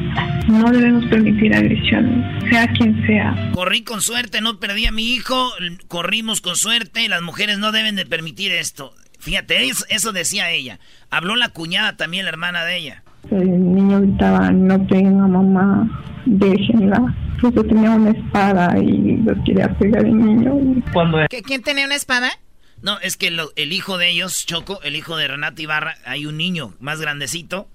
no 0.49 0.69
debemos 0.69 1.05
permitir 1.05 1.55
agresiones, 1.55 2.49
sea 2.51 2.67
quien 2.67 3.07
sea. 3.07 3.51
Corrí 3.53 3.81
con 3.83 4.01
suerte, 4.01 4.41
no 4.41 4.59
perdí 4.59 4.85
a 4.85 4.91
mi 4.91 5.13
hijo, 5.13 5.49
corrimos 5.87 6.41
con 6.41 6.55
suerte, 6.55 7.07
las 7.07 7.21
mujeres 7.23 7.57
no 7.57 7.71
deben 7.71 7.95
de 7.95 8.05
permitir 8.05 8.51
esto. 8.51 8.93
Fíjate, 9.21 9.69
eso, 9.89 10.11
decía 10.11 10.49
ella. 10.49 10.79
Habló 11.09 11.35
la 11.35 11.49
cuñada 11.49 11.95
también, 11.95 12.25
la 12.25 12.29
hermana 12.29 12.65
de 12.65 12.77
ella. 12.77 13.03
El 13.29 13.75
niño 13.75 14.01
gritaba, 14.01 14.51
no 14.51 14.85
tenga 14.87 15.27
mamá, 15.27 16.21
déjenla. 16.25 17.15
Porque 17.39 17.63
tenía 17.63 17.91
una 17.91 18.11
espada 18.11 18.77
y 18.79 19.17
lo 19.17 19.43
quería 19.43 19.69
pegar 19.77 20.05
el 20.05 20.17
niño. 20.17 20.53
Cuando... 20.91 21.19
¿Quién 21.29 21.61
tenía 21.61 21.85
una 21.85 21.95
espada? 21.95 22.31
No, 22.81 22.99
es 22.99 23.15
que 23.15 23.27
el 23.27 23.73
hijo 23.73 23.99
de 23.99 24.09
ellos, 24.09 24.45
Choco, 24.45 24.81
el 24.81 24.95
hijo 24.95 25.15
de 25.17 25.27
Renato 25.27 25.61
Ibarra, 25.61 25.97
hay 26.03 26.25
un 26.25 26.37
niño 26.37 26.73
más 26.79 26.99
grandecito 26.99 27.67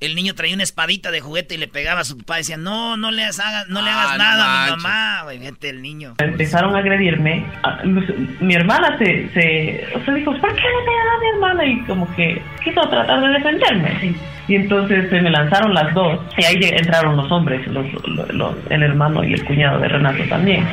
el 0.00 0.14
niño 0.14 0.34
traía 0.34 0.54
una 0.54 0.62
espadita 0.62 1.10
de 1.10 1.20
juguete 1.20 1.54
y 1.54 1.58
le 1.58 1.68
pegaba 1.68 2.00
a 2.00 2.04
su 2.04 2.16
papá. 2.16 2.36
Decía, 2.36 2.56
no, 2.56 2.96
no 2.96 3.10
le 3.10 3.22
hagas, 3.22 3.68
no 3.68 3.82
le 3.82 3.90
hagas 3.90 4.12
ah, 4.12 4.18
nada 4.18 4.44
a 4.44 4.64
mi 4.64 4.70
mamá. 4.70 5.24
Vete 5.24 5.68
el 5.68 5.82
niño. 5.82 6.14
Empezaron 6.18 6.74
a 6.74 6.78
agredirme. 6.78 7.44
Ah, 7.62 7.82
mi 7.84 8.54
hermana 8.54 8.96
se, 8.98 9.28
se, 9.34 9.86
o 9.94 10.04
sea, 10.04 10.14
dijo, 10.14 10.32
¿por 10.40 10.54
qué 10.54 10.62
le 10.62 10.84
pegas 10.86 11.06
a 11.14 11.20
mi 11.20 11.28
hermana? 11.34 11.66
Y 11.66 11.80
como 11.86 12.16
que 12.16 12.42
quiso 12.64 12.80
tratar 12.88 13.20
de 13.20 13.28
defenderme. 13.28 14.14
Y 14.48 14.54
entonces 14.54 15.10
se 15.10 15.20
me 15.20 15.30
lanzaron 15.30 15.74
las 15.74 15.92
dos. 15.94 16.18
Y 16.38 16.44
ahí 16.44 16.58
entraron 16.62 17.16
los 17.16 17.30
hombres, 17.30 17.66
los, 17.68 17.86
el 18.70 18.82
hermano 18.82 19.22
y 19.22 19.34
el 19.34 19.44
cuñado 19.44 19.80
de 19.80 19.88
Renato 19.88 20.24
también. 20.28 20.66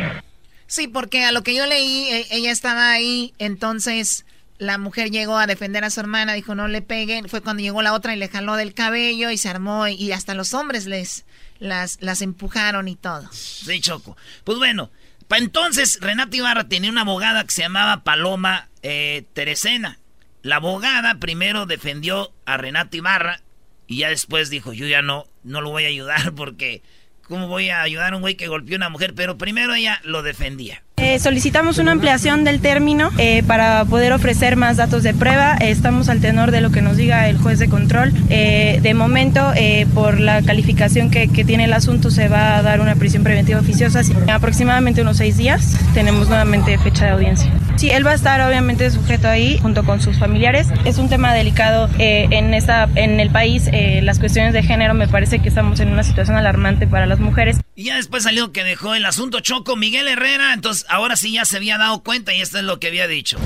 Sí, 0.67 0.87
porque 0.87 1.25
a 1.25 1.31
lo 1.31 1.43
que 1.43 1.55
yo 1.55 1.65
leí, 1.65 2.09
e, 2.11 2.25
ella 2.31 2.51
estaba 2.51 2.91
ahí, 2.91 3.33
entonces 3.39 4.25
la 4.59 4.77
mujer 4.77 5.11
llegó 5.11 5.37
a 5.37 5.47
defender 5.47 5.83
a 5.83 5.89
su 5.89 5.99
hermana, 5.99 6.33
dijo 6.33 6.55
no 6.55 6.67
le 6.67 6.81
peguen. 6.81 7.29
Fue 7.29 7.41
cuando 7.41 7.61
llegó 7.61 7.81
la 7.81 7.93
otra 7.93 8.15
y 8.15 8.17
le 8.17 8.29
jaló 8.29 8.55
del 8.55 8.73
cabello 8.73 9.29
y 9.29 9.37
se 9.37 9.49
armó 9.49 9.87
y 9.87 10.11
hasta 10.11 10.33
los 10.33 10.53
hombres 10.53 10.85
les 10.85 11.25
las, 11.59 11.97
las 12.01 12.21
empujaron 12.21 12.87
y 12.87 12.95
todo. 12.95 13.29
Sí, 13.31 13.79
Choco. 13.81 14.17
Pues 14.43 14.57
bueno, 14.57 14.91
para 15.27 15.43
entonces 15.43 15.99
Renato 16.01 16.35
Ibarra 16.35 16.67
tenía 16.67 16.91
una 16.91 17.01
abogada 17.01 17.43
que 17.43 17.51
se 17.51 17.61
llamaba 17.61 18.03
Paloma 18.03 18.69
eh, 18.81 19.25
Teresena. 19.33 19.99
La 20.41 20.57
abogada 20.57 21.15
primero 21.15 21.65
defendió 21.65 22.33
a 22.45 22.57
Renato 22.57 22.97
Ibarra 22.97 23.41
y 23.87 23.97
ya 23.97 24.09
después 24.09 24.49
dijo, 24.49 24.73
yo 24.73 24.87
ya 24.87 25.01
no, 25.01 25.27
no 25.43 25.61
lo 25.61 25.69
voy 25.69 25.85
a 25.85 25.89
ayudar 25.89 26.33
porque 26.35 26.81
¿cómo 27.23 27.47
voy 27.47 27.69
a 27.69 27.81
ayudar 27.81 28.13
a 28.13 28.15
un 28.15 28.21
güey 28.21 28.35
que 28.35 28.47
golpeó 28.47 28.75
a 28.75 28.77
una 28.77 28.89
mujer? 28.89 29.13
Pero 29.13 29.37
primero 29.37 29.75
ella 29.75 29.99
lo 30.03 30.23
defendía. 30.23 30.83
Eh, 30.99 31.19
solicitamos 31.19 31.77
una 31.77 31.91
ampliación 31.91 32.43
del 32.43 32.59
término 32.59 33.11
eh, 33.19 33.43
para 33.45 33.85
poder 33.85 34.13
ofrecer 34.13 34.55
más 34.55 34.77
datos 34.77 35.03
de 35.03 35.13
prueba. 35.13 35.55
Eh, 35.59 35.69
estamos 35.69 36.09
al 36.09 36.21
tenor 36.21 36.49
de 36.49 36.59
lo 36.59 36.71
que 36.71 36.81
nos 36.81 36.97
diga 36.97 37.29
el 37.29 37.37
juez 37.37 37.59
de 37.59 37.69
control. 37.69 38.11
de 38.27 38.93
momento, 38.95 39.53
por 39.93 40.19
la 40.19 40.41
calificación 40.41 41.11
que, 41.11 41.27
tiene 41.27 41.65
el 41.65 41.73
asunto, 41.73 42.09
se 42.09 42.29
va 42.29 42.57
a 42.57 42.63
dar 42.63 42.81
una 42.81 42.95
prisión 42.95 43.23
preventiva 43.23 43.59
oficiosa. 43.59 44.01
En 44.01 44.29
aproximadamente 44.31 45.03
unos 45.03 45.17
seis 45.17 45.37
días 45.37 45.77
tenemos 45.93 46.29
nuevamente 46.29 46.75
fecha 46.79 47.05
de 47.05 47.11
audiencia. 47.11 47.51
Sí, 47.75 47.91
él 47.91 48.05
va 48.05 48.11
a 48.11 48.15
estar 48.15 48.41
obviamente 48.41 48.89
sujeto 48.89 49.27
ahí 49.27 49.59
junto 49.59 49.83
con 49.83 50.01
sus 50.01 50.17
familiares. 50.17 50.67
Es 50.83 50.97
un 50.97 51.09
tema 51.09 51.31
delicado 51.31 51.89
en, 51.99 52.55
esta, 52.55 52.89
en 52.95 53.19
el 53.19 53.29
país. 53.29 53.69
las 54.01 54.17
cuestiones 54.17 54.53
de 54.53 54.63
género 54.63 54.95
me 54.95 55.07
parece 55.07 55.39
que 55.39 55.49
estamos 55.49 55.79
en 55.79 55.89
una 55.89 56.03
situación 56.03 56.37
alarmante 56.37 56.87
para 56.87 57.05
las 57.05 57.19
mujeres. 57.19 57.57
Y 57.75 57.83
ya 57.83 57.97
después 57.97 58.23
salió 58.23 58.51
que 58.51 58.63
dejó 58.63 58.95
el 58.95 59.05
asunto 59.05 59.39
Choco 59.41 59.75
Miguel 59.75 60.07
Herrera. 60.07 60.53
Entonces 60.55 60.86
ahora 60.89 61.15
sí 61.15 61.33
ya 61.33 61.45
se 61.45 61.57
había 61.57 61.77
dado 61.77 62.01
cuenta 62.03 62.33
y 62.33 62.41
esto 62.41 62.57
es 62.57 62.63
lo 62.63 62.79
que 62.79 62.87
había 62.87 63.07
dicho. 63.07 63.37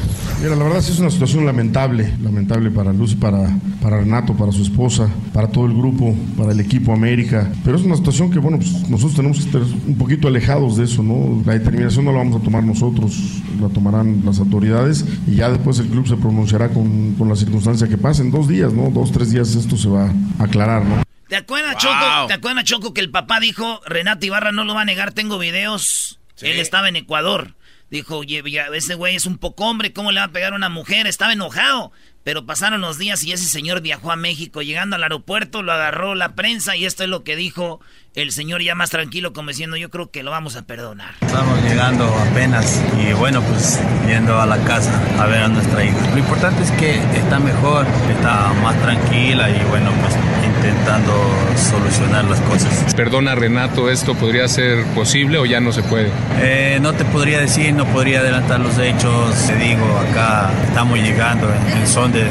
Mira, 0.42 0.56
la 0.56 0.64
verdad 0.64 0.82
sí 0.82 0.92
es 0.92 1.00
una 1.00 1.12
situación 1.12 1.46
lamentable, 1.46 2.16
lamentable 2.20 2.72
para 2.72 2.92
Luz, 2.92 3.14
para, 3.14 3.56
para 3.80 4.00
Renato, 4.00 4.36
para 4.36 4.52
su 4.52 4.64
esposa, 4.64 5.08
para 5.34 5.48
todo 5.48 5.68
el 5.68 5.74
grupo, 5.74 6.16
para 6.36 6.52
el 6.52 6.60
equipo 6.60 6.94
América. 6.94 7.52
Pero 7.64 7.78
es 7.78 7.84
una 7.84 7.96
situación 7.96 8.32
que, 8.32 8.40
bueno, 8.40 8.58
pues 8.58 8.90
nosotros 8.90 9.16
tenemos 9.16 9.38
que 9.38 9.46
estar 9.46 9.62
un 9.62 9.98
poquito 10.00 10.28
alejados 10.28 10.78
de 10.78 10.86
eso, 10.86 11.04
¿no? 11.04 11.44
La 11.46 11.54
determinación 11.54 12.06
no 12.06 12.12
la 12.12 12.20
vamos 12.20 12.42
a 12.42 12.44
tomar 12.44 12.64
nosotros, 12.64 13.16
la 13.62 13.70
tomarán 13.70 14.24
las 14.26 14.40
autoridades 14.40 15.06
y 15.28 15.36
ya 15.36 15.50
después 15.50 15.78
el 15.78 15.88
club 15.88 16.08
se 16.08 16.16
pronunciará 16.16 16.70
con, 16.70 17.14
con 17.14 17.30
la 17.30 17.36
circunstancia 17.36 17.88
que 17.88 17.98
pase. 17.98 18.24
En 18.24 18.32
dos 18.32 18.48
días, 18.48 18.74
¿no? 18.74 18.90
Dos, 18.90 19.12
tres 19.12 19.30
días 19.32 19.54
esto 19.54 19.78
se 19.78 19.90
va 19.90 20.12
a 20.40 20.44
aclarar, 20.44 20.84
¿no? 20.84 21.04
¿Te 21.28 21.36
acuerdas, 21.36 21.78
Choco? 21.78 22.28
¿Te 22.28 22.34
acuerdas, 22.34 22.64
Choco, 22.66 22.94
que 22.94 23.02
el 23.02 23.12
papá 23.12 23.40
dijo, 23.40 23.80
Renato 23.86 24.26
Ibarra 24.26 24.52
no 24.52 24.66
lo 24.66 24.74
va 24.74 24.82
a 24.82 24.86
negar, 24.86 25.14
tengo 25.14 25.38
videos 25.38 26.20
él 26.42 26.60
estaba 26.60 26.90
en 26.90 26.96
Ecuador. 26.96 27.56
Dijo, 27.90 28.20
oye, 28.20 28.42
ese 28.74 28.96
güey 28.96 29.18
es 29.18 29.26
un 29.26 29.38
poco 29.38 29.66
hombre, 29.66 29.92
¿cómo 29.92 30.14
le 30.14 30.22
va 30.22 30.28
a 30.28 30.32
pegar 30.32 30.54
a 30.54 30.56
una 30.56 30.70
mujer? 30.70 31.08
Estaba 31.08 31.34
enojado. 31.34 31.92
Pero 32.24 32.46
pasaron 32.46 32.82
los 32.82 33.00
días 33.00 33.24
y 33.24 33.32
ese 33.32 33.46
señor 33.46 33.82
viajó 33.82 34.12
a 34.12 34.16
México. 34.16 34.62
Llegando 34.62 34.96
al 34.96 35.04
aeropuerto 35.04 35.64
lo 35.64 35.74
agarró 35.74 36.14
la 36.14 36.36
prensa 36.36 36.76
y 36.76 36.86
esto 36.86 37.04
es 37.04 37.10
lo 37.10 37.24
que 37.24 37.36
dijo 37.36 37.82
el 38.14 38.32
señor 38.32 38.62
ya 38.62 38.76
más 38.76 38.90
tranquilo 38.90 39.34
como 39.34 39.50
diciendo 39.50 39.78
yo 39.78 39.90
creo 39.90 40.12
que 40.12 40.22
lo 40.22 40.32
vamos 40.32 40.56
a 40.56 40.62
perdonar. 40.62 41.16
Estamos 41.22 41.64
llegando 41.64 42.06
apenas 42.30 42.82
y 43.00 43.14
bueno 43.14 43.42
pues 43.42 43.80
yendo 44.06 44.40
a 44.40 44.46
la 44.46 44.58
casa 44.66 45.02
a 45.20 45.26
ver 45.26 45.44
a 45.44 45.48
nuestra 45.48 45.84
hija. 45.84 46.12
Lo 46.12 46.20
importante 46.20 46.62
es 46.62 46.72
que 46.72 46.96
está 47.18 47.40
mejor, 47.40 47.88
está 48.10 48.54
más 48.62 48.80
tranquila 48.82 49.50
y 49.50 49.64
bueno 49.70 49.92
pues 50.02 50.14
intentando 50.62 51.14
solucionar 51.56 52.26
las 52.26 52.40
cosas. 52.42 52.94
Perdona 52.94 53.34
Renato, 53.34 53.90
¿esto 53.90 54.14
podría 54.14 54.48
ser 54.48 54.84
posible 54.96 55.40
o 55.40 55.46
ya 55.46 55.60
no 55.60 55.72
se 55.72 55.82
puede? 55.82 56.10
Eh, 56.40 56.80
no 56.82 56.94
te 56.94 57.04
podría 57.06 57.40
decir, 57.40 57.74
no 57.74 57.86
podría 57.86 58.20
adelantar 58.20 58.60
los 58.60 58.78
hechos. 58.78 59.36
Te 59.48 59.56
digo, 59.56 59.86
acá 60.12 60.52
estamos 60.68 61.00
llegando 61.00 61.48
en, 61.50 61.88
son 61.88 62.12
de, 62.12 62.26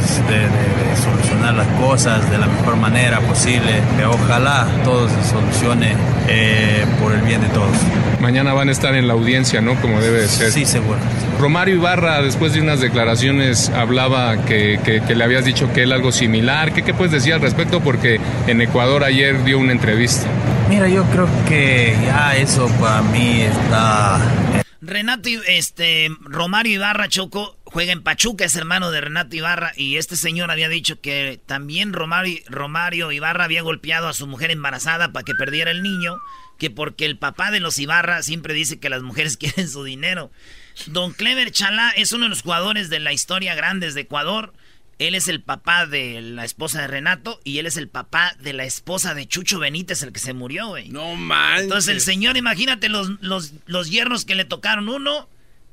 solucionar 1.02 1.54
las 1.54 1.66
cosas 1.80 2.30
de 2.30 2.38
la 2.38 2.46
mejor 2.46 2.76
manera 2.76 3.20
posible. 3.20 3.80
Ojalá 4.06 4.66
todo 4.84 5.08
se 5.08 5.28
solucione 5.28 5.94
eh, 6.28 6.84
por 7.00 7.12
el 7.12 7.22
bien 7.22 7.40
de 7.40 7.48
todos. 7.48 7.76
Mañana 8.20 8.52
van 8.52 8.68
a 8.68 8.72
estar 8.72 8.94
en 8.94 9.08
la 9.08 9.14
audiencia, 9.14 9.60
¿no? 9.60 9.74
Como 9.80 10.00
debe 10.00 10.20
de 10.20 10.28
ser. 10.28 10.52
Sí, 10.52 10.66
seguro. 10.66 10.98
Romario 11.40 11.74
Ibarra, 11.76 12.20
después 12.20 12.52
de 12.52 12.60
unas 12.60 12.80
declaraciones, 12.80 13.70
hablaba 13.70 14.44
que, 14.44 14.78
le 15.08 15.24
habías 15.24 15.46
dicho 15.46 15.72
que 15.72 15.84
él 15.84 15.92
algo 15.92 16.12
similar. 16.12 16.72
¿Qué, 16.72 16.82
¿Qué 16.82 16.92
puedes 16.92 17.12
decir 17.12 17.32
al 17.32 17.40
respecto? 17.40 17.80
Porque 17.80 18.19
en 18.46 18.60
Ecuador 18.60 19.04
ayer 19.04 19.42
dio 19.44 19.58
una 19.58 19.72
entrevista. 19.72 20.26
Mira, 20.68 20.88
yo 20.88 21.04
creo 21.04 21.28
que 21.48 21.96
ya 22.04 22.36
eso 22.36 22.68
para 22.80 23.02
mí 23.02 23.42
está... 23.42 24.20
Renato, 24.82 25.28
este, 25.46 26.08
Romario 26.22 26.74
Ibarra 26.74 27.08
Choco 27.08 27.58
juega 27.64 27.92
en 27.92 28.02
Pachuca, 28.02 28.44
es 28.44 28.56
hermano 28.56 28.90
de 28.90 29.00
Renato 29.00 29.36
Ibarra 29.36 29.72
y 29.76 29.96
este 29.96 30.16
señor 30.16 30.50
había 30.50 30.68
dicho 30.68 31.00
que 31.00 31.40
también 31.44 31.92
Romario, 31.92 32.38
Romario 32.48 33.12
Ibarra 33.12 33.44
había 33.44 33.62
golpeado 33.62 34.08
a 34.08 34.14
su 34.14 34.26
mujer 34.26 34.50
embarazada 34.50 35.12
para 35.12 35.24
que 35.24 35.34
perdiera 35.34 35.70
el 35.70 35.82
niño, 35.82 36.16
que 36.58 36.70
porque 36.70 37.04
el 37.04 37.18
papá 37.18 37.50
de 37.50 37.60
los 37.60 37.78
Ibarra 37.78 38.22
siempre 38.22 38.54
dice 38.54 38.80
que 38.80 38.90
las 38.90 39.02
mujeres 39.02 39.36
quieren 39.38 39.68
su 39.68 39.84
dinero. 39.84 40.30
Don 40.86 41.12
Clever 41.12 41.50
Chalá 41.50 41.90
es 41.90 42.12
uno 42.12 42.24
de 42.24 42.30
los 42.30 42.42
jugadores 42.42 42.88
de 42.88 43.00
la 43.00 43.12
historia 43.12 43.54
grandes 43.54 43.94
de 43.94 44.02
Ecuador. 44.02 44.52
Él 45.00 45.14
es 45.14 45.28
el 45.28 45.42
papá 45.42 45.86
de 45.86 46.20
la 46.20 46.44
esposa 46.44 46.82
de 46.82 46.86
Renato 46.86 47.40
y 47.42 47.56
él 47.56 47.64
es 47.64 47.78
el 47.78 47.88
papá 47.88 48.36
de 48.38 48.52
la 48.52 48.64
esposa 48.64 49.14
de 49.14 49.26
Chucho 49.26 49.58
Benítez, 49.58 50.02
el 50.02 50.12
que 50.12 50.20
se 50.20 50.34
murió, 50.34 50.68
güey. 50.68 50.90
No 50.90 51.16
manches. 51.16 51.62
Entonces 51.62 51.94
el 51.94 52.00
señor, 52.02 52.36
imagínate 52.36 52.90
los, 52.90 53.08
los, 53.22 53.54
los 53.64 53.90
yernos 53.90 54.26
que 54.26 54.34
le 54.34 54.44
tocaron. 54.44 54.90
Uno, 54.90 55.26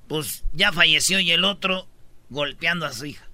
pues 0.07 0.45
ya 0.53 0.71
falleció 0.71 1.19
y 1.19 1.29
el 1.31 1.43
otro 1.43 1.89
golpeando 2.29 2.85
a 2.85 2.93
su 2.93 3.07
hija. 3.07 3.27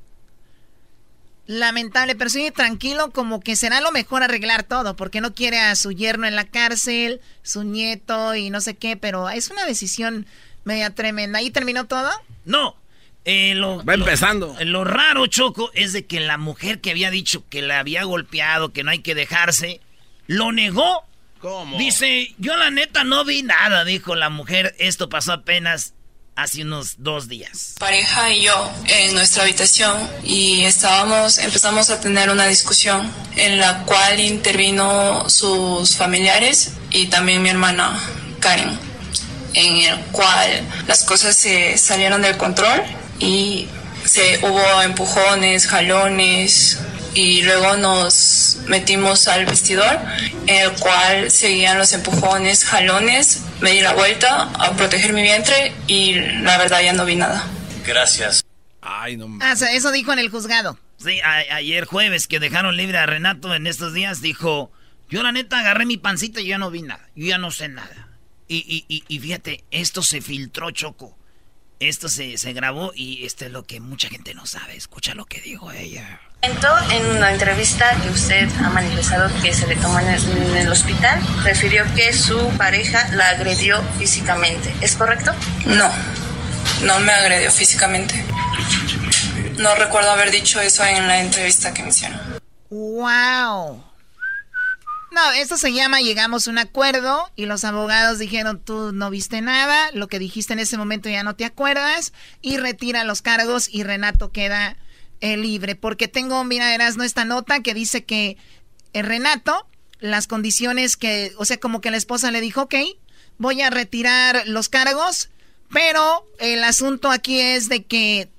Lamentable, 1.45 2.15
pero 2.15 2.31
sigue 2.31 2.49
tranquilo 2.49 3.11
como 3.11 3.39
que 3.39 3.55
será 3.55 3.79
lo 3.79 3.91
mejor 3.91 4.23
arreglar 4.23 4.63
todo, 4.63 4.95
porque 4.95 5.21
no 5.21 5.35
quiere 5.35 5.59
a 5.59 5.75
su 5.75 5.91
yerno 5.91 6.25
en 6.25 6.35
la 6.35 6.45
cárcel, 6.45 7.21
su 7.43 7.63
nieto 7.63 8.33
y 8.33 8.49
no 8.49 8.61
sé 8.61 8.73
qué, 8.73 8.97
pero 8.97 9.29
es 9.29 9.51
una 9.51 9.67
decisión 9.67 10.25
media 10.63 10.89
tremenda. 10.95 11.37
¿Ahí 11.37 11.51
terminó 11.51 11.85
todo? 11.85 12.09
No. 12.45 12.77
Eh, 13.25 13.53
lo, 13.55 13.83
Va 13.85 13.93
empezando. 13.93 14.55
Lo, 14.61 14.83
raro, 14.83 15.27
Choco, 15.27 15.71
es 15.73 15.93
de 15.93 16.05
que 16.05 16.19
la 16.19 16.37
mujer 16.37 16.81
que 16.81 16.91
había 16.91 17.09
dicho 17.09 17.43
que 17.49 17.61
la 17.61 17.79
había 17.79 18.03
golpeado, 18.03 18.73
que 18.73 18.83
no 18.83 18.91
hay 18.91 18.99
que 18.99 19.15
dejarse, 19.15 19.79
lo 20.27 20.51
negó. 20.51 21.05
¿Cómo? 21.39 21.77
Dice, 21.77 22.33
yo 22.37 22.55
la 22.57 22.69
neta 22.69 23.03
no 23.03 23.25
vi 23.25 23.43
nada, 23.43 23.83
dijo 23.85 24.15
la 24.15 24.29
mujer, 24.29 24.75
esto 24.79 25.09
pasó 25.09 25.33
apenas 25.33 25.93
hace 26.35 26.63
unos 26.63 26.95
dos 26.97 27.27
días. 27.27 27.75
Pareja 27.79 28.31
y 28.31 28.43
yo 28.43 28.71
en 28.87 29.13
nuestra 29.13 29.43
habitación 29.43 30.09
y 30.23 30.63
estábamos, 30.63 31.37
empezamos 31.37 31.89
a 31.89 31.99
tener 31.99 32.29
una 32.29 32.47
discusión 32.47 33.11
en 33.35 33.59
la 33.59 33.83
cual 33.83 34.19
intervino 34.19 35.29
sus 35.29 35.95
familiares 35.95 36.73
y 36.91 37.07
también 37.07 37.41
mi 37.41 37.49
hermana 37.49 37.99
Karen, 38.39 38.79
en 39.53 39.77
el 39.77 39.99
cual 40.11 40.67
las 40.87 41.03
cosas 41.03 41.35
se 41.35 41.77
salieron 41.77 42.21
del 42.21 42.37
control 42.37 42.81
y 43.23 43.69
se 44.05 44.39
hubo 44.43 44.81
empujones, 44.81 45.65
jalones, 45.67 46.79
y 47.13 47.43
luego 47.43 47.77
nos 47.77 48.57
metimos 48.67 49.27
al 49.27 49.45
vestidor, 49.45 49.99
en 50.47 50.61
el 50.63 50.71
cual 50.73 51.31
seguían 51.31 51.77
los 51.77 51.93
empujones, 51.93 52.65
jalones. 52.65 53.43
Me 53.61 53.71
di 53.71 53.81
la 53.81 53.93
vuelta 53.93 54.43
a 54.43 54.71
proteger 54.71 55.13
mi 55.13 55.21
vientre 55.21 55.73
y 55.87 56.15
la 56.15 56.57
verdad 56.57 56.81
ya 56.83 56.93
no 56.93 57.05
vi 57.05 57.15
nada. 57.15 57.47
Gracias. 57.85 58.43
Ay, 58.81 59.15
no 59.15 59.27
Ah, 59.41 59.53
eso 59.53 59.91
dijo 59.91 60.11
en 60.11 60.19
el 60.19 60.29
juzgado. 60.29 60.77
Sí, 60.97 61.19
ayer 61.21 61.85
jueves 61.85 62.27
que 62.27 62.39
dejaron 62.39 62.75
libre 62.75 62.97
a 62.97 63.05
Renato 63.05 63.53
en 63.55 63.67
estos 63.67 63.93
días, 63.93 64.21
dijo, 64.21 64.71
yo 65.09 65.21
la 65.23 65.31
neta 65.31 65.59
agarré 65.59 65.85
mi 65.85 65.97
pancita 65.97 66.41
y 66.41 66.47
ya 66.47 66.57
no 66.57 66.71
vi 66.71 66.81
nada, 66.81 67.07
yo 67.15 67.27
ya 67.27 67.37
no 67.37 67.51
sé 67.51 67.67
nada. 67.67 68.07
Y, 68.47 68.85
y, 68.87 69.03
y, 69.07 69.19
fíjate, 69.19 69.63
esto 69.71 70.03
se 70.03 70.21
filtró, 70.21 70.71
Choco. 70.71 71.17
Esto 71.89 72.07
se, 72.07 72.37
se 72.37 72.53
grabó 72.53 72.93
y 72.95 73.25
esto 73.25 73.45
es 73.45 73.51
lo 73.51 73.65
que 73.65 73.79
mucha 73.79 74.07
gente 74.07 74.33
no 74.33 74.45
sabe. 74.45 74.77
Escucha 74.77 75.15
lo 75.15 75.25
que 75.25 75.41
dijo 75.41 75.71
ella. 75.71 76.21
En 76.41 77.05
una 77.15 77.31
entrevista 77.31 77.95
que 78.01 78.09
usted 78.09 78.49
ha 78.63 78.69
manifestado 78.69 79.29
que 79.41 79.53
se 79.53 79.67
le 79.67 79.75
tomó 79.77 79.99
en 79.99 80.09
el, 80.09 80.69
hospital, 80.69 81.21
refirió 81.43 81.85
que 81.95 82.11
su 82.13 82.37
pareja 82.57 83.07
la 83.13 83.29
agredió 83.29 83.81
físicamente. 83.97 84.73
¿Es 84.81 84.95
correcto? 84.95 85.33
No, 85.65 85.89
no 86.83 86.99
me 86.99 87.11
agredió 87.11 87.51
físicamente. 87.51 88.15
No 89.57 89.75
recuerdo 89.75 90.11
haber 90.11 90.31
dicho 90.31 90.59
eso 90.59 90.83
en 90.83 91.07
la 91.07 91.19
entrevista 91.19 91.73
que 91.73 91.83
me 91.83 91.89
hicieron. 91.89 92.19
¡Wow! 92.69 93.83
No, 95.13 95.31
esto 95.33 95.57
se 95.57 95.71
llama 95.71 96.01
llegamos 96.01 96.47
a 96.47 96.51
un 96.51 96.57
acuerdo 96.57 97.29
y 97.35 97.45
los 97.45 97.63
abogados 97.65 98.17
dijeron 98.17 98.59
tú 98.59 98.91
no 98.93 99.11
viste 99.11 99.41
nada, 99.41 99.91
lo 99.93 100.07
que 100.07 100.17
dijiste 100.17 100.53
en 100.53 100.59
ese 100.59 100.75
momento 100.75 101.07
ya 101.07 101.21
no 101.21 101.35
te 101.35 101.45
acuerdas 101.45 102.13
y 102.41 102.57
retira 102.57 103.03
los 103.03 103.21
cargos 103.21 103.69
y 103.71 103.83
Renato 103.83 104.31
queda 104.31 104.75
libre. 105.21 105.75
Porque 105.75 106.07
tengo, 106.07 106.43
mira, 106.43 106.75
no 106.95 107.03
esta 107.03 107.25
nota 107.25 107.61
que 107.61 107.75
dice 107.75 108.05
que 108.05 108.37
el 108.93 109.05
Renato, 109.05 109.67
las 109.99 110.25
condiciones 110.25 110.97
que, 110.97 111.31
o 111.37 111.45
sea, 111.45 111.59
como 111.59 111.79
que 111.79 111.91
la 111.91 111.97
esposa 111.97 112.31
le 112.31 112.41
dijo, 112.41 112.63
ok, 112.63 112.75
voy 113.37 113.61
a 113.61 113.69
retirar 113.69 114.47
los 114.47 114.67
cargos, 114.67 115.29
pero 115.71 116.27
el 116.39 116.63
asunto 116.63 117.11
aquí 117.11 117.39
es 117.39 117.69
de 117.69 117.83
que 117.83 118.31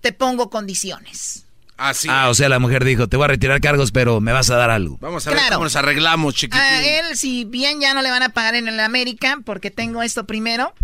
te 0.00 0.12
pongo 0.12 0.48
condiciones. 0.48 1.44
Así. 1.80 2.08
Ah, 2.10 2.28
o 2.28 2.34
sea, 2.34 2.48
la 2.50 2.58
mujer 2.58 2.84
dijo, 2.84 3.08
te 3.08 3.16
voy 3.16 3.24
a 3.24 3.28
retirar 3.28 3.60
cargos, 3.60 3.90
pero 3.90 4.20
me 4.20 4.32
vas 4.32 4.50
a 4.50 4.56
dar 4.56 4.70
algo. 4.70 4.98
Vamos 5.00 5.26
a 5.26 5.30
ver 5.30 5.40
cómo 5.50 5.64
nos 5.64 5.76
arreglamos, 5.76 6.34
chiquitín. 6.34 6.60
A 6.60 6.82
él, 6.82 7.16
si 7.16 7.44
bien 7.46 7.80
ya 7.80 7.94
no 7.94 8.02
le 8.02 8.10
van 8.10 8.22
a 8.22 8.28
pagar 8.28 8.54
en 8.54 8.68
el 8.68 8.78
América, 8.80 9.38
porque 9.44 9.70
tengo 9.70 10.02
esto 10.02 10.24
primero, 10.24 10.74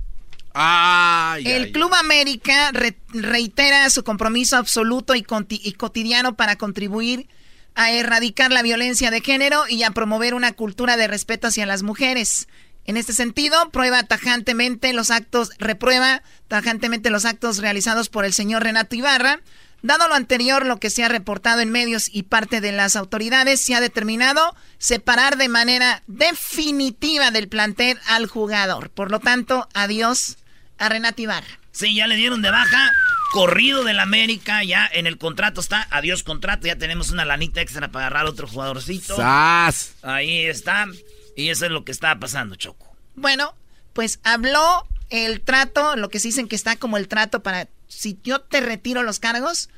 el 1.44 1.72
Club 1.72 1.92
América 1.94 2.72
reitera 3.08 3.90
su 3.90 4.04
compromiso 4.04 4.56
absoluto 4.56 5.14
y, 5.14 5.22
cotidiano 5.22 6.34
para 6.34 6.56
contribuir 6.56 7.28
a 7.74 7.90
erradicar 7.90 8.50
la 8.50 8.62
violencia 8.62 9.10
de 9.10 9.20
género 9.20 9.64
y 9.68 9.82
a 9.82 9.90
promover 9.90 10.32
una 10.32 10.52
cultura 10.52 10.96
de 10.96 11.08
respeto 11.08 11.48
hacia 11.48 11.66
las 11.66 11.82
mujeres. 11.82 12.48
En 12.86 12.96
este 12.96 13.12
sentido, 13.12 13.70
prueba 13.70 14.04
tajantemente 14.04 14.94
los 14.94 15.10
actos, 15.10 15.50
reprueba 15.58 16.22
tajantemente 16.48 17.10
los 17.10 17.26
actos 17.26 17.58
realizados 17.58 18.08
por 18.08 18.24
el 18.24 18.32
señor 18.32 18.62
Renato 18.62 18.96
Ibarra. 18.96 19.40
Dado 19.86 20.08
lo 20.08 20.16
anterior, 20.16 20.66
lo 20.66 20.80
que 20.80 20.90
se 20.90 21.04
ha 21.04 21.08
reportado 21.08 21.60
en 21.60 21.70
medios 21.70 22.08
y 22.12 22.24
parte 22.24 22.60
de 22.60 22.72
las 22.72 22.96
autoridades, 22.96 23.60
se 23.60 23.76
ha 23.76 23.80
determinado 23.80 24.56
separar 24.78 25.36
de 25.36 25.48
manera 25.48 26.02
definitiva 26.08 27.30
del 27.30 27.46
plantel 27.46 27.96
al 28.08 28.26
jugador. 28.26 28.90
Por 28.90 29.12
lo 29.12 29.20
tanto, 29.20 29.68
adiós 29.74 30.38
a 30.78 30.88
Renato 30.88 31.22
Ibarra. 31.22 31.60
Sí, 31.70 31.94
ya 31.94 32.08
le 32.08 32.16
dieron 32.16 32.42
de 32.42 32.50
baja. 32.50 32.90
Corrido 33.30 33.84
del 33.84 34.00
América, 34.00 34.64
ya 34.64 34.90
en 34.92 35.06
el 35.06 35.18
contrato 35.18 35.60
está. 35.60 35.86
Adiós 35.92 36.24
contrato, 36.24 36.66
ya 36.66 36.74
tenemos 36.74 37.12
una 37.12 37.24
lanita 37.24 37.60
extra 37.60 37.86
para 37.92 38.06
agarrar 38.06 38.26
otro 38.26 38.48
jugadorcito. 38.48 39.14
¡Sas! 39.14 39.94
Ahí 40.02 40.46
está. 40.46 40.88
Y 41.36 41.50
eso 41.50 41.64
es 41.64 41.70
lo 41.70 41.84
que 41.84 41.92
está 41.92 42.18
pasando, 42.18 42.56
Choco. 42.56 42.96
Bueno, 43.14 43.54
pues 43.92 44.18
habló 44.24 44.88
el 45.10 45.42
trato, 45.42 45.94
lo 45.94 46.08
que 46.08 46.18
se 46.18 46.26
dicen 46.26 46.48
que 46.48 46.56
está 46.56 46.74
como 46.74 46.96
el 46.96 47.06
trato 47.06 47.44
para 47.44 47.68
si 47.86 48.18
yo 48.24 48.40
te 48.40 48.60
retiro 48.60 49.02
los 49.02 49.20
cargos, 49.20 49.68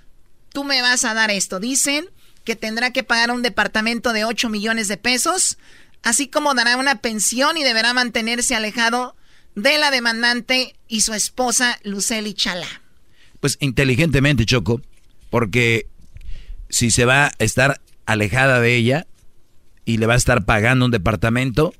tú 0.52 0.64
me 0.64 0.82
vas 0.82 1.04
a 1.04 1.14
dar 1.14 1.30
esto. 1.30 1.60
Dicen 1.60 2.08
que 2.44 2.56
tendrá 2.56 2.92
que 2.92 3.02
pagar 3.02 3.30
un 3.30 3.42
departamento 3.42 4.12
de 4.12 4.24
8 4.24 4.48
millones 4.48 4.88
de 4.88 4.96
pesos, 4.96 5.58
así 6.02 6.28
como 6.28 6.54
dará 6.54 6.76
una 6.76 7.00
pensión 7.00 7.56
y 7.56 7.64
deberá 7.64 7.92
mantenerse 7.92 8.54
alejado 8.54 9.16
de 9.54 9.78
la 9.78 9.90
demandante 9.90 10.74
y 10.88 11.02
su 11.02 11.14
esposa 11.14 11.78
Luceli 11.82 12.34
Chala. 12.34 12.66
Pues 13.40 13.56
inteligentemente, 13.60 14.46
Choco, 14.46 14.80
porque 15.30 15.86
si 16.70 16.90
se 16.90 17.04
va 17.04 17.26
a 17.26 17.32
estar 17.38 17.80
alejada 18.06 18.60
de 18.60 18.76
ella 18.76 19.06
y 19.84 19.98
le 19.98 20.06
va 20.06 20.14
a 20.14 20.18
estar 20.18 20.44
pagando 20.44 20.86
un 20.86 20.90
departamento, 20.90 21.74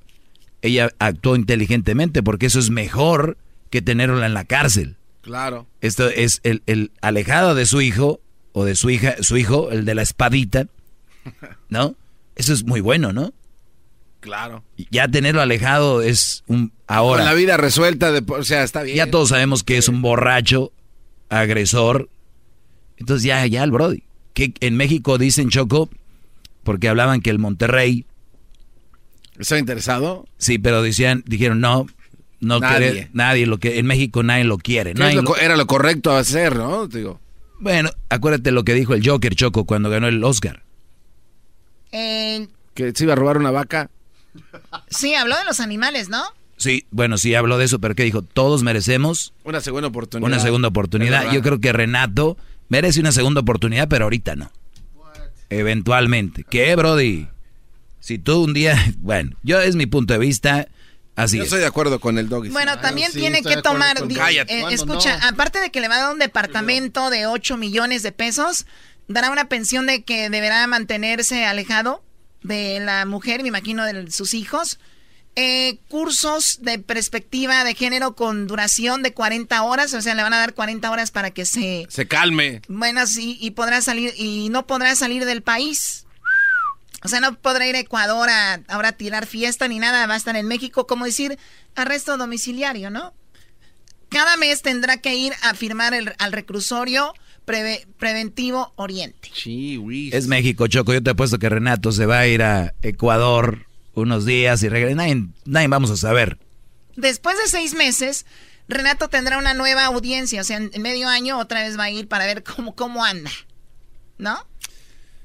ella 0.62 0.90
actuó 0.98 1.36
inteligentemente 1.36 2.22
porque 2.22 2.46
eso 2.46 2.58
es 2.58 2.70
mejor 2.70 3.38
que 3.70 3.82
tenerla 3.82 4.26
en 4.26 4.34
la 4.34 4.44
cárcel. 4.44 4.96
Claro. 5.22 5.66
Esto 5.80 6.08
es 6.08 6.40
el, 6.42 6.62
el 6.66 6.92
alejado 7.00 7.54
de 7.54 7.66
su 7.66 7.80
hijo 7.80 8.20
o 8.58 8.64
de 8.64 8.74
su 8.74 8.90
hija, 8.90 9.14
su 9.20 9.36
hijo, 9.36 9.70
el 9.70 9.84
de 9.84 9.94
la 9.94 10.02
espadita, 10.02 10.66
¿no? 11.68 11.94
Eso 12.34 12.52
es 12.52 12.64
muy 12.64 12.80
bueno, 12.80 13.12
¿no? 13.12 13.32
Claro. 14.18 14.64
Ya 14.90 15.06
tenerlo 15.06 15.40
alejado 15.40 16.02
es 16.02 16.42
un 16.48 16.72
ahora. 16.88 17.22
Con 17.22 17.30
la 17.30 17.34
vida 17.34 17.56
resuelta, 17.56 18.10
de, 18.10 18.24
o 18.26 18.42
sea, 18.42 18.64
está 18.64 18.82
bien. 18.82 18.96
Ya 18.96 19.10
todos 19.10 19.28
sabemos 19.28 19.62
que 19.62 19.78
es 19.78 19.88
un 19.88 20.02
borracho, 20.02 20.72
agresor. 21.28 22.08
Entonces 22.96 23.22
ya, 23.22 23.46
ya 23.46 23.62
el 23.62 23.70
Brody. 23.70 24.02
Que 24.34 24.52
en 24.60 24.76
México 24.76 25.18
dicen 25.18 25.50
Choco, 25.50 25.88
porque 26.64 26.88
hablaban 26.88 27.20
que 27.20 27.30
el 27.30 27.38
Monterrey. 27.38 28.06
¿Está 29.38 29.56
interesado? 29.56 30.26
Sí, 30.36 30.58
pero 30.58 30.82
decían, 30.82 31.22
dijeron 31.26 31.60
no, 31.60 31.86
no 32.40 32.58
nadie. 32.58 32.90
Quiere, 32.90 33.10
nadie 33.12 33.46
lo 33.46 33.58
que 33.58 33.78
en 33.78 33.86
México 33.86 34.24
nadie 34.24 34.42
lo 34.42 34.58
quiere. 34.58 34.94
era 35.40 35.56
lo 35.56 35.66
correcto 35.68 36.16
hacer, 36.16 36.56
¿no? 36.56 36.88
Digo. 36.88 37.20
Bueno, 37.60 37.90
acuérdate 38.08 38.50
lo 38.52 38.64
que 38.64 38.74
dijo 38.74 38.94
el 38.94 39.06
Joker 39.06 39.34
Choco 39.34 39.64
cuando 39.64 39.90
ganó 39.90 40.06
el 40.06 40.22
Oscar. 40.22 40.62
Eh, 41.92 42.48
que 42.74 42.92
se 42.94 43.04
iba 43.04 43.14
a 43.14 43.16
robar 43.16 43.38
una 43.38 43.50
vaca. 43.50 43.90
Sí, 44.88 45.14
habló 45.14 45.36
de 45.36 45.44
los 45.44 45.60
animales, 45.60 46.08
¿no? 46.08 46.22
Sí, 46.56 46.86
bueno, 46.90 47.18
sí 47.18 47.34
habló 47.34 47.56
de 47.58 47.64
eso, 47.64 47.78
pero 47.78 47.94
¿qué 47.94 48.02
dijo? 48.02 48.22
Todos 48.22 48.62
merecemos 48.62 49.32
una 49.44 49.60
segunda 49.60 49.88
oportunidad. 49.88 50.28
Una 50.28 50.40
segunda 50.40 50.68
oportunidad. 50.68 51.32
Yo 51.32 51.42
creo 51.42 51.60
que 51.60 51.72
Renato 51.72 52.36
merece 52.68 53.00
una 53.00 53.12
segunda 53.12 53.40
oportunidad, 53.40 53.88
pero 53.88 54.04
ahorita 54.04 54.36
no. 54.36 54.50
Eventualmente. 55.50 56.44
¿Qué, 56.44 56.74
Brody? 56.76 57.28
Si 58.00 58.18
tú 58.18 58.44
un 58.44 58.54
día, 58.54 58.76
bueno, 58.98 59.36
yo 59.42 59.60
es 59.60 59.76
mi 59.76 59.86
punto 59.86 60.12
de 60.12 60.18
vista. 60.18 60.68
Así 61.18 61.36
Yo 61.36 61.42
estoy 61.42 61.58
de 61.58 61.66
acuerdo 61.66 61.98
con 61.98 62.16
el 62.16 62.28
doggy. 62.28 62.50
Bueno, 62.50 62.78
también 62.78 63.10
tiene 63.10 63.42
que 63.42 63.56
tomar. 63.56 63.96
Eh, 64.08 64.64
escucha, 64.70 65.18
aparte 65.26 65.60
de 65.60 65.72
que 65.72 65.80
le 65.80 65.88
va 65.88 65.96
a 65.96 66.02
dar 66.02 66.12
un 66.12 66.20
departamento 66.20 67.10
de 67.10 67.26
8 67.26 67.56
millones 67.56 68.04
de 68.04 68.12
pesos, 68.12 68.66
dará 69.08 69.30
una 69.30 69.48
pensión 69.48 69.86
de 69.86 70.04
que 70.04 70.30
deberá 70.30 70.64
mantenerse 70.68 71.44
alejado 71.44 72.04
de 72.44 72.78
la 72.78 73.04
mujer, 73.04 73.42
me 73.42 73.48
imagino, 73.48 73.84
de 73.84 74.12
sus 74.12 74.32
hijos. 74.32 74.78
Eh, 75.34 75.80
cursos 75.88 76.60
de 76.62 76.78
perspectiva 76.78 77.64
de 77.64 77.74
género 77.74 78.14
con 78.14 78.46
duración 78.46 79.02
de 79.02 79.12
40 79.12 79.60
horas, 79.64 79.94
o 79.94 80.00
sea, 80.00 80.14
le 80.14 80.22
van 80.22 80.34
a 80.34 80.38
dar 80.38 80.54
40 80.54 80.88
horas 80.88 81.10
para 81.10 81.32
que 81.32 81.44
se... 81.44 81.86
Se 81.88 82.06
calme. 82.06 82.62
Bueno, 82.68 83.04
sí, 83.08 83.38
y 83.40 83.50
podrá 83.52 83.80
salir, 83.80 84.14
y 84.16 84.50
no 84.50 84.68
podrá 84.68 84.94
salir 84.94 85.24
del 85.24 85.42
país. 85.42 86.06
O 87.04 87.08
sea, 87.08 87.20
no 87.20 87.38
podrá 87.38 87.66
ir 87.66 87.76
a 87.76 87.80
Ecuador 87.80 88.28
a 88.28 88.60
ahora 88.68 88.92
tirar 88.92 89.26
fiesta 89.26 89.68
ni 89.68 89.78
nada, 89.78 90.06
va 90.06 90.14
a 90.14 90.16
estar 90.16 90.36
en 90.36 90.46
México, 90.46 90.86
como 90.86 91.04
decir, 91.04 91.38
arresto 91.76 92.16
domiciliario, 92.16 92.90
¿no? 92.90 93.14
Cada 94.08 94.36
mes 94.36 94.62
tendrá 94.62 94.96
que 94.96 95.14
ir 95.14 95.32
a 95.42 95.54
firmar 95.54 95.94
el, 95.94 96.14
al 96.18 96.32
reclusorio 96.32 97.14
preventivo 97.44 98.72
Oriente. 98.76 99.30
Sí, 99.32 99.80
es 100.12 100.26
México, 100.26 100.66
Choco. 100.66 100.92
Yo 100.92 101.02
te 101.02 101.10
he 101.10 101.14
puesto 101.14 101.38
que 101.38 101.48
Renato 101.48 101.92
se 101.92 102.06
va 102.06 102.20
a 102.20 102.26
ir 102.26 102.42
a 102.42 102.74
Ecuador 102.82 103.66
unos 103.94 104.24
días 104.26 104.62
y 104.62 104.68
regresa. 104.68 104.96
Nadie, 104.96 105.28
nadie 105.44 105.68
vamos 105.68 105.90
a 105.90 105.96
saber. 105.96 106.38
Después 106.96 107.38
de 107.38 107.48
seis 107.48 107.74
meses, 107.74 108.26
Renato 108.68 109.08
tendrá 109.08 109.38
una 109.38 109.54
nueva 109.54 109.86
audiencia. 109.86 110.40
O 110.40 110.44
sea, 110.44 110.58
en 110.58 110.82
medio 110.82 111.08
año 111.08 111.38
otra 111.38 111.62
vez 111.62 111.78
va 111.78 111.84
a 111.84 111.90
ir 111.90 112.08
para 112.08 112.26
ver 112.26 112.42
cómo, 112.42 112.74
cómo 112.74 113.04
anda. 113.04 113.30
¿No? 114.18 114.46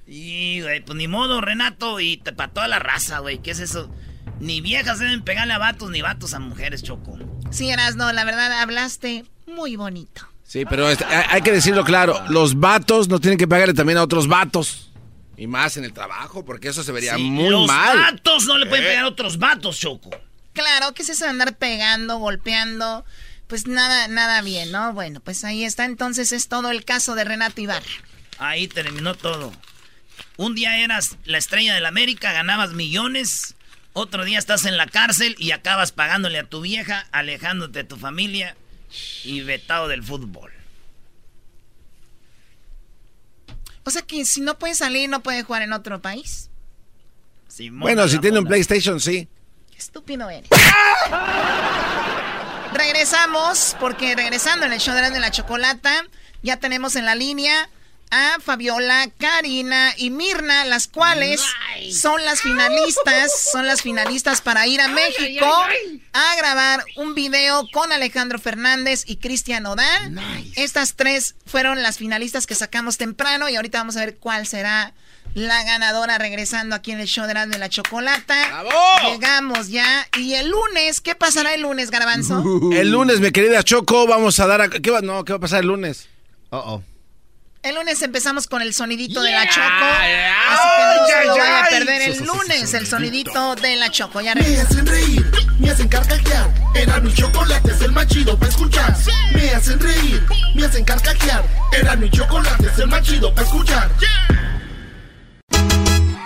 Y, 0.06 0.62
güey, 0.62 0.84
pues 0.84 0.98
ni 0.98 1.08
modo, 1.08 1.42
Renato. 1.42 2.00
Y 2.00 2.18
para 2.18 2.52
toda 2.52 2.68
la 2.68 2.80
raza, 2.80 3.20
güey. 3.20 3.40
¿Qué 3.40 3.52
es 3.52 3.60
eso? 3.60 3.90
Ni 4.40 4.62
viejas 4.62 5.00
deben 5.00 5.24
pegarle 5.24 5.54
a 5.54 5.58
vatos, 5.58 5.90
ni 5.90 6.02
vatos 6.02 6.34
a 6.34 6.40
mujeres, 6.40 6.84
Choco. 6.84 7.18
Sí, 7.52 7.72
no, 7.96 8.12
la 8.12 8.26
verdad, 8.26 8.52
hablaste 8.62 9.26
muy 9.46 9.76
bonito. 9.76 10.28
Sí, 10.44 10.66
pero 10.66 10.88
hay 10.88 11.42
que 11.42 11.52
decirlo 11.52 11.84
claro, 11.84 12.22
los 12.30 12.60
vatos 12.60 13.08
no 13.08 13.20
tienen 13.20 13.38
que 13.38 13.48
pagarle 13.48 13.74
también 13.74 13.98
a 13.98 14.04
otros 14.04 14.28
vatos. 14.28 14.92
Y 15.36 15.48
más 15.48 15.78
en 15.78 15.84
el 15.84 15.94
trabajo, 15.94 16.46
porque 16.46 16.68
eso 16.68 16.84
se 16.84 16.92
vería 16.92 17.18
muy 17.18 17.50
mal. 17.66 17.98
Los 17.98 18.06
vatos 18.06 18.46
no 18.46 18.58
le 18.58 18.68
pueden 18.68 18.86
eh. 18.86 18.90
pegar 18.90 19.06
a 19.06 19.08
otros 19.08 19.40
vatos, 19.40 19.80
Choco. 19.80 20.12
Claro, 20.54 20.94
¿qué 20.94 21.02
es 21.02 21.10
eso 21.10 21.24
de 21.24 21.32
andar 21.32 21.58
pegando, 21.58 22.20
golpeando? 22.20 23.04
Pues 23.48 23.66
nada, 23.68 24.08
nada 24.08 24.42
bien, 24.42 24.72
¿no? 24.72 24.94
Bueno, 24.94 25.20
pues 25.20 25.44
ahí 25.44 25.64
está. 25.64 25.86
Entonces 25.86 26.32
es 26.32 26.48
todo 26.48 26.70
el 26.70 26.86
caso 26.86 27.16
de 27.16 27.24
Renato 27.24 27.60
Ibarra. 27.60 27.86
Ahí 28.38 28.68
terminó 28.68 29.16
todo. 29.16 29.52
Un 30.38 30.56
día 30.56 30.78
eras 30.78 31.18
la 31.26 31.38
estrella 31.38 31.76
de 31.76 31.82
la 31.82 31.90
América, 31.90 32.34
ganabas 32.34 32.72
millones. 32.72 33.56
Otro 33.94 34.26
día 34.26 34.40
estás 34.40 34.66
en 34.66 34.78
la 34.78 34.88
cárcel 34.88 35.36
y 35.38 35.52
acabas 35.52 35.92
pagándole 35.92 36.40
a 36.40 36.46
tu 36.46 36.62
vieja, 36.62 37.06
alejándote 37.12 37.80
de 37.80 37.84
tu 37.84 37.98
familia 37.98 38.56
y 39.24 39.42
vetado 39.42 39.88
del 39.88 40.04
fútbol. 40.04 40.52
O 43.86 43.92
sea 43.92 44.02
que 44.02 44.26
si 44.26 44.42
no 44.42 44.58
puede 44.58 44.74
salir, 44.74 45.10
no 45.10 45.22
puede 45.22 45.44
jugar 45.44 45.62
en 45.62 45.74
otro 45.74 46.02
país. 46.02 46.50
bueno, 47.72 48.08
si 48.08 48.18
tiene 48.20 48.40
un 48.40 48.46
PlayStation, 48.46 49.00
sí. 49.00 49.28
Qué 49.72 49.78
estúpido 49.78 50.30
eres. 50.30 50.50
Regresamos, 52.74 53.76
porque 53.80 54.16
regresando 54.16 54.66
en 54.66 54.74
el 54.74 54.80
show 54.80 54.96
de 54.96 55.20
la 55.20 55.30
chocolata, 55.30 56.06
ya 56.42 56.58
tenemos 56.58 56.96
en 56.96 57.06
la 57.06 57.14
línea 57.14 57.70
a 58.14 58.38
Fabiola, 58.40 59.10
Karina 59.18 59.92
y 59.98 60.12
Mirna, 60.12 60.66
las 60.66 60.88
cuales 60.88 61.42
son 61.92 62.24
las 62.24 62.42
finalistas, 62.42 63.32
son 63.52 63.66
las 63.66 63.82
finalistas 63.82 64.42
para 64.42 64.68
ir 64.68 64.82
a 64.82 64.88
México 64.88 65.48
a 66.14 66.36
grabar 66.36 66.86
un 66.96 67.16
video 67.16 67.68
con 67.74 67.92
Alejandro 67.92 68.38
Fernández 68.38 69.04
y 69.08 69.18
Cristian 69.18 69.66
Odal. 69.66 70.16
Estas 70.56 70.94
tres 70.94 71.34
fueron 71.48 71.82
las 71.82 71.98
finalistas 71.98 72.46
que 72.46 72.54
sacamos 72.54 72.98
temprano 72.98 73.50
y 73.50 73.56
ahorita 73.56 73.80
vamos 73.80 73.98
a 73.98 74.02
ver 74.02 74.18
cuál 74.18 74.46
será 74.46 74.94
la 75.34 75.64
ganadora 75.64 76.20
regresando 76.20 76.76
aquí 76.76 76.92
en 76.92 77.00
el 77.00 77.08
show 77.08 77.26
de 77.26 77.34
la, 77.34 77.48
de 77.48 77.58
la 77.58 77.68
chocolata. 77.68 78.64
Llegamos 79.10 79.70
ya. 79.70 80.08
Y 80.20 80.36
el 80.36 80.50
lunes, 80.50 81.02
¿qué 81.02 81.16
pasará 81.16 81.56
el 81.56 81.62
lunes, 81.62 81.90
Garbanzo? 81.90 82.44
El 82.74 82.92
lunes, 82.92 83.20
mi 83.20 83.32
querida 83.32 83.64
Choco, 83.64 84.06
vamos 84.06 84.40
a 84.40 84.46
dar 84.46 84.62
a... 84.62 84.70
¿Qué 84.70 84.92
va... 84.92 85.02
No, 85.02 85.26
¿qué 85.26 85.34
va 85.34 85.38
a 85.38 85.42
pasar 85.42 85.62
el 85.62 85.68
lunes? 85.68 86.08
Uh 86.52 86.58
oh. 86.58 86.84
El 87.64 87.76
lunes 87.76 88.02
empezamos 88.02 88.48
con 88.48 88.62
el 88.62 88.74
sonidito 88.74 89.22
de 89.22 89.32
la 89.32 89.48
Choco. 89.48 89.64
Así 89.64 90.68
que 90.76 90.84
no 91.00 91.08
se 91.08 91.26
lo 91.28 91.38
vaya 91.38 91.64
a 91.64 91.70
perder 91.70 92.02
el 92.02 92.26
lunes, 92.26 92.74
el 92.74 92.86
sonidito 92.86 93.56
de 93.56 93.78
la 93.78 93.90
Choco. 93.90 94.20
Ya 94.20 94.36
me 94.36 94.42
hacen 94.60 94.86
reír, 94.86 95.26
me 95.60 95.70
hacen 95.70 95.88
carcajear. 95.88 96.54
Era 96.76 97.00
mi 97.00 97.14
chocolate, 97.14 97.72
es 97.72 97.80
el 97.80 97.94
más 97.94 98.08
chido 98.08 98.38
para 98.38 98.52
escuchar. 98.52 98.94
Me 99.34 99.50
hacen 99.52 99.80
reír, 99.80 100.26
me 100.56 100.66
hacen 100.66 100.84
carcajear. 100.84 101.46
Era 101.72 101.96
mi 101.96 102.10
chocolate, 102.10 102.68
es 102.68 102.80
el 102.80 102.88
más 102.88 103.02
chido 103.02 103.34
para 103.34 103.48
escuchar. 103.48 103.90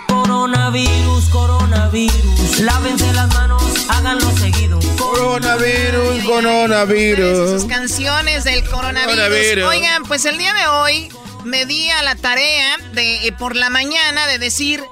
Coronavirus, 0.08 1.24
coronavirus. 1.26 2.60
Lávense 2.62 3.12
las 3.12 3.32
manos, 3.34 3.62
háganlo 3.88 4.28
seguido. 4.38 4.80
Coronavirus, 4.98 6.24
coronavirus. 6.24 7.60
Sus 7.60 7.70
canciones 7.70 8.42
del 8.42 8.64
coronavirus. 8.64 9.68
Oigan, 9.68 10.02
pues 10.02 10.24
el 10.24 10.36
día 10.36 10.52
de 10.52 10.66
hoy 10.66 11.08
me 11.44 11.66
di 11.66 11.90
a 11.90 12.02
la 12.02 12.14
tarea 12.14 12.76
de 12.92 13.26
eh, 13.26 13.32
por 13.32 13.56
la 13.56 13.70
mañana 13.70 14.26
de 14.26 14.38
decir, 14.38 14.82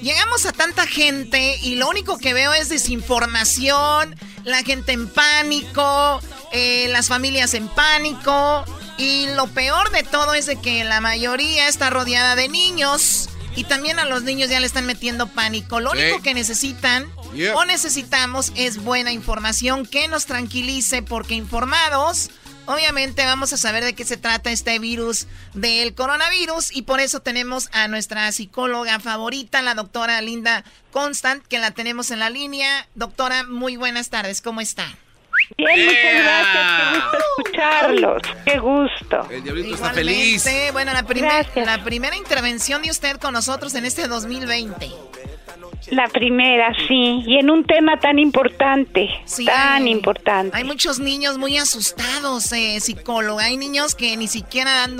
llegamos 0.00 0.46
a 0.46 0.52
tanta 0.52 0.86
gente 0.86 1.56
y 1.62 1.76
lo 1.76 1.88
único 1.88 2.18
que 2.18 2.34
veo 2.34 2.52
es 2.52 2.68
desinformación, 2.68 4.16
la 4.44 4.62
gente 4.62 4.92
en 4.92 5.08
pánico, 5.08 6.20
eh, 6.52 6.88
las 6.88 7.08
familias 7.08 7.54
en 7.54 7.68
pánico 7.68 8.64
y 8.98 9.26
lo 9.34 9.46
peor 9.48 9.90
de 9.90 10.02
todo 10.02 10.34
es 10.34 10.46
de 10.46 10.60
que 10.60 10.84
la 10.84 11.00
mayoría 11.00 11.68
está 11.68 11.90
rodeada 11.90 12.36
de 12.36 12.48
niños 12.48 13.28
y 13.54 13.64
también 13.64 13.98
a 13.98 14.06
los 14.06 14.22
niños 14.22 14.48
ya 14.48 14.60
le 14.60 14.66
están 14.66 14.86
metiendo 14.86 15.26
pánico. 15.26 15.80
Lo 15.80 15.90
único 15.90 16.22
que 16.22 16.34
necesitan 16.34 17.06
o 17.54 17.64
necesitamos 17.64 18.52
es 18.56 18.82
buena 18.82 19.12
información 19.12 19.86
que 19.86 20.08
nos 20.08 20.26
tranquilice 20.26 21.02
porque 21.02 21.34
informados 21.34 22.30
Obviamente 22.66 23.24
vamos 23.24 23.52
a 23.52 23.56
saber 23.56 23.82
de 23.82 23.94
qué 23.94 24.04
se 24.04 24.16
trata 24.16 24.52
este 24.52 24.78
virus 24.78 25.26
del 25.52 25.94
coronavirus 25.94 26.74
y 26.74 26.82
por 26.82 27.00
eso 27.00 27.20
tenemos 27.20 27.68
a 27.72 27.88
nuestra 27.88 28.30
psicóloga 28.30 29.00
favorita, 29.00 29.62
la 29.62 29.74
doctora 29.74 30.20
Linda 30.20 30.64
Constant, 30.92 31.44
que 31.46 31.58
la 31.58 31.72
tenemos 31.72 32.10
en 32.12 32.20
la 32.20 32.30
línea. 32.30 32.86
Doctora, 32.94 33.44
muy 33.44 33.76
buenas 33.76 34.10
tardes, 34.10 34.40
¿cómo 34.42 34.60
está? 34.60 34.86
Bien, 35.58 35.86
muchas 35.86 36.14
gracias, 36.22 36.92
qué 36.92 36.98
gusto 36.98 37.18
escucharlos, 37.18 38.22
qué 38.44 38.58
gusto. 38.58 39.28
El 39.30 39.42
diablito 39.42 39.74
está 39.74 39.90
feliz. 39.92 40.44
Bueno, 40.72 40.92
la, 40.92 41.04
la 41.64 41.84
primera 41.84 42.16
intervención 42.16 42.82
de 42.82 42.90
usted 42.90 43.16
con 43.16 43.32
nosotros 43.32 43.74
en 43.74 43.84
este 43.84 44.06
2020. 44.06 44.90
La 45.90 46.08
primera, 46.08 46.72
sí, 46.86 47.24
y 47.26 47.38
en 47.38 47.50
un 47.50 47.64
tema 47.64 47.98
tan 47.98 48.18
importante, 48.18 49.08
tan 49.44 49.88
importante. 49.88 50.56
Hay 50.56 50.62
muchos 50.64 51.00
niños 51.00 51.38
muy 51.38 51.58
asustados, 51.58 52.52
eh, 52.52 52.78
psicóloga. 52.80 53.44
Hay 53.44 53.56
niños 53.56 53.96
que 53.96 54.16
ni 54.16 54.28
siquiera 54.28 54.86
dan 54.86 54.96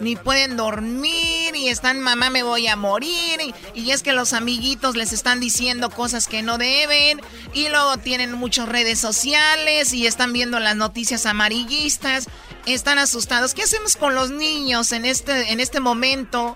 ni 0.00 0.16
pueden 0.16 0.56
dormir 0.56 1.56
y 1.56 1.68
están, 1.68 2.00
mamá, 2.00 2.28
me 2.28 2.42
voy 2.42 2.66
a 2.66 2.76
morir. 2.76 3.40
Y, 3.40 3.80
y, 3.80 3.90
es 3.90 4.02
que 4.02 4.12
los 4.12 4.34
amiguitos 4.34 4.96
les 4.96 5.14
están 5.14 5.40
diciendo 5.40 5.88
cosas 5.88 6.28
que 6.28 6.42
no 6.42 6.58
deben. 6.58 7.20
Y 7.54 7.68
luego 7.70 7.96
tienen 7.96 8.32
muchas 8.32 8.68
redes 8.68 8.98
sociales 8.98 9.94
y 9.94 10.06
están 10.06 10.34
viendo 10.34 10.60
las 10.60 10.76
noticias 10.76 11.24
amarillistas. 11.24 12.28
Están 12.66 12.98
asustados. 12.98 13.54
¿Qué 13.54 13.62
hacemos 13.62 13.96
con 13.96 14.14
los 14.14 14.30
niños 14.30 14.92
en 14.92 15.06
este, 15.06 15.52
en 15.52 15.60
este 15.60 15.80
momento? 15.80 16.54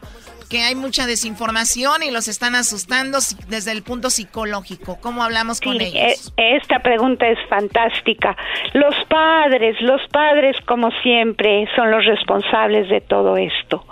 Que 0.53 0.61
hay 0.61 0.75
mucha 0.75 1.07
desinformación 1.07 2.03
y 2.03 2.11
los 2.11 2.29
están 2.29 2.55
asustando 2.55 3.17
desde 3.49 3.73
el 3.73 3.83
punto 3.83 4.11
psicológico. 4.11 4.99
¿Cómo 5.01 5.25
hablamos 5.25 5.63
con 5.63 5.81
ellos? 5.81 6.35
Eh, 6.37 6.57
esta 6.57 6.81
pregunta 6.81 7.27
es 7.27 7.39
fantástica. 7.49 8.37
Los 8.75 8.95
padres, 9.09 9.81
los 9.81 10.03
padres 10.09 10.55
como 10.67 10.91
siempre 11.03 11.67
son 11.75 11.91
los 11.91 12.05
responsables 12.05 12.91
de 12.91 13.01
todo 13.01 13.39
esto, 13.39 13.87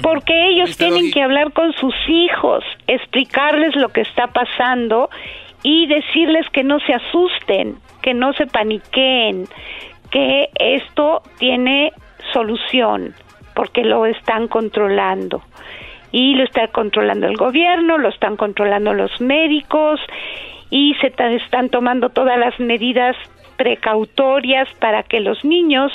porque 0.00 0.50
ellos 0.50 0.76
tienen 0.76 1.10
que 1.10 1.22
hablar 1.22 1.52
con 1.52 1.72
sus 1.72 1.94
hijos, 2.06 2.62
explicarles 2.86 3.74
lo 3.74 3.88
que 3.88 4.02
está 4.02 4.28
pasando 4.28 5.10
y 5.64 5.88
decirles 5.88 6.46
que 6.52 6.62
no 6.62 6.78
se 6.86 6.94
asusten, 6.94 7.78
que 8.00 8.14
no 8.14 8.32
se 8.34 8.46
paniqueen, 8.46 9.48
que 10.12 10.50
esto 10.54 11.24
tiene 11.40 11.92
solución, 12.32 13.12
porque 13.56 13.82
lo 13.82 14.06
están 14.06 14.46
controlando 14.46 15.42
y 16.16 16.34
lo 16.34 16.44
está 16.44 16.68
controlando 16.68 17.26
el 17.26 17.36
gobierno, 17.36 17.98
lo 17.98 18.08
están 18.08 18.38
controlando 18.38 18.94
los 18.94 19.20
médicos 19.20 20.00
y 20.70 20.94
se 20.94 21.08
están 21.08 21.68
tomando 21.68 22.08
todas 22.08 22.38
las 22.38 22.58
medidas 22.58 23.14
precautorias 23.58 24.66
para 24.80 25.02
que 25.02 25.20
los 25.20 25.44
niños 25.44 25.92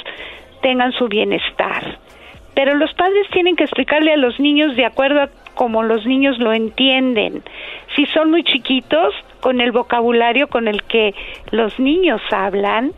tengan 0.61 0.91
su 0.91 1.07
bienestar. 1.07 1.97
Pero 2.53 2.75
los 2.75 2.93
padres 2.93 3.27
tienen 3.31 3.55
que 3.55 3.63
explicarle 3.63 4.13
a 4.13 4.17
los 4.17 4.39
niños 4.39 4.75
de 4.75 4.85
acuerdo 4.85 5.21
a 5.21 5.29
cómo 5.55 5.81
los 5.81 6.05
niños 6.05 6.37
lo 6.37 6.53
entienden. 6.53 7.41
Si 7.95 8.05
son 8.05 8.29
muy 8.29 8.43
chiquitos, 8.43 9.15
con 9.39 9.59
el 9.59 9.71
vocabulario 9.71 10.49
con 10.49 10.67
el 10.67 10.83
que 10.83 11.15
los 11.49 11.79
niños 11.79 12.21
hablan, 12.29 12.91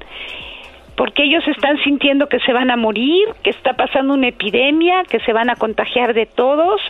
porque 0.95 1.23
ellos 1.23 1.43
están 1.47 1.77
sintiendo 1.83 2.27
que 2.27 2.39
se 2.39 2.53
van 2.53 2.71
a 2.71 2.77
morir, 2.77 3.27
que 3.43 3.49
está 3.49 3.73
pasando 3.73 4.13
una 4.13 4.27
epidemia, 4.27 5.03
que 5.09 5.19
se 5.21 5.33
van 5.33 5.49
a 5.49 5.55
contagiar 5.55 6.13
de 6.13 6.25
todos. 6.25 6.81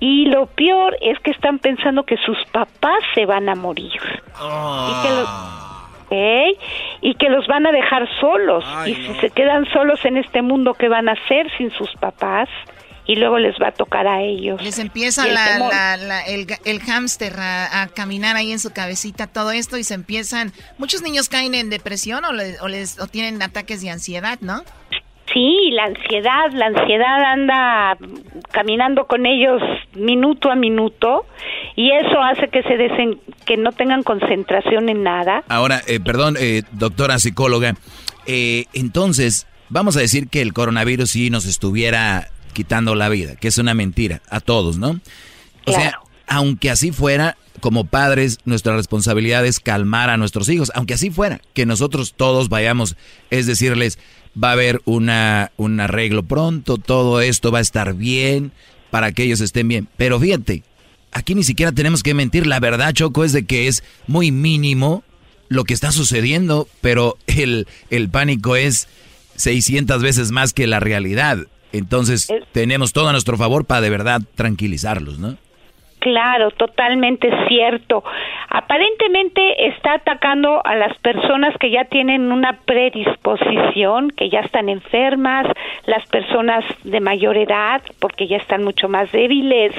Y 0.00 0.26
lo 0.26 0.46
peor 0.46 0.96
es 1.00 1.18
que 1.20 1.32
están 1.32 1.58
pensando 1.58 2.04
que 2.04 2.16
sus 2.18 2.38
papás 2.52 2.98
se 3.14 3.26
van 3.26 3.48
a 3.48 3.54
morir. 3.54 4.00
Y, 4.00 5.02
que 5.02 5.10
los, 5.10 5.28
ah. 5.28 5.88
y 7.00 7.14
que 7.14 7.28
los 7.28 7.46
van 7.48 7.66
a 7.66 7.72
dejar 7.72 8.08
solos. 8.20 8.64
y 8.86 8.94
si 8.94 9.14
se 9.14 9.30
quedan 9.30 9.66
solos 9.72 10.04
en 10.04 10.16
este 10.16 10.42
mundo, 10.42 10.74
¿qué 10.74 10.88
van 10.88 11.08
a 11.08 11.12
hacer 11.12 11.50
sin 11.56 11.70
sus 11.72 11.92
papás? 11.96 12.48
Y 13.08 13.16
luego 13.16 13.38
les 13.38 13.56
va 13.56 13.68
a 13.68 13.72
tocar 13.72 14.06
a 14.06 14.22
ellos. 14.22 14.62
Les 14.62 14.78
empieza 14.78 15.24
el, 15.26 16.46
el, 16.64 16.80
hámster 16.80 17.32
a, 17.40 17.88
caminar 17.94 18.36
ahí 18.36 18.52
en 18.52 18.60
su 18.60 18.70
cabecita 18.70 19.26
todo 19.26 19.50
esto 19.50 19.78
y 19.78 19.82
se 19.82 19.94
empiezan, 19.94 20.52
muchos 20.76 21.02
niños 21.02 21.30
caen 21.30 21.54
en 21.54 21.70
depresión 21.70 22.24
o, 22.26 22.28
o 22.28 22.68
les, 22.68 23.00
o 23.00 23.06
tienen 23.06 23.42
ataques 23.42 23.80
de 23.80 23.90
ansiedad, 23.90 24.38
¿no? 24.42 24.62
Sí, 25.32 25.70
la 25.72 25.84
ansiedad, 25.84 26.52
la 26.52 26.66
ansiedad 26.66 27.22
anda 27.24 27.96
caminando 28.50 29.06
con 29.06 29.24
ellos 29.24 29.62
minuto 29.94 30.50
a 30.50 30.54
minuto 30.54 31.24
y 31.76 31.90
eso 31.92 32.20
hace 32.22 32.48
que 32.48 32.62
se 32.62 32.76
desen, 32.76 33.20
que 33.46 33.56
no 33.56 33.72
tengan 33.72 34.02
concentración 34.02 34.90
en 34.90 35.02
nada. 35.02 35.44
Ahora, 35.48 35.80
eh, 35.86 35.98
perdón, 36.00 36.36
eh, 36.38 36.62
doctora 36.72 37.18
psicóloga, 37.18 37.74
eh, 38.26 38.66
entonces 38.74 39.46
vamos 39.70 39.96
a 39.96 40.00
decir 40.00 40.28
que 40.28 40.42
el 40.42 40.52
coronavirus 40.52 41.10
sí 41.10 41.30
nos 41.30 41.46
estuviera 41.46 42.28
quitando 42.58 42.96
la 42.96 43.08
vida, 43.08 43.36
que 43.36 43.46
es 43.46 43.58
una 43.58 43.72
mentira 43.72 44.20
a 44.28 44.40
todos, 44.40 44.78
¿no? 44.78 45.00
O 45.64 45.72
sea, 45.72 46.00
aunque 46.26 46.70
así 46.70 46.90
fuera, 46.90 47.36
como 47.60 47.84
padres, 47.84 48.38
nuestra 48.46 48.74
responsabilidad 48.74 49.46
es 49.46 49.60
calmar 49.60 50.10
a 50.10 50.16
nuestros 50.16 50.48
hijos, 50.48 50.72
aunque 50.74 50.94
así 50.94 51.10
fuera, 51.10 51.40
que 51.54 51.66
nosotros 51.66 52.14
todos 52.16 52.48
vayamos, 52.48 52.96
es 53.30 53.46
decirles, 53.46 54.00
va 54.34 54.48
a 54.48 54.54
haber 54.54 54.82
una, 54.86 55.52
un 55.56 55.78
arreglo 55.78 56.24
pronto, 56.24 56.78
todo 56.78 57.20
esto 57.20 57.52
va 57.52 57.58
a 57.58 57.60
estar 57.62 57.94
bien, 57.94 58.50
para 58.90 59.12
que 59.12 59.22
ellos 59.22 59.40
estén 59.40 59.68
bien. 59.68 59.86
Pero 59.96 60.18
fíjate, 60.18 60.64
aquí 61.12 61.36
ni 61.36 61.44
siquiera 61.44 61.70
tenemos 61.70 62.02
que 62.02 62.12
mentir, 62.12 62.44
la 62.44 62.58
verdad, 62.58 62.92
Choco, 62.92 63.22
es 63.22 63.32
de 63.32 63.46
que 63.46 63.68
es 63.68 63.84
muy 64.08 64.32
mínimo 64.32 65.04
lo 65.48 65.62
que 65.62 65.74
está 65.74 65.92
sucediendo, 65.92 66.66
pero 66.80 67.18
el, 67.28 67.68
el 67.90 68.08
pánico 68.08 68.56
es 68.56 68.88
600 69.36 70.02
veces 70.02 70.32
más 70.32 70.52
que 70.52 70.66
la 70.66 70.80
realidad. 70.80 71.46
Entonces, 71.72 72.32
tenemos 72.52 72.92
todo 72.92 73.08
a 73.08 73.12
nuestro 73.12 73.36
favor 73.36 73.66
para 73.66 73.80
de 73.80 73.90
verdad 73.90 74.20
tranquilizarlos, 74.34 75.18
¿no? 75.18 75.36
Claro, 75.98 76.52
totalmente 76.52 77.28
cierto. 77.48 78.04
Aparentemente 78.48 79.66
está 79.66 79.94
atacando 79.94 80.64
a 80.64 80.76
las 80.76 80.96
personas 80.98 81.56
que 81.58 81.70
ya 81.70 81.84
tienen 81.86 82.30
una 82.30 82.60
predisposición, 82.64 84.10
que 84.10 84.30
ya 84.30 84.40
están 84.40 84.68
enfermas, 84.68 85.46
las 85.86 86.06
personas 86.06 86.64
de 86.84 87.00
mayor 87.00 87.36
edad, 87.36 87.82
porque 87.98 88.28
ya 88.28 88.36
están 88.36 88.62
mucho 88.62 88.88
más 88.88 89.10
débiles 89.10 89.74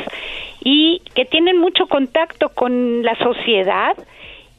y 0.61 1.01
que 1.15 1.23
tienen 1.23 1.57
mucho 1.57 1.87
contacto 1.87 2.49
con 2.49 3.01
la 3.01 3.15
sociedad 3.15 3.95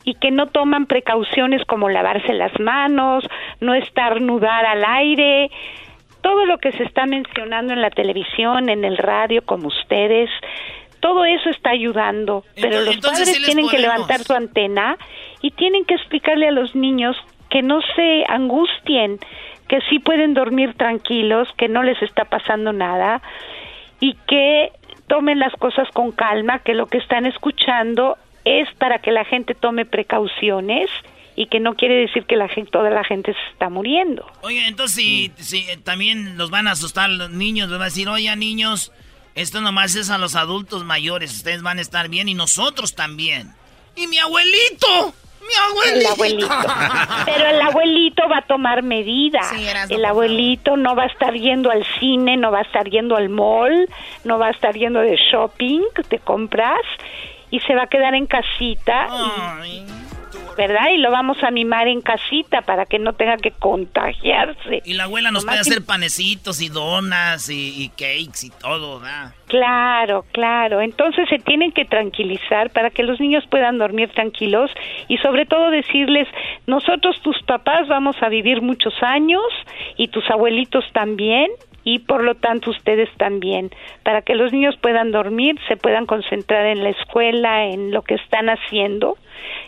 y 0.04 0.14
que 0.14 0.30
no 0.30 0.46
toman 0.46 0.86
precauciones 0.86 1.62
como 1.66 1.90
lavarse 1.90 2.32
las 2.32 2.58
manos, 2.58 3.28
no 3.60 3.74
estarnudar 3.74 4.64
al 4.64 4.82
aire, 4.84 5.50
todo 6.22 6.44
lo 6.46 6.58
que 6.58 6.72
se 6.72 6.84
está 6.84 7.06
mencionando 7.06 7.72
en 7.72 7.80
la 7.80 7.90
televisión, 7.90 8.68
en 8.68 8.84
el 8.84 8.96
radio, 8.96 9.42
como 9.44 9.68
ustedes, 9.68 10.30
todo 11.00 11.24
eso 11.24 11.48
está 11.50 11.70
ayudando, 11.70 12.44
pero 12.60 12.82
los 12.82 12.98
padres 12.98 13.42
tienen 13.44 13.68
que 13.68 13.78
levantar 13.78 14.20
su 14.20 14.34
antena 14.34 14.98
y 15.40 15.50
tienen 15.52 15.84
que 15.84 15.94
explicarle 15.94 16.48
a 16.48 16.50
los 16.50 16.74
niños 16.74 17.16
que 17.48 17.62
no 17.62 17.80
se 17.96 18.24
angustien, 18.28 19.18
que 19.66 19.80
sí 19.88 19.98
pueden 19.98 20.34
dormir 20.34 20.74
tranquilos, 20.74 21.48
que 21.56 21.68
no 21.68 21.82
les 21.82 22.00
está 22.02 22.26
pasando 22.26 22.72
nada 22.72 23.22
y 23.98 24.14
que 24.26 24.72
tomen 25.06 25.38
las 25.38 25.52
cosas 25.54 25.88
con 25.92 26.12
calma, 26.12 26.60
que 26.60 26.74
lo 26.74 26.86
que 26.86 26.98
están 26.98 27.26
escuchando 27.26 28.16
es 28.44 28.72
para 28.74 28.98
que 28.98 29.10
la 29.10 29.24
gente 29.24 29.54
tome 29.54 29.84
precauciones 29.84 30.88
y 31.36 31.46
que 31.46 31.60
no 31.60 31.74
quiere 31.74 31.94
decir 31.94 32.24
que 32.26 32.36
la 32.36 32.48
gente, 32.48 32.70
toda 32.70 32.90
la 32.90 33.04
gente 33.04 33.32
se 33.32 33.52
está 33.52 33.68
muriendo. 33.68 34.26
Oye, 34.42 34.66
entonces 34.66 34.96
si, 34.96 35.32
si 35.36 35.64
también 35.84 36.36
los 36.36 36.50
van 36.50 36.68
a 36.68 36.72
asustar 36.72 37.10
los 37.10 37.30
niños, 37.30 37.68
les 37.68 37.78
van 37.78 37.82
a 37.82 37.90
decir, 37.90 38.08
oye 38.08 38.34
niños, 38.36 38.92
esto 39.34 39.60
nomás 39.60 39.94
es 39.94 40.10
a 40.10 40.18
los 40.18 40.34
adultos 40.34 40.84
mayores, 40.84 41.34
ustedes 41.34 41.62
van 41.62 41.78
a 41.78 41.82
estar 41.82 42.08
bien 42.08 42.28
y 42.28 42.34
nosotros 42.34 42.94
también. 42.94 43.54
Y 43.96 44.06
mi 44.06 44.18
abuelito. 44.18 45.14
Mi 45.40 45.54
abuelito. 45.70 46.00
El 46.00 46.06
abuelito. 46.06 46.48
Pero 47.24 47.46
el 47.46 47.60
abuelito 47.60 48.28
va 48.28 48.38
a 48.38 48.42
tomar 48.42 48.82
medidas. 48.82 49.50
el 49.88 50.04
abuelito 50.04 50.76
no 50.76 50.94
va 50.94 51.04
a 51.04 51.06
estar 51.06 51.34
yendo 51.34 51.70
al 51.70 51.84
cine, 51.98 52.36
no 52.36 52.50
va 52.50 52.58
a 52.58 52.62
estar 52.62 52.88
yendo 52.88 53.16
al 53.16 53.28
mall, 53.28 53.88
no 54.24 54.38
va 54.38 54.48
a 54.48 54.50
estar 54.50 54.74
yendo 54.74 55.00
de 55.00 55.16
shopping, 55.16 55.82
te 56.08 56.18
compras 56.18 56.80
y 57.50 57.60
se 57.60 57.74
va 57.74 57.84
a 57.84 57.86
quedar 57.86 58.14
en 58.14 58.26
casita. 58.26 59.08
¿Verdad? 60.60 60.90
Y 60.92 60.98
lo 60.98 61.10
vamos 61.10 61.42
a 61.42 61.50
mimar 61.50 61.88
en 61.88 62.02
casita 62.02 62.60
para 62.60 62.84
que 62.84 62.98
no 62.98 63.14
tenga 63.14 63.38
que 63.38 63.50
contagiarse. 63.50 64.82
Y 64.84 64.92
la 64.92 65.04
abuela 65.04 65.30
nos 65.30 65.46
puede 65.46 65.58
hacer 65.58 65.82
panecitos 65.86 66.60
y 66.60 66.68
donas 66.68 67.48
y, 67.48 67.88
cakes 67.96 68.44
y 68.44 68.50
todo, 68.50 69.00
¿verdad? 69.00 69.32
Claro, 69.46 70.26
claro. 70.32 70.82
Entonces 70.82 71.26
se 71.30 71.38
tienen 71.38 71.72
que 71.72 71.86
tranquilizar 71.86 72.68
para 72.68 72.90
que 72.90 73.02
los 73.02 73.18
niños 73.18 73.42
puedan 73.50 73.78
dormir 73.78 74.10
tranquilos 74.10 74.70
y 75.08 75.16
sobre 75.16 75.46
todo 75.46 75.70
decirles, 75.70 76.28
nosotros 76.66 77.18
tus 77.22 77.42
papás 77.44 77.88
vamos 77.88 78.16
a 78.20 78.28
vivir 78.28 78.60
muchos 78.60 78.92
años 79.00 79.40
y 79.96 80.08
tus 80.08 80.28
abuelitos 80.28 80.84
también 80.92 81.48
y 81.84 82.00
por 82.00 82.22
lo 82.22 82.34
tanto 82.34 82.70
ustedes 82.70 83.08
también, 83.16 83.70
para 84.02 84.22
que 84.22 84.34
los 84.34 84.52
niños 84.52 84.76
puedan 84.80 85.12
dormir, 85.12 85.56
se 85.68 85.76
puedan 85.76 86.06
concentrar 86.06 86.66
en 86.66 86.82
la 86.84 86.90
escuela, 86.90 87.66
en 87.66 87.90
lo 87.90 88.02
que 88.02 88.14
están 88.14 88.48
haciendo 88.48 89.16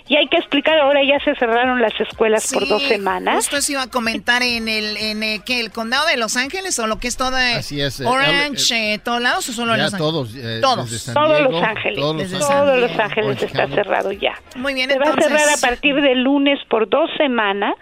y 0.09 0.17
hay 0.17 0.27
que 0.27 0.37
explicar, 0.37 0.79
ahora 0.79 1.01
ya 1.05 1.19
se 1.25 1.35
cerraron 1.37 1.81
las 1.81 1.99
escuelas 2.01 2.53
por 2.53 2.67
dos 2.67 2.83
semanas. 2.83 3.37
Justo 3.37 3.57
eso 3.57 3.73
iba 3.73 3.83
a 3.83 3.91
comentar 3.91 4.43
en 4.43 4.69
el, 4.69 4.97
en 4.97 5.23
el, 5.23 5.45
¿qué, 5.45 5.61
el 5.61 5.71
condado 5.71 6.07
de 6.07 6.17
Los 6.17 6.37
Ángeles 6.37 6.79
o 6.81 6.87
lo 6.87 6.99
que 6.99 7.09
es 7.09 7.17
toda 7.17 7.57
Así 7.57 7.81
es, 7.81 8.01
eh, 8.01 8.05
Orange, 8.05 8.95
eh, 8.95 8.99
todos 8.99 9.23
lados 9.23 9.49
o 9.49 9.53
solo 9.53 9.77
Los 9.77 9.95
Ángeles? 9.95 9.99
Todos, 9.99 10.35
eh, 10.37 10.59
todos. 10.61 11.05
todos 11.15 11.41
Los 11.41 11.63
Ángeles. 11.63 11.99
Todos 11.99 12.81
Los, 12.81 12.99
Ángeles 12.99 13.43
está 13.43 13.69
cerrado 13.69 14.13
ya. 14.13 14.35
Muy 14.57 14.75
bien, 14.75 14.91
Se 14.91 14.99
va 14.99 15.11
a 15.11 15.15
cerrar 15.15 15.49
a 15.49 15.61
partir 15.61 15.95
de 15.95 16.15
lunes 16.17 16.59
por 16.69 16.89
dos 16.89 17.09
semanas 17.17 17.75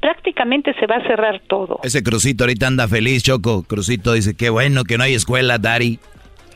prácticamente 0.00 0.74
se 0.78 0.86
va 0.86 0.96
a 0.96 1.02
cerrar 1.06 1.40
todo. 1.46 1.80
Ese 1.82 2.02
Crucito 2.02 2.44
ahorita 2.44 2.66
anda 2.66 2.88
feliz, 2.88 3.22
Choco. 3.22 3.62
Crucito 3.62 4.12
dice, 4.12 4.34
qué 4.34 4.50
bueno 4.50 4.84
que 4.84 4.98
no 4.98 5.04
hay 5.04 5.14
escuela, 5.14 5.58
Dari 5.58 5.98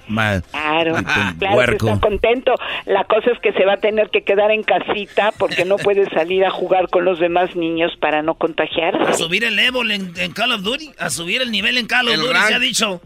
claro, 0.06 0.94
claro 1.38 1.72
está 1.72 2.00
contento. 2.00 2.54
La 2.86 3.04
cosa 3.04 3.30
es 3.30 3.38
que 3.40 3.52
se 3.52 3.64
va 3.64 3.74
a 3.74 3.76
tener 3.78 4.10
que 4.10 4.22
quedar 4.22 4.50
en 4.50 4.62
casita 4.62 5.32
porque 5.38 5.64
no 5.64 5.76
puede 5.76 6.08
salir 6.14 6.44
a 6.44 6.50
jugar 6.50 6.88
con 6.88 7.04
los 7.04 7.18
demás 7.18 7.54
niños 7.56 7.92
para 8.00 8.22
no 8.22 8.34
contagiarse. 8.34 9.02
A 9.02 9.14
subir 9.14 9.44
el 9.44 9.56
level 9.56 9.90
en, 9.90 10.32
Call 10.32 10.52
of 10.52 10.62
Duty, 10.62 10.92
a 10.98 11.10
subir 11.10 11.42
el 11.42 11.50
nivel 11.50 11.78
en 11.78 11.86
Call 11.86 12.08
of 12.08 12.16
Duty, 12.16 12.38
se 12.48 12.54
ha 12.54 12.58
dicho. 12.58 13.00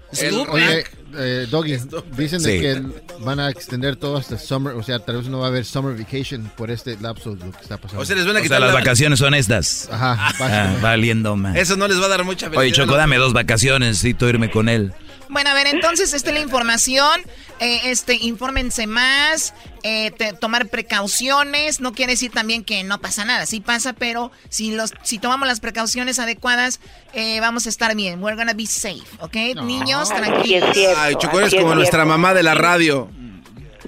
Eh, 1.17 1.47
Doggy, 1.51 1.77
dicen 2.17 2.43
de 2.43 2.53
Sí. 2.57 2.61
que 2.61 2.83
van 3.25 3.41
a 3.41 3.49
extender 3.51 3.97
todo 3.97 4.17
hasta 4.17 4.39
summer, 4.39 4.75
o 4.75 4.83
sea, 4.83 4.99
tal 4.99 5.17
vez 5.19 5.27
no 5.29 5.39
va 5.39 5.47
a 5.47 5.49
haber 5.49 5.65
summer 5.65 5.97
vacation 5.97 6.51
por 6.57 6.71
este 6.71 6.97
lapso 7.01 7.35
de 7.35 7.45
lo 7.47 7.53
que 7.53 7.61
está 7.63 7.77
pasando. 7.79 8.03
O 8.03 8.05
sea, 8.05 8.17
les 8.17 8.27
van 8.27 8.37
a 8.37 8.41
O 8.41 8.43
quitar 8.43 8.59
sea, 8.59 8.67
las 8.67 8.75
la- 8.75 8.81
vacaciones 8.81 9.19
son 9.19 9.35
estas. 9.35 9.89
Ajá, 9.91 10.17
Ah, 10.41 10.77
valiendo 10.83 11.37
más. 11.37 11.57
Eso 11.57 11.77
no 11.77 11.89
les 11.89 12.01
va 12.01 12.07
a 12.07 12.09
dar 12.09 12.25
mucha 12.25 12.49
Oye. 12.55 12.73
Choco, 12.73 12.97
dame 12.97 13.17
dos 13.17 13.33
vacaciones, 13.33 13.89
necesito 13.89 14.29
irme 14.29 14.51
con 14.51 14.69
él. 14.69 14.93
Bueno, 15.29 15.51
a 15.51 15.55
ver, 15.55 15.67
entonces, 15.67 16.13
esta 16.15 16.31
es 16.31 16.35
la 16.35 16.41
información. 16.41 17.21
Eh, 17.61 17.81
este, 17.91 18.15
infórmense 18.15 18.87
más, 18.87 19.53
eh, 19.83 20.13
te- 20.13 20.33
tomar 20.33 20.69
precauciones. 20.69 21.81
No 21.81 21.93
quiere 21.93 22.13
decir 22.13 22.31
también 22.31 22.65
que 22.65 22.85
no 22.85 23.01
pasa 23.01 23.25
nada. 23.25 23.47
Sí 23.47 23.61
pasa, 23.61 23.93
pero 23.95 24.31
si 24.49 24.71
los, 24.71 24.95
si 25.03 25.19
tomamos 25.19 25.49
las 25.49 25.59
precauciones 25.61 26.19
adecuadas, 26.19 26.79
eh, 27.15 27.41
vamos 27.41 27.67
a 27.67 27.69
estar 27.69 27.95
bien. 27.97 28.23
We're 28.23 28.37
gonna 28.37 28.53
be 28.55 28.67
safe, 28.67 29.03
¿ok? 29.21 29.35
Niños, 29.65 30.09
tranquilos. 30.09 30.77
Ay, 30.97 31.15
Choco, 31.17 31.41
eres 31.41 31.55
como 31.55 31.75
nuestra 31.75 32.05
mamá 32.05 32.33
de 32.35 32.43
la 32.45 32.55
radio. 32.55 33.11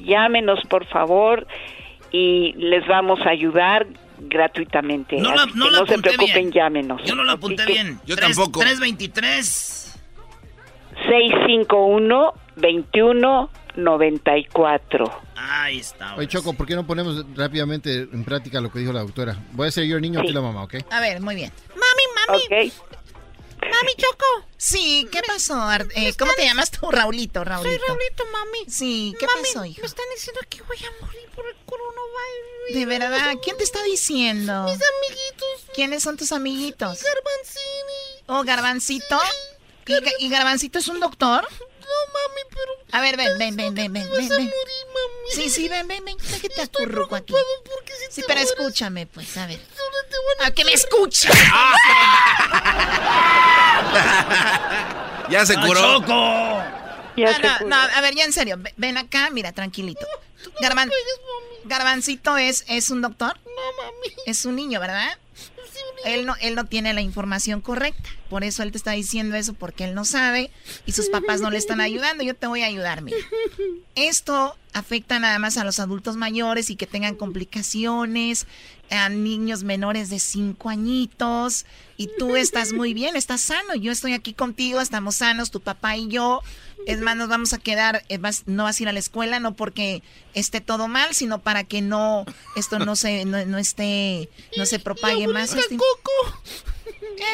Llámenos 0.05 0.61
por 0.69 0.87
favor 0.87 1.47
y 2.11 2.53
les 2.55 2.87
vamos 2.87 3.21
a 3.27 3.31
ayudar 3.31 3.87
gratuitamente. 4.19 5.17
No 5.17 5.35
la- 5.35 5.47
no 5.55 5.71
la 5.71 5.81
no 5.81 5.87
se 5.87 5.95
apunté 5.95 6.11
preocupen, 6.11 6.35
bien. 6.35 6.53
llámenos. 6.53 7.03
Yo 7.05 7.15
no 7.15 7.25
lo 7.25 7.33
apunté 7.33 7.63
Así 7.65 7.73
que- 7.75 7.83
bien. 7.83 8.01
Tres- 8.07 8.37
323. 8.37 9.79
651-2194. 13.77 15.11
Ahí 15.37 15.79
está. 15.79 16.15
Oye, 16.17 16.29
Choco, 16.29 16.53
¿por 16.55 16.67
qué 16.67 16.75
no 16.75 16.87
ponemos 16.87 17.25
rápidamente 17.37 18.03
en 18.13 18.25
práctica 18.25 18.61
lo 18.61 18.71
que 18.71 18.79
dijo 18.81 18.93
la 18.93 19.01
doctora? 19.01 19.37
Voy 19.53 19.69
a 19.69 19.71
ser 19.71 19.85
yo 19.87 19.97
el 19.97 20.03
niño, 20.03 20.21
Sí. 20.21 20.27
aquí 20.27 20.35
la 20.35 20.41
mamá, 20.43 20.63
¿ok? 20.65 20.75
A 20.91 21.01
ver, 21.01 21.21
muy 21.21 21.35
bien. 21.35 21.51
Mami, 21.71 22.39
mami. 22.49 22.73
Mami 23.71 23.95
Choco. 23.97 24.47
Sí, 24.57 25.09
¿qué 25.11 25.21
pasó? 25.27 25.71
Eh, 25.95 26.15
¿Cómo 26.19 26.33
te 26.35 26.45
llamas 26.45 26.71
tú? 26.71 26.91
Raulito, 26.91 27.45
Raulito. 27.45 27.79
Soy 27.79 27.89
Raulito, 27.89 28.25
mami. 28.33 28.71
Sí, 28.71 29.15
¿qué 29.19 29.27
Mami, 29.27 29.43
pasó, 29.43 29.65
hijo? 29.65 29.81
Me 29.81 29.87
están 29.87 30.05
diciendo 30.15 30.41
que 30.49 30.63
voy 30.63 30.77
a 30.79 31.05
morir 31.05 31.29
por 31.35 31.47
el 31.47 31.57
coronavirus. 31.65 32.75
De 32.75 32.87
verdad, 32.87 33.35
¿quién 33.43 33.57
te 33.57 33.65
está 33.65 33.83
diciendo? 33.85 34.65
Mis 34.65 34.75
amiguitos. 34.75 35.75
¿Quiénes 35.75 36.03
son 36.03 36.17
tus 36.17 36.33
amiguitos? 36.33 37.03
Garbanzini. 37.03 38.23
Oh, 38.27 38.45
Garbancito. 38.45 39.21
¿Y, 39.87 40.27
y 40.27 40.29
Garbancito 40.29 40.79
es 40.79 40.89
un 40.89 41.01
doctor? 41.01 41.47
No, 41.93 42.13
mami, 42.13 42.41
pero... 42.51 42.73
A 42.93 43.01
ver, 43.01 43.17
ven, 43.17 43.39
ven, 43.39 43.57
ven, 43.57 43.75
ven, 43.75 43.93
ven, 43.93 44.09
Vas 44.11 44.19
ven. 44.29 44.33
a 44.33 44.37
morir, 44.37 44.87
mami. 44.95 45.31
Sí, 45.35 45.51
sí, 45.51 45.69
ven, 45.69 45.87
ven, 45.89 46.05
ven. 46.05 46.17
Déjate 46.19 46.63
acurruco 46.63 47.17
aquí. 47.17 47.33
porque 47.33 47.93
si 47.93 48.07
Sí, 48.15 48.21
te 48.23 48.27
pero 48.27 48.41
mueres, 48.41 48.55
escúchame, 48.59 49.07
pues, 49.07 49.37
a 49.37 49.47
ver. 49.47 49.59
te 49.59 50.17
van 50.39 50.49
A 50.49 50.55
que 50.55 50.65
me 50.65 50.73
escuche. 50.73 51.29
Ya 55.29 55.47
se 55.47 55.55
¡Ah, 55.57 55.67
curó. 55.67 55.81
Choco! 55.81 56.63
Ya 57.17 57.39
no, 57.39 57.59
no, 57.61 57.67
no, 57.69 57.77
a 57.77 58.01
ver, 58.01 58.15
ya 58.15 58.25
en 58.25 58.33
serio, 58.33 58.57
ve- 58.59 58.73
ven 58.77 58.97
acá, 58.97 59.29
mira, 59.31 59.53
tranquilito. 59.53 60.07
Garban- 60.61 60.91
Garbancito 61.65 62.37
es, 62.39 62.65
es 62.69 62.91
un 62.91 63.03
doctor. 63.03 63.39
No, 63.45 63.83
mami. 63.85 64.15
Es 64.27 64.45
un 64.45 64.57
niño, 64.57 64.81
¿verdad? 64.81 65.17
Él 66.05 66.27
no, 66.27 66.35
él 66.41 66.55
no 66.55 66.65
tiene 66.65 66.93
la 66.95 67.01
información 67.01 67.61
correcta. 67.61 68.11
Por 68.29 68.45
eso 68.45 68.63
él 68.63 68.73
te 68.73 68.79
está 68.79 68.93
diciendo 68.93 69.37
eso, 69.37 69.55
porque 69.55 69.85
él 69.85 69.95
no 69.95 70.05
sabe 70.05 70.51
y 70.87 70.93
sus 70.93 71.09
papás 71.09 71.41
no 71.41 71.51
le 71.51 71.59
están 71.59 71.81
ayudando. 71.81 72.25
Yo 72.25 72.35
te 72.35 72.47
voy 72.47 72.63
a 72.63 72.67
ayudar, 72.67 73.03
mira. 73.03 73.19
Esto 73.95 74.57
afecta 74.73 75.19
nada 75.19 75.39
más 75.39 75.59
a 75.59 75.65
los 75.65 75.79
adultos 75.79 76.17
mayores 76.17 76.71
y 76.71 76.77
que 76.77 76.87
tengan 76.87 77.15
complicaciones, 77.15 78.47
a 78.91 79.09
niños 79.09 79.65
menores 79.65 80.11
de 80.11 80.19
5 80.19 80.69
añitos. 80.69 81.67
Y 81.97 82.09
tú 82.19 82.37
estás 82.37 82.73
muy 82.73 82.95
bien, 82.95 83.17
estás 83.17 83.43
sano. 83.43 83.75
Yo 83.75 83.93
estoy 83.93 84.13
aquí 84.15 84.35
contigo, 84.35 84.81
estamos 84.81 85.17
sanos, 85.17 85.51
tu 85.51 85.61
papá 85.61 85.97
y 85.97 86.09
yo. 86.09 86.43
Es 86.87 87.01
más, 87.01 87.17
nos 87.17 87.29
vamos 87.29 87.53
a 87.53 87.59
quedar, 87.59 88.05
vas- 88.21 88.43
no 88.47 88.65
vas 88.65 88.79
a 88.79 88.83
ir 88.83 88.89
a 88.89 88.93
la 88.93 88.99
escuela, 88.99 89.39
no 89.41 89.55
porque 89.55 90.03
esté 90.35 90.61
todo 90.61 90.89
mal, 90.89 91.15
sino 91.15 91.41
para 91.41 91.65
que 91.65 91.81
no, 91.83 92.25
esto 92.57 92.79
no 92.79 92.97
se, 92.97 93.25
no, 93.25 93.45
no 93.47 93.59
esté, 93.59 94.29
no 94.57 94.67
se 94.67 94.79
propague 94.79 95.29
más. 95.29 95.51
este- 95.61 95.77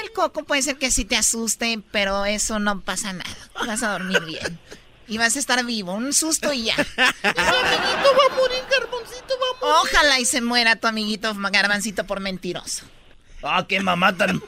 El 0.03 0.13
coco 0.13 0.45
puede 0.45 0.63
ser 0.63 0.77
que 0.77 0.91
sí 0.91 1.05
te 1.05 1.17
asuste, 1.17 1.81
pero 1.91 2.25
eso 2.27 2.59
no 2.59 2.81
pasa 2.81 3.13
nada. 3.13 3.37
Vas 3.67 3.83
a 3.83 3.93
dormir 3.93 4.21
bien. 4.25 4.59
Y 5.07 5.17
vas 5.17 5.37
a 5.37 5.39
estar 5.39 5.65
vivo, 5.65 5.95
un 5.95 6.13
susto 6.13 6.53
y 6.53 6.65
ya. 6.65 6.77
Tu 6.77 6.83
amiguito 6.83 7.31
va 7.33 8.35
a 8.35 8.37
morir, 8.37 8.63
Garboncito 8.71 9.35
va 9.41 9.57
a 9.57 9.61
morir. 9.61 9.77
Ojalá 9.95 10.21
y 10.21 10.27
se 10.27 10.43
muera 10.43 10.77
tu 10.77 10.87
amiguito 10.87 11.33
garbancito 11.51 12.05
por 12.05 12.21
mentiroso. 12.21 12.85
Ah, 13.43 13.65
qué 13.69 13.81
mamá 13.81 14.13
tan. 14.17 14.41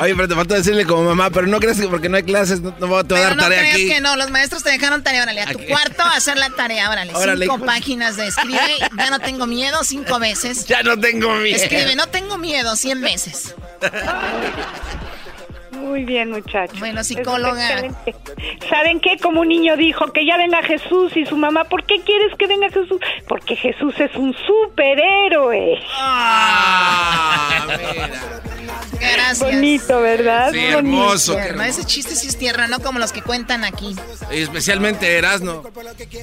Oye, 0.00 0.14
pero 0.14 0.28
te 0.28 0.34
falta 0.34 0.54
decirle 0.54 0.84
como 0.84 1.02
mamá, 1.02 1.30
pero 1.30 1.46
no 1.46 1.58
crees 1.58 1.80
que 1.80 1.88
porque 1.88 2.08
no 2.08 2.16
hay 2.18 2.22
clases 2.22 2.60
no, 2.60 2.70
no 2.70 2.76
te 2.78 2.84
voy 2.86 2.98
a 3.00 3.02
Pero 3.04 3.20
dar 3.22 3.36
no 3.36 3.42
tarea 3.42 3.58
creas 3.60 3.74
aquí. 3.74 3.88
que 3.88 4.00
no, 4.00 4.16
los 4.16 4.30
maestros 4.30 4.62
te 4.62 4.70
dejaron 4.70 5.02
tarea, 5.02 5.22
órale, 5.22 5.40
a 5.40 5.46
tu 5.52 5.58
cuarto 5.66 6.02
a 6.02 6.14
hacer 6.14 6.36
la 6.36 6.50
tarea, 6.50 6.90
órale. 6.90 7.14
Órale, 7.14 7.46
cinco 7.46 7.56
hijo. 7.56 7.64
páginas 7.66 8.16
de 8.16 8.28
escribe, 8.28 8.60
ya 8.96 9.10
no 9.10 9.18
tengo 9.18 9.46
miedo, 9.46 9.82
cinco 9.82 10.18
veces. 10.18 10.64
Ya 10.68 10.82
no 10.82 10.98
tengo 11.00 11.34
miedo. 11.36 11.56
Escribe, 11.56 11.96
no 11.96 12.06
tengo 12.08 12.36
miedo, 12.38 12.76
cien 12.76 13.00
veces. 13.00 13.54
Muy 15.80 16.04
bien, 16.04 16.30
muchachos. 16.30 16.78
Bueno, 16.78 17.02
psicóloga. 17.04 17.82
¿Saben 18.68 19.00
qué? 19.00 19.16
Como 19.18 19.40
un 19.40 19.48
niño 19.48 19.76
dijo 19.76 20.12
que 20.12 20.26
ya 20.26 20.36
venga 20.36 20.62
Jesús 20.62 21.16
y 21.16 21.24
su 21.26 21.36
mamá, 21.36 21.64
¿por 21.64 21.84
qué 21.84 22.00
quieres 22.02 22.34
que 22.38 22.46
venga 22.46 22.68
Jesús? 22.68 23.00
Porque 23.26 23.56
Jesús 23.56 23.94
es 23.98 24.14
un 24.16 24.34
superhéroe. 24.46 25.78
Gracias. 29.00 29.40
Bonito, 29.40 30.00
¿verdad? 30.00 30.50
Sí, 30.52 30.58
Bonito. 30.58 30.78
hermoso. 30.78 31.36
Tierno, 31.36 31.62
ese 31.62 31.84
chiste 31.84 32.14
sí 32.14 32.28
es 32.28 32.36
tierra, 32.36 32.66
no 32.66 32.80
como 32.80 32.98
los 32.98 33.12
que 33.12 33.22
cuentan 33.22 33.64
aquí. 33.64 33.94
Y 34.32 34.42
especialmente 34.42 35.16
Erasno. 35.16 35.62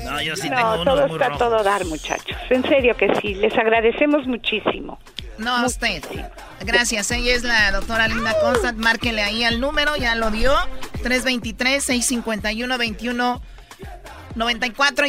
No, 0.04 0.22
yo 0.22 0.36
sí 0.36 0.50
No, 0.50 0.56
tengo 0.58 0.84
todo 0.84 0.94
unos 0.96 1.12
muy 1.12 1.22
está 1.22 1.38
todo 1.38 1.64
dar, 1.64 1.86
muchachos. 1.86 2.38
En 2.50 2.64
serio 2.64 2.96
que 2.98 3.14
sí, 3.22 3.36
les 3.36 3.58
agradecemos 3.58 4.28
muchísimo. 4.28 5.00
No, 5.38 5.56
a 5.56 5.66
usted. 5.66 6.02
Gracias. 6.62 7.12
Ella 7.12 7.34
es 7.36 7.44
la 7.44 7.72
doctora 7.72 8.08
Linda 8.08 8.34
Constant. 8.42 8.78
Márquenle 8.78 9.24
ahí 9.24 9.44
al 9.44 9.60
número, 9.60 9.96
ya 9.96 10.16
lo 10.16 10.32
dio. 10.32 10.56
323-651-2194. 11.04 13.42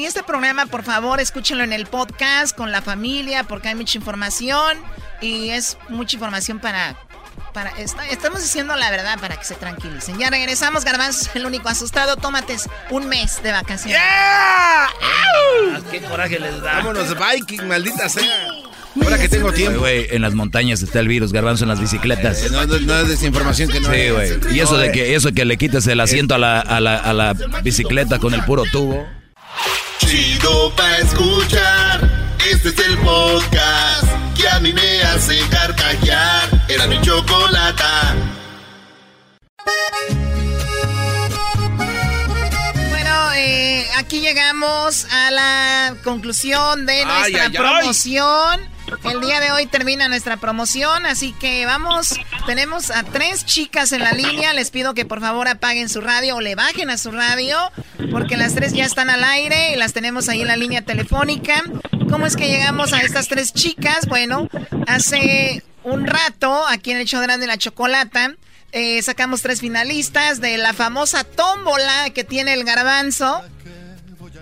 Y 0.01 0.05
este 0.07 0.23
programa, 0.23 0.67
por 0.67 0.83
favor, 0.85 1.21
escúchenlo 1.21 1.65
en 1.65 1.73
el 1.73 1.87
podcast 1.87 2.55
con 2.57 2.71
la 2.73 2.83
familia, 2.83 3.45
porque 3.45 3.69
hay 3.69 3.75
mucha 3.75 3.99
información. 3.99 4.79
Y 5.21 5.51
es 5.51 5.79
mucha 5.89 6.17
información 6.17 6.59
para. 6.61 6.97
para 7.55 7.71
está- 7.79 8.07
estamos 8.09 8.43
diciendo 8.43 8.77
la 8.77 8.91
verdad 8.91 9.19
para 9.19 9.37
que 9.37 9.45
se 9.45 9.55
tranquilicen. 9.55 10.19
Ya 10.19 10.29
regresamos, 10.31 10.85
Garbanzo 10.85 11.31
es 11.31 11.37
el 11.37 11.47
único 11.47 11.69
asustado. 11.71 12.17
Tómate 12.17 12.57
un 12.91 13.09
mes 13.09 13.43
de 13.43 13.53
vacaciones. 13.53 13.99
Ah, 14.03 14.89
qué 15.91 16.03
coraje 16.03 16.39
les 16.39 16.61
da. 16.61 16.75
Vámonos, 16.75 17.15
Viking, 17.19 17.67
maldita 17.67 18.09
sea. 18.11 18.53
Ahora 19.03 19.19
que 19.19 19.29
tengo 19.29 19.53
tiempo. 19.53 19.81
Güey, 19.81 20.07
en 20.11 20.23
las 20.23 20.35
montañas 20.35 20.83
está 20.83 21.01
el 21.01 21.09
virus, 21.09 21.33
garbanzo 21.33 21.65
en 21.65 21.69
las 21.69 21.81
bicicletas. 21.81 22.43
Eh, 22.45 22.49
No, 22.51 22.67
no, 22.67 22.79
no 22.79 23.01
es 23.01 23.09
desinformación 23.09 23.71
que 23.71 23.81
no 23.81 23.93
Sí, 23.93 24.11
güey. 24.11 24.57
Y 24.57 24.61
eso 24.61 24.77
de 24.79 24.91
que 24.93 25.15
eso 25.15 25.33
que 25.33 25.45
le 25.45 25.57
quitas 25.57 25.87
el 25.87 26.01
asiento 26.01 26.35
a 26.35 26.39
la, 26.39 26.61
a 26.61 26.81
la, 26.81 26.97
a 26.97 27.13
la 27.13 27.35
bicicleta 27.63 28.19
con 28.19 28.35
el 28.35 28.43
puro 28.45 28.65
tubo. 28.73 29.07
Chido 29.99 30.75
pa' 30.77 30.99
escuchar. 30.99 32.11
Este 32.51 32.69
es 32.69 32.79
el 32.87 32.97
podcast 32.99 34.05
que 34.37 34.49
a 34.49 34.61
mí 34.61 34.73
me 34.73 35.03
hace 35.03 35.39
carcajear. 35.51 36.65
Era 36.69 36.87
mi 36.87 37.01
chocolata. 37.01 38.15
Aquí 43.97 44.21
llegamos 44.21 45.07
a 45.11 45.31
la 45.31 45.97
conclusión 46.05 46.87
de 46.87 47.05
nuestra 47.05 47.45
ay, 47.45 47.51
ay. 47.51 47.53
promoción. 47.53 48.77
El 49.03 49.21
día 49.21 49.41
de 49.41 49.51
hoy 49.51 49.67
termina 49.67 50.09
nuestra 50.09 50.37
promoción, 50.37 51.07
así 51.07 51.33
que 51.33 51.67
vamos, 51.67 52.15
tenemos 52.47 52.93
a 52.93 53.03
tres 53.03 53.45
chicas 53.45 53.91
en 53.91 54.01
la 54.01 54.13
línea, 54.13 54.53
les 54.53 54.71
pido 54.71 54.95
que 54.95 55.05
por 55.05 55.21
favor 55.21 55.49
apaguen 55.49 55.89
su 55.89 56.01
radio 56.01 56.37
o 56.37 56.41
le 56.41 56.55
bajen 56.55 56.91
a 56.91 56.97
su 56.97 57.11
radio, 57.11 57.59
porque 58.13 58.37
las 58.37 58.55
tres 58.55 58.73
ya 58.75 58.85
están 58.85 59.11
al 59.11 59.25
aire 59.25 59.73
y 59.73 59.77
las 59.77 59.93
tenemos 59.93 60.29
ahí 60.29 60.43
en 60.43 60.47
la 60.47 60.57
línea 60.57 60.83
telefónica. 60.83 61.65
¿Cómo 62.09 62.27
es 62.27 62.37
que 62.37 62.47
llegamos 62.47 62.93
a 62.93 63.01
estas 63.01 63.27
tres 63.27 63.53
chicas? 63.53 64.07
Bueno, 64.07 64.49
hace 64.87 65.65
un 65.83 66.07
rato, 66.07 66.65
aquí 66.69 66.93
en 66.93 66.99
el 66.99 67.07
show 67.07 67.19
de 67.21 67.27
Grande 67.27 67.47
la 67.47 67.59
Chocolata, 67.59 68.35
Eh, 68.73 69.01
sacamos 69.01 69.41
tres 69.43 69.61
finalistas 69.61 70.41
de 70.41 70.59
la 70.59 70.75
famosa 70.75 71.25
tómbola 71.25 72.11
que 72.11 72.25
tiene 72.25 72.53
el 72.53 72.65
garbanzo. 72.65 73.43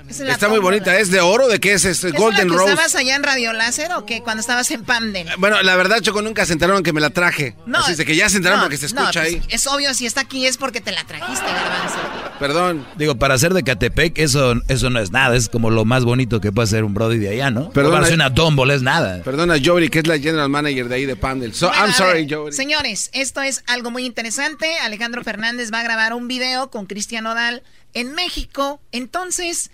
Está 0.09 0.49
muy 0.49 0.59
bonita. 0.59 0.99
¿Es 0.99 1.11
de 1.11 1.21
oro? 1.21 1.49
¿De 1.49 1.59
qué 1.61 1.73
es? 1.73 1.85
¿Es, 1.85 2.05
Golden 2.13 2.49
la 2.49 2.55
Rose? 2.55 2.71
¿Estabas 2.71 2.95
allá 2.95 3.17
en 3.17 3.23
Radio 3.23 3.53
Láser 3.53 3.93
o 3.93 4.05
qué? 4.07 4.23
Cuando 4.23 4.41
estabas 4.41 4.71
en 4.71 4.85
Pamden. 4.85 5.27
Bueno, 5.39 5.63
la 5.63 5.77
verdad, 5.77 6.01
Choco, 6.01 6.23
nunca 6.23 6.47
se 6.47 6.53
enteraron 6.53 6.83
que 6.83 6.93
me 6.93 7.01
la 7.01 7.11
traje. 7.11 7.57
No. 7.67 7.79
Así 7.79 7.95
de 7.95 8.05
que 8.05 8.15
ya 8.15 8.29
se 8.29 8.37
enteraron 8.37 8.63
porque 8.63 8.77
se 8.77 8.87
escucha 8.87 9.21
pues, 9.21 9.35
ahí. 9.35 9.43
Es 9.49 9.67
obvio, 9.67 9.93
si 9.95 10.07
está 10.07 10.23
aquí 10.23 10.47
es 10.47 10.57
porque 10.57 10.81
te 10.81 10.93
la 10.93 11.05
trajiste, 11.05 11.45
Garbanzo. 11.45 11.99
Perdón. 12.39 12.87
Digo, 12.97 13.17
para 13.17 13.39
ser 13.39 13.55
de 13.55 13.63
Catepec, 13.63 14.19
eso, 14.19 14.55
eso 14.69 14.91
no 14.91 15.01
es 15.01 15.11
nada. 15.11 15.37
Es 15.37 15.49
como 15.49 15.71
lo 15.71 15.85
más 15.85 16.05
bonito 16.05 16.41
que 16.41 16.53
puede 16.53 16.69
ser 16.69 16.85
un 16.85 16.95
Brody 16.95 17.19
de 17.19 17.31
allá, 17.31 17.51
¿no? 17.51 17.71
Perdona, 17.71 17.97
Para 17.97 18.07
ser 18.07 18.15
una 18.15 18.35
tómbola 18.35 18.75
es 18.75 18.83
nada. 18.83 19.23
Perdona, 19.23 19.57
Jory, 19.63 19.89
que 19.89 20.01
es 20.01 20.07
la 20.07 20.19
general 20.19 20.49
manager 20.49 20.89
de 20.89 20.95
ahí 20.95 21.07
de 21.07 21.17
Pamdel. 21.17 21.55
So, 21.55 21.71
I'm 21.73 21.93
sorry, 21.93 22.27
Jory. 22.29 22.53
Señores, 22.53 23.11
esto 23.13 23.41
es 23.41 23.63
algo 23.67 23.91
muy 23.91 24.05
interesante. 24.05 24.79
Alejandro 24.83 25.25
Fernández 25.25 25.73
va 25.73 25.81
a 25.81 25.83
grabar 25.83 26.13
un 26.13 26.29
video 26.29 26.71
con 26.71 26.87
Cristian 26.87 27.27
Odal 27.27 27.63
en 27.95 28.13
México. 28.15 28.81
Entonces, 28.93 29.71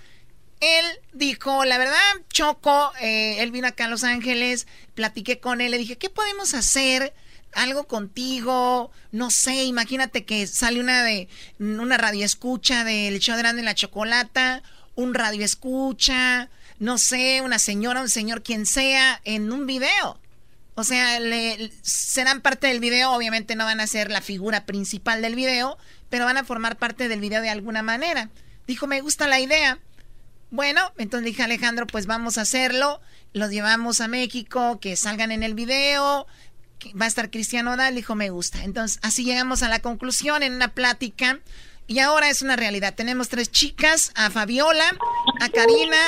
él 0.61 0.85
dijo, 1.12 1.65
la 1.65 1.78
verdad, 1.78 1.99
Choco, 2.28 2.93
eh, 3.01 3.43
él 3.43 3.51
vino 3.51 3.66
acá 3.66 3.87
a 3.87 3.89
Los 3.89 4.05
Ángeles, 4.05 4.66
platiqué 4.95 5.41
con 5.41 5.61
él, 5.61 5.70
le 5.70 5.78
dije, 5.78 5.97
¿qué 5.97 6.11
podemos 6.11 6.55
hacer? 6.55 7.15
Algo 7.53 7.85
contigo, 7.85 8.93
no 9.11 9.31
sé, 9.31 9.65
imagínate 9.65 10.24
que 10.24 10.47
sale 10.47 10.78
una 10.78 11.03
de 11.03 11.28
una 11.59 11.97
radio 11.97 12.24
escucha 12.24 12.85
del 12.85 13.19
show 13.19 13.35
de 13.35 13.43
Grande 13.43 13.62
la 13.62 13.74
Chocolata, 13.74 14.62
un 14.95 15.15
radio 15.15 15.45
escucha, 15.45 16.49
no 16.78 16.99
sé, 16.99 17.41
una 17.41 17.59
señora, 17.59 18.03
un 18.03 18.09
señor, 18.09 18.43
quien 18.43 18.66
sea, 18.66 19.20
en 19.24 19.51
un 19.53 19.66
video. 19.66 20.20
O 20.74 20.85
sea, 20.85 21.20
le, 21.20 21.73
serán 21.82 22.41
parte 22.41 22.69
del 22.69 22.81
video, 22.81 23.12
obviamente 23.12 23.57
no 23.57 23.65
van 23.65 23.81
a 23.81 23.87
ser 23.87 24.11
la 24.11 24.20
figura 24.20 24.65
principal 24.65 25.20
del 25.23 25.35
video, 25.35 25.77
pero 26.09 26.24
van 26.24 26.37
a 26.37 26.45
formar 26.45 26.77
parte 26.77 27.09
del 27.09 27.20
video 27.20 27.43
de 27.43 27.51
alguna 27.51 27.82
manera. 27.82 28.31
Dijo, 28.66 28.87
me 28.87 29.01
gusta 29.01 29.27
la 29.27 29.41
idea. 29.41 29.78
Bueno, 30.51 30.81
entonces 30.98 31.27
dije 31.27 31.43
Alejandro, 31.43 31.86
pues 31.86 32.06
vamos 32.06 32.39
a 32.39 32.43
hacerlo. 32.43 33.01
Los 33.32 33.51
llevamos 33.51 34.01
a 34.01 34.09
México, 34.09 34.81
que 34.81 34.97
salgan 34.97 35.31
en 35.31 35.43
el 35.43 35.55
video. 35.55 36.27
Va 37.01 37.05
a 37.05 37.09
estar 37.09 37.31
Cristiano 37.31 37.77
Dal, 37.77 37.94
dijo, 37.94 38.14
me 38.14 38.31
gusta. 38.31 38.64
Entonces, 38.64 38.98
así 39.02 39.24
llegamos 39.24 39.62
a 39.62 39.68
la 39.68 39.81
conclusión 39.81 40.43
en 40.43 40.55
una 40.55 40.68
plática. 40.68 41.39
Y 41.86 41.98
ahora 41.98 42.31
es 42.31 42.43
una 42.43 42.56
realidad. 42.56 42.94
Tenemos 42.94 43.28
tres 43.28 43.51
chicas, 43.51 44.12
a 44.14 44.31
Fabiola, 44.31 44.97
a 45.40 45.48
Karina 45.48 45.98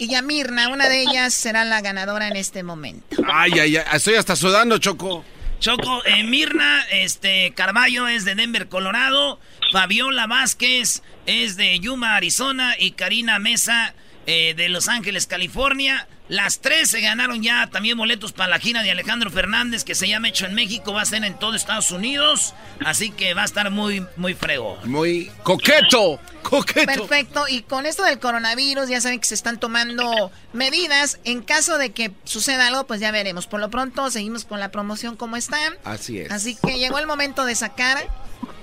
y 0.00 0.14
a 0.14 0.22
Mirna. 0.22 0.68
Una 0.68 0.88
de 0.88 1.02
ellas 1.02 1.34
será 1.34 1.64
la 1.64 1.82
ganadora 1.82 2.28
en 2.28 2.36
este 2.36 2.62
momento. 2.62 3.18
Ay, 3.30 3.52
ay, 3.60 3.76
ay, 3.76 3.84
estoy 3.92 4.14
hasta 4.14 4.34
sudando, 4.34 4.78
Choco. 4.78 5.24
Choco, 5.58 6.04
eh, 6.06 6.22
Mirna, 6.24 6.84
este, 6.90 7.52
Carballo 7.54 8.08
es 8.08 8.24
de 8.24 8.34
Denver, 8.34 8.68
Colorado. 8.68 9.38
Fabiola 9.72 10.26
Vázquez 10.26 11.02
es 11.26 11.56
de 11.56 11.78
Yuma, 11.78 12.16
Arizona. 12.16 12.74
Y 12.78 12.92
Karina 12.92 13.38
Mesa 13.38 13.94
eh, 14.26 14.54
de 14.56 14.68
Los 14.68 14.88
Ángeles, 14.88 15.26
California. 15.26 16.06
Las 16.28 16.58
tres 16.58 16.90
se 16.90 17.00
ganaron 17.00 17.40
ya 17.40 17.68
también 17.68 17.96
boletos 17.96 18.32
para 18.32 18.50
la 18.50 18.58
gira 18.58 18.82
de 18.82 18.90
Alejandro 18.90 19.30
Fernández 19.30 19.84
que 19.84 19.94
se 19.94 20.08
llama 20.08 20.28
Hecho 20.28 20.46
en 20.46 20.54
México. 20.54 20.92
Va 20.92 21.02
a 21.02 21.04
ser 21.04 21.22
en 21.24 21.38
todo 21.38 21.54
Estados 21.54 21.92
Unidos. 21.92 22.52
Así 22.84 23.10
que 23.10 23.32
va 23.34 23.42
a 23.42 23.44
estar 23.44 23.70
muy, 23.70 24.04
muy 24.16 24.34
frego. 24.34 24.76
Muy 24.84 25.30
coqueto. 25.44 26.18
Coqueto. 26.42 26.86
Perfecto. 26.86 27.46
Y 27.48 27.62
con 27.62 27.86
esto 27.86 28.02
del 28.02 28.18
coronavirus, 28.18 28.88
ya 28.88 29.00
saben 29.00 29.20
que 29.20 29.26
se 29.26 29.34
están 29.34 29.60
tomando 29.60 30.32
medidas. 30.52 31.20
En 31.22 31.42
caso 31.42 31.78
de 31.78 31.90
que 31.90 32.10
suceda 32.24 32.66
algo, 32.66 32.88
pues 32.88 33.00
ya 33.00 33.12
veremos. 33.12 33.46
Por 33.46 33.60
lo 33.60 33.70
pronto, 33.70 34.10
seguimos 34.10 34.44
con 34.44 34.58
la 34.58 34.72
promoción 34.72 35.16
como 35.16 35.36
está. 35.36 35.58
Así 35.84 36.18
es. 36.18 36.32
Así 36.32 36.56
que 36.56 36.78
llegó 36.80 36.98
el 36.98 37.06
momento 37.06 37.44
de 37.44 37.54
sacar 37.54 38.08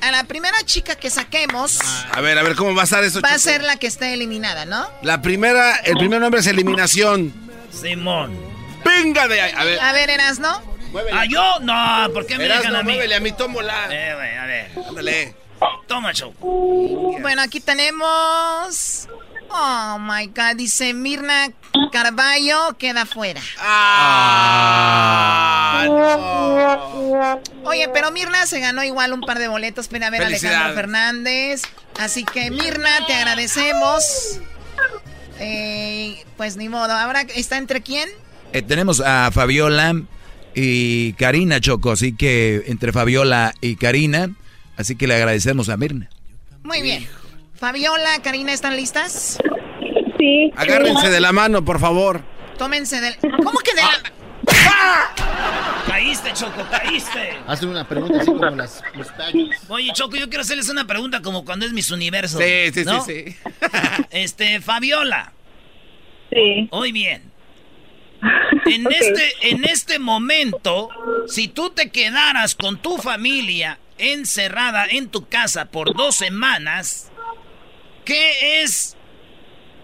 a 0.01 0.11
la 0.11 0.23
primera 0.25 0.57
chica 0.65 0.95
que 0.95 1.09
saquemos. 1.09 1.79
A 2.11 2.21
ver, 2.21 2.37
a 2.37 2.43
ver, 2.43 2.55
¿cómo 2.55 2.75
va 2.75 2.81
a 2.81 2.85
estar 2.85 3.03
eso, 3.03 3.21
Va 3.21 3.33
a 3.33 3.39
ser 3.39 3.63
la 3.63 3.77
que 3.77 3.87
esté 3.87 4.13
eliminada, 4.13 4.65
¿no? 4.65 4.87
La 5.01 5.21
primera, 5.21 5.75
el 5.77 5.97
primer 5.97 6.19
nombre 6.19 6.41
es 6.41 6.47
eliminación. 6.47 7.33
Simón. 7.71 8.37
Venga 8.83 9.27
de 9.27 9.41
ahí. 9.41 9.53
A 9.55 9.63
ver. 9.63 9.79
A 9.79 9.93
ver, 9.93 10.09
Erasno. 10.09 10.61
¿Ah, 11.11 11.25
yo? 11.25 11.59
No, 11.61 12.13
¿por 12.13 12.25
qué 12.25 12.37
me 12.37 12.43
dejan 12.43 12.75
a 12.75 12.83
mí? 12.83 12.91
muévele 12.91 13.15
a 13.15 13.19
mi 13.19 13.31
tómbola. 13.31 13.87
Eh, 13.89 14.13
güey, 14.15 14.37
a 14.37 14.45
ver. 14.45 14.71
Ándale. 14.87 15.35
Toma, 15.87 16.13
Choco. 16.13 17.17
Bueno, 17.21 17.41
aquí 17.41 17.59
tenemos. 17.59 19.07
Oh 19.55 19.99
my 19.99 20.25
God, 20.27 20.55
dice 20.57 20.95
Mirna 20.95 21.51
Carballo 21.91 22.75
queda 22.79 23.05
fuera. 23.05 23.39
Ah, 23.59 24.63
Oye, 27.63 27.87
pero 27.93 28.09
Mirna 28.11 28.47
se 28.47 28.59
ganó 28.59 28.83
igual 28.83 29.13
un 29.13 29.21
par 29.21 29.37
de 29.37 29.47
boletos 29.47 29.87
para 29.87 30.09
ver 30.09 30.23
a. 30.23 30.25
Alejandro 30.25 30.73
Fernández. 30.73 31.61
Así 31.99 32.23
que 32.23 32.49
Mirna, 32.49 33.05
te 33.05 33.13
agradecemos. 33.13 34.39
Eh, 35.39 36.23
pues 36.35 36.57
ni 36.57 36.67
modo. 36.67 36.93
Ahora 36.93 37.21
está 37.35 37.57
entre 37.57 37.81
quién? 37.81 38.09
Eh, 38.53 38.63
tenemos 38.63 39.01
a 39.01 39.29
Fabiola 39.31 40.01
y 40.55 41.13
Karina 41.13 41.59
Choco, 41.59 41.91
así 41.91 42.15
que 42.15 42.63
entre 42.67 42.91
Fabiola 42.91 43.53
y 43.61 43.75
Karina, 43.75 44.31
así 44.77 44.95
que 44.95 45.05
le 45.05 45.15
agradecemos 45.15 45.69
a 45.69 45.77
Mirna. 45.77 46.09
Muy 46.63 46.81
bien. 46.81 47.07
Fabiola, 47.63 48.21
Karina, 48.21 48.51
¿están 48.51 48.75
listas? 48.75 49.37
Sí. 50.19 50.51
Agárrense 50.53 51.09
de 51.09 51.21
la 51.21 51.31
mano, 51.31 51.63
por 51.63 51.79
favor. 51.79 52.21
Tómense 52.57 52.99
del. 52.99 53.15
¿Cómo 53.21 53.57
que 53.59 53.73
de 53.73 53.81
la.? 53.81 55.13
Caíste, 55.87 56.33
Choco, 56.33 56.61
caíste. 56.69 57.37
Hazle 57.47 57.69
una 57.69 57.87
pregunta 57.87 58.17
así 58.19 58.25
como 58.25 58.49
las, 58.49 58.83
los 58.95 59.07
tallos. 59.15 59.47
Oye, 59.69 59.93
Choco, 59.93 60.17
yo 60.17 60.27
quiero 60.27 60.41
hacerles 60.41 60.67
una 60.67 60.85
pregunta 60.85 61.21
como 61.21 61.45
cuando 61.45 61.65
es 61.65 61.71
Miss 61.71 61.89
Universo. 61.89 62.37
Sí, 62.37 62.73
sí, 62.73 62.83
¿no? 62.83 63.01
sí, 63.05 63.27
sí. 63.29 63.37
Este, 64.11 64.59
Fabiola. 64.59 65.31
Sí. 66.33 66.67
Muy 66.69 66.91
bien. 66.91 67.31
En, 68.65 68.87
este, 68.91 69.33
en 69.41 69.63
este 69.63 69.99
momento, 69.99 70.89
si 71.27 71.47
tú 71.47 71.69
te 71.69 71.91
quedaras 71.91 72.55
con 72.55 72.81
tu 72.81 72.97
familia 72.97 73.79
encerrada 73.97 74.85
en 74.85 75.07
tu 75.09 75.27
casa 75.27 75.65
por 75.65 75.95
dos 75.95 76.15
semanas, 76.15 77.11
¿qué 78.05 78.61
es? 78.63 78.95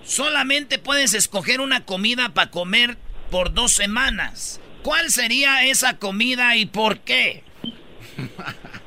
Solamente 0.03 0.79
puedes 0.79 1.13
escoger 1.13 1.61
una 1.61 1.85
comida 1.85 2.29
para 2.29 2.49
comer 2.51 2.97
por 3.29 3.53
dos 3.53 3.71
semanas. 3.73 4.59
¿Cuál 4.83 5.09
sería 5.09 5.65
esa 5.65 5.97
comida 5.97 6.55
y 6.55 6.65
por 6.65 6.99
qué? 6.99 7.43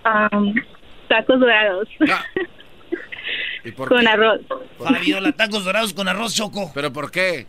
Am, 0.04 0.54
tacos 1.08 1.38
dorados. 1.40 1.88
Ah. 2.10 2.24
¿Y 3.64 3.70
por 3.70 3.88
Con 3.88 4.00
qué? 4.00 4.08
arroz. 4.08 4.40
Fabiola, 4.78 5.32
tacos 5.32 5.64
dorados 5.64 5.94
con 5.94 6.08
arroz 6.08 6.34
choco. 6.34 6.72
¿Pero 6.74 6.92
por 6.92 7.10
qué? 7.12 7.46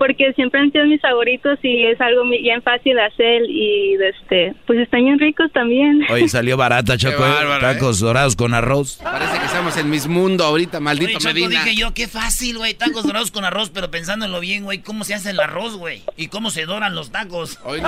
Porque 0.00 0.32
siempre 0.32 0.58
han 0.60 0.72
sido 0.72 0.86
mis 0.86 0.98
favoritos 1.02 1.58
y 1.62 1.84
es 1.84 2.00
algo 2.00 2.24
muy- 2.24 2.40
bien 2.40 2.62
fácil 2.62 2.94
de 2.96 3.04
hacer 3.04 3.42
y 3.50 3.96
este, 4.02 4.54
pues 4.66 4.78
están 4.78 5.04
bien 5.04 5.18
ricos 5.18 5.52
también. 5.52 6.00
Oye, 6.10 6.26
salió 6.26 6.56
barata, 6.56 6.96
Choco. 6.96 7.22
¿eh? 7.24 7.28
bárbaro, 7.28 7.60
Tacos 7.60 7.98
dorados 8.00 8.34
con 8.34 8.54
arroz. 8.54 8.98
Parece 9.04 9.38
que 9.38 9.44
estamos 9.44 9.76
en 9.76 9.90
mis 9.90 10.06
mundo 10.06 10.44
ahorita, 10.44 10.80
maldito 10.80 11.10
Oye, 11.10 11.18
Choco, 11.18 11.34
Medina. 11.34 11.64
dije 11.64 11.76
yo, 11.76 11.92
qué 11.92 12.08
fácil, 12.08 12.56
güey, 12.56 12.72
tacos 12.72 13.02
dorados 13.04 13.30
con 13.30 13.44
arroz, 13.44 13.68
pero 13.68 13.90
pensándolo 13.90 14.40
bien, 14.40 14.64
güey, 14.64 14.78
¿cómo 14.78 15.04
se 15.04 15.12
hace 15.12 15.28
el 15.30 15.40
arroz, 15.40 15.76
güey? 15.76 16.02
¿Y 16.16 16.28
cómo 16.28 16.50
se 16.50 16.64
doran 16.64 16.94
los 16.94 17.12
tacos? 17.12 17.58
Muy 17.66 17.80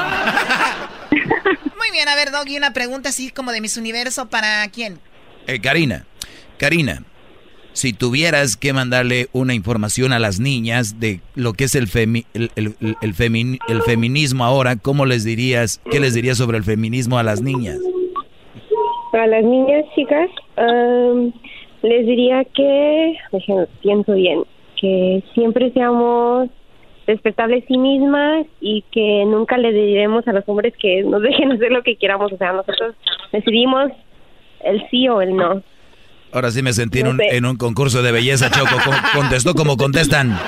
bien, 1.93 2.09
a 2.09 2.14
ver, 2.14 2.30
Doggy, 2.30 2.59
una 2.59 2.74
pregunta 2.74 3.09
así 3.09 3.30
como 3.30 3.52
de 3.52 3.62
Miss 3.62 3.78
Universo 3.78 4.28
para 4.28 4.68
quién. 4.68 5.01
Eh, 5.47 5.60
Karina, 5.60 6.05
Karina, 6.59 7.05
si 7.73 7.93
tuvieras 7.93 8.57
que 8.57 8.73
mandarle 8.73 9.28
una 9.32 9.55
información 9.55 10.12
a 10.12 10.19
las 10.19 10.40
niñas 10.40 11.01
de 11.01 11.20
lo 11.35 11.53
que 11.55 11.65
es 11.65 11.74
el, 11.74 11.86
femi- 11.86 12.27
el, 12.35 12.51
el- 12.57 12.74
el- 12.81 12.97
el 13.01 13.15
femin- 13.15 13.59
el 13.69 13.82
feminismo 13.82 14.44
ahora, 14.44 14.77
¿cómo 14.77 15.07
les 15.07 15.24
dirías, 15.24 15.81
qué 15.90 15.99
les 16.01 16.15
dirías 16.15 16.36
sobre 16.39 16.59
el 16.59 16.65
feminismo 16.65 17.19
a 17.19 17.23
las 17.23 17.40
niñas? 17.43 17.78
Para 19.11 19.27
las 19.27 19.44
niñas 19.44 19.85
chicas, 19.94 20.28
am, 20.57 21.32
les 21.82 22.07
diría 22.07 22.44
que, 22.44 23.15
pienso 23.82 24.15
bien, 24.15 24.43
que 24.81 25.23
siempre 25.35 25.70
seamos 25.73 26.49
respetables 27.07 27.65
sí 27.69 27.77
mismas 27.78 28.47
y 28.61 28.85
que 28.93 29.24
nunca 29.27 29.59
le 29.59 29.73
diremos 29.73 30.27
a 30.28 30.32
los 30.32 30.44
hombres 30.49 30.73
que 30.81 31.03
nos 31.03 31.20
dejen 31.23 31.53
hacer 31.53 31.73
lo 31.73 31.82
que 31.82 31.97
queramos. 31.97 32.32
O 32.32 32.36
sea, 32.36 32.53
nosotros 32.53 32.94
decidimos 33.32 33.90
el 34.65 34.82
sí 34.90 35.09
o 35.09 35.20
el 35.20 35.35
no. 35.36 35.62
Ahora 36.32 36.50
sí 36.50 36.62
me 36.62 36.72
sentí 36.72 37.00
en 37.00 37.09
un, 37.09 37.20
en 37.20 37.44
un 37.44 37.56
concurso 37.56 38.02
de 38.02 38.10
belleza, 38.12 38.50
Choco. 38.50 38.76
Co- 38.82 38.92
contestó 39.12 39.54
como 39.54 39.76
contestan. 39.76 40.38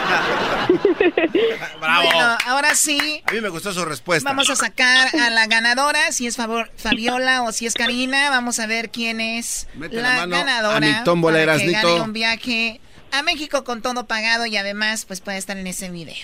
Bravo. 1.80 2.04
Bueno, 2.10 2.36
ahora 2.46 2.74
sí, 2.74 3.22
A 3.26 3.32
mí 3.32 3.40
me 3.40 3.50
gustó 3.50 3.72
su 3.72 3.84
respuesta. 3.84 4.28
vamos 4.28 4.48
a 4.48 4.56
sacar 4.56 5.08
a 5.14 5.30
la 5.30 5.46
ganadora, 5.46 6.10
si 6.12 6.26
es 6.26 6.36
favor, 6.36 6.70
Fabiola 6.76 7.42
o 7.42 7.52
si 7.52 7.66
es 7.66 7.74
Karina. 7.74 8.30
Vamos 8.30 8.58
a 8.58 8.66
ver 8.66 8.90
quién 8.90 9.20
es 9.20 9.68
Mete 9.74 9.96
la 9.96 10.02
la, 10.02 10.14
mano 10.26 10.36
ganadora 10.36 10.76
a 10.76 10.80
mi 10.80 11.04
tómbola, 11.04 11.38
para 11.44 11.58
que 11.58 11.70
gane 11.70 12.00
un 12.00 12.12
viaje 12.14 12.80
a 13.12 13.22
México 13.22 13.62
con 13.64 13.82
todo 13.82 14.06
pagado 14.06 14.46
y 14.46 14.56
además 14.56 15.04
pues 15.04 15.20
puede 15.20 15.36
estar 15.38 15.56
en 15.58 15.66
ese 15.66 15.90
video. 15.90 16.16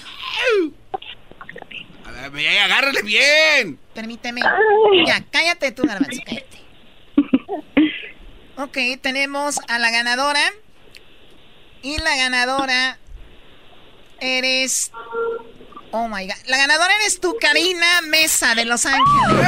A 2.07 2.11
ver, 2.13 2.31
bien, 2.31 2.59
agárrale 2.63 3.03
bien. 3.03 3.79
Permíteme. 3.95 4.41
Ya, 5.07 5.23
cállate 5.31 5.73
tú, 5.73 5.83
Garbanzo, 5.87 6.21
cállate. 6.25 6.60
Ok, 8.57 8.77
tenemos 9.01 9.59
a 9.69 9.79
la 9.79 9.91
ganadora. 9.91 10.43
Y 11.83 11.97
la 11.99 12.15
ganadora 12.17 12.99
eres. 14.21 14.91
Oh 15.93 16.09
my 16.09 16.27
god. 16.27 16.35
La 16.47 16.59
ganadora 16.59 16.95
eres 16.97 17.21
tú, 17.21 17.35
Karina 17.41 18.03
Mesa 18.03 18.55
de 18.55 18.65
Los 18.67 18.85
Ángeles. 18.87 19.47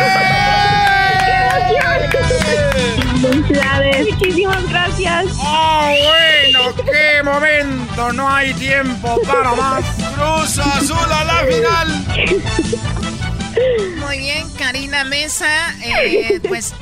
Felicidades. 3.20 4.10
Muchísimas 4.12 4.68
gracias. 4.70 5.26
¡Oh, 5.38 5.94
bueno! 6.04 6.74
¡Qué 6.90 7.22
momento! 7.22 8.12
No 8.12 8.28
hay 8.28 8.52
tiempo 8.54 9.20
para 9.22 9.52
más. 9.54 9.84
Cruz 10.14 10.58
Azul 10.58 11.12
a 11.12 11.24
la 11.24 11.44
final. 11.44 12.06
Muy 13.98 14.18
bien, 14.18 14.50
Karina 14.58 15.04
Mesa. 15.04 15.74
eh, 15.84 16.40
pues 16.48 16.72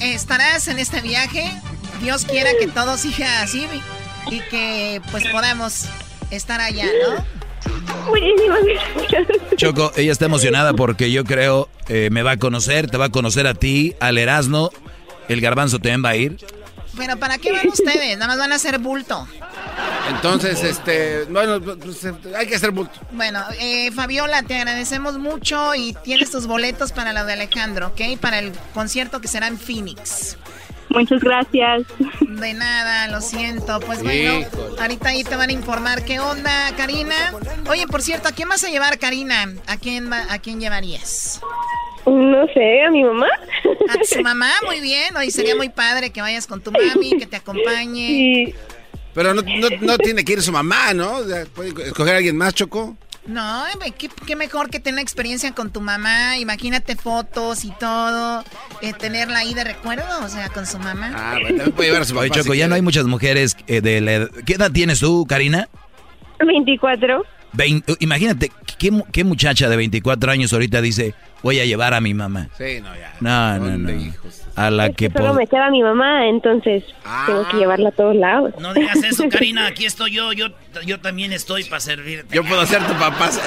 estarás 0.00 0.68
en 0.68 0.78
este 0.78 1.00
viaje. 1.00 1.50
Dios 2.00 2.24
quiera 2.24 2.50
que 2.58 2.66
todo 2.66 2.96
siga 2.96 3.42
así 3.42 3.66
y 4.30 4.40
que 4.50 5.00
pues 5.10 5.26
podamos 5.28 5.86
estar 6.30 6.60
allá, 6.60 6.86
¿no? 6.86 7.24
Gracias. 8.46 9.26
Choco, 9.56 9.92
ella 9.96 10.12
está 10.12 10.26
emocionada 10.26 10.74
porque 10.74 11.10
yo 11.10 11.24
creo 11.24 11.68
eh, 11.88 12.08
me 12.10 12.22
va 12.22 12.32
a 12.32 12.36
conocer, 12.36 12.90
te 12.90 12.96
va 12.96 13.06
a 13.06 13.10
conocer 13.10 13.46
a 13.46 13.54
ti, 13.54 13.94
al 14.00 14.18
Erasmo, 14.18 14.70
el 15.28 15.40
garbanzo 15.40 15.78
también 15.78 16.04
va 16.04 16.10
a 16.10 16.16
ir. 16.16 16.36
Pero 16.96 17.16
¿para 17.16 17.38
qué 17.38 17.52
van 17.52 17.68
ustedes? 17.68 18.16
Nada 18.16 18.28
más 18.28 18.38
van 18.38 18.52
a 18.52 18.56
hacer 18.56 18.78
bulto. 18.78 19.26
Entonces, 20.08 20.62
este, 20.62 21.24
bueno, 21.24 21.60
pues, 21.60 22.06
hay 22.36 22.46
que 22.46 22.56
hacer 22.56 22.70
bulto. 22.70 22.98
Bueno, 23.12 23.44
eh, 23.58 23.90
Fabiola, 23.92 24.42
te 24.42 24.56
agradecemos 24.56 25.18
mucho 25.18 25.74
y 25.74 25.94
tienes 26.04 26.30
tus 26.30 26.46
boletos 26.46 26.92
para 26.92 27.12
lo 27.12 27.24
de 27.24 27.34
Alejandro, 27.34 27.88
¿ok? 27.88 28.18
Para 28.20 28.38
el 28.38 28.52
concierto 28.72 29.20
que 29.20 29.28
será 29.28 29.48
en 29.48 29.58
Phoenix. 29.58 30.36
Muchas 30.98 31.20
gracias. 31.22 31.82
De 32.20 32.54
nada, 32.54 33.08
lo 33.08 33.20
siento. 33.20 33.80
Pues 33.80 34.02
bueno, 34.02 34.40
Híjole. 34.40 34.80
ahorita 34.80 35.08
ahí 35.10 35.24
te 35.24 35.36
van 35.36 35.50
a 35.50 35.52
informar 35.52 36.04
qué 36.04 36.20
onda, 36.20 36.72
Karina. 36.76 37.14
Oye, 37.68 37.86
por 37.86 38.02
cierto, 38.02 38.28
¿a 38.28 38.32
quién 38.32 38.48
vas 38.48 38.64
a 38.64 38.68
llevar, 38.68 38.98
Karina? 38.98 39.52
¿A 39.66 39.76
quién, 39.76 40.10
va- 40.10 40.26
a 40.32 40.38
quién 40.38 40.60
llevarías? 40.60 41.40
No 42.06 42.46
sé, 42.54 42.82
a 42.82 42.90
mi 42.90 43.02
mamá. 43.02 43.26
A 43.88 44.04
su 44.04 44.20
mamá, 44.22 44.50
muy 44.64 44.80
bien. 44.80 45.16
Oye, 45.16 45.30
sería 45.30 45.56
muy 45.56 45.68
padre 45.68 46.10
que 46.10 46.20
vayas 46.20 46.46
con 46.46 46.60
tu 46.60 46.70
mami, 46.72 47.18
que 47.18 47.26
te 47.26 47.36
acompañe. 47.36 48.54
Pero 49.12 49.32
no, 49.34 49.42
no, 49.42 49.68
no 49.80 49.98
tiene 49.98 50.24
que 50.24 50.34
ir 50.34 50.42
su 50.42 50.52
mamá, 50.52 50.92
¿no? 50.94 51.18
¿Puede 51.54 51.70
escoger 51.86 52.14
a 52.14 52.18
alguien 52.18 52.36
más, 52.36 52.54
Choco? 52.54 52.96
No, 53.26 53.64
¿qué, 53.98 54.08
qué 54.26 54.36
mejor 54.36 54.70
que 54.70 54.78
tener 54.80 55.00
experiencia 55.00 55.52
con 55.52 55.70
tu 55.70 55.80
mamá. 55.80 56.36
Imagínate 56.38 56.94
fotos 56.96 57.64
y 57.64 57.70
todo. 57.72 58.44
eh, 58.82 58.92
tenerla 58.92 59.38
ahí 59.40 59.52
de 59.54 59.64
recuerdo, 59.64 60.04
o 60.24 60.28
sea, 60.28 60.48
con 60.50 60.66
su 60.66 60.78
mamá. 60.78 61.12
Ah, 61.14 61.32
bueno, 61.32 61.48
también 61.48 61.72
puede 61.72 61.88
llevar 61.88 62.02
a 62.02 62.04
su 62.04 62.14
papá. 62.14 62.28
Choco, 62.30 62.54
ya 62.54 62.68
no 62.68 62.74
hay 62.76 62.82
muchas 62.82 63.04
mujeres 63.06 63.56
eh, 63.66 63.80
de 63.80 64.00
la 64.00 64.12
edad- 64.12 64.30
¿Qué 64.44 64.54
edad 64.54 64.70
tienes 64.70 65.00
tú, 65.00 65.26
Karina? 65.28 65.68
24. 66.40 67.24
Vein- 67.52 67.82
imagínate, 68.00 68.52
¿qué, 68.78 68.90
mu- 68.90 69.04
¿qué 69.10 69.24
muchacha 69.24 69.68
de 69.68 69.76
24 69.76 70.30
años 70.30 70.52
ahorita 70.52 70.80
dice, 70.82 71.14
voy 71.42 71.58
a 71.60 71.64
llevar 71.64 71.94
a 71.94 72.00
mi 72.00 72.12
mamá? 72.12 72.48
Sí, 72.58 72.80
no, 72.82 72.94
ya. 72.94 73.14
No, 73.20 73.58
no, 73.58 73.78
no. 73.78 74.12
A 74.56 74.70
la 74.70 74.90
que... 74.90 75.10
Solo 75.10 75.28
po- 75.28 75.34
me 75.34 75.46
queda 75.46 75.70
mi 75.70 75.82
mamá, 75.82 76.26
entonces 76.28 76.82
tengo 77.26 77.46
que 77.48 77.58
llevarla 77.58 77.90
a 77.90 77.92
todos 77.92 78.16
lados. 78.16 78.54
No 78.58 78.72
digas 78.72 78.96
eso, 79.04 79.24
Karina. 79.30 79.66
Aquí 79.66 79.84
estoy 79.84 80.12
yo. 80.12 80.32
Yo, 80.32 80.46
yo 80.84 80.98
también 81.00 81.32
estoy 81.34 81.64
para 81.64 81.80
servirte. 81.80 82.34
Yo 82.34 82.42
puedo 82.42 82.64
ser 82.66 82.82
tu 82.86 82.94
papá. 82.94 83.30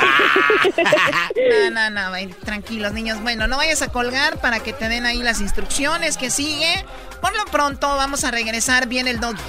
No, 1.71 1.89
no, 1.89 2.09
no, 2.11 2.35
tranquilos 2.45 2.93
niños. 2.93 3.21
Bueno, 3.21 3.47
no 3.47 3.57
vayas 3.57 3.81
a 3.81 3.91
colgar 3.91 4.39
para 4.39 4.59
que 4.61 4.73
te 4.73 4.89
den 4.89 5.05
ahí 5.05 5.21
las 5.23 5.41
instrucciones 5.41 6.17
que 6.17 6.29
sigue. 6.29 6.83
Por 7.21 7.35
lo 7.35 7.45
pronto 7.45 7.87
vamos 7.87 8.23
a 8.23 8.31
regresar 8.31 8.87
bien 8.87 9.07
el 9.07 9.19
doggy. 9.19 9.39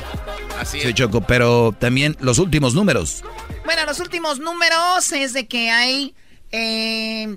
Así 0.59 0.81
Sí, 0.81 0.95
Choco, 0.95 1.21
pero 1.21 1.75
también 1.79 2.17
los 2.21 2.39
últimos 2.39 2.75
números. 2.75 3.23
Bueno, 3.65 3.85
los 3.87 4.01
últimos 4.01 4.39
números 4.39 5.13
es 5.13 5.33
de 5.33 5.47
que 5.47 5.71
hay, 5.71 6.15
eh, 6.53 7.37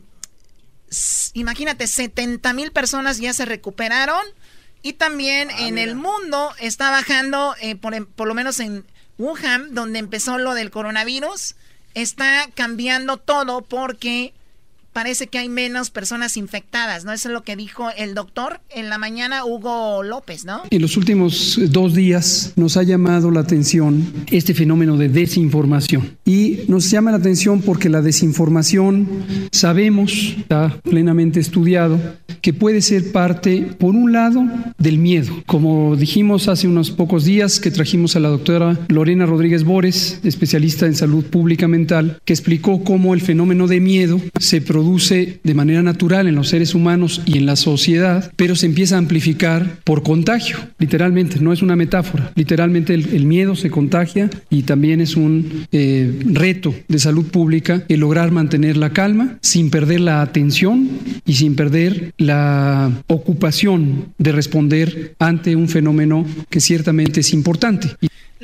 imagínate, 1.33 1.87
70 1.87 2.53
mil 2.53 2.71
personas 2.71 3.17
ya 3.19 3.33
se 3.33 3.45
recuperaron 3.45 4.21
y 4.81 4.93
también 4.93 5.49
en 5.51 5.77
el 5.77 5.95
mundo 5.95 6.53
está 6.59 6.91
bajando, 6.91 7.55
eh, 7.61 7.75
por, 7.75 7.93
em- 7.93 8.05
por 8.05 8.27
lo 8.27 8.33
menos 8.33 8.59
en 8.59 8.85
Wuhan, 9.17 9.73
donde 9.73 9.99
empezó 9.99 10.37
lo 10.37 10.53
del 10.53 10.71
coronavirus, 10.71 11.55
está 11.93 12.49
cambiando 12.55 13.17
todo 13.17 13.61
porque 13.61 14.33
parece 14.93 15.27
que 15.27 15.39
hay 15.39 15.49
menos 15.49 15.89
personas 15.89 16.37
infectadas, 16.37 17.03
¿no? 17.03 17.11
Eso 17.11 17.29
es 17.29 17.33
lo 17.33 17.43
que 17.43 17.55
dijo 17.55 17.89
el 17.97 18.13
doctor 18.13 18.61
en 18.69 18.89
la 18.89 18.97
mañana, 18.97 19.43
Hugo 19.43 20.03
López, 20.03 20.45
¿no? 20.45 20.61
En 20.69 20.81
los 20.81 20.95
últimos 20.95 21.59
dos 21.69 21.93
días 21.93 22.53
nos 22.55 22.77
ha 22.77 22.83
llamado 22.83 23.31
la 23.31 23.41
atención 23.41 24.13
este 24.31 24.53
fenómeno 24.53 24.95
de 24.97 25.09
desinformación. 25.09 26.17
Y 26.25 26.59
nos 26.67 26.89
llama 26.89 27.11
la 27.11 27.17
atención 27.17 27.61
porque 27.61 27.89
la 27.89 28.01
desinformación, 28.01 29.07
sabemos, 29.51 30.35
está 30.37 30.79
plenamente 30.83 31.39
estudiado, 31.39 31.99
que 32.41 32.53
puede 32.53 32.81
ser 32.81 33.11
parte, 33.11 33.61
por 33.79 33.95
un 33.95 34.11
lado, 34.11 34.43
del 34.77 34.99
miedo. 34.99 35.33
Como 35.47 35.95
dijimos 35.95 36.47
hace 36.47 36.67
unos 36.67 36.91
pocos 36.91 37.25
días 37.25 37.59
que 37.59 37.71
trajimos 37.71 38.15
a 38.15 38.19
la 38.19 38.29
doctora 38.29 38.79
Lorena 38.89 39.25
Rodríguez 39.25 39.63
Bores, 39.63 40.19
especialista 40.23 40.85
en 40.85 40.95
salud 40.95 41.25
pública 41.25 41.67
mental, 41.67 42.19
que 42.25 42.33
explicó 42.33 42.83
cómo 42.83 43.13
el 43.13 43.21
fenómeno 43.21 43.67
de 43.67 43.79
miedo 43.79 44.21
se 44.39 44.61
produce 44.61 44.82
de 45.43 45.53
manera 45.53 45.81
natural 45.81 46.27
en 46.27 46.35
los 46.35 46.49
seres 46.49 46.75
humanos 46.75 47.21
y 47.25 47.37
en 47.37 47.45
la 47.45 47.55
sociedad, 47.55 48.31
pero 48.35 48.55
se 48.55 48.65
empieza 48.65 48.95
a 48.95 48.99
amplificar 48.99 49.79
por 49.83 50.03
contagio, 50.03 50.57
literalmente, 50.77 51.39
no 51.39 51.53
es 51.53 51.61
una 51.61 51.75
metáfora, 51.75 52.31
literalmente 52.35 52.93
el, 52.93 53.13
el 53.13 53.25
miedo 53.25 53.55
se 53.55 53.69
contagia 53.69 54.29
y 54.49 54.63
también 54.63 55.01
es 55.01 55.15
un 55.15 55.67
eh, 55.71 56.19
reto 56.25 56.73
de 56.87 56.99
salud 56.99 57.25
pública 57.25 57.83
el 57.87 58.01
lograr 58.01 58.31
mantener 58.31 58.77
la 58.77 58.91
calma 58.91 59.37
sin 59.41 59.69
perder 59.69 60.01
la 60.01 60.21
atención 60.21 60.89
y 61.25 61.33
sin 61.33 61.55
perder 61.55 62.13
la 62.17 62.91
ocupación 63.07 64.13
de 64.17 64.31
responder 64.31 65.15
ante 65.19 65.55
un 65.55 65.69
fenómeno 65.69 66.25
que 66.49 66.59
ciertamente 66.59 67.21
es 67.21 67.33
importante. 67.33 67.89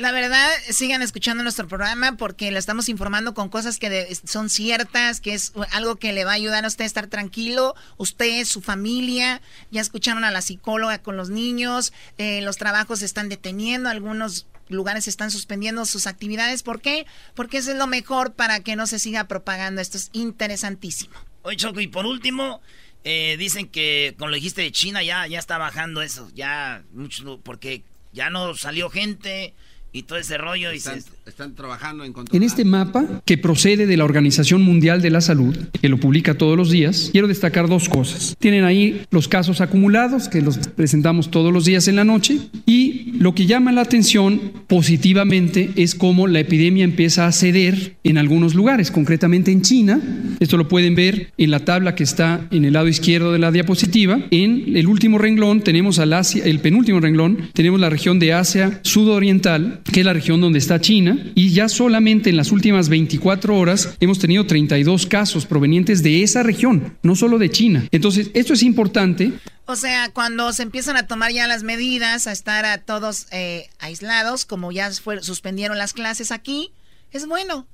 La 0.00 0.12
verdad, 0.12 0.48
sigan 0.70 1.02
escuchando 1.02 1.42
nuestro 1.42 1.68
programa 1.68 2.16
porque 2.16 2.50
le 2.50 2.58
estamos 2.58 2.88
informando 2.88 3.34
con 3.34 3.50
cosas 3.50 3.78
que 3.78 3.90
de- 3.90 4.14
son 4.24 4.48
ciertas, 4.48 5.20
que 5.20 5.34
es 5.34 5.52
algo 5.72 5.96
que 5.96 6.14
le 6.14 6.24
va 6.24 6.30
a 6.30 6.36
ayudar 6.36 6.64
a 6.64 6.68
usted 6.68 6.84
a 6.84 6.86
estar 6.86 7.06
tranquilo, 7.08 7.74
usted, 7.98 8.46
su 8.46 8.62
familia. 8.62 9.42
Ya 9.70 9.82
escucharon 9.82 10.24
a 10.24 10.30
la 10.30 10.40
psicóloga 10.40 11.02
con 11.02 11.18
los 11.18 11.28
niños, 11.28 11.92
eh, 12.16 12.40
los 12.40 12.56
trabajos 12.56 13.00
se 13.00 13.04
están 13.04 13.28
deteniendo, 13.28 13.90
algunos 13.90 14.46
lugares 14.70 15.06
están 15.06 15.30
suspendiendo 15.30 15.84
sus 15.84 16.06
actividades. 16.06 16.62
¿Por 16.62 16.80
qué? 16.80 17.04
Porque 17.34 17.58
eso 17.58 17.70
es 17.72 17.76
lo 17.76 17.86
mejor 17.86 18.32
para 18.32 18.60
que 18.60 18.76
no 18.76 18.86
se 18.86 18.98
siga 18.98 19.24
propagando. 19.24 19.82
Esto 19.82 19.98
es 19.98 20.08
interesantísimo. 20.14 21.12
Oye, 21.42 21.58
Choco, 21.58 21.78
y 21.78 21.88
por 21.88 22.06
último, 22.06 22.62
eh, 23.04 23.36
dicen 23.38 23.68
que, 23.68 24.14
como 24.16 24.30
lo 24.30 24.36
dijiste 24.36 24.62
de 24.62 24.72
China, 24.72 25.02
ya, 25.02 25.26
ya 25.26 25.38
está 25.38 25.58
bajando 25.58 26.00
eso. 26.00 26.30
Ya, 26.34 26.84
mucho, 26.94 27.38
porque 27.44 27.82
ya 28.14 28.30
no 28.30 28.56
salió 28.56 28.88
gente 28.88 29.52
y 29.92 30.02
todo 30.02 30.18
ese 30.18 30.38
rollo. 30.38 30.72
Y 30.72 30.76
Están, 30.76 31.00
se- 31.02 31.08
están 31.26 31.54
trabajando 31.54 32.04
en 32.04 32.12
En 32.32 32.42
este 32.42 32.64
mapa, 32.64 33.22
que 33.24 33.38
procede 33.38 33.86
de 33.86 33.96
la 33.96 34.04
Organización 34.04 34.62
Mundial 34.62 35.00
de 35.02 35.10
la 35.10 35.20
Salud, 35.20 35.56
que 35.80 35.88
lo 35.88 35.98
publica 35.98 36.34
todos 36.34 36.56
los 36.56 36.70
días, 36.70 37.08
quiero 37.12 37.28
destacar 37.28 37.68
dos 37.68 37.88
cosas. 37.88 38.34
Tienen 38.38 38.64
ahí 38.64 39.02
los 39.10 39.28
casos 39.28 39.60
acumulados, 39.60 40.28
que 40.28 40.42
los 40.42 40.58
presentamos 40.58 41.30
todos 41.30 41.52
los 41.52 41.64
días 41.64 41.86
en 41.88 41.96
la 41.96 42.04
noche, 42.04 42.38
y 42.66 43.12
lo 43.18 43.34
que 43.34 43.46
llama 43.46 43.72
la 43.72 43.82
atención 43.82 44.40
positivamente 44.66 45.70
es 45.76 45.94
cómo 45.94 46.26
la 46.26 46.40
epidemia 46.40 46.84
empieza 46.84 47.26
a 47.26 47.32
ceder 47.32 47.94
en 48.02 48.18
algunos 48.18 48.54
lugares, 48.54 48.90
concretamente 48.90 49.52
en 49.52 49.62
China. 49.62 50.00
Esto 50.40 50.56
lo 50.56 50.68
pueden 50.68 50.94
ver 50.94 51.32
en 51.38 51.50
la 51.50 51.64
tabla 51.64 51.94
que 51.94 52.02
está 52.04 52.46
en 52.50 52.64
el 52.64 52.72
lado 52.72 52.88
izquierdo 52.88 53.32
de 53.32 53.38
la 53.38 53.52
diapositiva. 53.52 54.20
En 54.30 54.76
el 54.76 54.86
último 54.88 55.18
renglón 55.18 55.60
tenemos 55.62 55.98
al 55.98 56.12
Asia, 56.12 56.44
el 56.44 56.58
penúltimo 56.60 56.98
renglón, 57.00 57.50
tenemos 57.52 57.78
la 57.80 57.88
región 57.90 58.18
de 58.18 58.32
Asia 58.32 58.80
sudoriental, 58.82 59.79
que 59.92 60.00
es 60.00 60.06
la 60.06 60.12
región 60.12 60.40
donde 60.40 60.58
está 60.58 60.80
China, 60.80 61.16
y 61.34 61.50
ya 61.52 61.68
solamente 61.68 62.30
en 62.30 62.36
las 62.36 62.52
últimas 62.52 62.88
24 62.88 63.56
horas 63.56 63.96
hemos 64.00 64.18
tenido 64.18 64.46
32 64.46 65.06
casos 65.06 65.46
provenientes 65.46 66.02
de 66.02 66.22
esa 66.22 66.42
región, 66.42 66.98
no 67.02 67.14
solo 67.16 67.38
de 67.38 67.50
China. 67.50 67.86
Entonces, 67.90 68.30
esto 68.34 68.52
es 68.54 68.62
importante 68.62 69.32
O 69.66 69.76
sea, 69.76 70.10
cuando 70.12 70.52
se 70.52 70.62
empiezan 70.62 70.96
a 70.96 71.06
tomar 71.06 71.32
ya 71.32 71.46
las 71.46 71.62
medidas, 71.62 72.26
a 72.26 72.32
estar 72.32 72.64
a 72.64 72.78
todos 72.78 73.26
eh, 73.30 73.68
aislados, 73.78 74.44
como 74.44 74.72
ya 74.72 74.90
fue- 74.92 75.22
suspendieron 75.22 75.78
las 75.78 75.92
clases 75.92 76.32
aquí, 76.32 76.72
es 77.12 77.26
bueno. 77.26 77.66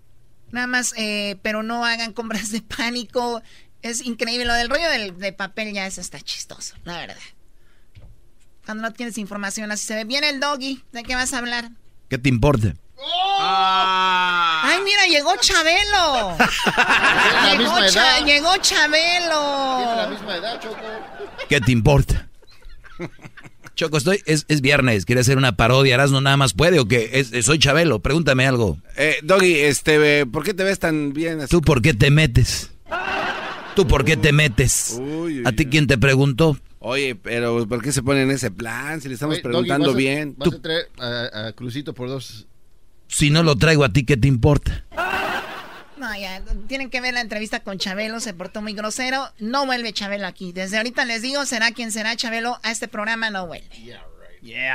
Nada 0.52 0.66
más, 0.66 0.92
eh, 0.96 1.36
pero 1.42 1.62
no 1.62 1.84
hagan 1.84 2.12
compras 2.12 2.50
de 2.52 2.60
pánico. 2.62 3.42
Es 3.82 4.04
increíble. 4.04 4.44
Lo 4.44 4.54
del 4.54 4.68
rollo 4.68 4.88
del, 4.90 5.18
de 5.18 5.32
papel 5.32 5.72
ya 5.74 5.86
eso 5.86 6.00
está 6.00 6.20
chistoso, 6.20 6.74
la 6.84 6.98
verdad. 6.98 7.16
Cuando 8.64 8.82
no 8.82 8.92
tienes 8.92 9.16
información 9.18 9.70
así 9.72 9.86
se 9.86 9.94
ve. 9.94 10.04
Viene 10.04 10.28
el 10.28 10.40
doggy. 10.40 10.82
¿De 10.92 11.02
qué 11.02 11.14
vas 11.14 11.32
a 11.32 11.38
hablar? 11.38 11.70
¿Qué 12.08 12.18
te 12.18 12.28
importa? 12.28 12.74
¡Ay, 13.38 14.78
mira, 14.84 15.06
llegó 15.08 15.34
Chabelo! 15.40 16.36
llegó, 17.58 17.78
Cha- 17.88 18.18
edad. 18.18 18.26
llegó 18.26 18.56
Chabelo. 18.58 19.76
Tiene 19.78 19.96
la 19.96 20.08
misma 20.10 20.36
edad, 20.36 20.60
Choco. 20.60 20.76
¿Qué 21.48 21.60
te 21.60 21.72
importa? 21.72 22.28
Choco, 23.74 23.98
estoy, 23.98 24.22
es, 24.24 24.46
es 24.48 24.62
viernes, 24.62 25.04
quiere 25.04 25.20
hacer 25.20 25.36
una 25.36 25.56
parodia, 25.56 25.98
no 25.98 26.20
nada 26.22 26.36
más 26.38 26.54
puede 26.54 26.78
o 26.80 26.86
qué? 26.88 27.10
Es- 27.12 27.44
soy 27.44 27.58
Chabelo, 27.58 27.98
pregúntame 28.00 28.46
algo. 28.46 28.78
Eh, 28.96 29.18
Doggy, 29.22 29.54
este, 29.60 30.20
eh, 30.20 30.26
¿por 30.26 30.44
qué 30.44 30.54
te 30.54 30.64
ves 30.64 30.78
tan 30.78 31.12
bien 31.12 31.40
así? 31.40 31.50
¿Tú 31.50 31.60
por 31.60 31.82
qué 31.82 31.92
te 31.92 32.10
metes? 32.10 32.70
¿Tú 33.76 33.86
por 33.86 34.04
qué 34.04 34.16
te 34.16 34.32
metes? 34.32 34.96
Uy, 34.98 35.40
uy, 35.40 35.42
¿A 35.44 35.52
ti 35.52 35.66
quién 35.66 35.86
te 35.86 35.98
preguntó? 35.98 36.58
Oye, 36.78 37.14
pero 37.14 37.66
¿por 37.68 37.82
qué 37.82 37.92
se 37.92 38.02
pone 38.02 38.22
en 38.22 38.30
ese 38.30 38.50
plan? 38.50 39.00
Si 39.00 39.08
le 39.08 39.14
estamos 39.14 39.34
Oye, 39.34 39.42
Doggy, 39.42 39.50
preguntando 39.52 39.86
¿vas 39.88 39.94
a- 39.94 39.98
bien. 39.98 40.34
¿Vas 40.38 40.52
a 40.54 40.62
traer 40.62 40.88
a, 40.98 41.46
a 41.48 41.52
Crucito 41.52 41.92
por 41.94 42.08
dos? 42.08 42.46
Si 43.08 43.30
no 43.30 43.42
lo 43.42 43.54
traigo 43.56 43.84
a 43.84 43.92
ti, 43.92 44.04
¿qué 44.04 44.16
te 44.16 44.28
importa? 44.28 44.84
No, 45.98 46.14
ya, 46.18 46.42
tienen 46.68 46.90
que 46.90 47.00
ver 47.00 47.14
la 47.14 47.20
entrevista 47.20 47.60
con 47.60 47.78
Chabelo, 47.78 48.20
se 48.20 48.34
portó 48.34 48.60
muy 48.62 48.74
grosero. 48.74 49.28
No 49.38 49.64
vuelve 49.66 49.92
Chabelo 49.92 50.26
aquí. 50.26 50.52
Desde 50.52 50.76
ahorita 50.76 51.04
les 51.04 51.22
digo, 51.22 51.44
será 51.46 51.72
quien 51.72 51.90
será 51.92 52.14
Chabelo, 52.16 52.58
a 52.62 52.70
este 52.70 52.86
programa 52.88 53.30
no 53.30 53.46
vuelve. 53.46 53.68
Yeah, 53.84 54.02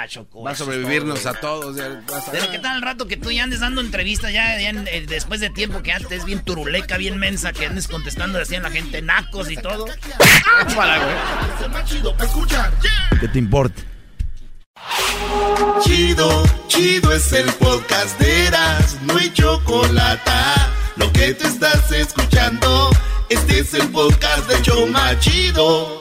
Choco. 0.07 0.43
Va 0.43 0.51
a 0.51 0.55
sobrevivirnos 0.55 1.21
todo. 1.21 1.29
a 1.31 1.39
todos. 1.39 1.75
ya 1.77 2.01
vas 2.09 2.27
a- 2.27 2.31
Pero 2.31 2.49
qué 2.51 2.59
tal 2.59 2.77
el 2.77 2.81
rato 2.81 3.07
que 3.07 3.17
tú 3.17 3.31
ya 3.31 3.43
andes 3.43 3.59
dando 3.59 3.81
entrevistas, 3.81 4.33
ya, 4.33 4.59
eh, 4.59 5.05
después 5.07 5.39
de 5.39 5.49
tiempo 5.49 5.81
que 5.83 5.91
antes 5.91 6.25
bien 6.25 6.43
turuleca, 6.43 6.97
bien 6.97 7.17
mensa, 7.17 7.53
que 7.53 7.65
andes 7.65 7.87
contestando 7.87 8.39
así 8.39 8.55
a 8.55 8.61
la 8.61 8.69
gente, 8.71 9.01
nacos 9.01 9.49
y 9.51 9.57
todo. 9.57 9.85
¿Qué 13.19 13.27
te 13.27 13.39
importa? 13.39 13.81
Chido, 15.83 16.43
chido 16.67 17.13
es 17.13 17.31
el 17.33 17.51
podcast 17.53 18.19
de 18.19 18.47
Eras, 18.47 18.97
no 19.03 19.17
hay 19.17 19.31
chocolate. 19.31 20.31
Lo 20.97 21.11
que 21.13 21.33
te 21.33 21.47
estás 21.47 21.91
escuchando, 21.91 22.89
este 23.29 23.59
es 23.59 23.73
el 23.73 23.89
podcast 23.89 24.47
de 24.49 24.61
Choma 24.61 25.17
Chido. 25.19 26.00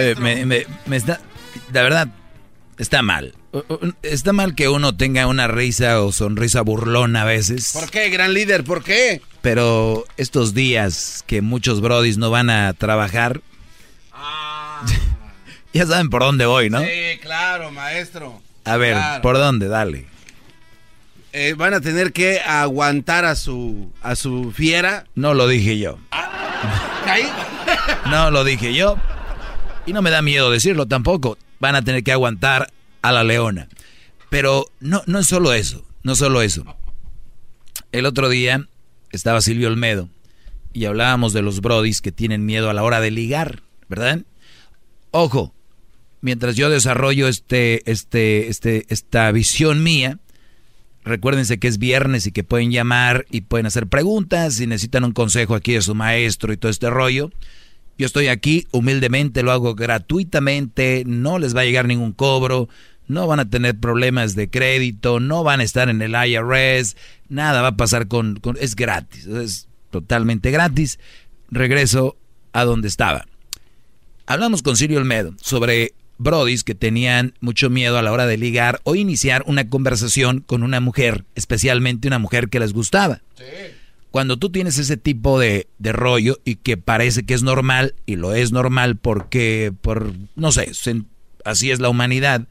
Eh, 0.00 0.14
me, 0.18 0.44
me- 0.46 0.66
me 0.86 0.96
está, 0.96 1.20
la 1.72 1.82
verdad, 1.82 2.08
está 2.78 3.02
mal. 3.02 3.34
Está 4.02 4.32
mal 4.34 4.54
que 4.54 4.68
uno 4.68 4.96
tenga 4.96 5.26
una 5.26 5.48
risa 5.48 6.02
o 6.02 6.12
sonrisa 6.12 6.60
burlona 6.60 7.22
a 7.22 7.24
veces. 7.24 7.70
¿Por 7.72 7.90
qué, 7.90 8.10
gran 8.10 8.34
líder? 8.34 8.64
¿Por 8.64 8.82
qué? 8.84 9.22
Pero 9.40 10.04
estos 10.18 10.52
días 10.52 11.24
que 11.26 11.40
muchos 11.40 11.80
brodis 11.80 12.18
no 12.18 12.30
van 12.30 12.50
a 12.50 12.72
trabajar, 12.74 13.40
ya 15.72 15.86
saben 15.86 16.10
por 16.10 16.22
dónde 16.22 16.46
voy, 16.46 16.70
¿no? 16.70 16.80
Sí, 16.80 17.18
claro, 17.22 17.70
maestro. 17.70 18.40
A 18.64 18.76
ver, 18.76 18.94
Claro. 18.94 19.22
¿por 19.22 19.38
dónde? 19.38 19.68
Dale. 19.68 20.06
Eh, 21.32 21.54
van 21.56 21.74
a 21.74 21.80
tener 21.80 22.12
que 22.12 22.40
aguantar 22.40 23.24
a 23.26 23.36
su 23.36 23.92
a 24.02 24.16
su 24.16 24.52
fiera. 24.52 25.04
No 25.14 25.34
lo 25.34 25.46
dije 25.48 25.78
yo. 25.78 25.98
¿Ahí? 26.10 27.28
No 28.10 28.30
lo 28.30 28.42
dije 28.44 28.72
yo. 28.74 28.96
Y 29.86 29.92
no 29.92 30.02
me 30.02 30.10
da 30.10 30.20
miedo 30.20 30.50
decirlo 30.50 30.86
tampoco. 30.86 31.38
Van 31.60 31.76
a 31.76 31.82
tener 31.82 32.02
que 32.02 32.12
aguantar 32.12 32.72
a 33.02 33.12
la 33.12 33.24
leona. 33.24 33.68
Pero 34.28 34.66
no, 34.80 35.02
no 35.06 35.20
es 35.20 35.26
solo 35.26 35.52
eso. 35.52 35.84
No 36.02 36.16
solo 36.16 36.42
eso. 36.42 36.76
El 37.92 38.04
otro 38.04 38.28
día 38.28 38.68
estaba 39.12 39.40
Silvio 39.40 39.68
Olmedo 39.68 40.08
y 40.72 40.84
hablábamos 40.84 41.32
de 41.32 41.40
los 41.40 41.62
brodis 41.62 42.02
que 42.02 42.12
tienen 42.12 42.44
miedo 42.44 42.68
a 42.68 42.74
la 42.74 42.82
hora 42.82 43.00
de 43.00 43.10
ligar, 43.10 43.62
¿verdad? 43.88 44.20
Ojo, 45.10 45.54
mientras 46.20 46.54
yo 46.56 46.68
desarrollo 46.68 47.28
este, 47.28 47.90
este, 47.90 48.48
este, 48.48 48.84
esta 48.90 49.32
visión 49.32 49.82
mía, 49.82 50.18
recuérdense 51.02 51.58
que 51.58 51.68
es 51.68 51.78
viernes 51.78 52.26
y 52.26 52.32
que 52.32 52.44
pueden 52.44 52.70
llamar 52.72 53.24
y 53.30 53.40
pueden 53.40 53.64
hacer 53.64 53.86
preguntas 53.86 54.54
si 54.54 54.66
necesitan 54.66 55.04
un 55.04 55.12
consejo 55.12 55.54
aquí 55.54 55.72
de 55.72 55.80
su 55.80 55.94
maestro 55.94 56.52
y 56.52 56.58
todo 56.58 56.70
este 56.70 56.90
rollo. 56.90 57.30
Yo 57.98 58.06
estoy 58.06 58.28
aquí 58.28 58.66
humildemente, 58.72 59.42
lo 59.42 59.52
hago 59.52 59.74
gratuitamente, 59.74 61.04
no 61.06 61.38
les 61.38 61.56
va 61.56 61.62
a 61.62 61.64
llegar 61.64 61.86
ningún 61.86 62.12
cobro, 62.12 62.68
no 63.08 63.26
van 63.26 63.40
a 63.40 63.48
tener 63.48 63.78
problemas 63.78 64.34
de 64.34 64.50
crédito, 64.50 65.20
no 65.20 65.42
van 65.44 65.60
a 65.60 65.64
estar 65.64 65.88
en 65.88 66.02
el 66.02 66.12
IRS, 66.14 66.96
nada 67.28 67.62
va 67.62 67.68
a 67.68 67.76
pasar 67.76 68.08
con... 68.08 68.36
con- 68.40 68.58
es 68.60 68.76
gratis, 68.76 69.26
es 69.26 69.68
totalmente 69.90 70.50
gratis. 70.50 70.98
Regreso 71.50 72.16
a 72.52 72.64
donde 72.64 72.88
estaba. 72.88 73.24
Hablamos 74.26 74.62
con 74.62 74.76
Sirio 74.76 74.98
Olmedo 74.98 75.34
sobre 75.40 75.92
brodis 76.18 76.64
que 76.64 76.74
tenían 76.74 77.34
mucho 77.40 77.70
miedo 77.70 77.96
a 77.98 78.02
la 78.02 78.10
hora 78.10 78.26
de 78.26 78.36
ligar 78.36 78.80
o 78.84 78.94
iniciar 78.96 79.44
una 79.46 79.68
conversación 79.68 80.40
con 80.40 80.62
una 80.62 80.80
mujer, 80.80 81.24
especialmente 81.34 82.08
una 82.08 82.18
mujer 82.18 82.48
que 82.48 82.58
les 82.58 82.72
gustaba. 82.72 83.20
Cuando 84.16 84.38
tú 84.38 84.48
tienes 84.48 84.78
ese 84.78 84.96
tipo 84.96 85.38
de, 85.38 85.68
rollo 85.78 86.38
y 86.42 86.54
que 86.54 86.78
parece 86.78 87.26
que 87.26 87.34
es 87.34 87.42
normal, 87.42 87.94
y 88.06 88.16
lo 88.16 88.32
es 88.32 88.50
normal 88.50 88.96
porque, 88.96 89.74
por, 89.82 90.14
no 90.36 90.52
sé, 90.52 90.72
así 91.44 91.70
es 91.70 91.80
la 91.80 91.90
humanidad, 91.90 92.48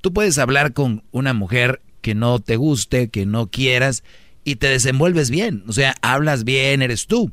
tú 0.00 0.12
puedes 0.12 0.36
hablar 0.38 0.72
con 0.72 1.04
una 1.12 1.32
mujer 1.32 1.80
que 2.00 2.16
no 2.16 2.40
te 2.40 2.56
guste, 2.56 3.08
que 3.08 3.24
no 3.24 3.46
quieras, 3.52 4.02
y 4.42 4.56
te 4.56 4.66
desenvuelves 4.66 5.30
bien, 5.30 5.62
o 5.68 5.72
sea, 5.72 5.94
hablas 6.02 6.42
bien, 6.42 6.82
eres 6.82 7.06
tú. 7.06 7.30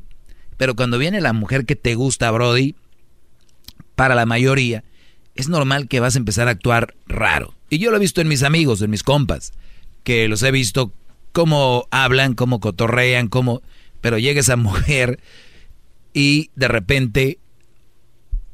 Pero 0.56 0.76
cuando 0.76 0.96
viene 0.96 1.20
la 1.20 1.32
mujer 1.32 1.66
que 1.66 1.74
te 1.74 1.96
gusta, 1.96 2.30
Brody, 2.30 2.76
para 3.96 4.14
la 4.14 4.24
mayoría, 4.24 4.84
es 5.34 5.48
normal 5.48 5.88
que 5.88 5.98
vas 5.98 6.14
a 6.14 6.18
empezar 6.18 6.46
a 6.46 6.52
actuar 6.52 6.94
raro. 7.08 7.54
Y 7.70 7.78
yo 7.78 7.90
lo 7.90 7.96
he 7.96 8.00
visto 8.00 8.20
en 8.20 8.28
mis 8.28 8.44
amigos, 8.44 8.82
en 8.82 8.90
mis 8.90 9.02
compas, 9.02 9.52
que 10.04 10.28
los 10.28 10.44
he 10.44 10.52
visto 10.52 10.92
cómo 11.34 11.88
hablan, 11.90 12.34
cómo 12.34 12.60
cotorrean, 12.60 13.28
cómo... 13.28 13.60
Pero 14.00 14.18
llega 14.18 14.40
esa 14.40 14.56
mujer 14.56 15.18
y 16.14 16.50
de 16.54 16.68
repente 16.68 17.38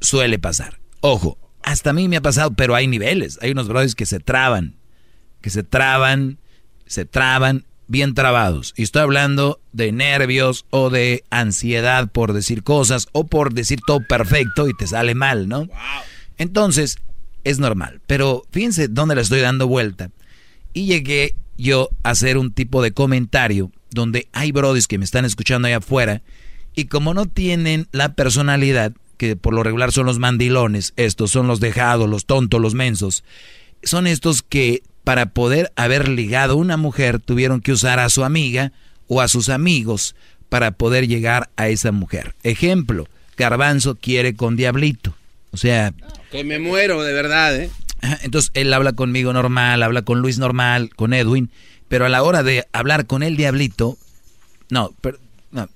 suele 0.01 0.39
pasar. 0.39 0.79
Ojo, 0.99 1.37
hasta 1.61 1.91
a 1.91 1.93
mí 1.93 2.07
me 2.07 2.17
ha 2.17 2.21
pasado, 2.21 2.51
pero 2.51 2.73
hay 2.73 2.87
niveles. 2.87 3.37
Hay 3.41 3.51
unos 3.51 3.67
brothers 3.67 3.93
que 3.93 4.07
se 4.07 4.19
traban, 4.19 4.77
que 5.41 5.51
se 5.51 5.63
traban, 5.63 6.39
se 6.87 7.05
traban, 7.05 7.65
bien 7.87 8.15
trabados. 8.15 8.73
Y 8.75 8.83
estoy 8.83 9.03
hablando 9.03 9.61
de 9.73 9.91
nervios 9.91 10.65
o 10.71 10.89
de 10.89 11.23
ansiedad 11.29 12.09
por 12.11 12.33
decir 12.33 12.63
cosas 12.63 13.07
o 13.11 13.27
por 13.27 13.53
decir 13.53 13.79
todo 13.85 13.99
perfecto 14.07 14.67
y 14.67 14.73
te 14.73 14.87
sale 14.87 15.13
mal, 15.13 15.47
¿no? 15.47 15.67
Entonces, 16.39 16.97
es 17.43 17.59
normal. 17.59 18.01
Pero 18.07 18.43
fíjense 18.51 18.87
dónde 18.87 19.13
le 19.13 19.21
estoy 19.21 19.41
dando 19.41 19.67
vuelta. 19.67 20.09
Y 20.73 20.85
llegué 20.85 21.35
yo 21.57 21.89
hacer 22.03 22.37
un 22.37 22.51
tipo 22.51 22.81
de 22.81 22.91
comentario 22.91 23.71
donde 23.89 24.27
hay 24.31 24.51
brodis 24.51 24.87
que 24.87 24.97
me 24.97 25.05
están 25.05 25.25
escuchando 25.25 25.67
allá 25.67 25.77
afuera 25.77 26.21
y 26.75 26.85
como 26.85 27.13
no 27.13 27.25
tienen 27.25 27.87
la 27.91 28.13
personalidad, 28.13 28.93
que 29.17 29.35
por 29.35 29.53
lo 29.53 29.63
regular 29.63 29.91
son 29.91 30.05
los 30.05 30.19
mandilones, 30.19 30.93
estos 30.95 31.31
son 31.31 31.47
los 31.47 31.59
dejados, 31.59 32.09
los 32.09 32.25
tontos, 32.25 32.61
los 32.61 32.73
mensos, 32.73 33.23
son 33.83 34.07
estos 34.07 34.41
que 34.41 34.83
para 35.03 35.27
poder 35.27 35.71
haber 35.75 36.07
ligado 36.07 36.53
a 36.53 36.57
una 36.57 36.77
mujer 36.77 37.19
tuvieron 37.19 37.61
que 37.61 37.71
usar 37.71 37.99
a 37.99 38.09
su 38.09 38.23
amiga 38.23 38.71
o 39.07 39.21
a 39.21 39.27
sus 39.27 39.49
amigos 39.49 40.15
para 40.49 40.71
poder 40.71 41.07
llegar 41.07 41.49
a 41.55 41.69
esa 41.69 41.91
mujer. 41.91 42.35
Ejemplo, 42.43 43.07
Garbanzo 43.37 43.95
quiere 43.95 44.35
con 44.35 44.55
Diablito. 44.55 45.15
O 45.51 45.57
sea, 45.57 45.93
Que 46.31 46.43
me 46.43 46.59
muero, 46.59 47.01
de 47.03 47.13
verdad, 47.13 47.55
¿eh? 47.55 47.69
Entonces 48.21 48.51
él 48.53 48.73
habla 48.73 48.93
conmigo 48.93 49.33
normal, 49.33 49.83
habla 49.83 50.01
con 50.01 50.19
Luis 50.19 50.37
normal, 50.37 50.89
con 50.95 51.13
Edwin, 51.13 51.51
pero 51.87 52.05
a 52.05 52.09
la 52.09 52.23
hora 52.23 52.43
de 52.43 52.65
hablar 52.73 53.05
con 53.05 53.23
el 53.23 53.37
diablito, 53.37 53.97
no, 54.69 54.93
pero, 55.01 55.19
no, 55.51 55.69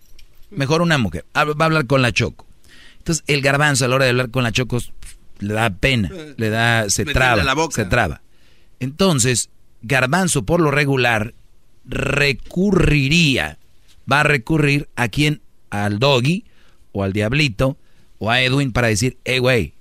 mejor 0.49 0.81
una 0.81 0.97
mujer, 0.97 1.25
va 1.35 1.41
a 1.41 1.65
hablar 1.65 1.85
con 1.87 2.01
la 2.01 2.11
Choco. 2.11 2.45
Entonces 2.97 3.23
el 3.27 3.41
garbanzo 3.41 3.85
a 3.85 3.87
la 3.87 3.95
hora 3.95 4.05
de 4.05 4.11
hablar 4.11 4.31
con 4.31 4.43
la 4.43 4.51
Choco 4.51 4.79
le 5.39 5.53
da 5.53 5.69
pena, 5.69 6.09
le 6.37 6.49
da, 6.49 6.89
se 6.89 7.05
traba, 7.05 7.43
la 7.43 7.53
boca. 7.53 7.75
se 7.75 7.85
traba. 7.85 8.21
Entonces 8.79 9.49
Garbanzo 9.81 10.43
por 10.45 10.61
lo 10.61 10.71
regular 10.71 11.35
recurriría, 11.85 13.59
va 14.11 14.21
a 14.21 14.23
recurrir 14.23 14.89
a 14.95 15.09
quién, 15.09 15.41
al 15.69 15.99
doggy 15.99 16.45
o 16.91 17.03
al 17.03 17.13
diablito 17.13 17.77
o 18.17 18.31
a 18.31 18.41
Edwin 18.41 18.71
para 18.71 18.87
decir, 18.87 19.17
hey 19.25 19.39
güey, 19.39 19.73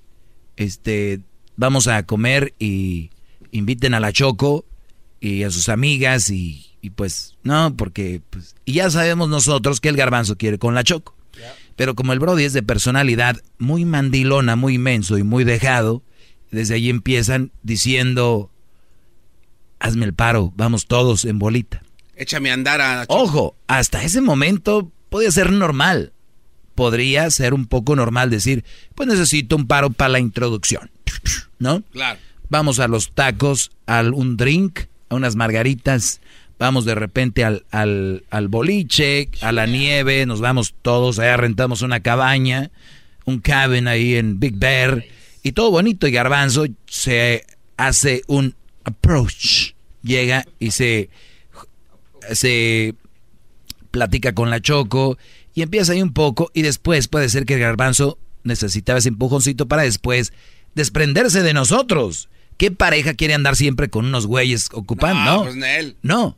este, 0.57 1.21
vamos 1.55 1.87
a 1.87 2.03
comer 2.03 2.53
y 2.59 3.11
inviten 3.51 3.93
a 3.93 3.99
la 3.99 4.11
Choco 4.11 4.65
y 5.19 5.43
a 5.43 5.51
sus 5.51 5.69
amigas 5.69 6.29
y, 6.29 6.65
y 6.81 6.91
pues, 6.91 7.35
no, 7.43 7.75
porque, 7.75 8.21
pues, 8.29 8.55
y 8.65 8.73
ya 8.73 8.89
sabemos 8.89 9.29
nosotros 9.29 9.79
que 9.81 9.89
el 9.89 9.97
garbanzo 9.97 10.37
quiere 10.37 10.59
con 10.59 10.75
la 10.75 10.83
Choco. 10.83 11.15
Pero 11.75 11.95
como 11.95 12.13
el 12.13 12.19
Brody 12.19 12.45
es 12.45 12.53
de 12.53 12.63
personalidad 12.63 13.41
muy 13.57 13.83
mandilona, 13.83 14.55
muy 14.55 14.75
inmenso 14.75 15.17
y 15.17 15.23
muy 15.23 15.43
dejado, 15.43 16.03
desde 16.51 16.75
ahí 16.75 16.89
empiezan 16.89 17.51
diciendo, 17.63 18.49
hazme 19.79 20.05
el 20.05 20.13
paro, 20.13 20.53
vamos 20.55 20.85
todos 20.85 21.25
en 21.25 21.37
bolita. 21.37 21.83
Échame 22.15 22.49
a 22.51 22.53
andar 22.53 22.79
a... 22.79 23.05
Ojo, 23.09 23.57
hasta 23.67 24.03
ese 24.03 24.21
momento 24.21 24.89
podía 25.09 25.31
ser 25.31 25.51
normal. 25.51 26.13
Podría 26.75 27.29
ser 27.29 27.53
un 27.53 27.67
poco 27.67 27.95
normal 27.95 28.29
decir, 28.29 28.63
pues 28.95 29.07
necesito 29.07 29.55
un 29.55 29.67
paro 29.67 29.89
para 29.89 30.09
la 30.09 30.19
introducción. 30.19 30.91
¿No? 31.59 31.81
Claro. 31.91 32.19
Vamos 32.49 32.79
a 32.79 32.87
los 32.87 33.11
tacos, 33.11 33.71
a 33.87 34.01
un 34.01 34.37
drink, 34.37 34.81
a 35.09 35.15
unas 35.15 35.35
margaritas. 35.35 36.21
Vamos 36.57 36.85
de 36.85 36.95
repente 36.95 37.43
al, 37.43 37.65
al, 37.71 38.23
al 38.29 38.47
boliche, 38.47 39.29
a 39.41 39.51
la 39.51 39.65
nieve, 39.65 40.25
nos 40.25 40.39
vamos 40.39 40.73
todos, 40.81 41.19
allá 41.19 41.35
rentamos 41.35 41.81
una 41.81 41.99
cabaña, 41.99 42.71
un 43.25 43.39
cabin 43.39 43.87
ahí 43.87 44.15
en 44.15 44.39
Big 44.39 44.55
Bear, 44.55 45.03
y 45.43 45.51
todo 45.51 45.71
bonito. 45.71 46.07
Y 46.07 46.11
Garbanzo 46.11 46.65
se 46.87 47.45
hace 47.77 48.21
un 48.27 48.55
approach, 48.85 49.73
llega 50.01 50.45
y 50.59 50.71
se, 50.71 51.09
se 52.31 52.95
platica 53.91 54.33
con 54.33 54.49
la 54.49 54.61
Choco 54.61 55.17
y 55.53 55.61
empieza 55.61 55.93
ahí 55.93 56.01
un 56.01 56.13
poco 56.13 56.51
y 56.53 56.61
después 56.61 57.07
puede 57.07 57.29
ser 57.29 57.45
que 57.45 57.55
el 57.55 57.61
garbanzo 57.61 58.17
necesitaba 58.43 58.99
ese 58.99 59.09
empujoncito 59.09 59.67
para 59.67 59.83
después 59.83 60.33
desprenderse 60.75 61.41
de 61.41 61.53
nosotros. 61.53 62.29
¿Qué 62.57 62.71
pareja 62.71 63.13
quiere 63.13 63.33
andar 63.33 63.55
siempre 63.55 63.89
con 63.89 64.05
unos 64.05 64.27
güeyes 64.27 64.69
ocupando? 64.71 65.37
No, 65.37 65.43
pues, 65.43 65.55
Nel. 65.55 65.97
no. 66.01 66.37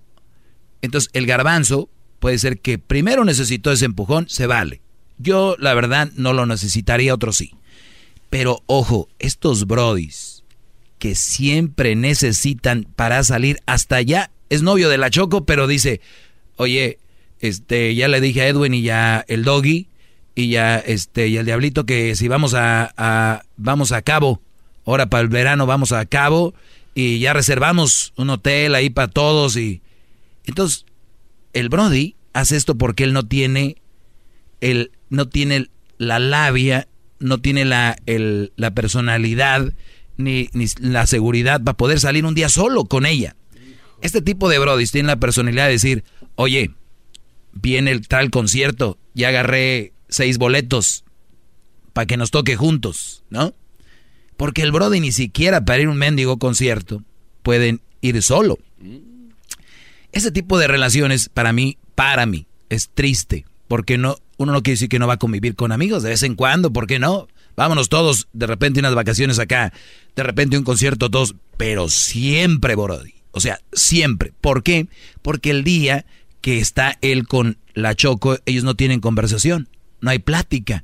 Entonces 0.81 1.09
el 1.13 1.25
garbanzo 1.25 1.89
puede 2.19 2.37
ser 2.37 2.59
que 2.59 2.79
primero 2.79 3.25
necesitó 3.25 3.71
ese 3.71 3.85
empujón, 3.85 4.29
se 4.29 4.47
vale. 4.47 4.81
Yo 5.17 5.55
la 5.59 5.73
verdad 5.73 6.09
no 6.15 6.33
lo 6.33 6.45
necesitaría, 6.45 7.13
otro 7.13 7.33
sí. 7.33 7.51
Pero 8.29 8.63
ojo, 8.67 9.09
estos 9.19 9.65
brodis 9.65 10.43
que 10.99 11.15
siempre 11.15 11.95
necesitan 11.95 12.87
para 12.95 13.23
salir 13.23 13.59
hasta 13.65 13.97
allá, 13.97 14.31
es 14.49 14.61
novio 14.63 14.89
de 14.89 14.97
la 14.97 15.09
Choco, 15.09 15.45
pero 15.45 15.67
dice, 15.67 16.01
oye, 16.55 16.99
este, 17.39 17.93
ya 17.95 18.07
le 18.07 18.19
dije 18.19 18.41
a 18.41 18.47
Edwin 18.47 18.73
y 18.73 18.81
ya 18.81 19.23
el 19.27 19.43
doggy 19.43 19.89
y 20.37 20.49
ya 20.49 20.77
este 20.77 21.27
y 21.29 21.37
el 21.37 21.47
diablito 21.47 21.87
que 21.87 22.15
si 22.15 22.27
vamos 22.27 22.53
a, 22.53 23.43
vamos 23.57 23.91
a 23.91 24.03
Cabo, 24.03 24.39
ahora 24.85 25.07
para 25.07 25.21
el 25.21 25.29
verano 25.29 25.65
vamos 25.65 25.91
a 25.91 26.05
Cabo 26.05 26.53
y 26.93 27.17
ya 27.17 27.33
reservamos 27.33 28.13
un 28.17 28.29
hotel 28.29 28.75
ahí 28.75 28.91
para 28.91 29.07
todos 29.07 29.57
y 29.57 29.81
entonces 30.45 30.85
el 31.53 31.69
Brody 31.69 32.15
hace 32.33 32.55
esto 32.55 32.77
porque 32.77 33.03
él 33.03 33.13
no 33.13 33.27
tiene 33.27 33.77
el 34.61 34.91
no 35.09 35.27
tiene 35.27 35.71
la 35.97 36.19
labia, 36.19 36.87
no 37.17 37.39
tiene 37.39 37.65
la, 37.65 37.95
el, 38.05 38.53
la 38.57 38.69
personalidad 38.75 39.73
ni, 40.17 40.49
ni 40.53 40.67
la 40.81 41.07
seguridad 41.07 41.63
para 41.63 41.77
poder 41.77 41.99
salir 41.99 42.25
un 42.25 42.35
día 42.35 42.49
solo 42.49 42.85
con 42.85 43.07
ella. 43.07 43.35
Este 44.03 44.21
tipo 44.21 44.49
de 44.49 44.59
Brody 44.59 44.85
tiene 44.85 45.07
la 45.07 45.19
personalidad 45.19 45.65
de 45.65 45.71
decir, 45.71 46.03
oye, 46.35 46.69
viene 47.53 47.89
el 47.89 48.07
tal 48.07 48.29
concierto, 48.29 48.99
ya 49.15 49.29
agarré 49.29 49.93
seis 50.09 50.37
boletos 50.37 51.03
para 51.93 52.05
que 52.05 52.17
nos 52.17 52.31
toque 52.31 52.55
juntos, 52.55 53.23
¿no? 53.29 53.53
Porque 54.35 54.61
el 54.61 54.71
Brody 54.71 54.99
ni 54.99 55.11
siquiera 55.11 55.65
para 55.65 55.81
ir 55.81 55.87
a 55.87 55.91
un 55.91 55.97
mendigo 55.97 56.37
concierto 56.37 57.03
pueden 57.41 57.81
ir 58.01 58.21
solo. 58.21 58.59
Ese 60.11 60.31
tipo 60.31 60.59
de 60.59 60.67
relaciones 60.67 61.29
para 61.29 61.53
mí, 61.53 61.77
para 61.95 62.25
mí, 62.25 62.47
es 62.69 62.89
triste. 62.93 63.45
Porque 63.67 63.97
no, 63.97 64.17
uno 64.37 64.53
no 64.53 64.63
quiere 64.63 64.75
decir 64.75 64.89
que 64.89 64.99
no 64.99 65.07
va 65.07 65.15
a 65.15 65.19
convivir 65.19 65.55
con 65.55 65.71
amigos 65.71 66.03
de 66.03 66.09
vez 66.09 66.23
en 66.23 66.35
cuando, 66.35 66.71
¿por 66.71 66.87
qué 66.87 66.99
no? 66.99 67.27
Vámonos 67.55 67.89
todos, 67.89 68.27
de 68.33 68.45
repente 68.45 68.79
unas 68.79 68.95
vacaciones 68.95 69.39
acá, 69.39 69.73
de 70.15 70.23
repente 70.23 70.57
un 70.57 70.63
concierto 70.63 71.09
todos, 71.09 71.35
pero 71.57 71.89
siempre, 71.89 72.75
Brody. 72.75 73.15
O 73.31 73.39
sea, 73.39 73.59
siempre. 73.73 74.33
¿Por 74.39 74.63
qué? 74.63 74.87
Porque 75.21 75.49
el 75.49 75.63
día 75.63 76.05
que 76.41 76.59
está 76.59 76.97
él 77.01 77.27
con 77.27 77.57
la 77.73 77.95
Choco, 77.95 78.37
ellos 78.45 78.63
no 78.63 78.75
tienen 78.75 78.99
conversación, 78.99 79.67
no 80.01 80.09
hay 80.09 80.19
plática. 80.19 80.83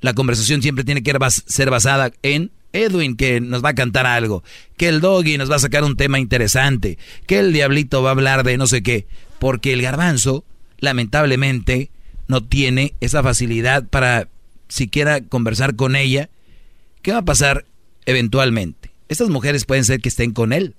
La 0.00 0.14
conversación 0.14 0.62
siempre 0.62 0.84
tiene 0.84 1.02
que 1.02 1.14
ser 1.46 1.70
basada 1.70 2.12
en 2.22 2.52
Edwin 2.72 3.16
que 3.16 3.40
nos 3.40 3.64
va 3.64 3.70
a 3.70 3.74
cantar 3.74 4.06
algo, 4.06 4.42
que 4.76 4.88
el 4.88 5.00
doggy 5.00 5.38
nos 5.38 5.50
va 5.50 5.56
a 5.56 5.60
sacar 5.60 5.84
un 5.84 5.96
tema 5.96 6.18
interesante, 6.18 6.98
que 7.26 7.38
el 7.38 7.52
diablito 7.52 8.02
va 8.02 8.10
a 8.10 8.12
hablar 8.12 8.44
de 8.44 8.56
no 8.58 8.66
sé 8.66 8.82
qué, 8.82 9.06
porque 9.38 9.72
el 9.72 9.82
garbanzo, 9.82 10.44
lamentablemente, 10.78 11.90
no 12.26 12.44
tiene 12.44 12.94
esa 13.00 13.22
facilidad 13.22 13.88
para 13.88 14.28
siquiera 14.68 15.22
conversar 15.22 15.76
con 15.76 15.96
ella. 15.96 16.28
¿Qué 17.02 17.12
va 17.12 17.18
a 17.18 17.24
pasar 17.24 17.64
eventualmente? 18.04 18.92
Estas 19.08 19.30
mujeres 19.30 19.64
pueden 19.64 19.84
ser 19.84 20.00
que 20.00 20.10
estén 20.10 20.32
con 20.32 20.52
él, 20.52 20.74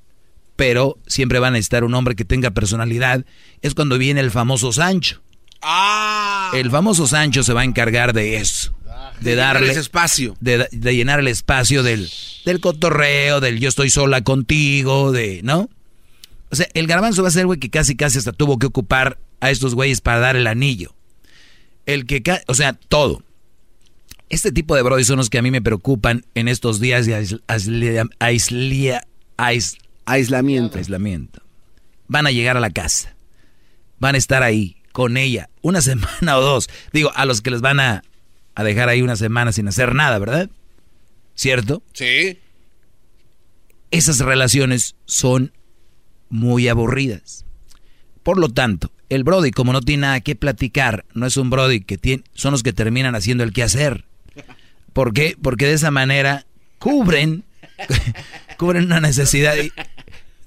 pero 0.55 0.97
siempre 1.07 1.39
van 1.39 1.53
a 1.53 1.57
necesitar 1.57 1.83
un 1.83 1.95
hombre 1.95 2.15
que 2.15 2.25
tenga 2.25 2.51
personalidad. 2.51 3.25
Es 3.61 3.73
cuando 3.73 3.97
viene 3.97 4.21
el 4.21 4.29
famoso 4.29 4.71
Sancho. 4.71 5.21
Ah. 5.61 6.28
El 6.53 6.71
famoso 6.71 7.07
Sancho 7.07 7.43
se 7.43 7.53
va 7.53 7.61
a 7.61 7.65
encargar 7.65 8.13
de 8.13 8.37
eso. 8.37 8.73
De 9.21 9.35
darle 9.35 9.71
ese 9.71 9.81
espacio. 9.81 10.35
De, 10.39 10.67
de 10.71 10.95
llenar 10.95 11.19
el 11.19 11.27
espacio 11.27 11.83
del, 11.83 12.09
del 12.45 12.59
cotorreo, 12.59 13.41
del 13.41 13.59
yo 13.59 13.69
estoy 13.69 13.89
sola 13.89 14.21
contigo, 14.23 15.11
de, 15.11 15.41
¿no? 15.43 15.69
O 16.51 16.55
sea, 16.55 16.67
el 16.73 16.87
garbanzo 16.87 17.21
va 17.21 17.27
a 17.27 17.31
ser 17.31 17.45
güey 17.45 17.59
que 17.59 17.69
casi 17.69 17.95
casi 17.95 18.17
hasta 18.17 18.31
tuvo 18.31 18.57
que 18.57 18.67
ocupar 18.67 19.19
a 19.39 19.51
estos 19.51 19.75
güeyes 19.75 20.01
para 20.01 20.19
dar 20.19 20.35
el 20.35 20.47
anillo. 20.47 20.95
El 21.85 22.05
que, 22.05 22.23
o 22.47 22.53
sea, 22.53 22.73
todo. 22.73 23.23
Este 24.29 24.51
tipo 24.51 24.75
de 24.75 24.83
brody 24.83 25.03
son 25.03 25.17
los 25.17 25.29
que 25.29 25.39
a 25.39 25.41
mí 25.41 25.51
me 25.51 25.61
preocupan 25.61 26.25
en 26.35 26.47
estos 26.47 26.79
días 26.79 27.05
de 27.05 27.39
aislia, 27.47 28.05
aislia, 28.19 29.07
ais, 29.37 29.77
aislamiento. 30.05 30.77
aislamiento. 30.77 31.41
Van 32.07 32.27
a 32.27 32.31
llegar 32.31 32.55
a 32.55 32.59
la 32.59 32.69
casa. 32.69 33.15
Van 33.99 34.15
a 34.15 34.17
estar 34.17 34.43
ahí 34.43 34.78
con 34.99 35.15
ella 35.15 35.49
una 35.61 35.79
semana 35.89 36.37
o 36.37 36.41
dos. 36.41 36.69
Digo, 36.91 37.09
a 37.15 37.23
los 37.23 37.41
que 37.41 37.51
les 37.51 37.61
van 37.61 37.79
a, 37.79 38.03
a 38.53 38.63
dejar 38.65 38.89
ahí 38.89 39.01
una 39.01 39.15
semana 39.15 39.53
sin 39.53 39.65
hacer 39.69 39.95
nada, 39.95 40.19
¿verdad? 40.19 40.49
¿Cierto? 41.35 41.81
Sí. 41.93 42.37
Esas 43.91 44.19
relaciones 44.19 44.97
son 45.05 45.53
muy 46.27 46.67
aburridas. 46.67 47.45
Por 48.23 48.37
lo 48.37 48.49
tanto, 48.49 48.91
el 49.07 49.23
Brody, 49.23 49.51
como 49.51 49.71
no 49.71 49.79
tiene 49.79 50.01
nada 50.01 50.19
que 50.19 50.35
platicar, 50.35 51.05
no 51.13 51.25
es 51.25 51.37
un 51.37 51.49
Brody 51.49 51.79
que 51.79 51.97
tiene, 51.97 52.25
son 52.33 52.51
los 52.51 52.61
que 52.61 52.73
terminan 52.73 53.15
haciendo 53.15 53.45
el 53.45 53.53
quehacer. 53.53 54.03
¿Por 54.91 55.13
qué? 55.13 55.37
Porque 55.41 55.65
de 55.65 55.75
esa 55.75 55.91
manera 55.91 56.45
cubren, 56.77 57.45
cubren 58.57 58.83
una 58.83 58.99
necesidad 58.99 59.55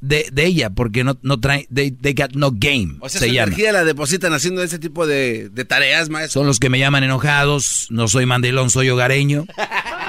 de, 0.03 0.27
de, 0.33 0.45
ella, 0.45 0.71
porque 0.71 1.05
no, 1.05 1.17
no 1.23 1.39
traen, 1.39 1.65
they, 1.73 1.93
they, 1.93 2.13
got 2.13 2.33
no 2.35 2.51
game. 2.53 2.97
O 3.01 3.09
sea, 3.09 3.21
se 3.21 3.29
su 3.29 3.33
llama. 3.33 3.47
energía 3.47 3.71
la 3.73 3.85
depositan 3.85 4.35
haciendo 4.35 4.61
ese 4.63 4.81
tipo 4.81 5.07
de, 5.07 5.49
de 5.49 5.65
tareas, 5.65 6.11
maestro. 6.11 6.41
Son 6.41 6.47
los 6.49 6.59
que 6.59 6.69
me 6.69 6.81
llaman 6.81 7.05
enojados, 7.05 7.87
no 7.89 8.09
soy 8.09 8.27
mandilón, 8.27 8.69
soy 8.69 8.91
hogareño. 8.91 9.47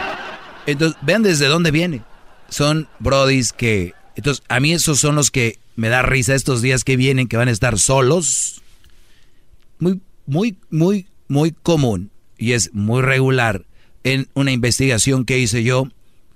Entonces, 0.66 1.00
vean 1.04 1.22
desde 1.22 1.46
dónde 1.46 1.70
viene. 1.70 2.02
Son 2.50 2.90
brodis 3.00 3.54
que... 3.54 3.94
Entonces, 4.16 4.44
a 4.50 4.60
mí 4.60 4.74
esos 4.74 5.00
son 5.00 5.16
los 5.16 5.30
que 5.30 5.60
me 5.76 5.90
da 5.90 6.02
risa 6.02 6.34
estos 6.34 6.64
días 6.64 6.84
que 6.84 6.98
vienen, 6.98 7.28
que 7.28 7.38
van 7.38 7.48
a 7.48 7.52
estar 7.52 7.78
solos. 7.78 8.64
Muy, 9.78 10.02
muy, 10.26 10.58
muy, 10.72 11.08
muy 11.28 11.52
común 11.52 12.10
y 12.38 12.54
es 12.54 12.74
muy 12.74 13.04
regular 13.04 13.66
en 14.04 14.28
una 14.34 14.52
investigación 14.52 15.24
que 15.24 15.38
hice 15.38 15.64
yo 15.64 15.88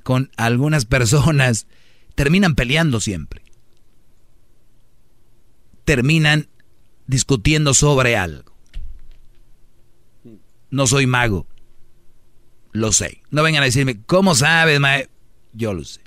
con 0.04 0.30
algunas 0.38 0.86
personas. 0.86 1.66
Terminan 2.14 2.54
peleando 2.54 3.00
siempre. 3.00 3.47
Terminan 5.88 6.50
discutiendo 7.06 7.74
sobre 7.74 8.18
algo. 8.18 8.54
No 10.70 10.86
soy 10.86 11.08
mago. 11.08 11.48
Lo 12.74 12.92
sé. 12.92 13.22
No 13.32 13.42
vengan 13.42 13.62
a 13.62 13.68
decirme, 13.68 14.02
¿cómo 14.06 14.36
sabes, 14.36 14.82
mae? 14.82 15.08
Yo 15.54 15.74
lo 15.74 15.86
sé. 15.86 16.02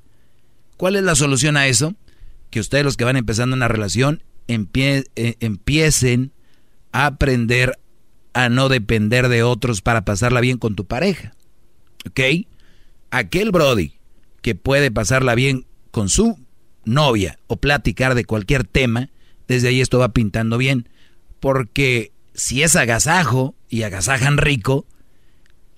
¿Cuál 0.77 0.97
es 0.97 1.03
la 1.03 1.15
solución 1.15 1.57
a 1.57 1.67
eso? 1.67 1.95
Que 2.51 2.61
ustedes 2.61 2.85
los 2.85 2.99
que 2.99 3.05
van 3.05 3.17
empezando 3.17 3.57
una 3.57 3.69
relación 3.69 4.23
eh, 4.49 5.37
empiecen 5.41 6.33
a 6.93 7.07
aprender 7.07 7.79
a 8.35 8.51
no 8.51 8.69
depender 8.69 9.31
de 9.31 9.43
otros 9.43 9.81
para 9.81 10.05
pasarla 10.05 10.43
bien 10.43 10.59
con 10.59 10.77
tu 10.77 10.85
pareja. 10.85 11.35
¿Ok? 12.07 12.21
Aquel 13.11 13.51
Brody 13.51 13.95
que 14.43 14.55
puede 14.55 14.91
pasarla 14.91 15.35
bien 15.35 15.65
con 15.91 16.11
su 16.11 16.39
novia 16.85 17.39
o 17.47 17.57
platicar 17.57 18.15
de 18.15 18.27
cualquier 18.27 18.65
tema, 18.65 19.09
desde 19.51 19.69
ahí 19.69 19.81
esto 19.81 19.99
va 19.99 20.11
pintando 20.11 20.59
bien. 20.59 20.89
Porque 21.41 22.13
si 22.35 22.63
es 22.63 22.77
agasajo 22.77 23.57
y 23.69 23.83
agasajan 23.83 24.39
rico, 24.39 24.87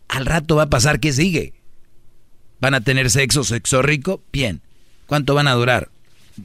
al 0.09 0.27
rato 0.27 0.57
va 0.57 0.65
a 0.65 0.70
pasar 0.70 1.01
que 1.01 1.12
sigue. 1.12 1.55
Van 2.61 2.74
a 2.74 2.82
tener 2.82 3.11
sexo, 3.11 3.44
sexo 3.44 3.81
rico, 3.81 4.23
bien. 4.31 4.61
¿Cuánto 5.07 5.35
van 5.35 5.49
a 5.49 5.55
durar? 5.55 5.90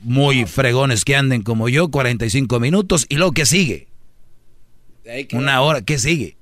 Muy 0.03 0.45
fregones 0.45 1.03
que 1.03 1.17
anden 1.17 1.41
como 1.43 1.67
yo, 1.67 1.89
45 1.89 2.61
minutos, 2.61 3.05
y 3.09 3.15
luego 3.15 3.33
que 3.33 3.45
sigue. 3.45 3.87
Una 5.33 5.61
hora, 5.61 5.81
¿qué 5.81 5.99
sigue? 5.99 6.37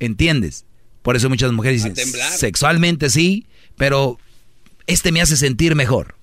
¿Entiendes? 0.00 0.64
Por 1.02 1.16
eso 1.16 1.28
muchas 1.28 1.52
mujeres 1.52 1.84
dicen, 1.84 1.94
sexualmente 2.36 3.10
sí, 3.10 3.46
pero 3.76 4.18
este 4.86 5.12
me 5.12 5.20
hace 5.20 5.36
sentir 5.36 5.74
mejor. 5.74 6.16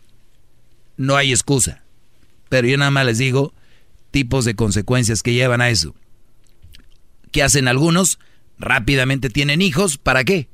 No 0.97 1.15
hay 1.15 1.31
excusa. 1.31 1.83
Pero 2.51 2.67
yo 2.67 2.77
nada 2.77 2.91
más 2.91 3.05
les 3.05 3.17
digo 3.17 3.53
tipos 4.11 4.43
de 4.43 4.55
consecuencias 4.55 5.23
que 5.23 5.33
llevan 5.33 5.61
a 5.61 5.69
eso. 5.69 5.95
¿Qué 7.31 7.43
hacen 7.43 7.69
algunos? 7.69 8.19
Rápidamente 8.59 9.29
tienen 9.29 9.61
hijos. 9.61 9.97
¿Para 9.97 10.25
qué? 10.25 10.49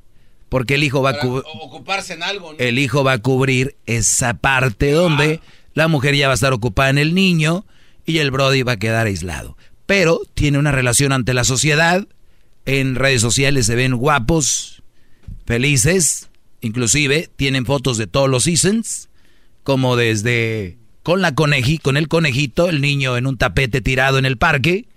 Porque 0.47 0.75
el 0.75 0.83
hijo 0.83 1.01
va 1.01 1.09
a 1.09 1.25
ocuparse 1.25 2.13
en 2.13 2.21
algo. 2.21 2.53
El 2.59 2.77
hijo 2.77 3.03
va 3.03 3.13
a 3.13 3.17
cubrir 3.17 3.77
esa 3.87 4.35
parte 4.35 4.91
donde 4.91 5.39
la 5.73 5.87
mujer 5.87 6.15
ya 6.15 6.27
va 6.27 6.33
a 6.33 6.35
estar 6.35 6.53
ocupada 6.53 6.91
en 6.91 6.99
el 6.99 7.15
niño 7.15 7.65
y 8.05 8.19
el 8.19 8.29
Brody 8.29 8.61
va 8.61 8.73
a 8.73 8.77
quedar 8.77 9.07
aislado. 9.07 9.57
Pero 9.87 10.21
tiene 10.35 10.59
una 10.59 10.71
relación 10.71 11.11
ante 11.11 11.33
la 11.33 11.45
sociedad. 11.45 12.07
En 12.67 12.93
redes 12.93 13.21
sociales 13.21 13.65
se 13.65 13.73
ven 13.73 13.95
guapos, 13.95 14.83
felices, 15.47 16.29
inclusive 16.61 17.27
tienen 17.35 17.65
fotos 17.65 17.97
de 17.97 18.05
todos 18.05 18.29
los 18.29 18.43
seasons, 18.43 19.09
como 19.63 19.95
desde 19.95 20.77
con 21.07 21.21
la 21.21 21.33
coneji, 21.33 21.77
con 21.77 21.95
el 21.95 22.09
conejito, 22.09 22.67
el 22.67 22.81
niño 22.81 23.15
en 23.15 23.27
un 23.27 23.37
tapete 23.37 23.79
tirado 23.79 24.17
en 24.17 24.25
el 24.25 24.37
parque, 24.37 24.89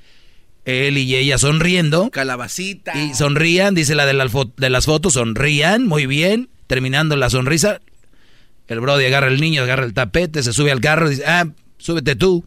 él 0.64 0.98
y 0.98 1.14
ella 1.14 1.38
sonriendo. 1.38 2.10
Calabacita. 2.10 3.00
Y 3.00 3.14
sonrían, 3.14 3.76
dice 3.76 3.94
la 3.94 4.06
de, 4.06 4.48
de 4.56 4.70
las 4.70 4.86
fotos, 4.86 5.12
sonrían, 5.12 5.86
muy 5.86 6.06
bien. 6.06 6.48
Terminando 6.66 7.14
la 7.14 7.30
sonrisa, 7.30 7.80
el 8.66 8.80
brody 8.80 9.04
agarra 9.04 9.28
el 9.28 9.40
niño, 9.40 9.62
agarra 9.62 9.84
el 9.84 9.94
tapete, 9.94 10.42
se 10.42 10.52
sube 10.52 10.72
al 10.72 10.80
carro 10.80 11.06
y 11.06 11.10
dice, 11.10 11.26
ah, 11.28 11.46
súbete 11.78 12.16
tú. 12.16 12.44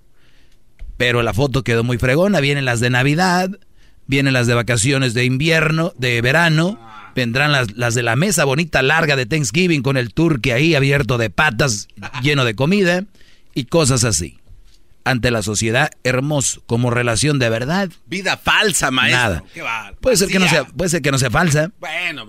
Pero 0.98 1.24
la 1.24 1.34
foto 1.34 1.64
quedó 1.64 1.86
muy 1.86 1.98
fregona, 1.98 2.42
vienen 2.42 2.66
las 2.66 2.82
de 2.82 2.90
Navidad, 2.90 3.50
vienen 4.08 4.34
las 4.34 4.46
de 4.46 4.56
vacaciones 4.56 5.14
de 5.14 5.24
invierno, 5.24 5.94
de 5.98 6.20
verano, 6.22 6.86
vendrán 7.16 7.54
las, 7.54 7.72
las 7.78 7.96
de 7.96 8.04
la 8.04 8.18
mesa 8.18 8.44
bonita 8.44 8.82
larga 8.82 9.16
de 9.16 9.26
Thanksgiving 9.26 9.84
con 9.84 9.96
el 9.96 10.14
turque 10.14 10.52
ahí 10.52 10.76
abierto 10.76 11.18
de 11.18 11.30
patas, 11.30 11.88
lleno 12.22 12.44
de 12.44 12.56
comida 12.56 13.06
y 13.54 13.66
cosas 13.66 14.04
así 14.04 14.40
ante 15.06 15.32
la 15.32 15.42
sociedad 15.42 15.92
hermoso, 16.04 16.64
como 16.66 16.90
relación 16.90 17.40
de 17.40 17.50
verdad. 17.50 17.90
Vida 18.06 18.38
falsa, 18.38 18.92
maestro. 18.92 19.46
Nada. 19.56 19.94
puede 20.00 20.18
ser 20.18 20.30
que 20.30 20.40
no 20.40 20.48
sea, 20.48 20.66
puede 20.66 20.90
ser 20.90 21.02
que 21.02 21.12
no 21.12 21.18
sea 21.18 21.30
falsa. 21.30 21.72
Bueno, 21.80 22.26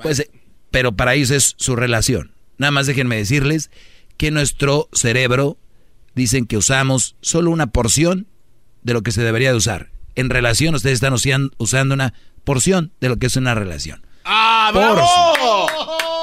pero 0.70 0.92
para 0.92 1.14
ellos 1.14 1.30
es 1.30 1.54
su 1.56 1.76
relación. 1.76 2.34
Nada 2.58 2.72
más 2.72 2.86
déjenme 2.86 3.16
decirles 3.16 3.70
que 4.16 4.30
nuestro 4.30 4.88
cerebro 4.92 5.56
dicen 6.14 6.46
que 6.46 6.56
usamos 6.56 7.16
solo 7.20 7.50
una 7.50 7.68
porción 7.68 8.26
de 8.82 8.92
lo 8.92 9.02
que 9.02 9.12
se 9.12 9.22
debería 9.22 9.50
de 9.50 9.56
usar. 9.56 9.90
En 10.16 10.30
relación, 10.30 10.74
ustedes 10.74 11.02
están 11.02 11.50
usando 11.58 11.94
una 11.94 12.14
porción 12.44 12.92
de 13.00 13.08
lo 13.08 13.16
que 13.18 13.26
es 13.26 13.36
una 13.36 13.54
relación. 13.54 14.06
¡Ah, 14.24 14.70
bravo! 14.72 14.94
Por 14.96 16.13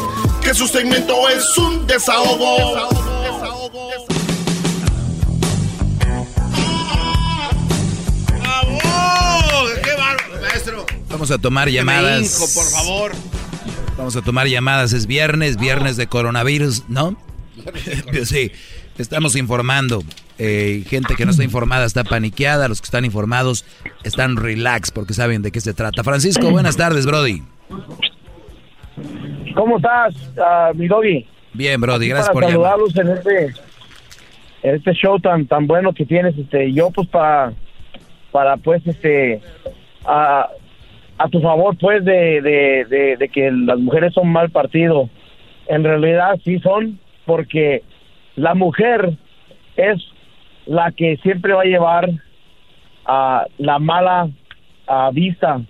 Que 0.42 0.54
su 0.54 0.68
segmento 0.68 1.28
es 1.30 1.58
un 1.58 1.86
desahogo. 1.86 2.76
desahogo, 3.24 3.90
desahogo. 3.92 4.20
¡Qué 9.84 9.94
bárbaro, 9.96 10.42
maestro! 10.42 10.86
Vamos 11.10 11.32
a 11.32 11.38
tomar 11.38 11.70
llamadas. 11.70 12.54
por 12.56 12.66
favor. 12.66 13.12
Vamos 13.98 14.16
a 14.16 14.22
tomar 14.22 14.48
llamadas. 14.48 14.94
Es 14.94 15.08
viernes, 15.08 15.58
viernes 15.58 15.98
de 15.98 16.08
coronavirus, 16.08 16.88
¿no? 16.88 17.18
sí, 18.24 18.52
estamos 18.98 19.36
informando. 19.36 20.04
Eh, 20.38 20.86
gente 20.88 21.16
que 21.16 21.26
no 21.26 21.32
está 21.32 21.44
informada 21.44 21.86
está 21.86 22.04
paniqueada. 22.04 22.68
Los 22.68 22.80
que 22.80 22.86
están 22.86 23.06
informados 23.06 23.66
están 24.04 24.38
relax 24.38 24.92
porque 24.92 25.14
saben 25.14 25.42
de 25.42 25.52
qué 25.52 25.60
se 25.60 25.74
trata. 25.74 26.04
Francisco, 26.04 26.50
buenas 26.52 26.78
tardes, 26.78 27.06
Brody. 27.06 27.44
¿Cómo 29.56 29.78
estás, 29.78 30.16
uh, 30.38 30.76
mi 30.76 30.88
doggy? 30.88 31.28
Bien, 31.54 31.82
Brody, 31.82 32.08
gracias 32.08 32.30
por 32.32 32.44
saludarlos 32.44 32.96
en 32.96 33.10
este, 33.10 33.46
en 34.64 34.76
este 34.76 34.94
show 34.94 35.20
tan 35.20 35.48
tan 35.48 35.68
bueno 35.68 35.92
que 35.94 36.06
tienes. 36.06 36.38
Este, 36.38 36.72
yo 36.72 36.92
pues 36.92 37.08
para 37.10 37.54
para 38.32 38.58
pues 38.58 38.86
este 38.86 39.42
a, 40.06 40.48
a 41.20 41.28
tu 41.28 41.42
favor, 41.42 41.78
pues, 41.78 42.04
de, 42.06 42.42
de, 42.42 43.18
de, 43.18 43.30
que 43.30 43.52
las 43.52 43.78
mujeres 43.78 44.14
son 44.14 44.32
mal 44.32 44.50
partido. 44.50 45.10
En 45.68 45.84
realidad 45.84 46.40
sí 46.46 46.60
son, 46.60 46.98
porque 47.26 47.84
la 48.38 48.56
mujer 48.56 49.12
es 49.76 49.98
la 50.66 50.92
que 50.94 51.18
siempre 51.18 51.54
va 51.54 51.64
a 51.64 51.66
llevar 51.66 52.10
a 53.06 53.46
la 53.58 53.80
mala 53.80 54.30
vista 55.12 55.62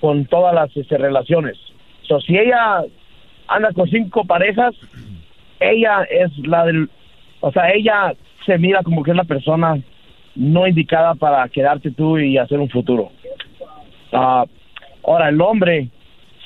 con 0.00 0.24
todas 0.26 0.54
las 0.54 0.74
este, 0.76 0.96
relaciones. 0.98 1.58
So, 2.02 2.20
si 2.20 2.38
ella 2.38 2.84
anda 3.48 3.72
con 3.72 3.88
cinco 3.88 4.24
parejas, 4.24 4.72
ella 5.58 6.04
es 6.04 6.30
la 6.46 6.64
del, 6.64 6.88
o 7.40 7.50
sea, 7.50 7.70
ella 7.72 8.14
se 8.44 8.56
mira 8.56 8.84
como 8.84 9.02
que 9.02 9.10
es 9.10 9.16
la 9.16 9.24
persona 9.24 9.76
no 10.36 10.66
indicada 10.66 11.14
para 11.16 11.48
quedarte 11.48 11.90
tú 11.90 12.18
y 12.18 12.38
hacer 12.38 12.60
un 12.60 12.68
futuro. 12.68 13.10
Uh, 14.12 14.46
Ahora, 15.06 15.28
el 15.28 15.40
hombre, 15.40 15.88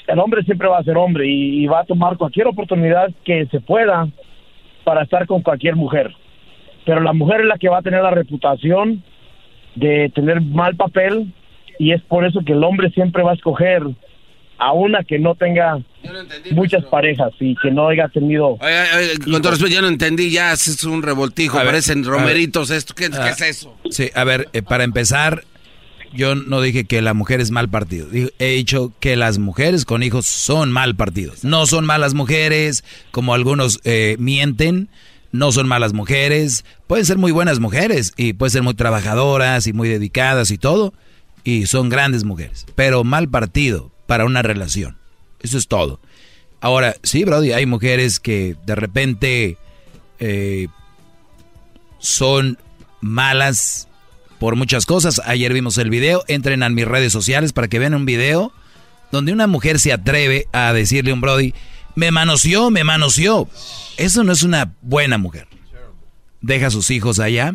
el 0.07 0.19
hombre 0.19 0.43
siempre 0.43 0.69
va 0.69 0.79
a 0.79 0.85
ser 0.85 0.97
hombre 0.99 1.27
y, 1.27 1.67
va 1.67 1.81
a 1.81 1.85
tomar 1.85 2.17
cualquier 2.19 2.47
oportunidad 2.47 3.11
que 3.25 3.47
se 3.47 3.61
pueda 3.61 4.09
para 4.85 5.03
estar 5.03 5.27
con 5.27 5.43
cualquier 5.43 5.77
mujer. 5.77 6.15
Pero 6.85 7.01
la 7.01 7.13
mujer 7.13 7.41
es 7.41 7.47
la 7.47 7.59
que 7.59 7.69
va 7.69 7.79
a 7.79 7.83
tener 7.83 8.03
la 8.03 8.11
reputación 8.11 9.03
de 9.75 10.11
tener 10.15 10.41
mal 10.43 10.77
papel 10.77 11.33
y 11.79 11.93
es 11.93 12.03
por 12.03 12.27
eso 12.27 12.41
que 12.45 12.53
el 12.53 12.63
hombre 12.63 12.91
siempre 12.91 13.23
va 13.23 13.31
a 13.31 13.35
escoger 13.35 13.83
a 14.59 14.73
una 14.73 15.05
que 15.05 15.19
no 15.19 15.35
tenga 15.35 15.79
muchas 16.51 16.85
parejas 16.85 17.33
y 17.41 17.55
que 17.57 17.71
no 17.71 17.89
haya 17.89 18.09
tenido. 18.09 18.59
con 18.59 19.41
todo 19.41 19.53
respeto, 19.53 19.73
ya 19.73 19.81
no 19.81 19.89
entendí, 19.89 20.31
ya 20.31 20.53
es 20.53 20.85
un 20.85 21.03
revoltijo, 21.03 21.57
parecen 21.57 22.05
romeritos, 22.05 22.71
esto, 22.71 22.95
¿qué, 22.95 23.09
ah, 23.13 23.31
es 23.31 23.41
eso? 23.41 23.75
Sí, 23.89 24.11
a 24.15 24.25
ver, 24.25 24.49
eh, 24.53 24.61
para 24.61 24.85
empezar, 24.85 25.45
yo 26.13 26.35
no 26.35 26.61
dije 26.61 26.85
que 26.85 27.03
la 27.03 27.15
mujer 27.15 27.41
es 27.41 27.51
mal 27.51 27.69
partido. 27.69 28.09
He 28.39 28.51
dicho 28.53 28.93
que 29.01 29.17
las 29.17 29.39
mujeres 29.39 29.85
con 29.85 30.03
hijos 30.03 30.27
son 30.27 30.73
mal 30.73 30.97
partidos. 30.97 31.45
No 31.45 31.67
son 31.67 31.87
malas 31.87 32.15
mujeres, 32.15 32.85
como 33.11 33.35
algunos 33.35 33.81
eh, 33.85 34.17
mienten. 34.19 34.89
No 35.33 35.53
son 35.53 35.69
malas 35.69 35.93
mujeres. 35.93 36.65
Pueden 36.87 37.07
ser 37.07 37.19
muy 37.19 37.31
buenas 37.31 37.61
mujeres 37.61 38.13
y 38.17 38.33
pueden 38.33 38.51
ser 38.51 38.63
muy 38.63 38.75
trabajadoras 38.75 39.67
y 39.67 39.73
muy 39.73 39.89
dedicadas 39.89 40.51
y 40.51 40.59
todo. 40.59 40.93
Y 41.45 41.67
son 41.67 41.89
grandes 41.89 42.25
mujeres. 42.25 42.67
Pero 42.75 43.05
mal 43.05 43.29
partido 43.29 43.93
para 44.07 44.25
una 44.25 44.43
relación. 44.43 44.97
Eso 45.41 45.57
es 45.57 45.69
todo. 45.69 46.01
Ahora, 46.61 46.97
sí, 47.03 47.25
Brody, 47.25 47.53
hay 47.53 47.65
mujeres 47.65 48.21
que 48.21 48.57
de 48.67 48.75
repente 48.75 49.57
eh, 50.19 50.69
son 51.99 52.59
malas 53.01 53.89
por 54.41 54.57
muchas 54.57 54.87
cosas. 54.87 55.21
Ayer 55.25 55.53
vimos 55.53 55.79
el 55.79 55.91
video, 55.91 56.25
entren 56.27 56.65
a 56.65 56.69
mis 56.71 56.87
redes 56.87 57.13
sociales 57.13 57.53
para 57.53 57.69
que 57.69 57.79
vean 57.79 57.95
un 57.95 58.07
video 58.07 58.53
donde 59.13 59.33
una 59.33 59.47
mujer 59.47 59.79
se 59.79 59.93
atreve 59.93 60.49
a 60.53 60.73
decirle 60.73 61.11
a 61.11 61.15
un 61.15 61.21
Brody, 61.21 61.55
me 61.95 62.11
manoseó, 62.11 62.71
me 62.71 62.83
manoseó. 62.83 63.49
Eso 63.97 64.25
no 64.25 64.33
es 64.33 64.43
una 64.43 64.73
buena 64.81 65.19
mujer. 65.19 65.47
Deja 66.41 66.69
a 66.69 66.71
sus 66.71 66.91
hijos 66.91 67.21
allá. 67.21 67.55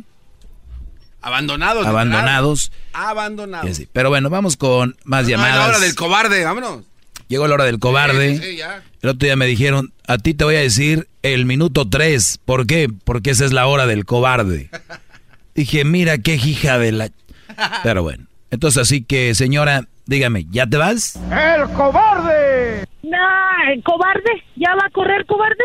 Abandonados. 1.21 1.87
Abandonados. 1.87 2.71
Abandonados. 2.93 3.81
Pero 3.91 4.09
bueno, 4.09 4.29
vamos 4.29 4.55
con 4.55 4.95
más 5.05 5.25
llamadas. 5.27 5.55
la 5.55 5.67
hora 5.67 5.79
del 5.79 5.95
cobarde, 5.95 6.43
vámonos. 6.43 6.83
Llegó 7.27 7.47
la 7.47 7.55
hora 7.55 7.65
del 7.65 7.79
cobarde. 7.79 8.35
el 9.01 9.09
otro 9.09 9.25
día 9.25 9.35
me 9.35 9.47
dijeron, 9.47 9.91
a 10.05 10.19
ti 10.19 10.35
te 10.35 10.43
voy 10.43 10.55
a 10.55 10.59
decir 10.59 11.07
el 11.23 11.45
minuto 11.45 11.89
3. 11.89 12.41
¿Por 12.45 12.67
qué? 12.67 12.91
Porque 13.03 13.31
esa 13.31 13.45
es 13.45 13.53
la 13.53 13.65
hora 13.65 13.87
del 13.87 14.05
cobarde. 14.05 14.69
Dije, 15.55 15.85
mira 15.85 16.17
qué 16.17 16.35
hija 16.35 16.77
de 16.77 16.91
la... 16.91 17.09
Pero 17.83 18.03
bueno, 18.03 18.25
entonces 18.51 18.81
así 18.81 19.03
que 19.03 19.33
señora, 19.33 19.87
dígame, 20.05 20.45
¿ya 20.51 20.67
te 20.67 20.75
vas? 20.75 21.17
¡El 21.31 21.69
cobarde! 21.73 22.85
No, 23.03 23.17
cobarde, 23.83 24.43
ya 24.57 24.75
va 24.75 24.87
a 24.87 24.89
correr, 24.91 25.25
cobarde. 25.25 25.63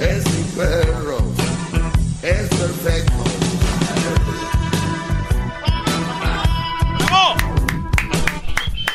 Es 0.00 0.24
mi 0.26 0.42
perro, 0.56 1.18
es 2.22 2.48
perfecto. 2.48 3.12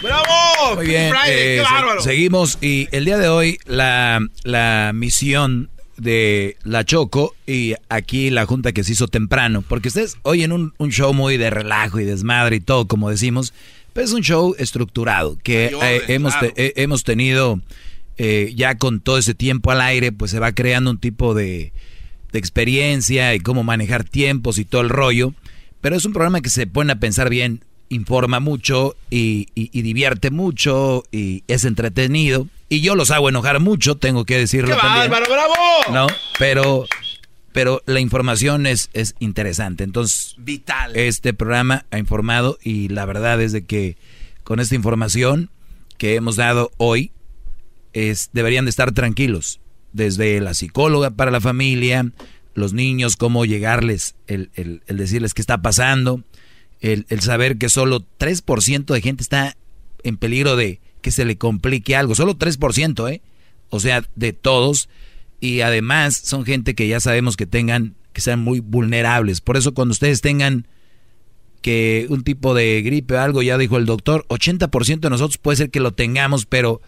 ¡Bravo! 0.02 0.76
Muy 0.76 0.88
bien, 0.88 1.12
Friday, 1.12 1.32
eh, 1.32 1.58
¡Qué 1.58 1.64
se- 1.68 1.74
bárbaro! 1.74 2.02
seguimos 2.02 2.58
y 2.62 2.88
el 2.92 3.06
día 3.06 3.18
de 3.18 3.28
hoy 3.28 3.60
la, 3.66 4.20
la 4.44 4.92
misión 4.94 5.70
de 6.00 6.58
la 6.64 6.84
Choco 6.86 7.36
y 7.46 7.74
aquí 7.90 8.30
la 8.30 8.46
junta 8.46 8.72
que 8.72 8.84
se 8.84 8.94
hizo 8.94 9.08
temprano, 9.08 9.64
porque 9.68 9.90
ustedes 9.90 10.18
oyen 10.24 10.52
un, 10.52 10.74
un 10.78 10.92
show 10.92 11.14
muy 11.14 11.38
de 11.38 11.50
relajo 11.50 12.00
y 12.00 12.06
desmadre 12.06 12.58
y 12.58 12.60
todo, 12.60 12.88
como 12.88 13.10
decimos, 13.10 13.54
pero 13.94 14.06
es 14.06 14.14
un 14.14 14.22
show 14.22 14.56
estructurado 14.58 15.38
que 15.44 15.72
orden, 15.76 15.82
eh, 15.96 16.02
hemos, 16.08 16.34
claro. 16.36 16.54
te- 16.54 16.66
eh, 16.68 16.74
hemos 16.78 17.04
tenido 17.04 17.60
eh, 18.18 18.54
ya 18.56 18.76
con 18.78 19.00
todo 19.00 19.18
ese 19.18 19.34
tiempo 19.34 19.72
al 19.72 19.82
aire, 19.82 20.12
pues 20.12 20.32
se 20.32 20.40
va 20.40 20.52
creando 20.52 20.92
un 20.92 21.00
tipo 21.00 21.34
de, 21.34 21.72
de 22.32 22.40
experiencia 22.40 23.34
y 23.36 23.40
cómo 23.40 23.64
manejar 23.64 24.04
tiempos 24.04 24.58
y 24.60 24.66
todo 24.66 24.82
el 24.82 24.90
rollo, 24.90 25.34
pero 25.82 25.96
es 25.96 26.06
un 26.06 26.14
programa 26.14 26.42
que 26.42 26.50
se 26.50 26.68
pone 26.68 26.92
a 26.94 27.00
pensar 27.00 27.30
bien, 27.30 27.64
informa 27.90 28.40
mucho 28.40 28.96
y, 29.10 29.48
y- 29.56 29.70
y 29.74 29.82
divierte 29.82 30.32
mucho 30.32 31.04
y 31.12 31.44
es 31.48 31.66
entretenido. 31.66 32.48
Y 32.70 32.82
yo 32.82 32.94
los 32.96 33.10
hago 33.12 33.30
enojar 33.30 33.60
mucho, 33.60 33.98
tengo 33.98 34.26
que 34.26 34.38
decirlo 34.38 34.76
¡Qué 34.76 34.82
también. 34.82 35.10
bárbaro, 35.10 35.34
bravo! 35.34 35.54
No, 35.92 36.08
pero, 36.38 36.86
pero 37.52 37.82
la 37.88 38.00
información 38.00 38.68
es, 38.68 38.90
es 38.94 39.16
interesante. 39.20 39.84
Entonces, 39.84 40.36
Vital. 40.38 40.96
este 40.96 41.34
programa 41.34 41.86
ha 41.90 41.98
informado 41.98 42.60
y 42.64 42.90
la 42.90 43.06
verdad 43.06 43.42
es 43.42 43.52
de 43.54 43.66
que 43.66 43.98
con 44.44 44.60
esta 44.60 44.76
información 44.76 45.50
que 45.98 46.14
hemos 46.16 46.36
dado 46.36 46.72
hoy, 46.78 47.12
es, 47.94 48.30
deberían 48.34 48.66
de 48.66 48.70
estar 48.70 48.92
tranquilos. 48.92 49.60
Desde 49.92 50.40
la 50.40 50.54
psicóloga 50.54 51.10
para 51.10 51.32
la 51.32 51.42
familia, 51.42 52.06
los 52.54 52.74
niños, 52.74 53.16
cómo 53.18 53.46
llegarles, 53.46 54.14
el, 54.28 54.52
el- 54.54 54.84
el 54.86 54.98
decirles 54.98 55.34
qué 55.34 55.42
está 55.42 55.58
pasando, 55.64 56.24
el, 56.82 57.06
el 57.10 57.22
saber 57.22 57.58
que 57.58 57.70
solo 57.70 58.06
3% 58.20 58.86
de 58.86 59.02
gente 59.02 59.24
está 59.24 59.56
en 60.04 60.18
peligro 60.18 60.56
de 60.56 60.80
que 61.02 61.12
se 61.12 61.26
le 61.26 61.38
complique 61.38 61.96
algo. 61.96 62.16
Solo 62.16 62.38
3%, 62.38 63.12
¿eh? 63.12 63.22
O 63.70 63.80
sea, 63.80 64.04
de 64.16 64.34
todos. 64.34 64.90
Y 65.40 65.62
además 65.62 66.16
son 66.18 66.46
gente 66.46 66.76
que 66.76 66.88
ya 66.88 67.00
sabemos 67.00 67.38
que 67.38 67.46
tengan, 67.46 67.96
que 68.14 68.22
sean 68.22 68.40
muy 68.40 68.60
vulnerables. 68.60 69.42
Por 69.42 69.58
eso 69.58 69.74
cuando 69.74 69.94
ustedes 69.94 70.22
tengan 70.22 70.68
que 71.62 72.08
un 72.10 72.24
tipo 72.24 72.54
de 72.54 72.82
gripe 72.82 73.16
o 73.16 73.20
algo, 73.20 73.42
ya 73.42 73.58
dijo 73.58 73.78
el 73.78 73.86
doctor, 73.86 74.26
80% 74.30 75.00
de 75.00 75.10
nosotros 75.10 75.38
puede 75.38 75.58
ser 75.58 75.70
que 75.70 75.80
lo 75.80 75.92
tengamos, 75.94 76.46
pero 76.46 76.82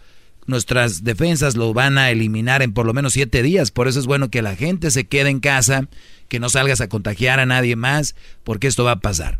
nuestras 0.46 1.04
defensas 1.04 1.56
lo 1.56 1.72
van 1.72 1.98
a 1.98 2.10
eliminar 2.10 2.62
en 2.62 2.72
por 2.72 2.86
lo 2.86 2.92
menos 2.92 3.12
7 3.12 3.42
días. 3.42 3.70
Por 3.70 3.88
eso 3.88 4.00
es 4.00 4.06
bueno 4.06 4.30
que 4.30 4.42
la 4.42 4.56
gente 4.56 4.90
se 4.90 5.04
quede 5.04 5.30
en 5.30 5.40
casa, 5.40 5.88
que 6.28 6.40
no 6.40 6.48
salgas 6.48 6.80
a 6.80 6.88
contagiar 6.88 7.40
a 7.40 7.46
nadie 7.46 7.76
más, 7.76 8.14
porque 8.44 8.66
esto 8.66 8.84
va 8.84 8.92
a 8.92 9.00
pasar. 9.00 9.38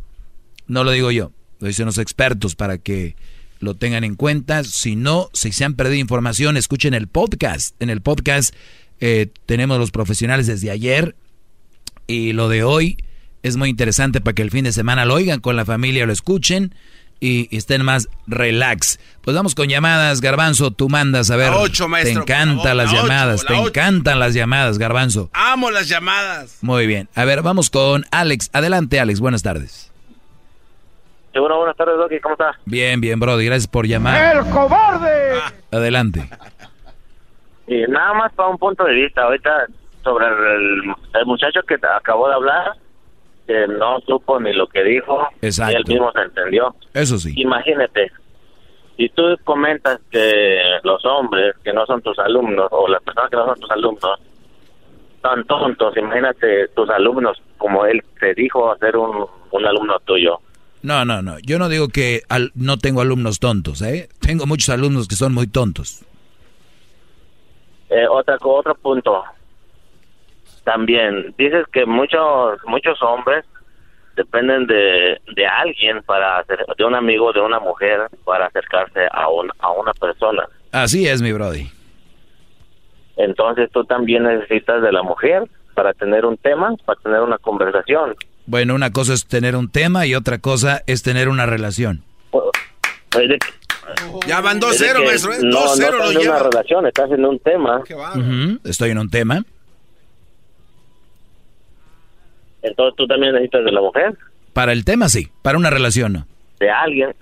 No 0.67 0.85
lo 0.85 0.91
digo 0.91 1.11
yo, 1.11 1.33
lo 1.61 1.69
dicen 1.69 1.87
los 1.87 1.99
expertos 1.99 2.55
para 2.55 2.79
que 2.79 3.17
lo 3.61 3.75
tengan 3.75 4.05
en 4.05 4.15
cuenta. 4.17 4.65
Si 4.65 4.97
no, 4.97 5.29
si 5.33 5.53
se 5.53 5.65
han 5.65 5.75
perdido 5.75 5.97
información, 6.01 6.57
escuchen 6.57 6.95
el 6.95 7.09
podcast. 7.09 7.75
En 7.81 7.91
el 7.91 8.01
podcast 8.01 8.55
eh, 9.01 9.29
tenemos 9.47 9.79
los 9.79 9.91
profesionales 9.91 10.47
desde 10.47 10.71
ayer 10.71 11.15
y 12.07 12.33
lo 12.33 12.49
de 12.49 12.65
hoy 12.65 12.97
es 13.43 13.57
muy 13.57 13.69
interesante 13.69 14.21
para 14.21 14.35
que 14.35 14.43
el 14.43 14.51
fin 14.51 14.65
de 14.65 14.73
semana 14.73 15.05
lo 15.05 15.15
oigan 15.15 15.41
con 15.41 15.57
la 15.57 15.65
familia, 15.65 16.07
lo 16.07 16.13
escuchen 16.13 16.75
y, 17.21 17.47
y 17.55 17.57
estén 17.57 17.85
más 17.85 18.09
relax. 18.27 18.99
Pues 19.21 19.37
vamos 19.37 19.55
con 19.55 19.69
llamadas, 19.69 20.21
Garbanzo, 20.21 20.73
tú 20.73 20.89
mandas 20.89 21.31
a 21.31 21.37
ver. 21.37 21.51
La 21.51 21.59
ocho, 21.59 21.87
maestro, 21.89 22.15
te 22.15 22.33
encantan 22.33 22.57
favor, 22.59 22.75
las 22.77 22.93
la 22.93 22.99
ocho, 22.99 23.03
llamadas, 23.09 23.43
la 23.45 23.49
te 23.49 23.55
ocho. 23.55 23.69
encantan 23.69 24.19
las 24.19 24.35
llamadas, 24.35 24.79
Garbanzo. 24.79 25.31
Amo 25.33 25.71
las 25.71 25.89
llamadas. 25.89 26.59
Muy 26.63 26.89
bien. 26.89 27.09
A 27.15 27.25
ver, 27.25 27.43
vamos 27.43 27.71
con 27.71 28.05
Alex. 28.11 28.51
Adelante, 28.53 28.99
Alex. 28.99 29.21
Buenas 29.21 29.43
tardes. 29.43 29.92
Bueno, 31.35 31.59
buenas 31.59 31.77
tardes, 31.77 31.97
Doki. 31.97 32.21
¿Cómo 32.21 32.35
está? 32.35 32.59
Bien, 32.67 33.01
bien, 33.01 33.19
Brody. 33.19 33.47
Gracias 33.47 33.67
por 33.69 33.87
llamar. 33.87 34.37
¡El 34.37 34.51
cobarde! 34.51 35.41
Adelante. 35.71 36.29
Y 37.67 37.83
nada 37.89 38.13
más 38.15 38.33
para 38.35 38.49
un 38.51 38.59
punto 38.59 38.85
de 38.85 38.93
vista, 38.95 39.23
ahorita 39.23 39.67
sobre 40.05 40.27
el, 40.27 40.83
el 41.15 41.27
muchacho 41.27 41.61
que 41.63 41.77
acabó 41.97 42.29
de 42.29 42.35
hablar, 42.35 42.73
que 43.47 43.67
no 43.69 44.01
supo 44.01 44.39
ni 44.41 44.53
lo 44.53 44.67
que 44.67 44.83
dijo, 44.83 45.27
Exacto. 45.41 45.73
y 45.73 45.77
él 45.77 45.85
mismo 45.87 46.13
se 46.13 46.21
entendió. 46.21 46.75
Eso 46.93 47.19
sí. 47.19 47.33
Imagínate, 47.37 48.11
si 48.97 49.09
tú 49.11 49.23
comentas 49.45 50.01
que 50.11 50.61
los 50.83 51.05
hombres 51.05 51.55
que 51.65 51.73
no 51.73 51.87
son 51.87 52.03
tus 52.03 52.19
alumnos, 52.19 52.69
o 52.71 52.89
las 52.89 53.03
personas 53.03 53.31
que 53.31 53.37
no 53.37 53.47
son 53.47 53.61
tus 53.61 53.71
alumnos, 53.71 54.21
son 55.23 55.45
tontos, 55.45 55.97
imagínate 55.97 56.69
tus 56.69 56.91
alumnos, 56.91 57.41
como 57.59 57.87
él 57.87 58.03
te 58.19 58.35
dijo 58.35 58.77
ser 58.79 58.97
un, 58.97 59.25
un 59.53 59.67
alumno 59.67 59.99
tuyo. 60.01 60.41
No, 60.83 61.05
no, 61.05 61.23
no. 61.23 61.39
Yo 61.41 61.59
no 61.59 61.69
digo 61.69 61.89
que 61.89 62.23
al- 62.29 62.51
no 62.55 62.77
tengo 62.77 63.01
alumnos 63.01 63.39
tontos, 63.39 63.83
¿eh? 63.83 64.09
Tengo 64.21 64.47
muchos 64.47 64.69
alumnos 64.71 65.07
que 65.09 65.15
son 65.15 65.33
muy 65.35 65.47
tontos. 65.47 66.05
Eh, 67.91 68.07
otra 68.09 68.37
otro 68.41 68.75
punto. 68.75 69.23
También 70.65 71.35
dices 71.39 71.67
que 71.73 71.85
muchos 71.87 72.59
muchos 72.67 73.01
hombres 73.03 73.45
dependen 74.17 74.67
de, 74.67 75.21
de 75.35 75.47
alguien 75.47 76.03
para 76.03 76.39
hacer, 76.39 76.65
de 76.77 76.85
un 76.85 76.95
amigo, 76.95 77.33
de 77.33 77.41
una 77.41 77.59
mujer 77.61 78.09
para 78.25 78.47
acercarse 78.47 79.01
a 79.11 79.29
un, 79.29 79.51
a 79.59 79.71
una 79.73 79.93
persona. 79.95 80.45
Así 80.71 81.07
es, 81.07 81.21
mi 81.23 81.33
Brody. 81.33 81.71
Entonces 83.17 83.71
tú 83.73 83.85
también 83.85 84.25
necesitas 84.25 84.83
de 84.83 84.93
la 84.93 85.03
mujer 85.03 85.45
para 85.75 85.93
tener 85.93 86.25
un 86.27 86.37
tema, 86.37 86.75
para 86.85 87.01
tener 87.01 87.21
una 87.21 87.39
conversación. 87.39 88.15
Bueno, 88.47 88.75
una 88.75 88.91
cosa 88.93 89.15
es 89.15 89.27
tener 89.27 89.57
un 89.57 89.71
tema 89.71 90.07
y 90.07 90.15
otra 90.15 90.39
cosa 90.39 90.83
es 90.87 91.03
tener 91.03 91.29
una 91.29 91.47
relación. 91.47 92.03
Ya 94.27 94.41
van 94.41 94.59
es 94.59 94.79
de 94.79 94.87
2-0, 94.93 94.97
que 94.99 95.05
maestro. 95.05 95.33
¿eh? 95.33 95.39
No, 95.43 95.51
no 95.51 95.61
2-0 95.67 95.73
estás 95.75 95.91
lo 96.15 96.21
en 96.21 96.29
una 96.29 96.39
relación, 96.39 96.87
estás 96.87 97.11
en 97.11 97.25
un 97.25 97.39
tema. 97.39 97.79
Ujú, 97.79 98.59
Estoy 98.65 98.91
en 98.91 98.99
un 98.99 99.11
tema. 99.11 99.45
Entonces 102.63 102.95
tú 102.97 103.07
también 103.07 103.33
necesitas 103.35 103.65
de 103.65 103.73
la 103.73 103.81
mujer, 103.81 104.17
Para 104.53 104.73
el 104.73 104.85
tema 104.85 105.09
sí, 105.09 105.29
para 105.43 105.59
una 105.59 105.69
relación 105.71 106.13
no. 106.13 106.27
de 106.61 106.71
alguien. 106.71 107.15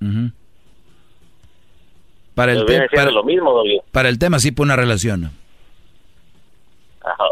Ujú. 0.00 0.30
Para 2.34 2.52
el, 2.52 2.64
viene 2.64 2.84
te- 2.84 2.88
siendo 2.88 2.96
para, 2.96 3.10
lo 3.10 3.24
mismo, 3.24 3.62
para 3.92 4.08
el 4.08 4.18
tema 4.18 4.38
sí, 4.38 4.50
para 4.50 4.64
una 4.64 4.76
relación 4.76 5.20
no. 5.22 5.30
Ajá. 7.04 7.24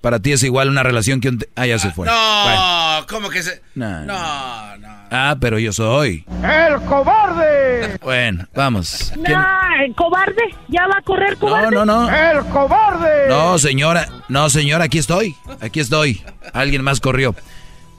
Para 0.00 0.18
ti 0.20 0.32
es 0.32 0.42
igual 0.42 0.68
una 0.70 0.82
relación 0.82 1.20
que 1.20 1.28
un... 1.28 1.38
Ah, 1.56 1.66
ya 1.66 1.78
se 1.78 1.90
fue. 1.90 2.06
Bueno. 2.08 3.00
No, 3.00 3.06
¿cómo 3.06 3.28
que 3.28 3.42
se.? 3.42 3.60
No, 3.74 4.04
No, 4.06 4.76
no. 4.78 4.88
Ah, 5.12 5.36
pero 5.40 5.58
yo 5.58 5.72
soy. 5.72 6.24
¡El 6.42 6.80
cobarde! 6.86 7.98
Bueno, 8.00 8.46
vamos. 8.54 9.12
¿Quién- 9.24 9.32
No, 9.38 9.94
cobarde, 9.96 10.42
ya 10.68 10.86
va 10.86 10.98
a 10.98 11.02
correr, 11.02 11.36
cobarde. 11.36 11.70
No, 11.72 11.84
no, 11.84 12.08
no. 12.08 12.14
¡El 12.16 12.44
cobarde! 12.46 13.28
No, 13.28 13.58
señora, 13.58 14.06
no, 14.28 14.48
señora, 14.48 14.84
aquí 14.84 14.98
estoy. 14.98 15.34
Aquí 15.60 15.80
estoy. 15.80 16.22
Alguien 16.52 16.82
más 16.84 17.00
corrió. 17.00 17.34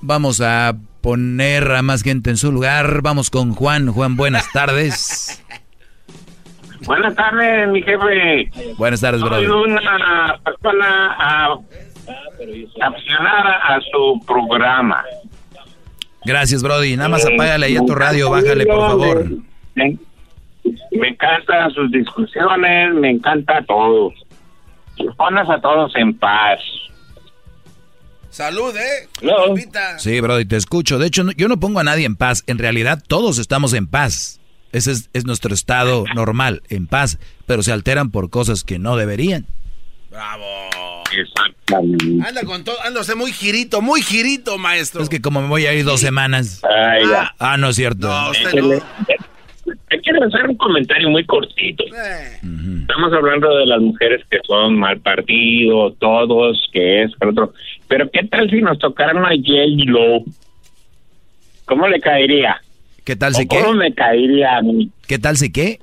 Vamos 0.02 0.40
a 0.42 0.74
poner 1.02 1.70
a 1.74 1.82
más 1.82 2.02
gente 2.02 2.30
en 2.30 2.38
su 2.38 2.52
lugar. 2.52 3.02
Vamos 3.02 3.30
con 3.30 3.54
Juan. 3.56 3.92
Juan, 3.92 4.16
buenas 4.16 4.50
tardes. 4.54 5.44
Buenas 6.86 7.14
tardes, 7.16 7.68
mi 7.70 7.82
jefe. 7.84 8.50
Buenas 8.78 9.02
tardes, 9.02 9.22
Soy 9.22 9.30
brother. 9.30 9.52
una 9.52 10.40
persona 10.44 11.16
ah, 11.20 11.56
aficionada 12.82 13.58
a 13.68 13.80
su 13.92 14.20
programa. 14.26 15.04
Gracias, 16.26 16.62
Brody. 16.62 16.96
Nada 16.98 17.10
más 17.10 17.26
Eh, 17.26 17.34
apágale 17.34 17.66
ahí 17.68 17.76
a 17.78 17.86
tu 17.86 17.96
radio, 17.96 18.28
encanta 18.28 18.44
bájale, 18.44 18.66
por 18.66 18.80
favor. 18.90 19.30
Me, 19.76 19.98
me 20.92 21.08
encantan 21.10 21.72
sus 21.72 21.92
discusiones, 21.92 22.94
me 22.94 23.10
encanta 23.12 23.64
todo. 23.68 24.12
Pones 25.18 25.50
a 25.50 25.60
todos 25.60 25.92
en 25.96 26.14
paz. 26.18 26.60
Salud, 28.30 28.74
¿eh? 28.78 29.10
No. 29.22 29.34
Sí, 29.98 30.20
Brody, 30.22 30.46
te 30.46 30.56
escucho. 30.56 31.00
De 31.00 31.08
hecho, 31.08 31.24
no- 31.24 31.32
yo 31.34 31.48
no 31.48 31.60
pongo 31.60 31.80
a 31.80 31.84
nadie 31.84 32.06
en 32.06 32.16
paz. 32.16 32.44
En 32.48 32.60
realidad, 32.60 33.04
todos 33.08 33.40
estamos 33.40 33.74
en 33.74 33.88
paz. 33.88 34.40
Ese 34.72 34.92
es, 34.92 35.10
es 35.12 35.26
nuestro 35.26 35.54
estado 35.54 36.06
normal, 36.16 36.62
en 36.70 36.88
paz, 36.88 37.20
pero 37.46 37.62
se 37.62 37.74
alteran 37.74 38.10
por 38.10 38.30
cosas 38.30 38.64
que 38.64 38.80
no 38.80 38.96
deberían. 38.96 39.48
Bravo. 40.12 41.04
Exactamente. 41.10 42.28
Anda 42.28 42.44
con 42.44 42.66
todo, 42.66 42.76
ándose 42.84 43.16
muy 43.16 43.32
girito, 43.32 43.82
muy 43.82 44.02
girito, 44.02 44.58
maestro. 44.58 45.02
Es 45.02 45.10
que 45.10 45.22
como 45.22 45.42
me 45.42 45.48
voy 45.48 45.66
a 45.66 45.74
ir 45.74 45.86
dos 45.86 46.02
semanas. 46.02 46.62
Ay, 46.64 47.08
ya. 47.10 47.34
Ah, 47.40 47.56
no 47.56 47.70
es 47.70 47.78
cierto. 47.78 48.10
No, 48.10 48.32
usted 48.32 48.54
no. 48.62 48.72
Hay 49.90 50.02
que 50.02 50.12
hacer 50.12 50.50
un 50.50 50.58
comentario 50.58 51.10
muy 51.10 51.26
cortito. 51.26 51.86
Estamos 51.86 53.14
hablando 53.14 53.56
de 53.56 53.66
las 53.66 53.80
mujeres 53.80 54.22
que 54.30 54.40
son 54.46 54.78
mal 54.78 55.00
partido, 55.00 55.94
todos, 55.94 56.68
que 56.74 57.04
es, 57.04 57.12
pero 57.18 57.32
otro. 57.32 57.54
Pero 57.88 58.12
¿qué 58.12 58.24
tal 58.24 58.50
si 58.50 58.62
nos 58.62 58.80
tocaran 58.80 59.24
a 59.24 59.30
J-Lo? 59.30 60.26
¿Cómo 61.66 61.88
le 61.88 62.02
caería? 62.02 62.62
¿Qué 63.06 63.16
tal 63.16 63.34
si 63.34 63.44
¿O 63.44 63.48
qué? 63.48 63.62
¿Cómo 63.62 63.74
me 63.76 63.94
caería 63.94 64.58
a 64.58 64.62
mí? 64.62 64.92
¿Qué 65.08 65.20
tal 65.20 65.38
si 65.38 65.54
qué? 65.54 65.80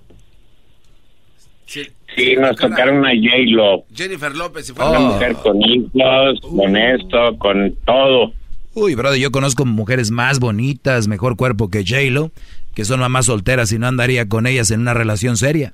Si 2.16 2.35
nos 2.36 2.56
tocaran 2.56 3.05
a 3.05 3.10
J-Lo. 3.10 3.85
Jennifer 3.94 4.35
López, 4.35 4.66
si 4.66 4.72
Una 4.72 4.85
fuera 4.85 5.01
mujer 5.01 5.35
con 5.35 5.62
hijos, 5.62 6.40
con 6.40 6.76
esto, 6.76 7.39
con 7.39 7.76
todo. 7.85 8.32
Uy, 8.74 8.94
brother, 8.94 9.18
yo 9.18 9.30
conozco 9.30 9.64
mujeres 9.64 10.10
más 10.10 10.40
bonitas, 10.40 11.09
mejor 11.09 11.36
cuerpo 11.36 11.70
que 11.70 11.85
J-Lo, 11.85 12.30
que 12.74 12.85
son 12.85 13.01
mamás 13.01 13.26
solteras 13.26 13.72
y 13.72 13.78
no 13.78 13.86
andaría 13.86 14.28
con 14.28 14.47
ellas 14.47 14.70
en 14.70 14.80
una 14.80 14.94
relación 14.94 15.36
seria. 15.36 15.72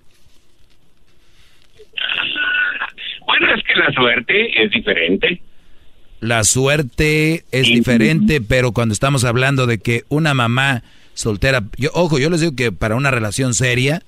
Bueno, 3.27 3.47
es 3.55 3.63
que 3.65 3.75
la 3.79 3.93
suerte 3.93 4.65
es 4.65 4.71
diferente. 4.71 5.41
La 6.21 6.45
suerte 6.45 7.45
es 7.51 7.67
diferente, 7.67 8.41
pero 8.41 8.73
cuando 8.73 8.95
estamos 8.95 9.25
hablando 9.25 9.67
de 9.67 9.79
que 9.79 10.05
una 10.09 10.33
mamá 10.33 10.83
soltera, 11.13 11.65
yo, 11.77 11.91
ojo, 11.93 12.19
yo 12.19 12.31
les 12.31 12.41
digo 12.41 12.57
que 12.57 12.73
para 12.73 12.97
una 12.97 13.11
relación 13.11 13.53
seria, 13.53 14.03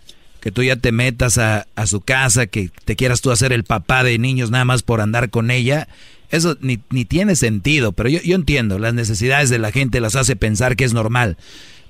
que 0.46 0.52
tú 0.52 0.62
ya 0.62 0.76
te 0.76 0.92
metas 0.92 1.38
a, 1.38 1.66
a 1.74 1.88
su 1.88 2.02
casa, 2.02 2.46
que 2.46 2.70
te 2.84 2.94
quieras 2.94 3.20
tú 3.20 3.32
hacer 3.32 3.52
el 3.52 3.64
papá 3.64 4.04
de 4.04 4.16
niños 4.16 4.52
nada 4.52 4.64
más 4.64 4.84
por 4.84 5.00
andar 5.00 5.28
con 5.28 5.50
ella, 5.50 5.88
eso 6.30 6.56
ni, 6.60 6.78
ni 6.88 7.04
tiene 7.04 7.34
sentido, 7.34 7.90
pero 7.90 8.10
yo, 8.10 8.20
yo 8.22 8.36
entiendo, 8.36 8.78
las 8.78 8.94
necesidades 8.94 9.50
de 9.50 9.58
la 9.58 9.72
gente 9.72 9.98
las 9.98 10.14
hace 10.14 10.36
pensar 10.36 10.76
que 10.76 10.84
es 10.84 10.92
normal. 10.92 11.36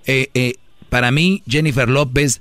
Eh, 0.06 0.30
eh, 0.32 0.54
para 0.88 1.10
mí, 1.10 1.42
Jennifer 1.46 1.86
López 1.90 2.40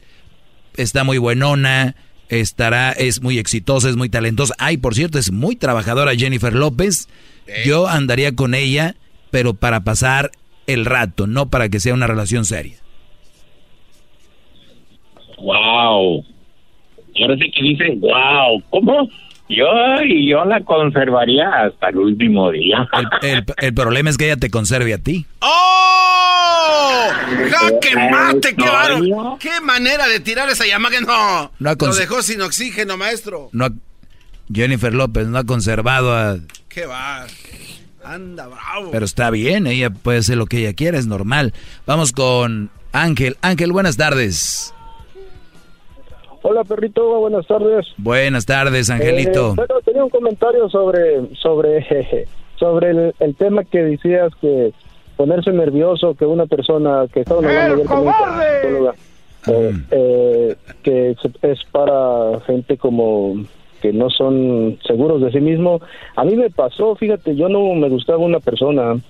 está 0.77 1.03
muy 1.03 1.17
buenona, 1.17 1.97
estará, 2.29 2.93
es 2.93 3.21
muy 3.21 3.37
exitosa, 3.37 3.89
es 3.89 3.97
muy 3.97 4.07
talentosa. 4.07 4.55
Ay, 4.57 4.77
por 4.77 4.95
cierto, 4.95 5.19
es 5.19 5.33
muy 5.33 5.57
trabajadora 5.57 6.15
Jennifer 6.15 6.55
López. 6.55 7.09
Yo 7.65 7.89
andaría 7.89 8.33
con 8.33 8.53
ella, 8.53 8.95
pero 9.31 9.53
para 9.53 9.83
pasar 9.83 10.31
el 10.65 10.85
rato, 10.85 11.27
no 11.27 11.49
para 11.49 11.67
que 11.67 11.81
sea 11.81 11.93
una 11.93 12.07
relación 12.07 12.45
seria. 12.45 12.84
Wow. 15.45 16.25
Ahora 17.21 17.35
sí 17.39 17.51
que 17.51 17.63
dicen, 17.63 18.01
wow. 18.01 18.61
¿Cómo? 18.71 19.07
Yo, 19.47 19.65
y 20.03 20.27
yo 20.29 20.43
la 20.43 20.59
conservaría 20.61 21.47
hasta 21.65 21.89
el 21.89 21.97
último 21.97 22.51
día. 22.51 22.87
El, 23.21 23.29
el- 23.29 23.45
el 23.57 23.73
problema 23.75 24.09
es 24.09 24.17
que 24.17 24.25
ella 24.25 24.37
te 24.37 24.49
conserve 24.49 24.93
a 24.93 24.97
ti. 24.97 25.25
¡Oh! 25.39 27.07
¡Jaque 27.51 27.95
mate! 27.95 28.55
¡Qué 28.55 28.63
bárbaro! 28.67 29.37
¡Qué 29.39 29.61
manera 29.61 30.07
de 30.07 30.19
tirar 30.19 30.49
esa 30.49 30.65
llamada! 30.65 30.95
que 30.97 31.01
No, 31.05 31.51
No 31.59 31.75
lo 31.79 31.95
dejó 31.95 32.21
sin 32.23 32.41
oxígeno, 32.41 32.97
maestro. 32.97 33.49
No 33.51 33.65
ha- 33.65 33.71
Jennifer 34.51 34.93
López 34.93 35.27
no 35.27 35.37
ha 35.37 35.43
conservado 35.43 36.15
a... 36.15 36.37
¡Qué 36.67 36.85
va! 36.85 37.25
Anda, 38.03 38.47
bravo. 38.47 38.91
Pero 38.91 39.05
está 39.05 39.31
bien, 39.31 39.65
ella 39.65 39.89
puede 39.89 40.19
hacer 40.19 40.37
lo 40.37 40.45
que 40.45 40.59
ella 40.59 40.73
quiera, 40.73 40.97
es 40.99 41.07
normal. 41.07 41.53
Vamos 41.87 42.11
con 42.11 42.69
Ángel. 42.91 43.37
Ángel, 43.41 43.71
buenas 43.71 43.97
tardes. 43.97 44.74
Hola 46.47 46.63
perrito, 46.63 47.03
buenas 47.21 47.47
tardes. 47.47 47.87
Buenas 47.97 48.45
tardes, 48.45 48.91
Angelito. 48.91 49.53
Eh, 49.53 49.55
bueno, 49.55 49.81
tenía 49.83 50.03
un 50.03 50.11
comentario 50.11 50.69
sobre 50.69 51.35
sobre 51.37 52.27
sobre 52.59 52.91
el, 52.91 53.15
el 53.19 53.35
tema 53.35 53.63
que 53.63 53.81
decías 53.81 54.31
que 54.39 54.71
ponerse 55.17 55.51
nervioso 55.51 56.13
que 56.13 56.23
una 56.23 56.45
persona 56.45 57.07
que 57.11 57.21
estaba 57.21 57.39
hablando 57.39 57.83
eh, 59.47 59.73
eh, 59.89 60.55
que 60.83 61.09
es, 61.11 61.17
es 61.41 61.63
para 61.71 62.39
gente 62.41 62.77
como 62.77 63.43
que 63.81 63.91
no 63.91 64.11
son 64.11 64.77
seguros 64.85 65.23
de 65.23 65.31
sí 65.31 65.39
mismo. 65.39 65.81
A 66.15 66.23
mí 66.25 66.35
me 66.35 66.51
pasó, 66.51 66.95
fíjate, 66.95 67.35
yo 67.35 67.49
no 67.49 67.73
me 67.73 67.89
gustaba 67.89 68.19
una 68.19 68.39
persona 68.39 69.01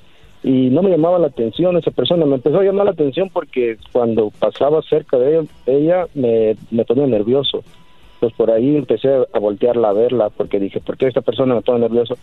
y 0.45 0.69
no 0.69 0.83
me 0.83 0.91
llamaba 0.91 1.17
la 1.17 1.25
atención 1.25 1.75
esa 1.75 1.89
persona. 1.89 2.23
Me 2.27 2.35
empezó 2.35 2.59
a 2.59 2.63
llamar 2.63 2.85
la 2.85 2.91
atención 2.91 3.31
porque 3.33 3.77
cuando 3.91 4.29
pasaba 4.29 4.79
cerca 4.83 5.17
de 5.17 5.47
ella, 5.65 6.05
me, 6.13 6.55
me 6.69 6.85
ponía 6.85 7.07
nervioso. 7.07 7.63
Pues 8.19 8.31
por 8.33 8.51
ahí 8.51 8.75
empecé 8.75 9.09
a 9.33 9.39
voltearla 9.39 9.89
a 9.89 9.93
verla 9.93 10.29
porque 10.29 10.59
dije, 10.59 10.79
¿por 10.81 10.97
qué 10.97 11.07
esta 11.07 11.21
persona 11.21 11.55
me 11.55 11.63
pone 11.63 11.79
nervioso? 11.79 12.15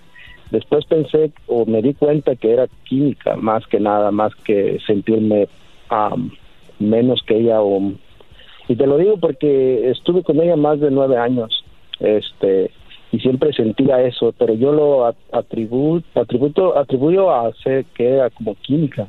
Después 0.52 0.84
pensé 0.84 1.32
o 1.48 1.66
me 1.66 1.82
di 1.82 1.94
cuenta 1.94 2.36
que 2.36 2.52
era 2.52 2.68
química 2.84 3.34
más 3.34 3.66
que 3.66 3.80
nada, 3.80 4.12
más 4.12 4.32
que 4.36 4.78
sentirme 4.86 5.48
am, 5.88 6.30
menos 6.78 7.24
que 7.26 7.38
ella. 7.38 7.60
O, 7.60 7.92
y 8.68 8.76
te 8.76 8.86
lo 8.86 8.98
digo 8.98 9.16
porque 9.16 9.90
estuve 9.90 10.22
con 10.22 10.40
ella 10.40 10.54
más 10.54 10.78
de 10.78 10.92
nueve 10.92 11.16
años 11.16 11.64
este 11.98 12.70
y 13.12 13.18
siempre 13.20 13.52
sentía 13.52 14.00
eso, 14.02 14.34
pero 14.38 14.54
yo 14.54 14.72
lo 14.72 15.06
a- 15.06 15.14
atribu- 15.32 16.02
atributo, 16.14 16.76
atribuyo 16.76 17.30
a 17.30 17.52
ser 17.62 17.84
que 17.94 18.08
era 18.08 18.30
como 18.30 18.54
química. 18.56 19.06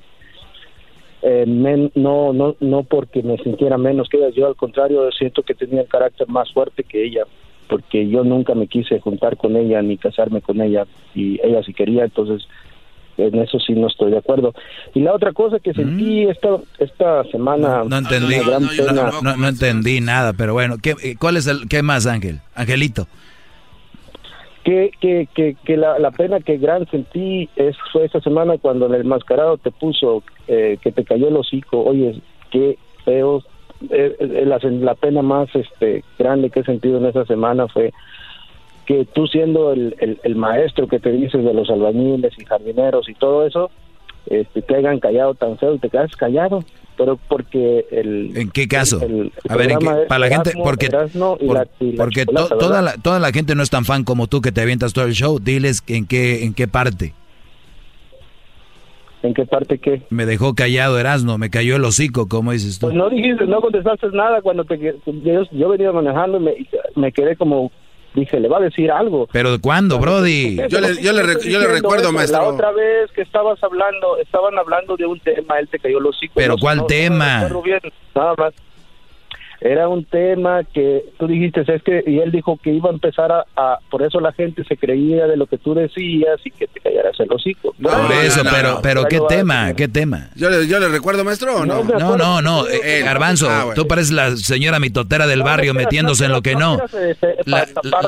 Eh, 1.21 1.45
men- 1.47 1.91
no, 1.95 2.34
no, 2.34 2.55
no 2.59 2.84
porque 2.84 3.23
me 3.23 3.38
sintiera 3.38 3.77
menos 3.77 4.09
que 4.09 4.17
ella, 4.17 4.30
yo 4.30 4.45
al 4.47 4.55
contrario 4.57 5.09
siento 5.17 5.41
que 5.41 5.53
tenía 5.55 5.81
el 5.81 5.88
carácter 5.88 6.27
más 6.27 6.51
fuerte 6.51 6.84
que 6.84 7.01
ella, 7.05 7.23
porque 7.69 8.09
yo 8.09 8.25
nunca 8.25 8.53
me 8.55 8.67
quise 8.67 8.99
juntar 8.99 9.38
con 9.38 9.55
ella 9.55 9.81
ni 9.81 9.95
casarme 9.97 10.41
con 10.41 10.59
ella 10.59 10.85
y 11.15 11.39
ella 11.41 11.63
sí 11.63 11.73
quería, 11.73 12.03
entonces 12.03 12.45
en 13.15 13.35
eso 13.39 13.57
sí 13.59 13.71
no 13.73 13.88
estoy 13.88 14.11
de 14.11 14.17
acuerdo. 14.17 14.53
Y 14.93 14.99
la 14.99 15.13
otra 15.13 15.31
cosa 15.31 15.59
que 15.59 15.73
sentí 15.73 16.23
esta, 16.23 16.57
esta 16.80 17.23
semana, 17.25 17.84
No 17.88 17.97
entendí, 17.99 18.35
una 18.35 18.43
gran 18.49 18.67
pena, 18.67 18.91
no, 19.11 19.21
no- 19.21 19.38
no 19.38 19.47
entendí 19.47 20.01
nada, 20.01 20.34
pero 20.34 20.51
bueno, 20.53 20.75
¿qué, 20.81 20.95
eh, 21.01 21.15
¿cuál 21.17 21.38
es 21.38 21.47
el, 21.47 21.69
qué 21.69 21.81
más, 21.84 22.05
Ángel? 22.05 22.41
Angelito. 22.53 23.07
Que, 24.64 24.91
que, 24.99 25.57
que, 25.64 25.77
la, 25.77 26.11
pena 26.11 26.40
que 26.40 26.57
gran 26.57 26.88
sentí 26.88 27.49
es, 27.56 27.76
fue 27.91 28.06
esa 28.06 28.22
semana 28.22 28.57
cuando 28.57 28.85
el 28.85 28.95
enmascarado 28.95 29.57
te 29.57 29.72
puso 29.72 30.23
eh, 30.48 30.77
que 30.81 30.91
te 30.91 31.03
cayó 31.03 31.27
el 31.27 31.35
hocico. 31.35 31.84
Oye, 31.84 32.22
qué 32.52 32.77
feo. 33.03 33.44
Eh, 33.90 34.15
eh, 34.19 34.44
la, 34.45 34.60
la 34.61 34.95
pena 34.95 35.22
más 35.22 35.53
este 35.53 36.06
grande 36.18 36.49
que 36.49 36.61
he 36.61 36.64
sentido 36.64 36.98
en 36.98 37.07
esa 37.07 37.26
semana 37.26 37.68
fue 37.68 37.91
que 38.85 39.06
tú 39.06 39.27
siendo 39.27 39.73
el, 39.73 39.95
el, 39.99 40.19
el 40.23 40.35
maestro 40.35 40.88
que 40.88 40.99
te 40.99 41.11
dices 41.11 41.44
de 41.44 41.53
los 41.53 41.69
albañiles 41.69 42.34
y 42.38 42.45
jardineros 42.45 43.10
y 43.10 43.14
todo 43.14 43.45
eso, 43.45 43.69
este, 44.27 44.61
te 44.61 44.76
hayan 44.76 44.99
callado 44.99 45.34
tan 45.34 45.57
feo 45.57 45.76
y 45.76 45.80
te 45.80 45.90
quedas 45.90 46.15
callado. 46.15 46.64
Pero 46.98 47.18
porque 47.28 47.86
el... 47.91 48.38
¿En 48.38 48.49
qué 48.52 48.68
caso? 48.68 49.02
el- 49.02 49.32
el 49.44 49.52
A 49.52 49.56
ver, 49.56 49.72
¿en 49.72 49.80
qué- 49.80 49.86
programa 49.86 50.02
es 50.03 50.07
para 50.07 50.20
la 50.20 50.28
gente, 50.30 50.52
porque, 50.64 50.90
por- 50.90 51.56
la- 51.56 51.68
porque 51.98 52.26
to- 52.26 52.48
toda, 52.57 52.82
la, 52.82 52.94
toda 52.98 53.20
la 53.20 53.32
gente 53.32 53.56
no 53.56 53.64
es 53.64 53.70
tan 53.70 53.84
fan 53.86 54.03
como 54.03 54.28
tú 54.28 54.41
que 54.41 54.52
te 54.52 54.61
avientas 54.61 54.94
todo 54.94 55.06
el 55.06 55.14
show. 55.14 55.40
Diles 55.40 55.82
en 55.88 56.06
qué, 56.06 56.44
en 56.44 56.53
qué 56.53 56.68
parte. 56.68 57.14
¿En 59.24 59.34
qué 59.34 59.45
parte 59.45 59.78
qué? 59.80 60.02
Me 60.10 60.26
dejó 60.26 60.53
callado 60.53 60.99
Erasmo, 60.99 61.38
me 61.38 61.49
cayó 61.49 61.78
el 61.78 61.86
hocico, 61.86 62.28
como 62.28 62.52
dices 62.52 62.78
tú. 62.78 62.88
Pues 62.88 62.95
no 62.95 63.10
dijiste, 63.10 63.45
no 63.48 63.61
contestaste 63.61 64.07
nada 64.11 64.41
cuando 64.41 64.65
te, 64.65 64.78
yo, 65.06 65.44
yo 65.49 65.70
venía 65.70 65.94
manejando 65.94 66.38
y 66.38 66.41
me, 66.41 66.53
me 66.98 67.11
quedé 67.14 67.38
como, 67.38 67.72
dije, 68.14 68.40
le 68.40 68.48
va 68.48 68.57
a 68.57 68.61
decir 68.61 68.91
algo. 68.91 69.27
¿Pero 69.31 69.60
cuándo, 69.61 69.99
Brody? 69.99 70.57
Yo 70.69 70.80
le, 70.81 71.02
yo 71.02 71.14
le, 71.14 71.49
yo 71.49 71.60
le 71.60 71.68
recuerdo, 71.68 72.11
maestro. 72.11 72.41
La 72.41 72.48
otra 72.48 72.72
vez 72.72 73.11
que 73.11 73.22
estabas 73.22 73.61
hablando, 73.64 74.18
estaban 74.18 74.57
hablando 74.57 74.95
de 74.98 75.06
un 75.06 75.19
tema, 75.19 75.60
él 75.60 75.68
te 75.69 75.80
cayó 75.80 75.99
los 75.99 76.15
hocico. 76.15 76.34
¿Pero 76.35 76.53
no- 76.53 76.60
cuál 76.60 76.77
no- 76.77 76.84
no 76.84 76.88
tema? 76.88 77.49
bien, 77.64 77.80
nada 78.15 78.34
más. 78.38 78.53
Era 79.65 79.88
un 79.88 80.03
tema 80.03 80.65
que 80.65 81.06
tú 81.18 81.26
dijiste, 81.26 81.61
es 81.61 81.81
que, 81.84 82.03
y 82.06 82.19
él 82.19 82.31
dijo 82.34 82.60
que 82.61 82.69
iba 82.73 82.90
a 82.90 82.94
empezar 82.94 83.31
a, 83.31 83.45
a- 83.56 83.80
por 83.90 84.03
eso 84.03 84.19
la 84.19 84.34
gente 84.34 84.65
se 84.65 84.76
creía 84.76 85.26
de 85.26 85.38
lo 85.38 85.48
que 85.48 85.57
tú 85.57 85.73
decías 85.73 86.38
y 86.44 86.52
que 86.52 86.68
te 86.68 86.81
callaras 86.81 87.18
el 87.19 87.31
hocico. 87.31 87.73
Por 87.81 88.11
eso, 88.26 88.41
pero, 88.52 88.80
pero 88.84 89.06
¿qué 89.06 89.22
tema? 89.30 89.73
¿Qué 89.73 89.88
tema? 89.88 90.31
¿Yo 90.35 90.49
le, 90.49 90.68
yo 90.68 90.80
le 90.81 90.90
recuerdo, 90.90 91.23
maestro, 91.23 91.60
o 91.60 91.65
no? 91.65 91.81
No, 91.81 92.18
no, 92.18 92.41
no, 92.41 92.68
eh, 92.68 92.81
Eh, 92.84 93.02
Garbanzo, 93.06 93.49
ah, 93.49 93.64
bueno. 93.64 93.81
tú 93.81 93.88
pareces 93.88 94.11
la 94.11 94.35
señora 94.35 94.80
mitotera 94.81 95.27
del 95.27 95.44
barrio 95.44 95.73
metiéndose 95.73 96.26
en 96.26 96.31
lo 96.34 96.41
que 96.41 96.56
no. 96.56 96.77
La, 97.45 97.65
la- 97.84 98.02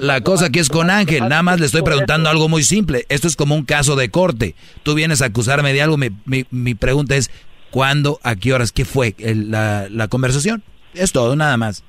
la 0.00 0.20
cosa 0.22 0.46
aquí 0.46 0.60
es 0.60 0.70
con 0.70 0.88
Ángel, 0.88 1.28
nada 1.28 1.42
más 1.42 1.60
le 1.60 1.66
estoy 1.66 1.82
preguntando 1.82 2.30
algo 2.30 2.48
muy 2.48 2.62
simple. 2.62 3.04
Esto 3.10 3.28
es 3.28 3.36
como 3.36 3.54
un 3.54 3.66
caso 3.66 3.96
de 3.96 4.08
corte. 4.08 4.54
Tú 4.82 4.94
vienes 4.94 5.20
a 5.20 5.26
acusarme 5.26 5.74
de 5.74 5.82
algo, 5.82 5.98
mi, 5.98 6.08
mi, 6.24 6.46
mi 6.50 6.74
pregunta 6.74 7.16
es, 7.16 7.30
¿cuándo, 7.70 8.18
a 8.22 8.34
qué 8.34 8.54
horas, 8.54 8.72
qué 8.72 8.86
fue 8.86 9.14
el- 9.18 9.50
la, 9.50 9.88
la 9.90 10.08
conversación? 10.08 10.62
Es 10.94 11.12
todo, 11.12 11.36
nada 11.36 11.56
más. 11.56 11.84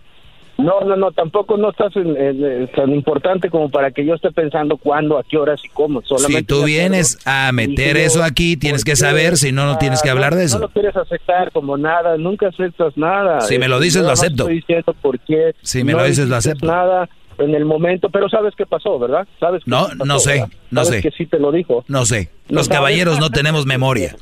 No, 0.56 0.82
no, 0.82 0.96
no, 0.96 1.12
tampoco 1.12 1.58
no 1.58 1.72
estás 1.72 1.96
en, 1.96 2.16
en- 2.16 2.46
en 2.46 2.68
tan 2.74 2.92
importante 2.94 3.50
como 3.50 3.70
para 3.72 3.90
que 3.90 4.06
yo 4.06 4.14
esté 4.14 4.32
pensando 4.32 4.78
cuándo, 4.78 5.18
a 5.18 5.24
qué 5.24 5.36
horas 5.38 5.60
y 5.66 5.70
cómo. 5.70 6.04
Solamente 6.04 6.38
Si 6.42 6.46
tú 6.46 6.64
vienes 6.64 7.18
a 7.26 7.52
meter 7.52 7.98
eso 7.98 8.24
aquí, 8.24 8.56
tienes 8.56 8.84
que 8.86 8.96
saber, 8.96 9.36
si 9.38 9.52
no, 9.52 9.66
no 9.66 9.80
tienes 9.80 10.04
que 10.04 10.12
hablar 10.12 10.34
no- 10.34 10.38
de 10.38 10.44
No 10.44 10.48
eso. 10.48 10.60
lo 10.60 10.70
quieres 10.70 10.96
aceptar 10.96 11.52
como 11.52 11.76
nada, 11.76 12.18
nunca 12.18 12.50
aceptas 12.50 12.96
nada. 12.96 13.42
Si 13.42 13.58
me 13.58 13.68
lo 13.68 13.76
Este, 13.78 13.86
dices, 13.86 14.04
lo 14.04 14.12
acepto. 14.12 14.44
Estoy 14.44 14.56
diciendo 14.58 14.96
por 15.02 15.20
qué 15.22 15.56
Si 15.64 15.84
me 15.84 15.94
no 15.94 15.98
lo 16.00 16.06
dices, 16.06 16.30
lo 16.30 16.36
acepto. 16.36 16.68
nada 16.68 17.10
en 17.40 17.56
el 17.56 17.66
momento, 17.66 18.10
pero 18.10 18.30
sabes 18.30 18.54
qué 18.56 18.68
pasó, 18.68 19.00
¿verdad? 19.00 19.28
Sabes 19.40 19.64
qué 19.66 19.72
No, 19.72 19.86
pasó, 19.88 20.06
no 20.06 20.20
sé, 20.20 20.32
¿verdad? 20.34 20.50
no 20.70 20.86
Sabes 20.86 21.02
sé. 21.02 21.10
que 21.10 21.18
sí 21.18 21.26
te 21.26 21.40
lo 21.40 21.52
dijo. 21.52 21.84
No 21.88 22.06
sé. 22.06 22.30
¿No 22.48 22.58
Los 22.58 22.70
caballeros 22.70 23.20
no 23.20 23.32
tenemos 23.32 23.66
memoria. 23.66 24.16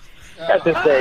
Cállate. 0.47 0.91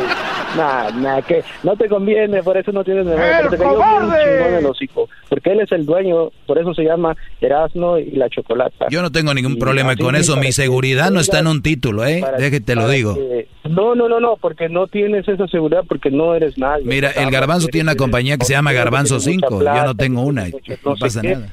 Nah, 0.56 0.90
nah, 0.90 1.20
que 1.22 1.42
no 1.62 1.76
te 1.76 1.88
conviene, 1.88 2.42
por 2.42 2.56
eso 2.56 2.72
no 2.72 2.82
tienes 2.84 3.04
memoria. 3.06 3.38
¡El 3.40 3.48
pero 3.48 3.50
te 3.50 3.56
cayó 3.58 3.74
cobarde! 3.76 4.24
chingón 4.24 4.54
el 4.58 4.66
hocico, 4.66 5.08
porque 5.28 5.52
él 5.52 5.60
es 5.60 5.72
el 5.72 5.86
dueño, 5.86 6.30
por 6.46 6.58
eso 6.58 6.74
se 6.74 6.82
llama 6.84 7.16
Erasmo 7.40 7.98
y 7.98 8.10
la 8.12 8.28
chocolata. 8.28 8.86
Yo 8.90 9.02
no 9.02 9.10
tengo 9.10 9.32
ningún 9.34 9.52
Y 9.52 9.56
problema 9.56 9.94
con 9.96 10.16
eso. 10.16 10.36
Mi 10.36 10.46
que 10.46 10.52
seguridad 10.52 11.10
no 11.10 11.20
está 11.20 11.38
en 11.38 11.46
un 11.46 11.62
título, 11.62 12.04
¿eh? 12.04 12.20
para- 12.20 12.36
Déjate 12.38 12.74
lo 12.74 12.82
para 12.82 12.92
digo. 12.94 13.14
que- 13.14 13.48
No, 13.68 13.94
no, 13.94 14.08
no, 14.08 14.20
no, 14.20 14.36
porque 14.36 14.68
no 14.68 14.86
tienes 14.86 15.26
esa 15.28 15.46
seguridad, 15.46 15.82
porque 15.88 16.10
no 16.10 16.34
eres 16.34 16.58
nadie. 16.58 16.84
Mira, 16.84 17.10
el 17.10 17.30
Garbanzo 17.30 17.68
tiene 17.68 17.90
una 17.90 17.96
compañía 17.96 18.36
que 18.36 18.44
se 18.44 18.52
llama 18.54 18.72
Garbanzo 18.72 19.14
mucha 19.14 19.30
5. 19.30 19.48
Yo 19.50 19.58
plata, 19.60 19.84
no 19.86 19.94
tengo 19.94 20.22
una. 20.22 20.46
no 20.84 20.96
pasa 20.96 21.20
qué. 21.22 21.34
nada. 21.34 21.48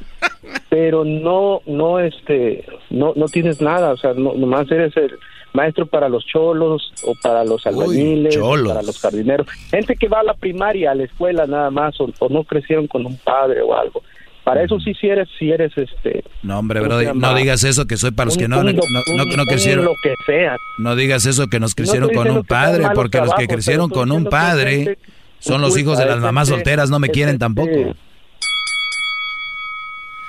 pero 0.70 1.04
no 1.04 1.62
no 1.66 2.00
este 2.00 2.64
no 2.90 3.14
no 3.16 3.26
tienes 3.28 3.62
nada 3.62 3.92
o 3.92 3.98
sea 3.98 4.14
no, 4.14 4.34
nomás 4.34 4.70
eres 4.72 4.96
el 4.98 5.12
maestro 5.58 5.86
para 5.88 6.08
los 6.08 6.24
cholos 6.26 6.94
o 7.06 7.14
para 7.22 7.44
los 7.44 7.66
albañiles 7.66 8.38
para 8.38 8.82
los 8.84 9.00
jardineros 9.00 9.48
gente 9.72 9.96
que 9.96 10.08
va 10.08 10.20
a 10.20 10.24
la 10.24 10.34
primaria 10.36 10.92
a 10.92 10.96
la 10.96 11.04
escuela 11.04 11.46
nada 11.48 11.70
más 11.72 12.00
o, 12.00 12.10
o 12.20 12.30
no 12.30 12.44
crecieron 12.44 12.88
con 12.88 13.06
un 13.06 13.18
padre 13.18 13.62
o 13.62 13.76
algo 13.76 14.02
para 14.44 14.64
eso 14.64 14.80
sí 14.80 14.94
si 14.94 15.08
eres 15.10 15.28
si 15.38 15.52
eres 15.52 15.72
este 15.78 16.24
No, 16.44 16.60
hombre, 16.60 16.80
¿cómo 16.80 16.96
bro, 16.98 17.14
no 17.16 17.36
digas 17.36 17.64
eso, 17.66 17.86
que 17.86 17.98
soy 17.98 18.12
para 18.12 18.28
los 18.28 18.36
Un- 18.36 18.42
que 18.44 18.48
no, 18.48 18.64
no, 18.64 18.70
un- 18.70 18.76
no, 19.36 19.44
crecieron. 19.46 19.84
lo 19.86 19.94
que 20.02 20.14
sea 20.26 20.56
No 20.78 20.96
digas 20.96 21.26
eso, 21.26 21.48
que 21.48 21.60
nos 21.60 21.72
No 21.72 21.76
crecieron 21.76 22.10
con 22.14 22.30
un 22.32 22.44
padre, 22.46 22.86
porque 22.96 23.18
los 23.18 23.34
que 23.34 23.46
crecieron 23.48 23.90
con 23.90 24.10
un 24.12 24.24
padre 24.26 24.72
gente 24.86 24.98
son 25.40 25.60
los 25.62 25.78
hijos 25.78 25.98
de 25.98 26.06
las 26.06 26.20
mamás 26.20 26.48
solteras, 26.48 26.90
no 26.90 26.98
me 27.00 27.10
quieren 27.10 27.38
tampoco. 27.40 27.94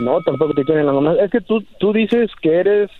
No, 0.01 0.21
tampoco 0.21 0.53
te 0.55 0.65
quieren 0.65 0.87
la 0.87 0.93
mamá. 0.93 1.15
Es 1.21 1.31
que 1.31 1.41
tú, 1.41 1.63
tú 1.81 1.93
dices 1.93 2.31
que 2.41 2.55
eres, 2.61 2.91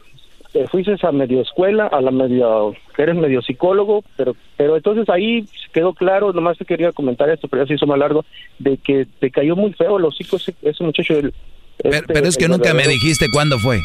que 0.63 0.69
fuiste 0.69 0.95
a 1.07 1.13
medio 1.13 1.41
escuela, 1.43 1.87
a 1.87 2.01
la 2.01 2.11
medio, 2.11 2.75
que 2.97 3.03
eres 3.03 3.15
medio 3.17 3.41
psicólogo, 3.43 4.03
pero, 4.17 4.35
pero 4.57 4.77
entonces 4.77 5.09
ahí 5.09 5.47
quedó 5.73 5.93
claro, 5.95 6.33
nomás 6.33 6.59
te 6.59 6.65
quería 6.65 6.91
comentar 6.93 7.29
esto, 7.31 7.47
pero 7.49 7.63
ya 7.63 7.69
se 7.69 7.75
hizo 7.75 7.87
más 7.87 7.99
largo, 7.99 8.25
de 8.59 8.77
que 8.79 9.07
te 9.21 9.31
cayó 9.31 9.55
muy 9.57 9.73
feo 9.75 9.99
el 9.99 10.05
hocico 10.05 10.37
ese, 10.37 10.55
ese 10.63 10.83
muchacho. 10.85 11.15
el- 11.15 11.33
Pero, 11.81 11.95
este, 11.95 12.13
pero 12.13 12.27
es 12.27 12.37
que 12.37 12.47
el 12.47 12.51
nunca 12.51 12.75
me 12.75 12.89
dijiste 12.89 13.27
cuándo 13.33 13.59
fue. 13.59 13.81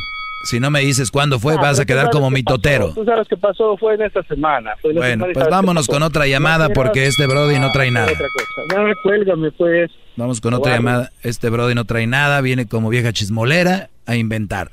Si 0.50 0.60
no 0.60 0.70
me 0.72 0.82
dices 0.82 1.10
cuándo 1.12 1.40
fue, 1.40 1.54
Ah, 1.54 1.62
vas 1.62 1.80
a 1.80 1.86
quedar 1.86 2.10
como 2.10 2.28
qué 2.30 2.36
mi 2.36 2.44
pasó, 2.44 2.56
totero. 2.58 2.92
Tú 2.94 3.06
sabes 3.06 3.28
qué 3.30 3.38
pasó, 3.38 3.78
fue 3.78 3.94
en 3.94 4.02
esta 4.02 4.24
semana. 4.24 4.72
fue 4.82 4.92
en 4.92 4.98
esta 4.98 5.08
Bueno, 5.08 5.24
semana 5.26 5.34
pues 5.34 5.50
vámonos 5.50 5.88
con 5.88 6.04
otra 6.04 6.26
llamada 6.28 6.68
No 6.70 6.74
porque 6.74 7.06
este 7.06 7.28
Brody 7.28 7.60
no 7.60 7.72
trae 7.72 7.90
Ah, 7.90 7.92
nada. 7.92 8.12
otra 8.12 8.28
cosa. 8.36 8.82
No, 8.84 8.94
cuélgame 9.04 9.52
pues. 9.52 9.92
Vamos 10.18 10.42
con 10.42 10.54
otra 10.54 10.76
llamada. 10.76 11.12
Este 11.22 11.50
Brody 11.50 11.76
no 11.76 11.86
trae 11.86 12.08
nada, 12.08 12.42
viene 12.42 12.66
como 12.68 12.90
vieja 12.90 13.14
chismolera 13.14 13.90
a 14.06 14.16
inventar. 14.18 14.72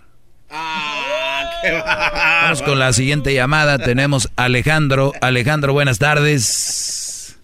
Vamos 1.62 2.62
con 2.62 2.78
la 2.78 2.92
siguiente 2.92 3.34
llamada. 3.34 3.78
Tenemos 3.78 4.28
a 4.36 4.44
Alejandro. 4.44 5.12
Alejandro, 5.20 5.72
buenas 5.72 5.98
tardes. 5.98 7.38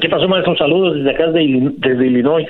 ¿Qué 0.00 0.08
pasó, 0.08 0.28
maestro? 0.28 0.56
Saludos 0.56 0.96
desde 0.96 1.10
acá, 1.10 1.26
de 1.30 1.72
desde 1.78 2.06
Illinois. 2.06 2.46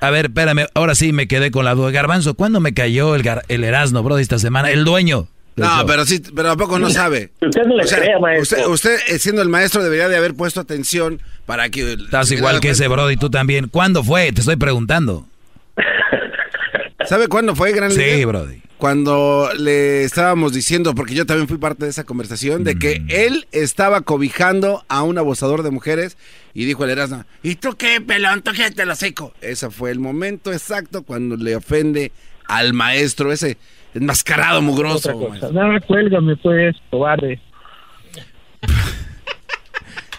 A 0.00 0.10
ver, 0.10 0.26
espérame, 0.26 0.66
ahora 0.74 0.94
sí 0.94 1.12
me 1.12 1.28
quedé 1.28 1.50
con 1.50 1.64
la 1.66 1.74
duda. 1.74 1.90
Garbanzo, 1.90 2.34
¿cuándo 2.34 2.58
me 2.60 2.72
cayó 2.72 3.14
el, 3.14 3.22
gar- 3.22 3.42
el 3.48 3.64
Erasmo, 3.64 4.02
Brody, 4.02 4.22
esta 4.22 4.38
semana? 4.38 4.70
El 4.70 4.84
dueño. 4.84 5.28
No, 5.56 5.84
pero 5.86 6.06
sí, 6.06 6.22
pero 6.34 6.50
¿a 6.52 6.56
poco 6.56 6.78
no 6.78 6.88
sabe? 6.88 7.32
Usted 7.42 7.64
no 7.66 7.76
le 7.76 7.84
O 7.84 7.86
sea, 7.86 7.98
crea, 7.98 8.18
maestro. 8.18 8.70
Usted, 8.72 8.96
usted, 8.96 9.14
eh, 9.14 9.18
siendo 9.18 9.42
el 9.42 9.50
maestro, 9.50 9.82
debería 9.82 10.08
de 10.08 10.16
haber 10.16 10.34
puesto 10.34 10.58
atención 10.60 11.20
para 11.44 11.68
que... 11.68 11.92
Estás 11.92 12.32
igual 12.32 12.60
que 12.60 12.70
ese. 12.70 12.88
Brody, 12.88 13.16
tú 13.18 13.28
también. 13.28 13.68
¿Cuándo 13.68 14.02
fue? 14.02 14.32
Te 14.32 14.40
estoy 14.40 14.56
preguntando. 14.56 15.26
¿Sabe 17.04 17.28
cuándo 17.28 17.54
fue, 17.54 17.72
gran 17.72 17.90
Sí, 17.90 17.98
líder? 17.98 18.26
Brody. 18.26 18.62
Cuando 18.80 19.50
le 19.58 20.04
estábamos 20.04 20.54
diciendo, 20.54 20.94
porque 20.94 21.14
yo 21.14 21.26
también 21.26 21.46
fui 21.46 21.58
parte 21.58 21.84
de 21.84 21.90
esa 21.90 22.04
conversación, 22.04 22.64
de 22.64 22.74
Mm. 22.74 22.78
que 22.78 23.02
él 23.10 23.46
estaba 23.52 24.00
cobijando 24.00 24.82
a 24.88 25.02
un 25.02 25.18
abusador 25.18 25.62
de 25.62 25.70
mujeres 25.70 26.16
y 26.54 26.64
dijo 26.64 26.82
el 26.84 26.90
Erasmo, 26.90 27.24
¿y 27.42 27.56
tú 27.56 27.76
qué, 27.76 28.00
pelón? 28.00 28.40
¿Tú 28.40 28.52
qué 28.56 28.70
te 28.70 28.86
lo 28.86 28.94
seco? 28.94 29.34
Ese 29.42 29.70
fue 29.70 29.90
el 29.90 29.98
momento 29.98 30.50
exacto 30.50 31.02
cuando 31.02 31.36
le 31.36 31.56
ofende 31.56 32.10
al 32.46 32.72
maestro, 32.72 33.32
ese 33.32 33.58
enmascarado 33.92 34.62
mugroso. 34.62 35.12
No, 35.52 35.80
cuélgame 35.86 36.36
pues, 36.36 36.74
cobarde. 36.90 37.38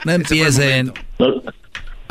No 0.05 0.11
empiecen. 0.11 0.93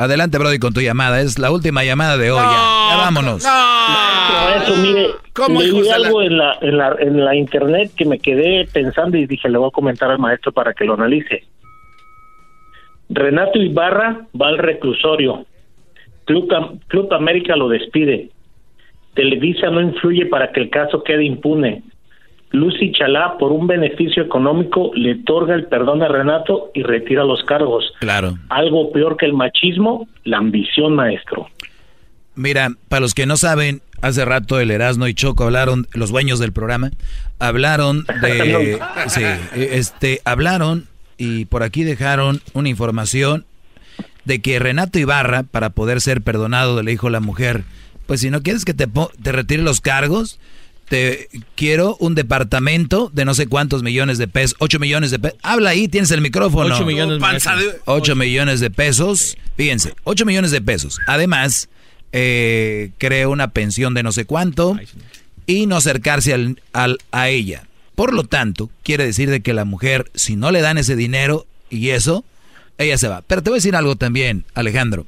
Adelante, 0.01 0.39
Brody, 0.39 0.59
con 0.59 0.73
tu 0.73 0.81
llamada. 0.81 1.21
Es 1.21 1.39
la 1.39 1.51
última 1.51 1.85
llamada 1.85 2.17
de 2.17 2.31
hoy. 2.31 2.39
ya. 2.39 2.89
Ya 2.91 2.97
vámonos. 2.97 3.45
Maestro, 3.45 4.77
mire, 4.77 5.07
¿Cómo, 5.35 5.61
leí 5.61 5.81
de 5.83 5.89
la- 5.89 5.95
algo 5.97 6.23
en 6.23 6.39
la, 6.39 6.59
en, 6.61 6.77
la, 6.79 6.97
en 6.99 7.25
la 7.25 7.37
internet 7.37 7.93
que 7.97 8.05
me 8.07 8.19
quedé 8.19 8.67
pensando 8.73 9.17
y 9.17 9.27
dije, 9.27 9.49
le 9.49 9.59
voy 9.59 9.69
a 9.69 9.73
comentar 9.73 10.11
al 10.11 10.19
maestro 10.19 10.53
para 10.53 10.73
que 10.73 10.85
lo 10.85 10.95
analice. 10.95 11.45
Renato 13.09 13.59
Ibarra 13.59 14.27
va 14.41 14.49
al 14.49 14.59
reclusorio. 14.59 15.45
Club, 16.25 16.81
Club 16.87 17.13
América 17.13 17.57
lo 17.57 17.69
despide. 17.69 18.31
Televisa 19.15 19.69
no 19.71 19.81
influye 19.81 20.27
para 20.27 20.53
que 20.53 20.61
el 20.61 20.71
caso 20.71 21.03
quede 21.03 21.25
impune. 21.25 21.83
Lucy 22.53 22.93
Chalá, 22.93 23.37
por 23.39 23.53
un 23.53 23.67
beneficio 23.67 24.23
económico, 24.23 24.91
le 24.95 25.21
otorga 25.21 25.55
el 25.55 25.67
perdón 25.67 26.03
a 26.03 26.09
Renato 26.09 26.71
y 26.75 26.83
retira 26.83 27.25
los 27.25 27.45
cargos. 27.45 27.85
Claro. 28.01 28.39
Algo 28.49 28.91
peor 28.93 29.17
que 29.17 29.27
el 29.27 29.33
machismo, 29.33 30.09
la 30.25 30.39
ambición, 30.39 30.95
maestro. 30.95 31.49
Mira, 32.35 32.71
para 32.89 33.01
los 33.01 33.15
que 33.15 33.27
no 33.27 33.37
saben, 33.37 33.83
hace 34.03 34.25
rato 34.25 34.59
el 34.59 34.71
Erasmo 34.71 35.07
y 35.07 35.15
Choco 35.15 35.45
hablaron, 35.45 35.87
los 35.93 36.11
dueños 36.11 36.39
del 36.39 36.53
programa, 36.53 36.91
hablaron 37.39 38.05
de, 38.23 38.79
sí, 39.07 39.23
este, 39.55 40.21
hablaron 40.25 40.87
y 41.19 41.45
por 41.45 41.63
aquí 41.63 41.85
dejaron 41.85 42.41
una 42.55 42.69
información 42.69 43.45
de 44.25 44.41
que 44.41 44.59
Renato 44.59 44.99
Ibarra, 44.99 45.45
para 45.45 45.71
poder 45.71 46.01
ser 46.01 46.23
perdonado, 46.23 46.83
le 46.83 46.91
dijo 46.91 47.09
a 47.09 47.11
la 47.11 47.21
mujer, 47.21 47.65
pues 48.07 48.21
si 48.21 48.31
no 48.31 48.43
quieres 48.43 48.65
que 48.65 48.75
te, 48.75 48.87
te 49.23 49.33
retire 49.33 49.63
los 49.63 49.81
cargos, 49.81 50.41
te 50.91 51.29
quiero 51.55 51.97
un 52.01 52.17
departamento 52.17 53.13
de 53.15 53.25
no 53.25 53.33
sé 53.35 53.47
cuántos 53.47 53.85
millones 53.85 54.19
de 54.19 54.27
pesos, 54.27 54.57
8 54.59 54.81
millones 54.81 55.13
de 55.13 55.21
pesos. 55.21 55.39
Habla 55.41 55.71
ahí, 55.71 55.87
tienes 55.87 56.11
el 56.11 56.21
micrófono. 56.21 56.75
Ocho 56.75 56.85
millones, 56.85 57.21
Panza 57.21 57.55
de- 57.55 57.79
8 57.85 58.17
millones 58.17 58.59
de 58.59 58.71
pesos. 58.71 59.39
Fíjense, 59.57 59.95
8 60.03 60.27
millones 60.27 60.51
de 60.51 60.61
pesos. 60.61 60.99
Además, 61.07 61.69
eh, 62.11 62.91
creo 62.99 63.31
una 63.31 63.53
pensión 63.53 63.95
de 63.95 64.03
no 64.03 64.11
sé 64.11 64.25
cuánto 64.25 64.77
y 65.47 65.67
no 65.67 65.77
acercarse 65.77 66.35
al, 66.35 66.61
al- 66.73 66.99
a 67.13 67.29
ella. 67.29 67.63
Por 67.95 68.13
lo 68.13 68.25
tanto, 68.25 68.69
quiere 68.83 69.07
decir 69.07 69.31
de 69.31 69.43
que 69.43 69.55
la 69.55 69.65
mujer, 69.65 70.11
si 70.17 70.35
no 70.35 70.51
le 70.51 70.61
dan 70.61 70.77
ese 70.77 70.97
dinero 70.97 71.47
y 71.71 71.91
eso, 71.91 72.25
ella 72.79 72.99
se 72.99 73.07
va. 73.07 73.23
Pero 73.23 73.45
te 73.45 73.51
voy 73.51 73.59
a 73.59 73.61
decir 73.61 73.77
algo 73.77 73.95
también, 73.95 74.45
Alejandro. 74.55 75.07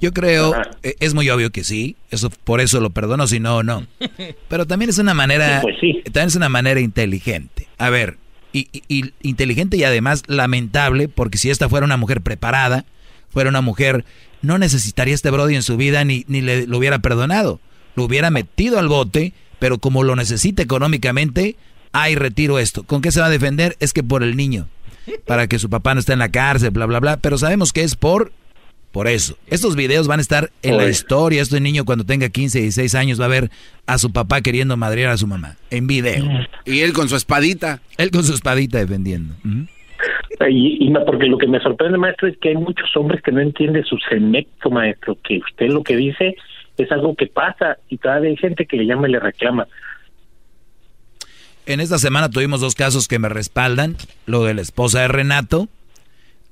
Yo 0.00 0.12
creo, 0.12 0.54
eh, 0.82 0.94
es 1.00 1.14
muy 1.14 1.28
obvio 1.30 1.50
que 1.50 1.64
sí, 1.64 1.96
eso 2.10 2.30
por 2.44 2.60
eso 2.60 2.80
lo 2.80 2.90
perdono, 2.90 3.26
si 3.26 3.40
no, 3.40 3.62
no. 3.62 3.86
Pero 4.48 4.66
también 4.66 4.90
es 4.90 4.98
una 4.98 5.14
manera, 5.14 5.60
Sí, 5.60 5.62
pues 5.62 5.76
sí. 5.80 6.02
también 6.04 6.28
es 6.28 6.36
una 6.36 6.48
manera 6.48 6.80
inteligente. 6.80 7.66
A 7.78 7.90
ver, 7.90 8.16
y, 8.52 8.68
y- 8.72 8.82
y 8.88 9.12
inteligente 9.22 9.76
y 9.76 9.84
además 9.84 10.22
lamentable, 10.26 11.08
porque 11.08 11.38
si 11.38 11.50
esta 11.50 11.68
fuera 11.68 11.84
una 11.86 11.96
mujer 11.96 12.20
preparada, 12.20 12.84
fuera 13.30 13.50
una 13.50 13.60
mujer, 13.60 14.04
no 14.40 14.56
necesitaría 14.58 15.14
este 15.14 15.30
Brody 15.30 15.56
en 15.56 15.62
su 15.62 15.76
vida 15.76 16.04
ni, 16.04 16.24
ni 16.28 16.40
le 16.42 16.66
lo 16.66 16.78
hubiera 16.78 17.00
perdonado. 17.00 17.60
Lo 17.96 18.04
hubiera 18.04 18.30
metido 18.30 18.78
al 18.78 18.86
bote, 18.88 19.32
pero 19.58 19.78
como 19.78 20.04
lo 20.04 20.14
necesita 20.14 20.62
económicamente, 20.62 21.56
ay, 21.92 22.14
retiro 22.14 22.60
esto. 22.60 22.84
¿Con 22.84 23.02
qué 23.02 23.10
se 23.10 23.18
va 23.20 23.26
a 23.26 23.30
defender? 23.30 23.76
Es 23.80 23.92
que 23.92 24.04
por 24.04 24.22
el 24.22 24.36
niño, 24.36 24.68
para 25.26 25.48
que 25.48 25.58
su 25.58 25.68
papá 25.68 25.94
no 25.94 26.00
esté 26.00 26.12
en 26.12 26.20
la 26.20 26.30
cárcel, 26.30 26.70
bla, 26.70 26.86
bla, 26.86 27.00
bla. 27.00 27.16
Pero 27.16 27.36
sabemos 27.36 27.72
que 27.72 27.82
es 27.82 27.96
por 27.96 28.32
por 28.92 29.06
eso. 29.08 29.36
Estos 29.46 29.76
videos 29.76 30.08
van 30.08 30.18
a 30.18 30.22
estar 30.22 30.50
en 30.62 30.76
la 30.76 30.88
historia. 30.88 31.42
Este 31.42 31.60
niño 31.60 31.84
cuando 31.84 32.04
tenga 32.04 32.28
15, 32.28 32.60
16 32.60 32.94
años 32.94 33.20
va 33.20 33.26
a 33.26 33.28
ver 33.28 33.50
a 33.86 33.98
su 33.98 34.12
papá 34.12 34.40
queriendo 34.40 34.76
madrear 34.76 35.10
a 35.10 35.16
su 35.16 35.26
mamá. 35.26 35.56
En 35.70 35.86
video. 35.86 36.24
Y 36.64 36.80
él 36.80 36.92
con 36.92 37.08
su 37.08 37.16
espadita. 37.16 37.80
Él 37.96 38.10
con 38.10 38.24
su 38.24 38.34
espadita 38.34 38.78
defendiendo. 38.78 39.34
Y, 40.48 40.86
y 40.86 40.90
no, 40.90 41.04
porque 41.04 41.26
lo 41.26 41.38
que 41.38 41.46
me 41.46 41.60
sorprende, 41.60 41.98
maestro, 41.98 42.28
es 42.28 42.36
que 42.38 42.50
hay 42.50 42.56
muchos 42.56 42.96
hombres 42.96 43.22
que 43.22 43.32
no 43.32 43.40
entienden 43.40 43.84
su 43.84 43.98
segmento, 44.08 44.70
maestro, 44.70 45.16
que 45.22 45.38
usted 45.38 45.68
lo 45.68 45.82
que 45.82 45.96
dice 45.96 46.36
es 46.76 46.92
algo 46.92 47.14
que 47.14 47.26
pasa 47.26 47.78
y 47.88 47.98
todavía 47.98 48.30
hay 48.30 48.36
gente 48.36 48.66
que 48.66 48.76
le 48.76 48.86
llama 48.86 49.08
y 49.08 49.12
le 49.12 49.20
reclama. 49.20 49.66
En 51.66 51.80
esta 51.80 51.98
semana 51.98 52.30
tuvimos 52.30 52.60
dos 52.60 52.74
casos 52.74 53.08
que 53.08 53.18
me 53.18 53.28
respaldan. 53.28 53.96
Lo 54.26 54.44
de 54.44 54.54
la 54.54 54.62
esposa 54.62 55.00
de 55.00 55.08
Renato. 55.08 55.68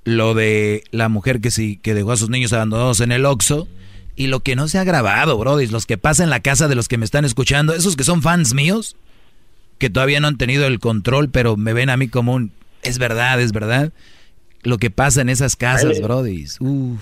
Lo 0.06 0.32
de 0.34 0.84
la 0.92 1.10
mujer 1.10 1.40
que 1.40 1.50
sí 1.50 1.78
que 1.82 1.92
dejó 1.92 2.12
a 2.12 2.16
sus 2.16 2.30
niños 2.30 2.52
abandonados 2.52 3.00
en 3.00 3.12
el 3.12 3.26
Oxxo. 3.26 3.68
Y 4.14 4.28
lo 4.28 4.40
que 4.40 4.56
no 4.56 4.66
se 4.66 4.78
ha 4.78 4.84
grabado, 4.84 5.36
Brody, 5.36 5.66
los 5.66 5.84
que 5.84 5.98
pasan 5.98 6.24
en 6.24 6.30
la 6.30 6.40
casa 6.40 6.68
de 6.68 6.74
los 6.74 6.88
que 6.88 6.96
me 6.96 7.04
están 7.04 7.26
escuchando, 7.26 7.74
esos 7.74 7.96
que 7.96 8.04
son 8.04 8.22
fans 8.22 8.54
míos, 8.54 8.96
que 9.76 9.90
todavía 9.90 10.20
no 10.20 10.28
han 10.28 10.38
tenido 10.38 10.66
el 10.66 10.78
control, 10.78 11.28
pero 11.28 11.58
me 11.58 11.74
ven 11.74 11.90
a 11.90 11.98
mí 11.98 12.08
como 12.08 12.32
un... 12.32 12.50
Es 12.82 12.98
verdad, 12.98 13.38
es 13.42 13.52
verdad. 13.52 13.92
Lo 14.62 14.78
que 14.78 14.90
pasa 14.90 15.20
en 15.20 15.28
esas 15.28 15.54
casas, 15.54 16.00
Brody. 16.00 16.46
Uf, 16.60 17.00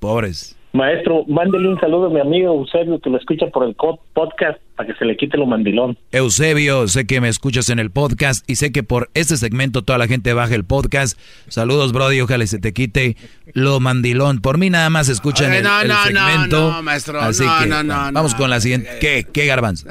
pobres. 0.00 0.56
Maestro, 0.72 1.24
mándele 1.26 1.68
un 1.68 1.80
saludo 1.80 2.06
a 2.06 2.10
mi 2.10 2.20
amigo 2.20 2.54
Eusebio 2.54 3.00
que 3.00 3.10
lo 3.10 3.18
escucha 3.18 3.46
por 3.48 3.64
el 3.66 3.74
podcast 3.74 4.60
para 4.76 4.86
que 4.88 4.96
se 4.96 5.04
le 5.04 5.16
quite 5.16 5.36
lo 5.36 5.44
mandilón. 5.46 5.98
Eusebio, 6.12 6.86
sé 6.86 7.06
que 7.06 7.20
me 7.20 7.28
escuchas 7.28 7.70
en 7.70 7.80
el 7.80 7.90
podcast 7.90 8.48
y 8.48 8.54
sé 8.54 8.70
que 8.70 8.84
por 8.84 9.10
este 9.14 9.36
segmento 9.36 9.82
toda 9.82 9.98
la 9.98 10.06
gente 10.06 10.32
baja 10.32 10.54
el 10.54 10.64
podcast. 10.64 11.18
Saludos, 11.48 11.92
Brody, 11.92 12.20
ojalá 12.20 12.44
y 12.44 12.46
se 12.46 12.60
te 12.60 12.72
quite 12.72 13.16
lo 13.52 13.80
mandilón. 13.80 14.40
Por 14.40 14.58
mí 14.58 14.70
nada 14.70 14.90
más 14.90 15.08
escuchan 15.08 15.50
Ay, 15.50 15.58
el, 15.58 15.64
no, 15.64 15.80
el 15.80 15.88
no, 15.88 15.94
no, 15.94 16.04
segmento. 16.04 16.70
no, 16.70 16.82
maestro, 16.84 17.20
Así 17.20 17.44
no, 17.44 17.58
que 17.58 17.66
no, 17.66 17.82
no, 17.82 17.94
vamos 18.12 18.32
no. 18.32 18.38
con 18.38 18.50
la 18.50 18.60
siguiente. 18.60 18.90
¿Qué? 19.00 19.26
¿Qué, 19.32 19.46
Garbanzo? 19.46 19.88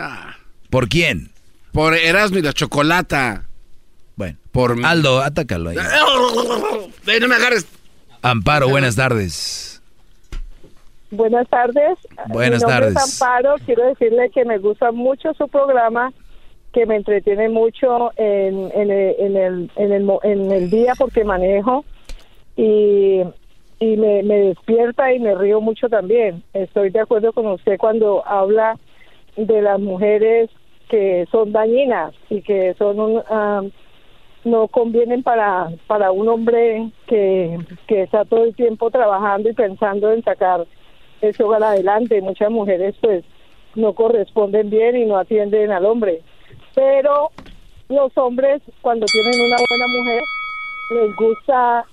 ¿Por 0.69 0.87
quién? 0.87 1.29
Por 1.73 1.93
Erasmo 1.93 2.37
y 2.37 2.41
la 2.41 2.53
chocolata. 2.53 3.43
Bueno, 4.15 4.37
por 4.53 4.77
Aldo, 4.85 5.21
atácalo 5.21 5.71
ahí. 5.71 5.77
No 7.19 7.27
me 7.27 7.35
agarres. 7.35 7.65
Amparo, 8.21 8.69
buenas 8.69 8.95
tardes. 8.95 9.78
Buenas 11.11 11.47
tardes. 11.49 11.97
Buenas 12.27 12.63
Mi 12.63 12.69
nombre 12.69 12.91
tardes. 12.93 12.95
Es 12.95 13.21
Amparo. 13.21 13.55
Quiero 13.65 13.85
decirle 13.87 14.29
que 14.29 14.45
me 14.45 14.57
gusta 14.59 14.91
mucho 14.91 15.33
su 15.33 15.47
programa, 15.47 16.13
que 16.71 16.85
me 16.85 16.97
entretiene 16.97 17.49
mucho 17.49 18.11
en, 18.15 18.71
en, 18.73 18.91
el, 18.91 19.15
en, 19.19 19.37
el, 19.37 19.71
en, 19.75 19.91
el, 19.91 20.09
en 20.23 20.51
el 20.51 20.69
día 20.69 20.93
porque 20.97 21.23
manejo 21.23 21.83
y, 22.55 23.21
y 23.79 23.97
me, 23.97 24.21
me 24.23 24.39
despierta 24.39 25.11
y 25.13 25.19
me 25.19 25.33
río 25.33 25.61
mucho 25.61 25.89
también. 25.89 26.43
Estoy 26.53 26.91
de 26.91 26.99
acuerdo 26.99 27.33
con 27.33 27.47
usted 27.47 27.77
cuando 27.79 28.25
habla 28.27 28.77
de 29.35 29.61
las 29.61 29.79
mujeres 29.79 30.49
que 30.89 31.27
son 31.31 31.51
dañinas 31.51 32.13
y 32.29 32.41
que 32.41 32.73
son 32.75 32.99
un, 32.99 33.23
ah, 33.29 33.61
no 34.43 34.67
convienen 34.67 35.23
para 35.23 35.69
para 35.87 36.11
un 36.11 36.27
hombre 36.27 36.91
que, 37.07 37.59
que 37.87 38.03
está 38.03 38.25
todo 38.25 38.43
el 38.43 38.55
tiempo 38.55 38.89
trabajando 38.89 39.49
y 39.49 39.53
pensando 39.53 40.11
en 40.11 40.23
sacar 40.23 40.65
ese 41.21 41.43
hogar 41.43 41.63
adelante. 41.63 42.21
Muchas 42.21 42.51
mujeres 42.51 42.95
pues 43.01 43.23
no 43.75 43.93
corresponden 43.93 44.69
bien 44.69 44.95
y 44.97 45.05
no 45.05 45.17
atienden 45.17 45.71
al 45.71 45.85
hombre. 45.85 46.21
Pero 46.75 47.31
los 47.89 48.15
hombres 48.17 48.61
cuando 48.81 49.05
tienen 49.07 49.33
una 49.33 49.57
buena 49.69 49.87
mujer 49.97 50.21
les 50.91 51.15
gusta 51.15 51.85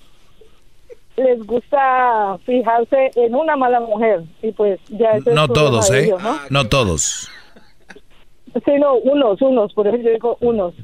les 1.17 1.47
gusta 1.47 2.39
fijarse 2.45 3.11
en 3.17 3.35
una 3.35 3.57
mala 3.57 3.81
mujer 3.81 4.23
y 4.43 4.53
pues 4.53 4.79
ya 4.89 5.13
ese 5.13 5.31
es 5.31 5.37
No 5.37 5.49
todos, 5.49 5.91
¿eh? 5.91 6.05
ellos, 6.05 6.23
¿no? 6.23 6.37
No 6.51 6.69
todos. 6.69 7.31
Sí, 8.65 8.73
no, 8.79 8.97
unos, 8.97 9.41
unos, 9.41 9.73
por 9.73 9.87
eso 9.87 9.97
yo 9.97 10.11
digo 10.11 10.37
unos. 10.41 10.75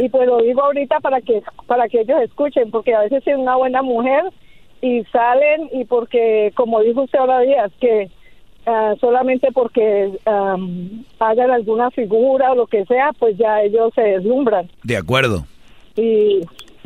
Y 0.00 0.08
pues 0.08 0.26
lo 0.26 0.38
digo 0.38 0.62
ahorita 0.62 0.98
para 0.98 1.20
que 1.20 1.42
para 1.66 1.88
que 1.88 2.00
ellos 2.00 2.20
escuchen, 2.22 2.70
porque 2.70 2.94
a 2.94 3.00
veces 3.00 3.24
es 3.24 3.36
una 3.36 3.54
buena 3.54 3.82
mujer 3.82 4.24
y 4.80 5.04
salen 5.04 5.68
y 5.72 5.84
porque, 5.84 6.52
como 6.54 6.80
dijo 6.82 7.02
usted 7.02 7.18
ahora 7.18 7.40
días, 7.40 7.70
que 7.80 8.08
ah, 8.66 8.94
solamente 9.00 9.48
porque 9.52 10.12
am, 10.24 11.04
hagan 11.18 11.50
alguna 11.50 11.90
figura 11.90 12.52
o 12.52 12.54
lo 12.54 12.66
que 12.66 12.84
sea, 12.86 13.10
pues 13.18 13.36
ya 13.36 13.62
ellos 13.62 13.92
se 13.94 14.02
deslumbran 14.02 14.68
De 14.84 14.96
acuerdo. 14.96 15.44
y, 15.96 16.40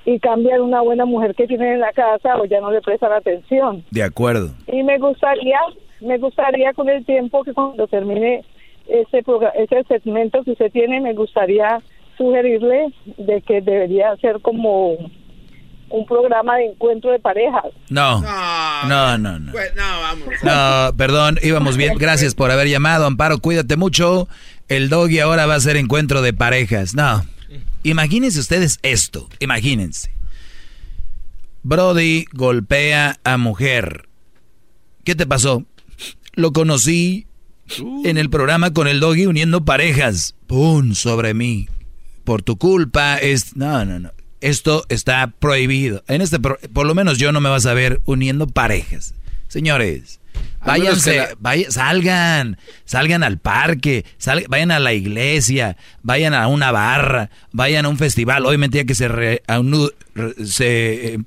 y 0.05 0.19
cambian 0.19 0.61
una 0.63 0.81
buena 0.81 1.05
mujer 1.05 1.35
que 1.35 1.47
tienen 1.47 1.75
en 1.75 1.81
la 1.81 1.93
casa 1.93 2.37
o 2.41 2.45
ya 2.45 2.61
no 2.61 2.71
le 2.73 2.81
prestan 2.81 3.13
atención. 3.13 3.85
De 3.91 4.03
acuerdo. 4.03 4.49
Y 4.67 4.83
me 4.83 4.99
gustaría, 4.99 5.59
me 6.01 6.19
gustaría 6.19 6.73
con 6.73 6.89
el 6.89 7.05
tiempo 7.05 7.45
que 7.45 7.53
cuando 7.53 7.87
termine 7.87 8.43
ese 8.89 9.23
ese 9.55 9.85
segmento 9.85 10.43
que 10.43 10.53
usted 10.53 10.73
tiene, 10.73 11.01
me 11.01 11.13
gustaría 11.15 11.81
sugerirle 12.17 12.93
de 13.17 13.41
que 13.43 13.61
debería 13.61 14.17
ser 14.17 14.41
como 14.41 14.97
un 15.93 16.07
programa 16.07 16.57
de 16.57 16.67
encuentro 16.67 17.11
de 17.13 17.19
parejas. 17.19 17.67
No. 17.89 18.21
No, 18.21 19.19
no, 19.19 19.39
no. 19.39 19.53
Pues, 19.53 19.75
no, 19.75 19.83
vamos. 19.83 20.29
No, 20.43 20.97
perdón, 20.97 21.39
íbamos 21.43 21.77
bien. 21.77 21.97
Gracias 21.99 22.35
por 22.35 22.51
haber 22.51 22.69
llamado, 22.69 23.07
Amparo. 23.07 23.39
Cuídate 23.39 23.77
mucho. 23.77 24.29
El 24.69 24.89
doggy 24.89 25.21
ahora 25.21 25.47
va 25.47 25.55
a 25.55 25.61
ser 25.61 25.77
encuentro 25.77 26.23
de 26.23 26.33
parejas. 26.33 26.95
No. 26.95 27.25
Imagínense 27.83 28.41
ustedes 28.41 28.79
esto. 28.83 29.29
Imagínense. 29.39 30.11
Brody 31.63 32.25
golpea 32.33 33.19
a 33.23 33.37
mujer. 33.37 34.09
¿Qué 35.05 35.15
te 35.15 35.27
pasó? 35.27 35.65
Lo 36.35 36.53
conocí 36.53 37.27
en 38.05 38.17
el 38.19 38.31
programa 38.31 38.73
con 38.73 38.89
el 38.89 39.01
doggy 39.01 39.27
uniendo 39.27 39.65
parejas. 39.65 40.35
¡Pum! 40.47 40.95
Sobre 40.95 41.35
mí. 41.35 41.69
Por 42.25 42.43
tu 42.43 42.57
culpa 42.57 43.19
es... 43.19 43.57
No, 43.57 43.85
no, 43.85 43.99
no. 43.99 44.11
Esto 44.43 44.85
está 44.89 45.29
prohibido. 45.29 46.03
En 46.09 46.21
este, 46.21 46.39
pro- 46.39 46.59
por 46.73 46.87
lo 46.87 46.95
menos 46.95 47.19
yo 47.19 47.33
no 47.33 47.41
me 47.41 47.49
vas 47.49 47.65
a 47.67 47.75
ver 47.75 48.01
uniendo 48.05 48.47
parejas. 48.47 49.15
Señores, 49.49 50.21
váyanse, 50.65 51.17
la- 51.19 51.29
vaya- 51.39 51.71
salgan, 51.71 52.59
salgan 52.85 53.23
al 53.23 53.39
parque, 53.39 54.05
sal- 54.19 54.45
vayan 54.49 54.71
a 54.71 54.81
la 54.81 54.93
iglesia, 54.95 55.77
vayan 56.03 56.35
a 56.35 56.49
una 56.49 56.71
barra, 56.73 57.31
vayan 57.53 57.85
a 57.87 57.89
un 57.89 57.99
festival. 57.99 58.45
Obviamente 58.47 58.79
ya 58.79 58.85
que 58.85 58.95
se, 58.95 59.09
re- 59.09 59.43
se, 60.45 61.15
eh, 61.15 61.19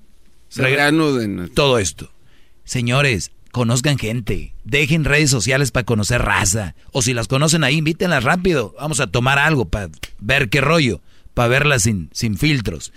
Se 0.50 0.62
reanuden. 0.64 1.50
todo 1.54 1.80
esto. 1.80 2.12
Señores, 2.64 3.32
conozcan 3.52 3.98
gente, 3.98 4.54
dejen 4.64 5.06
redes 5.06 5.30
sociales 5.30 5.72
para 5.72 5.86
conocer 5.86 6.22
raza. 6.22 6.76
O 6.92 7.02
si 7.02 7.14
las 7.14 7.28
conocen 7.28 7.64
ahí, 7.64 7.78
invítenlas 7.78 8.24
rápido. 8.24 8.74
Vamos 8.80 9.00
a 9.00 9.08
tomar 9.08 9.38
algo 9.40 9.66
para 9.66 9.90
ver 10.20 10.50
qué 10.50 10.62
rollo, 10.62 11.00
para 11.36 11.48
verlas 11.50 11.84
sin, 11.84 12.10
sin 12.14 12.36
filtros. 12.38 12.92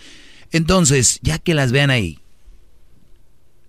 Entonces, 0.50 1.18
ya 1.22 1.38
que 1.38 1.52
las 1.52 1.72
vean 1.72 1.90
ahí, 1.90 2.18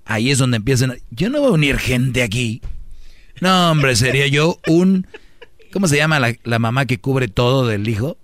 ahí 0.06 0.31
es 0.31 0.38
donde 0.38 0.56
empiezan. 0.57 0.91
a- 0.91 0.98
Yo 1.11 1.30
no 1.30 1.41
voy 1.41 1.49
a 1.49 1.53
unir 1.53 1.77
gente 1.77 2.23
aquí. 2.23 2.61
No, 3.41 3.72
hombre, 3.72 3.95
sería 3.98 4.27
yo 4.27 4.59
un. 4.67 5.06
¿Cómo 5.73 5.88
se 5.88 5.98
llama 5.98 6.19
la, 6.19 6.35
la 6.43 6.57
mamá 6.59 6.85
que 6.85 6.99
cubre 6.99 7.27
todo 7.27 7.67
del 7.67 7.88
hijo? 7.89 8.17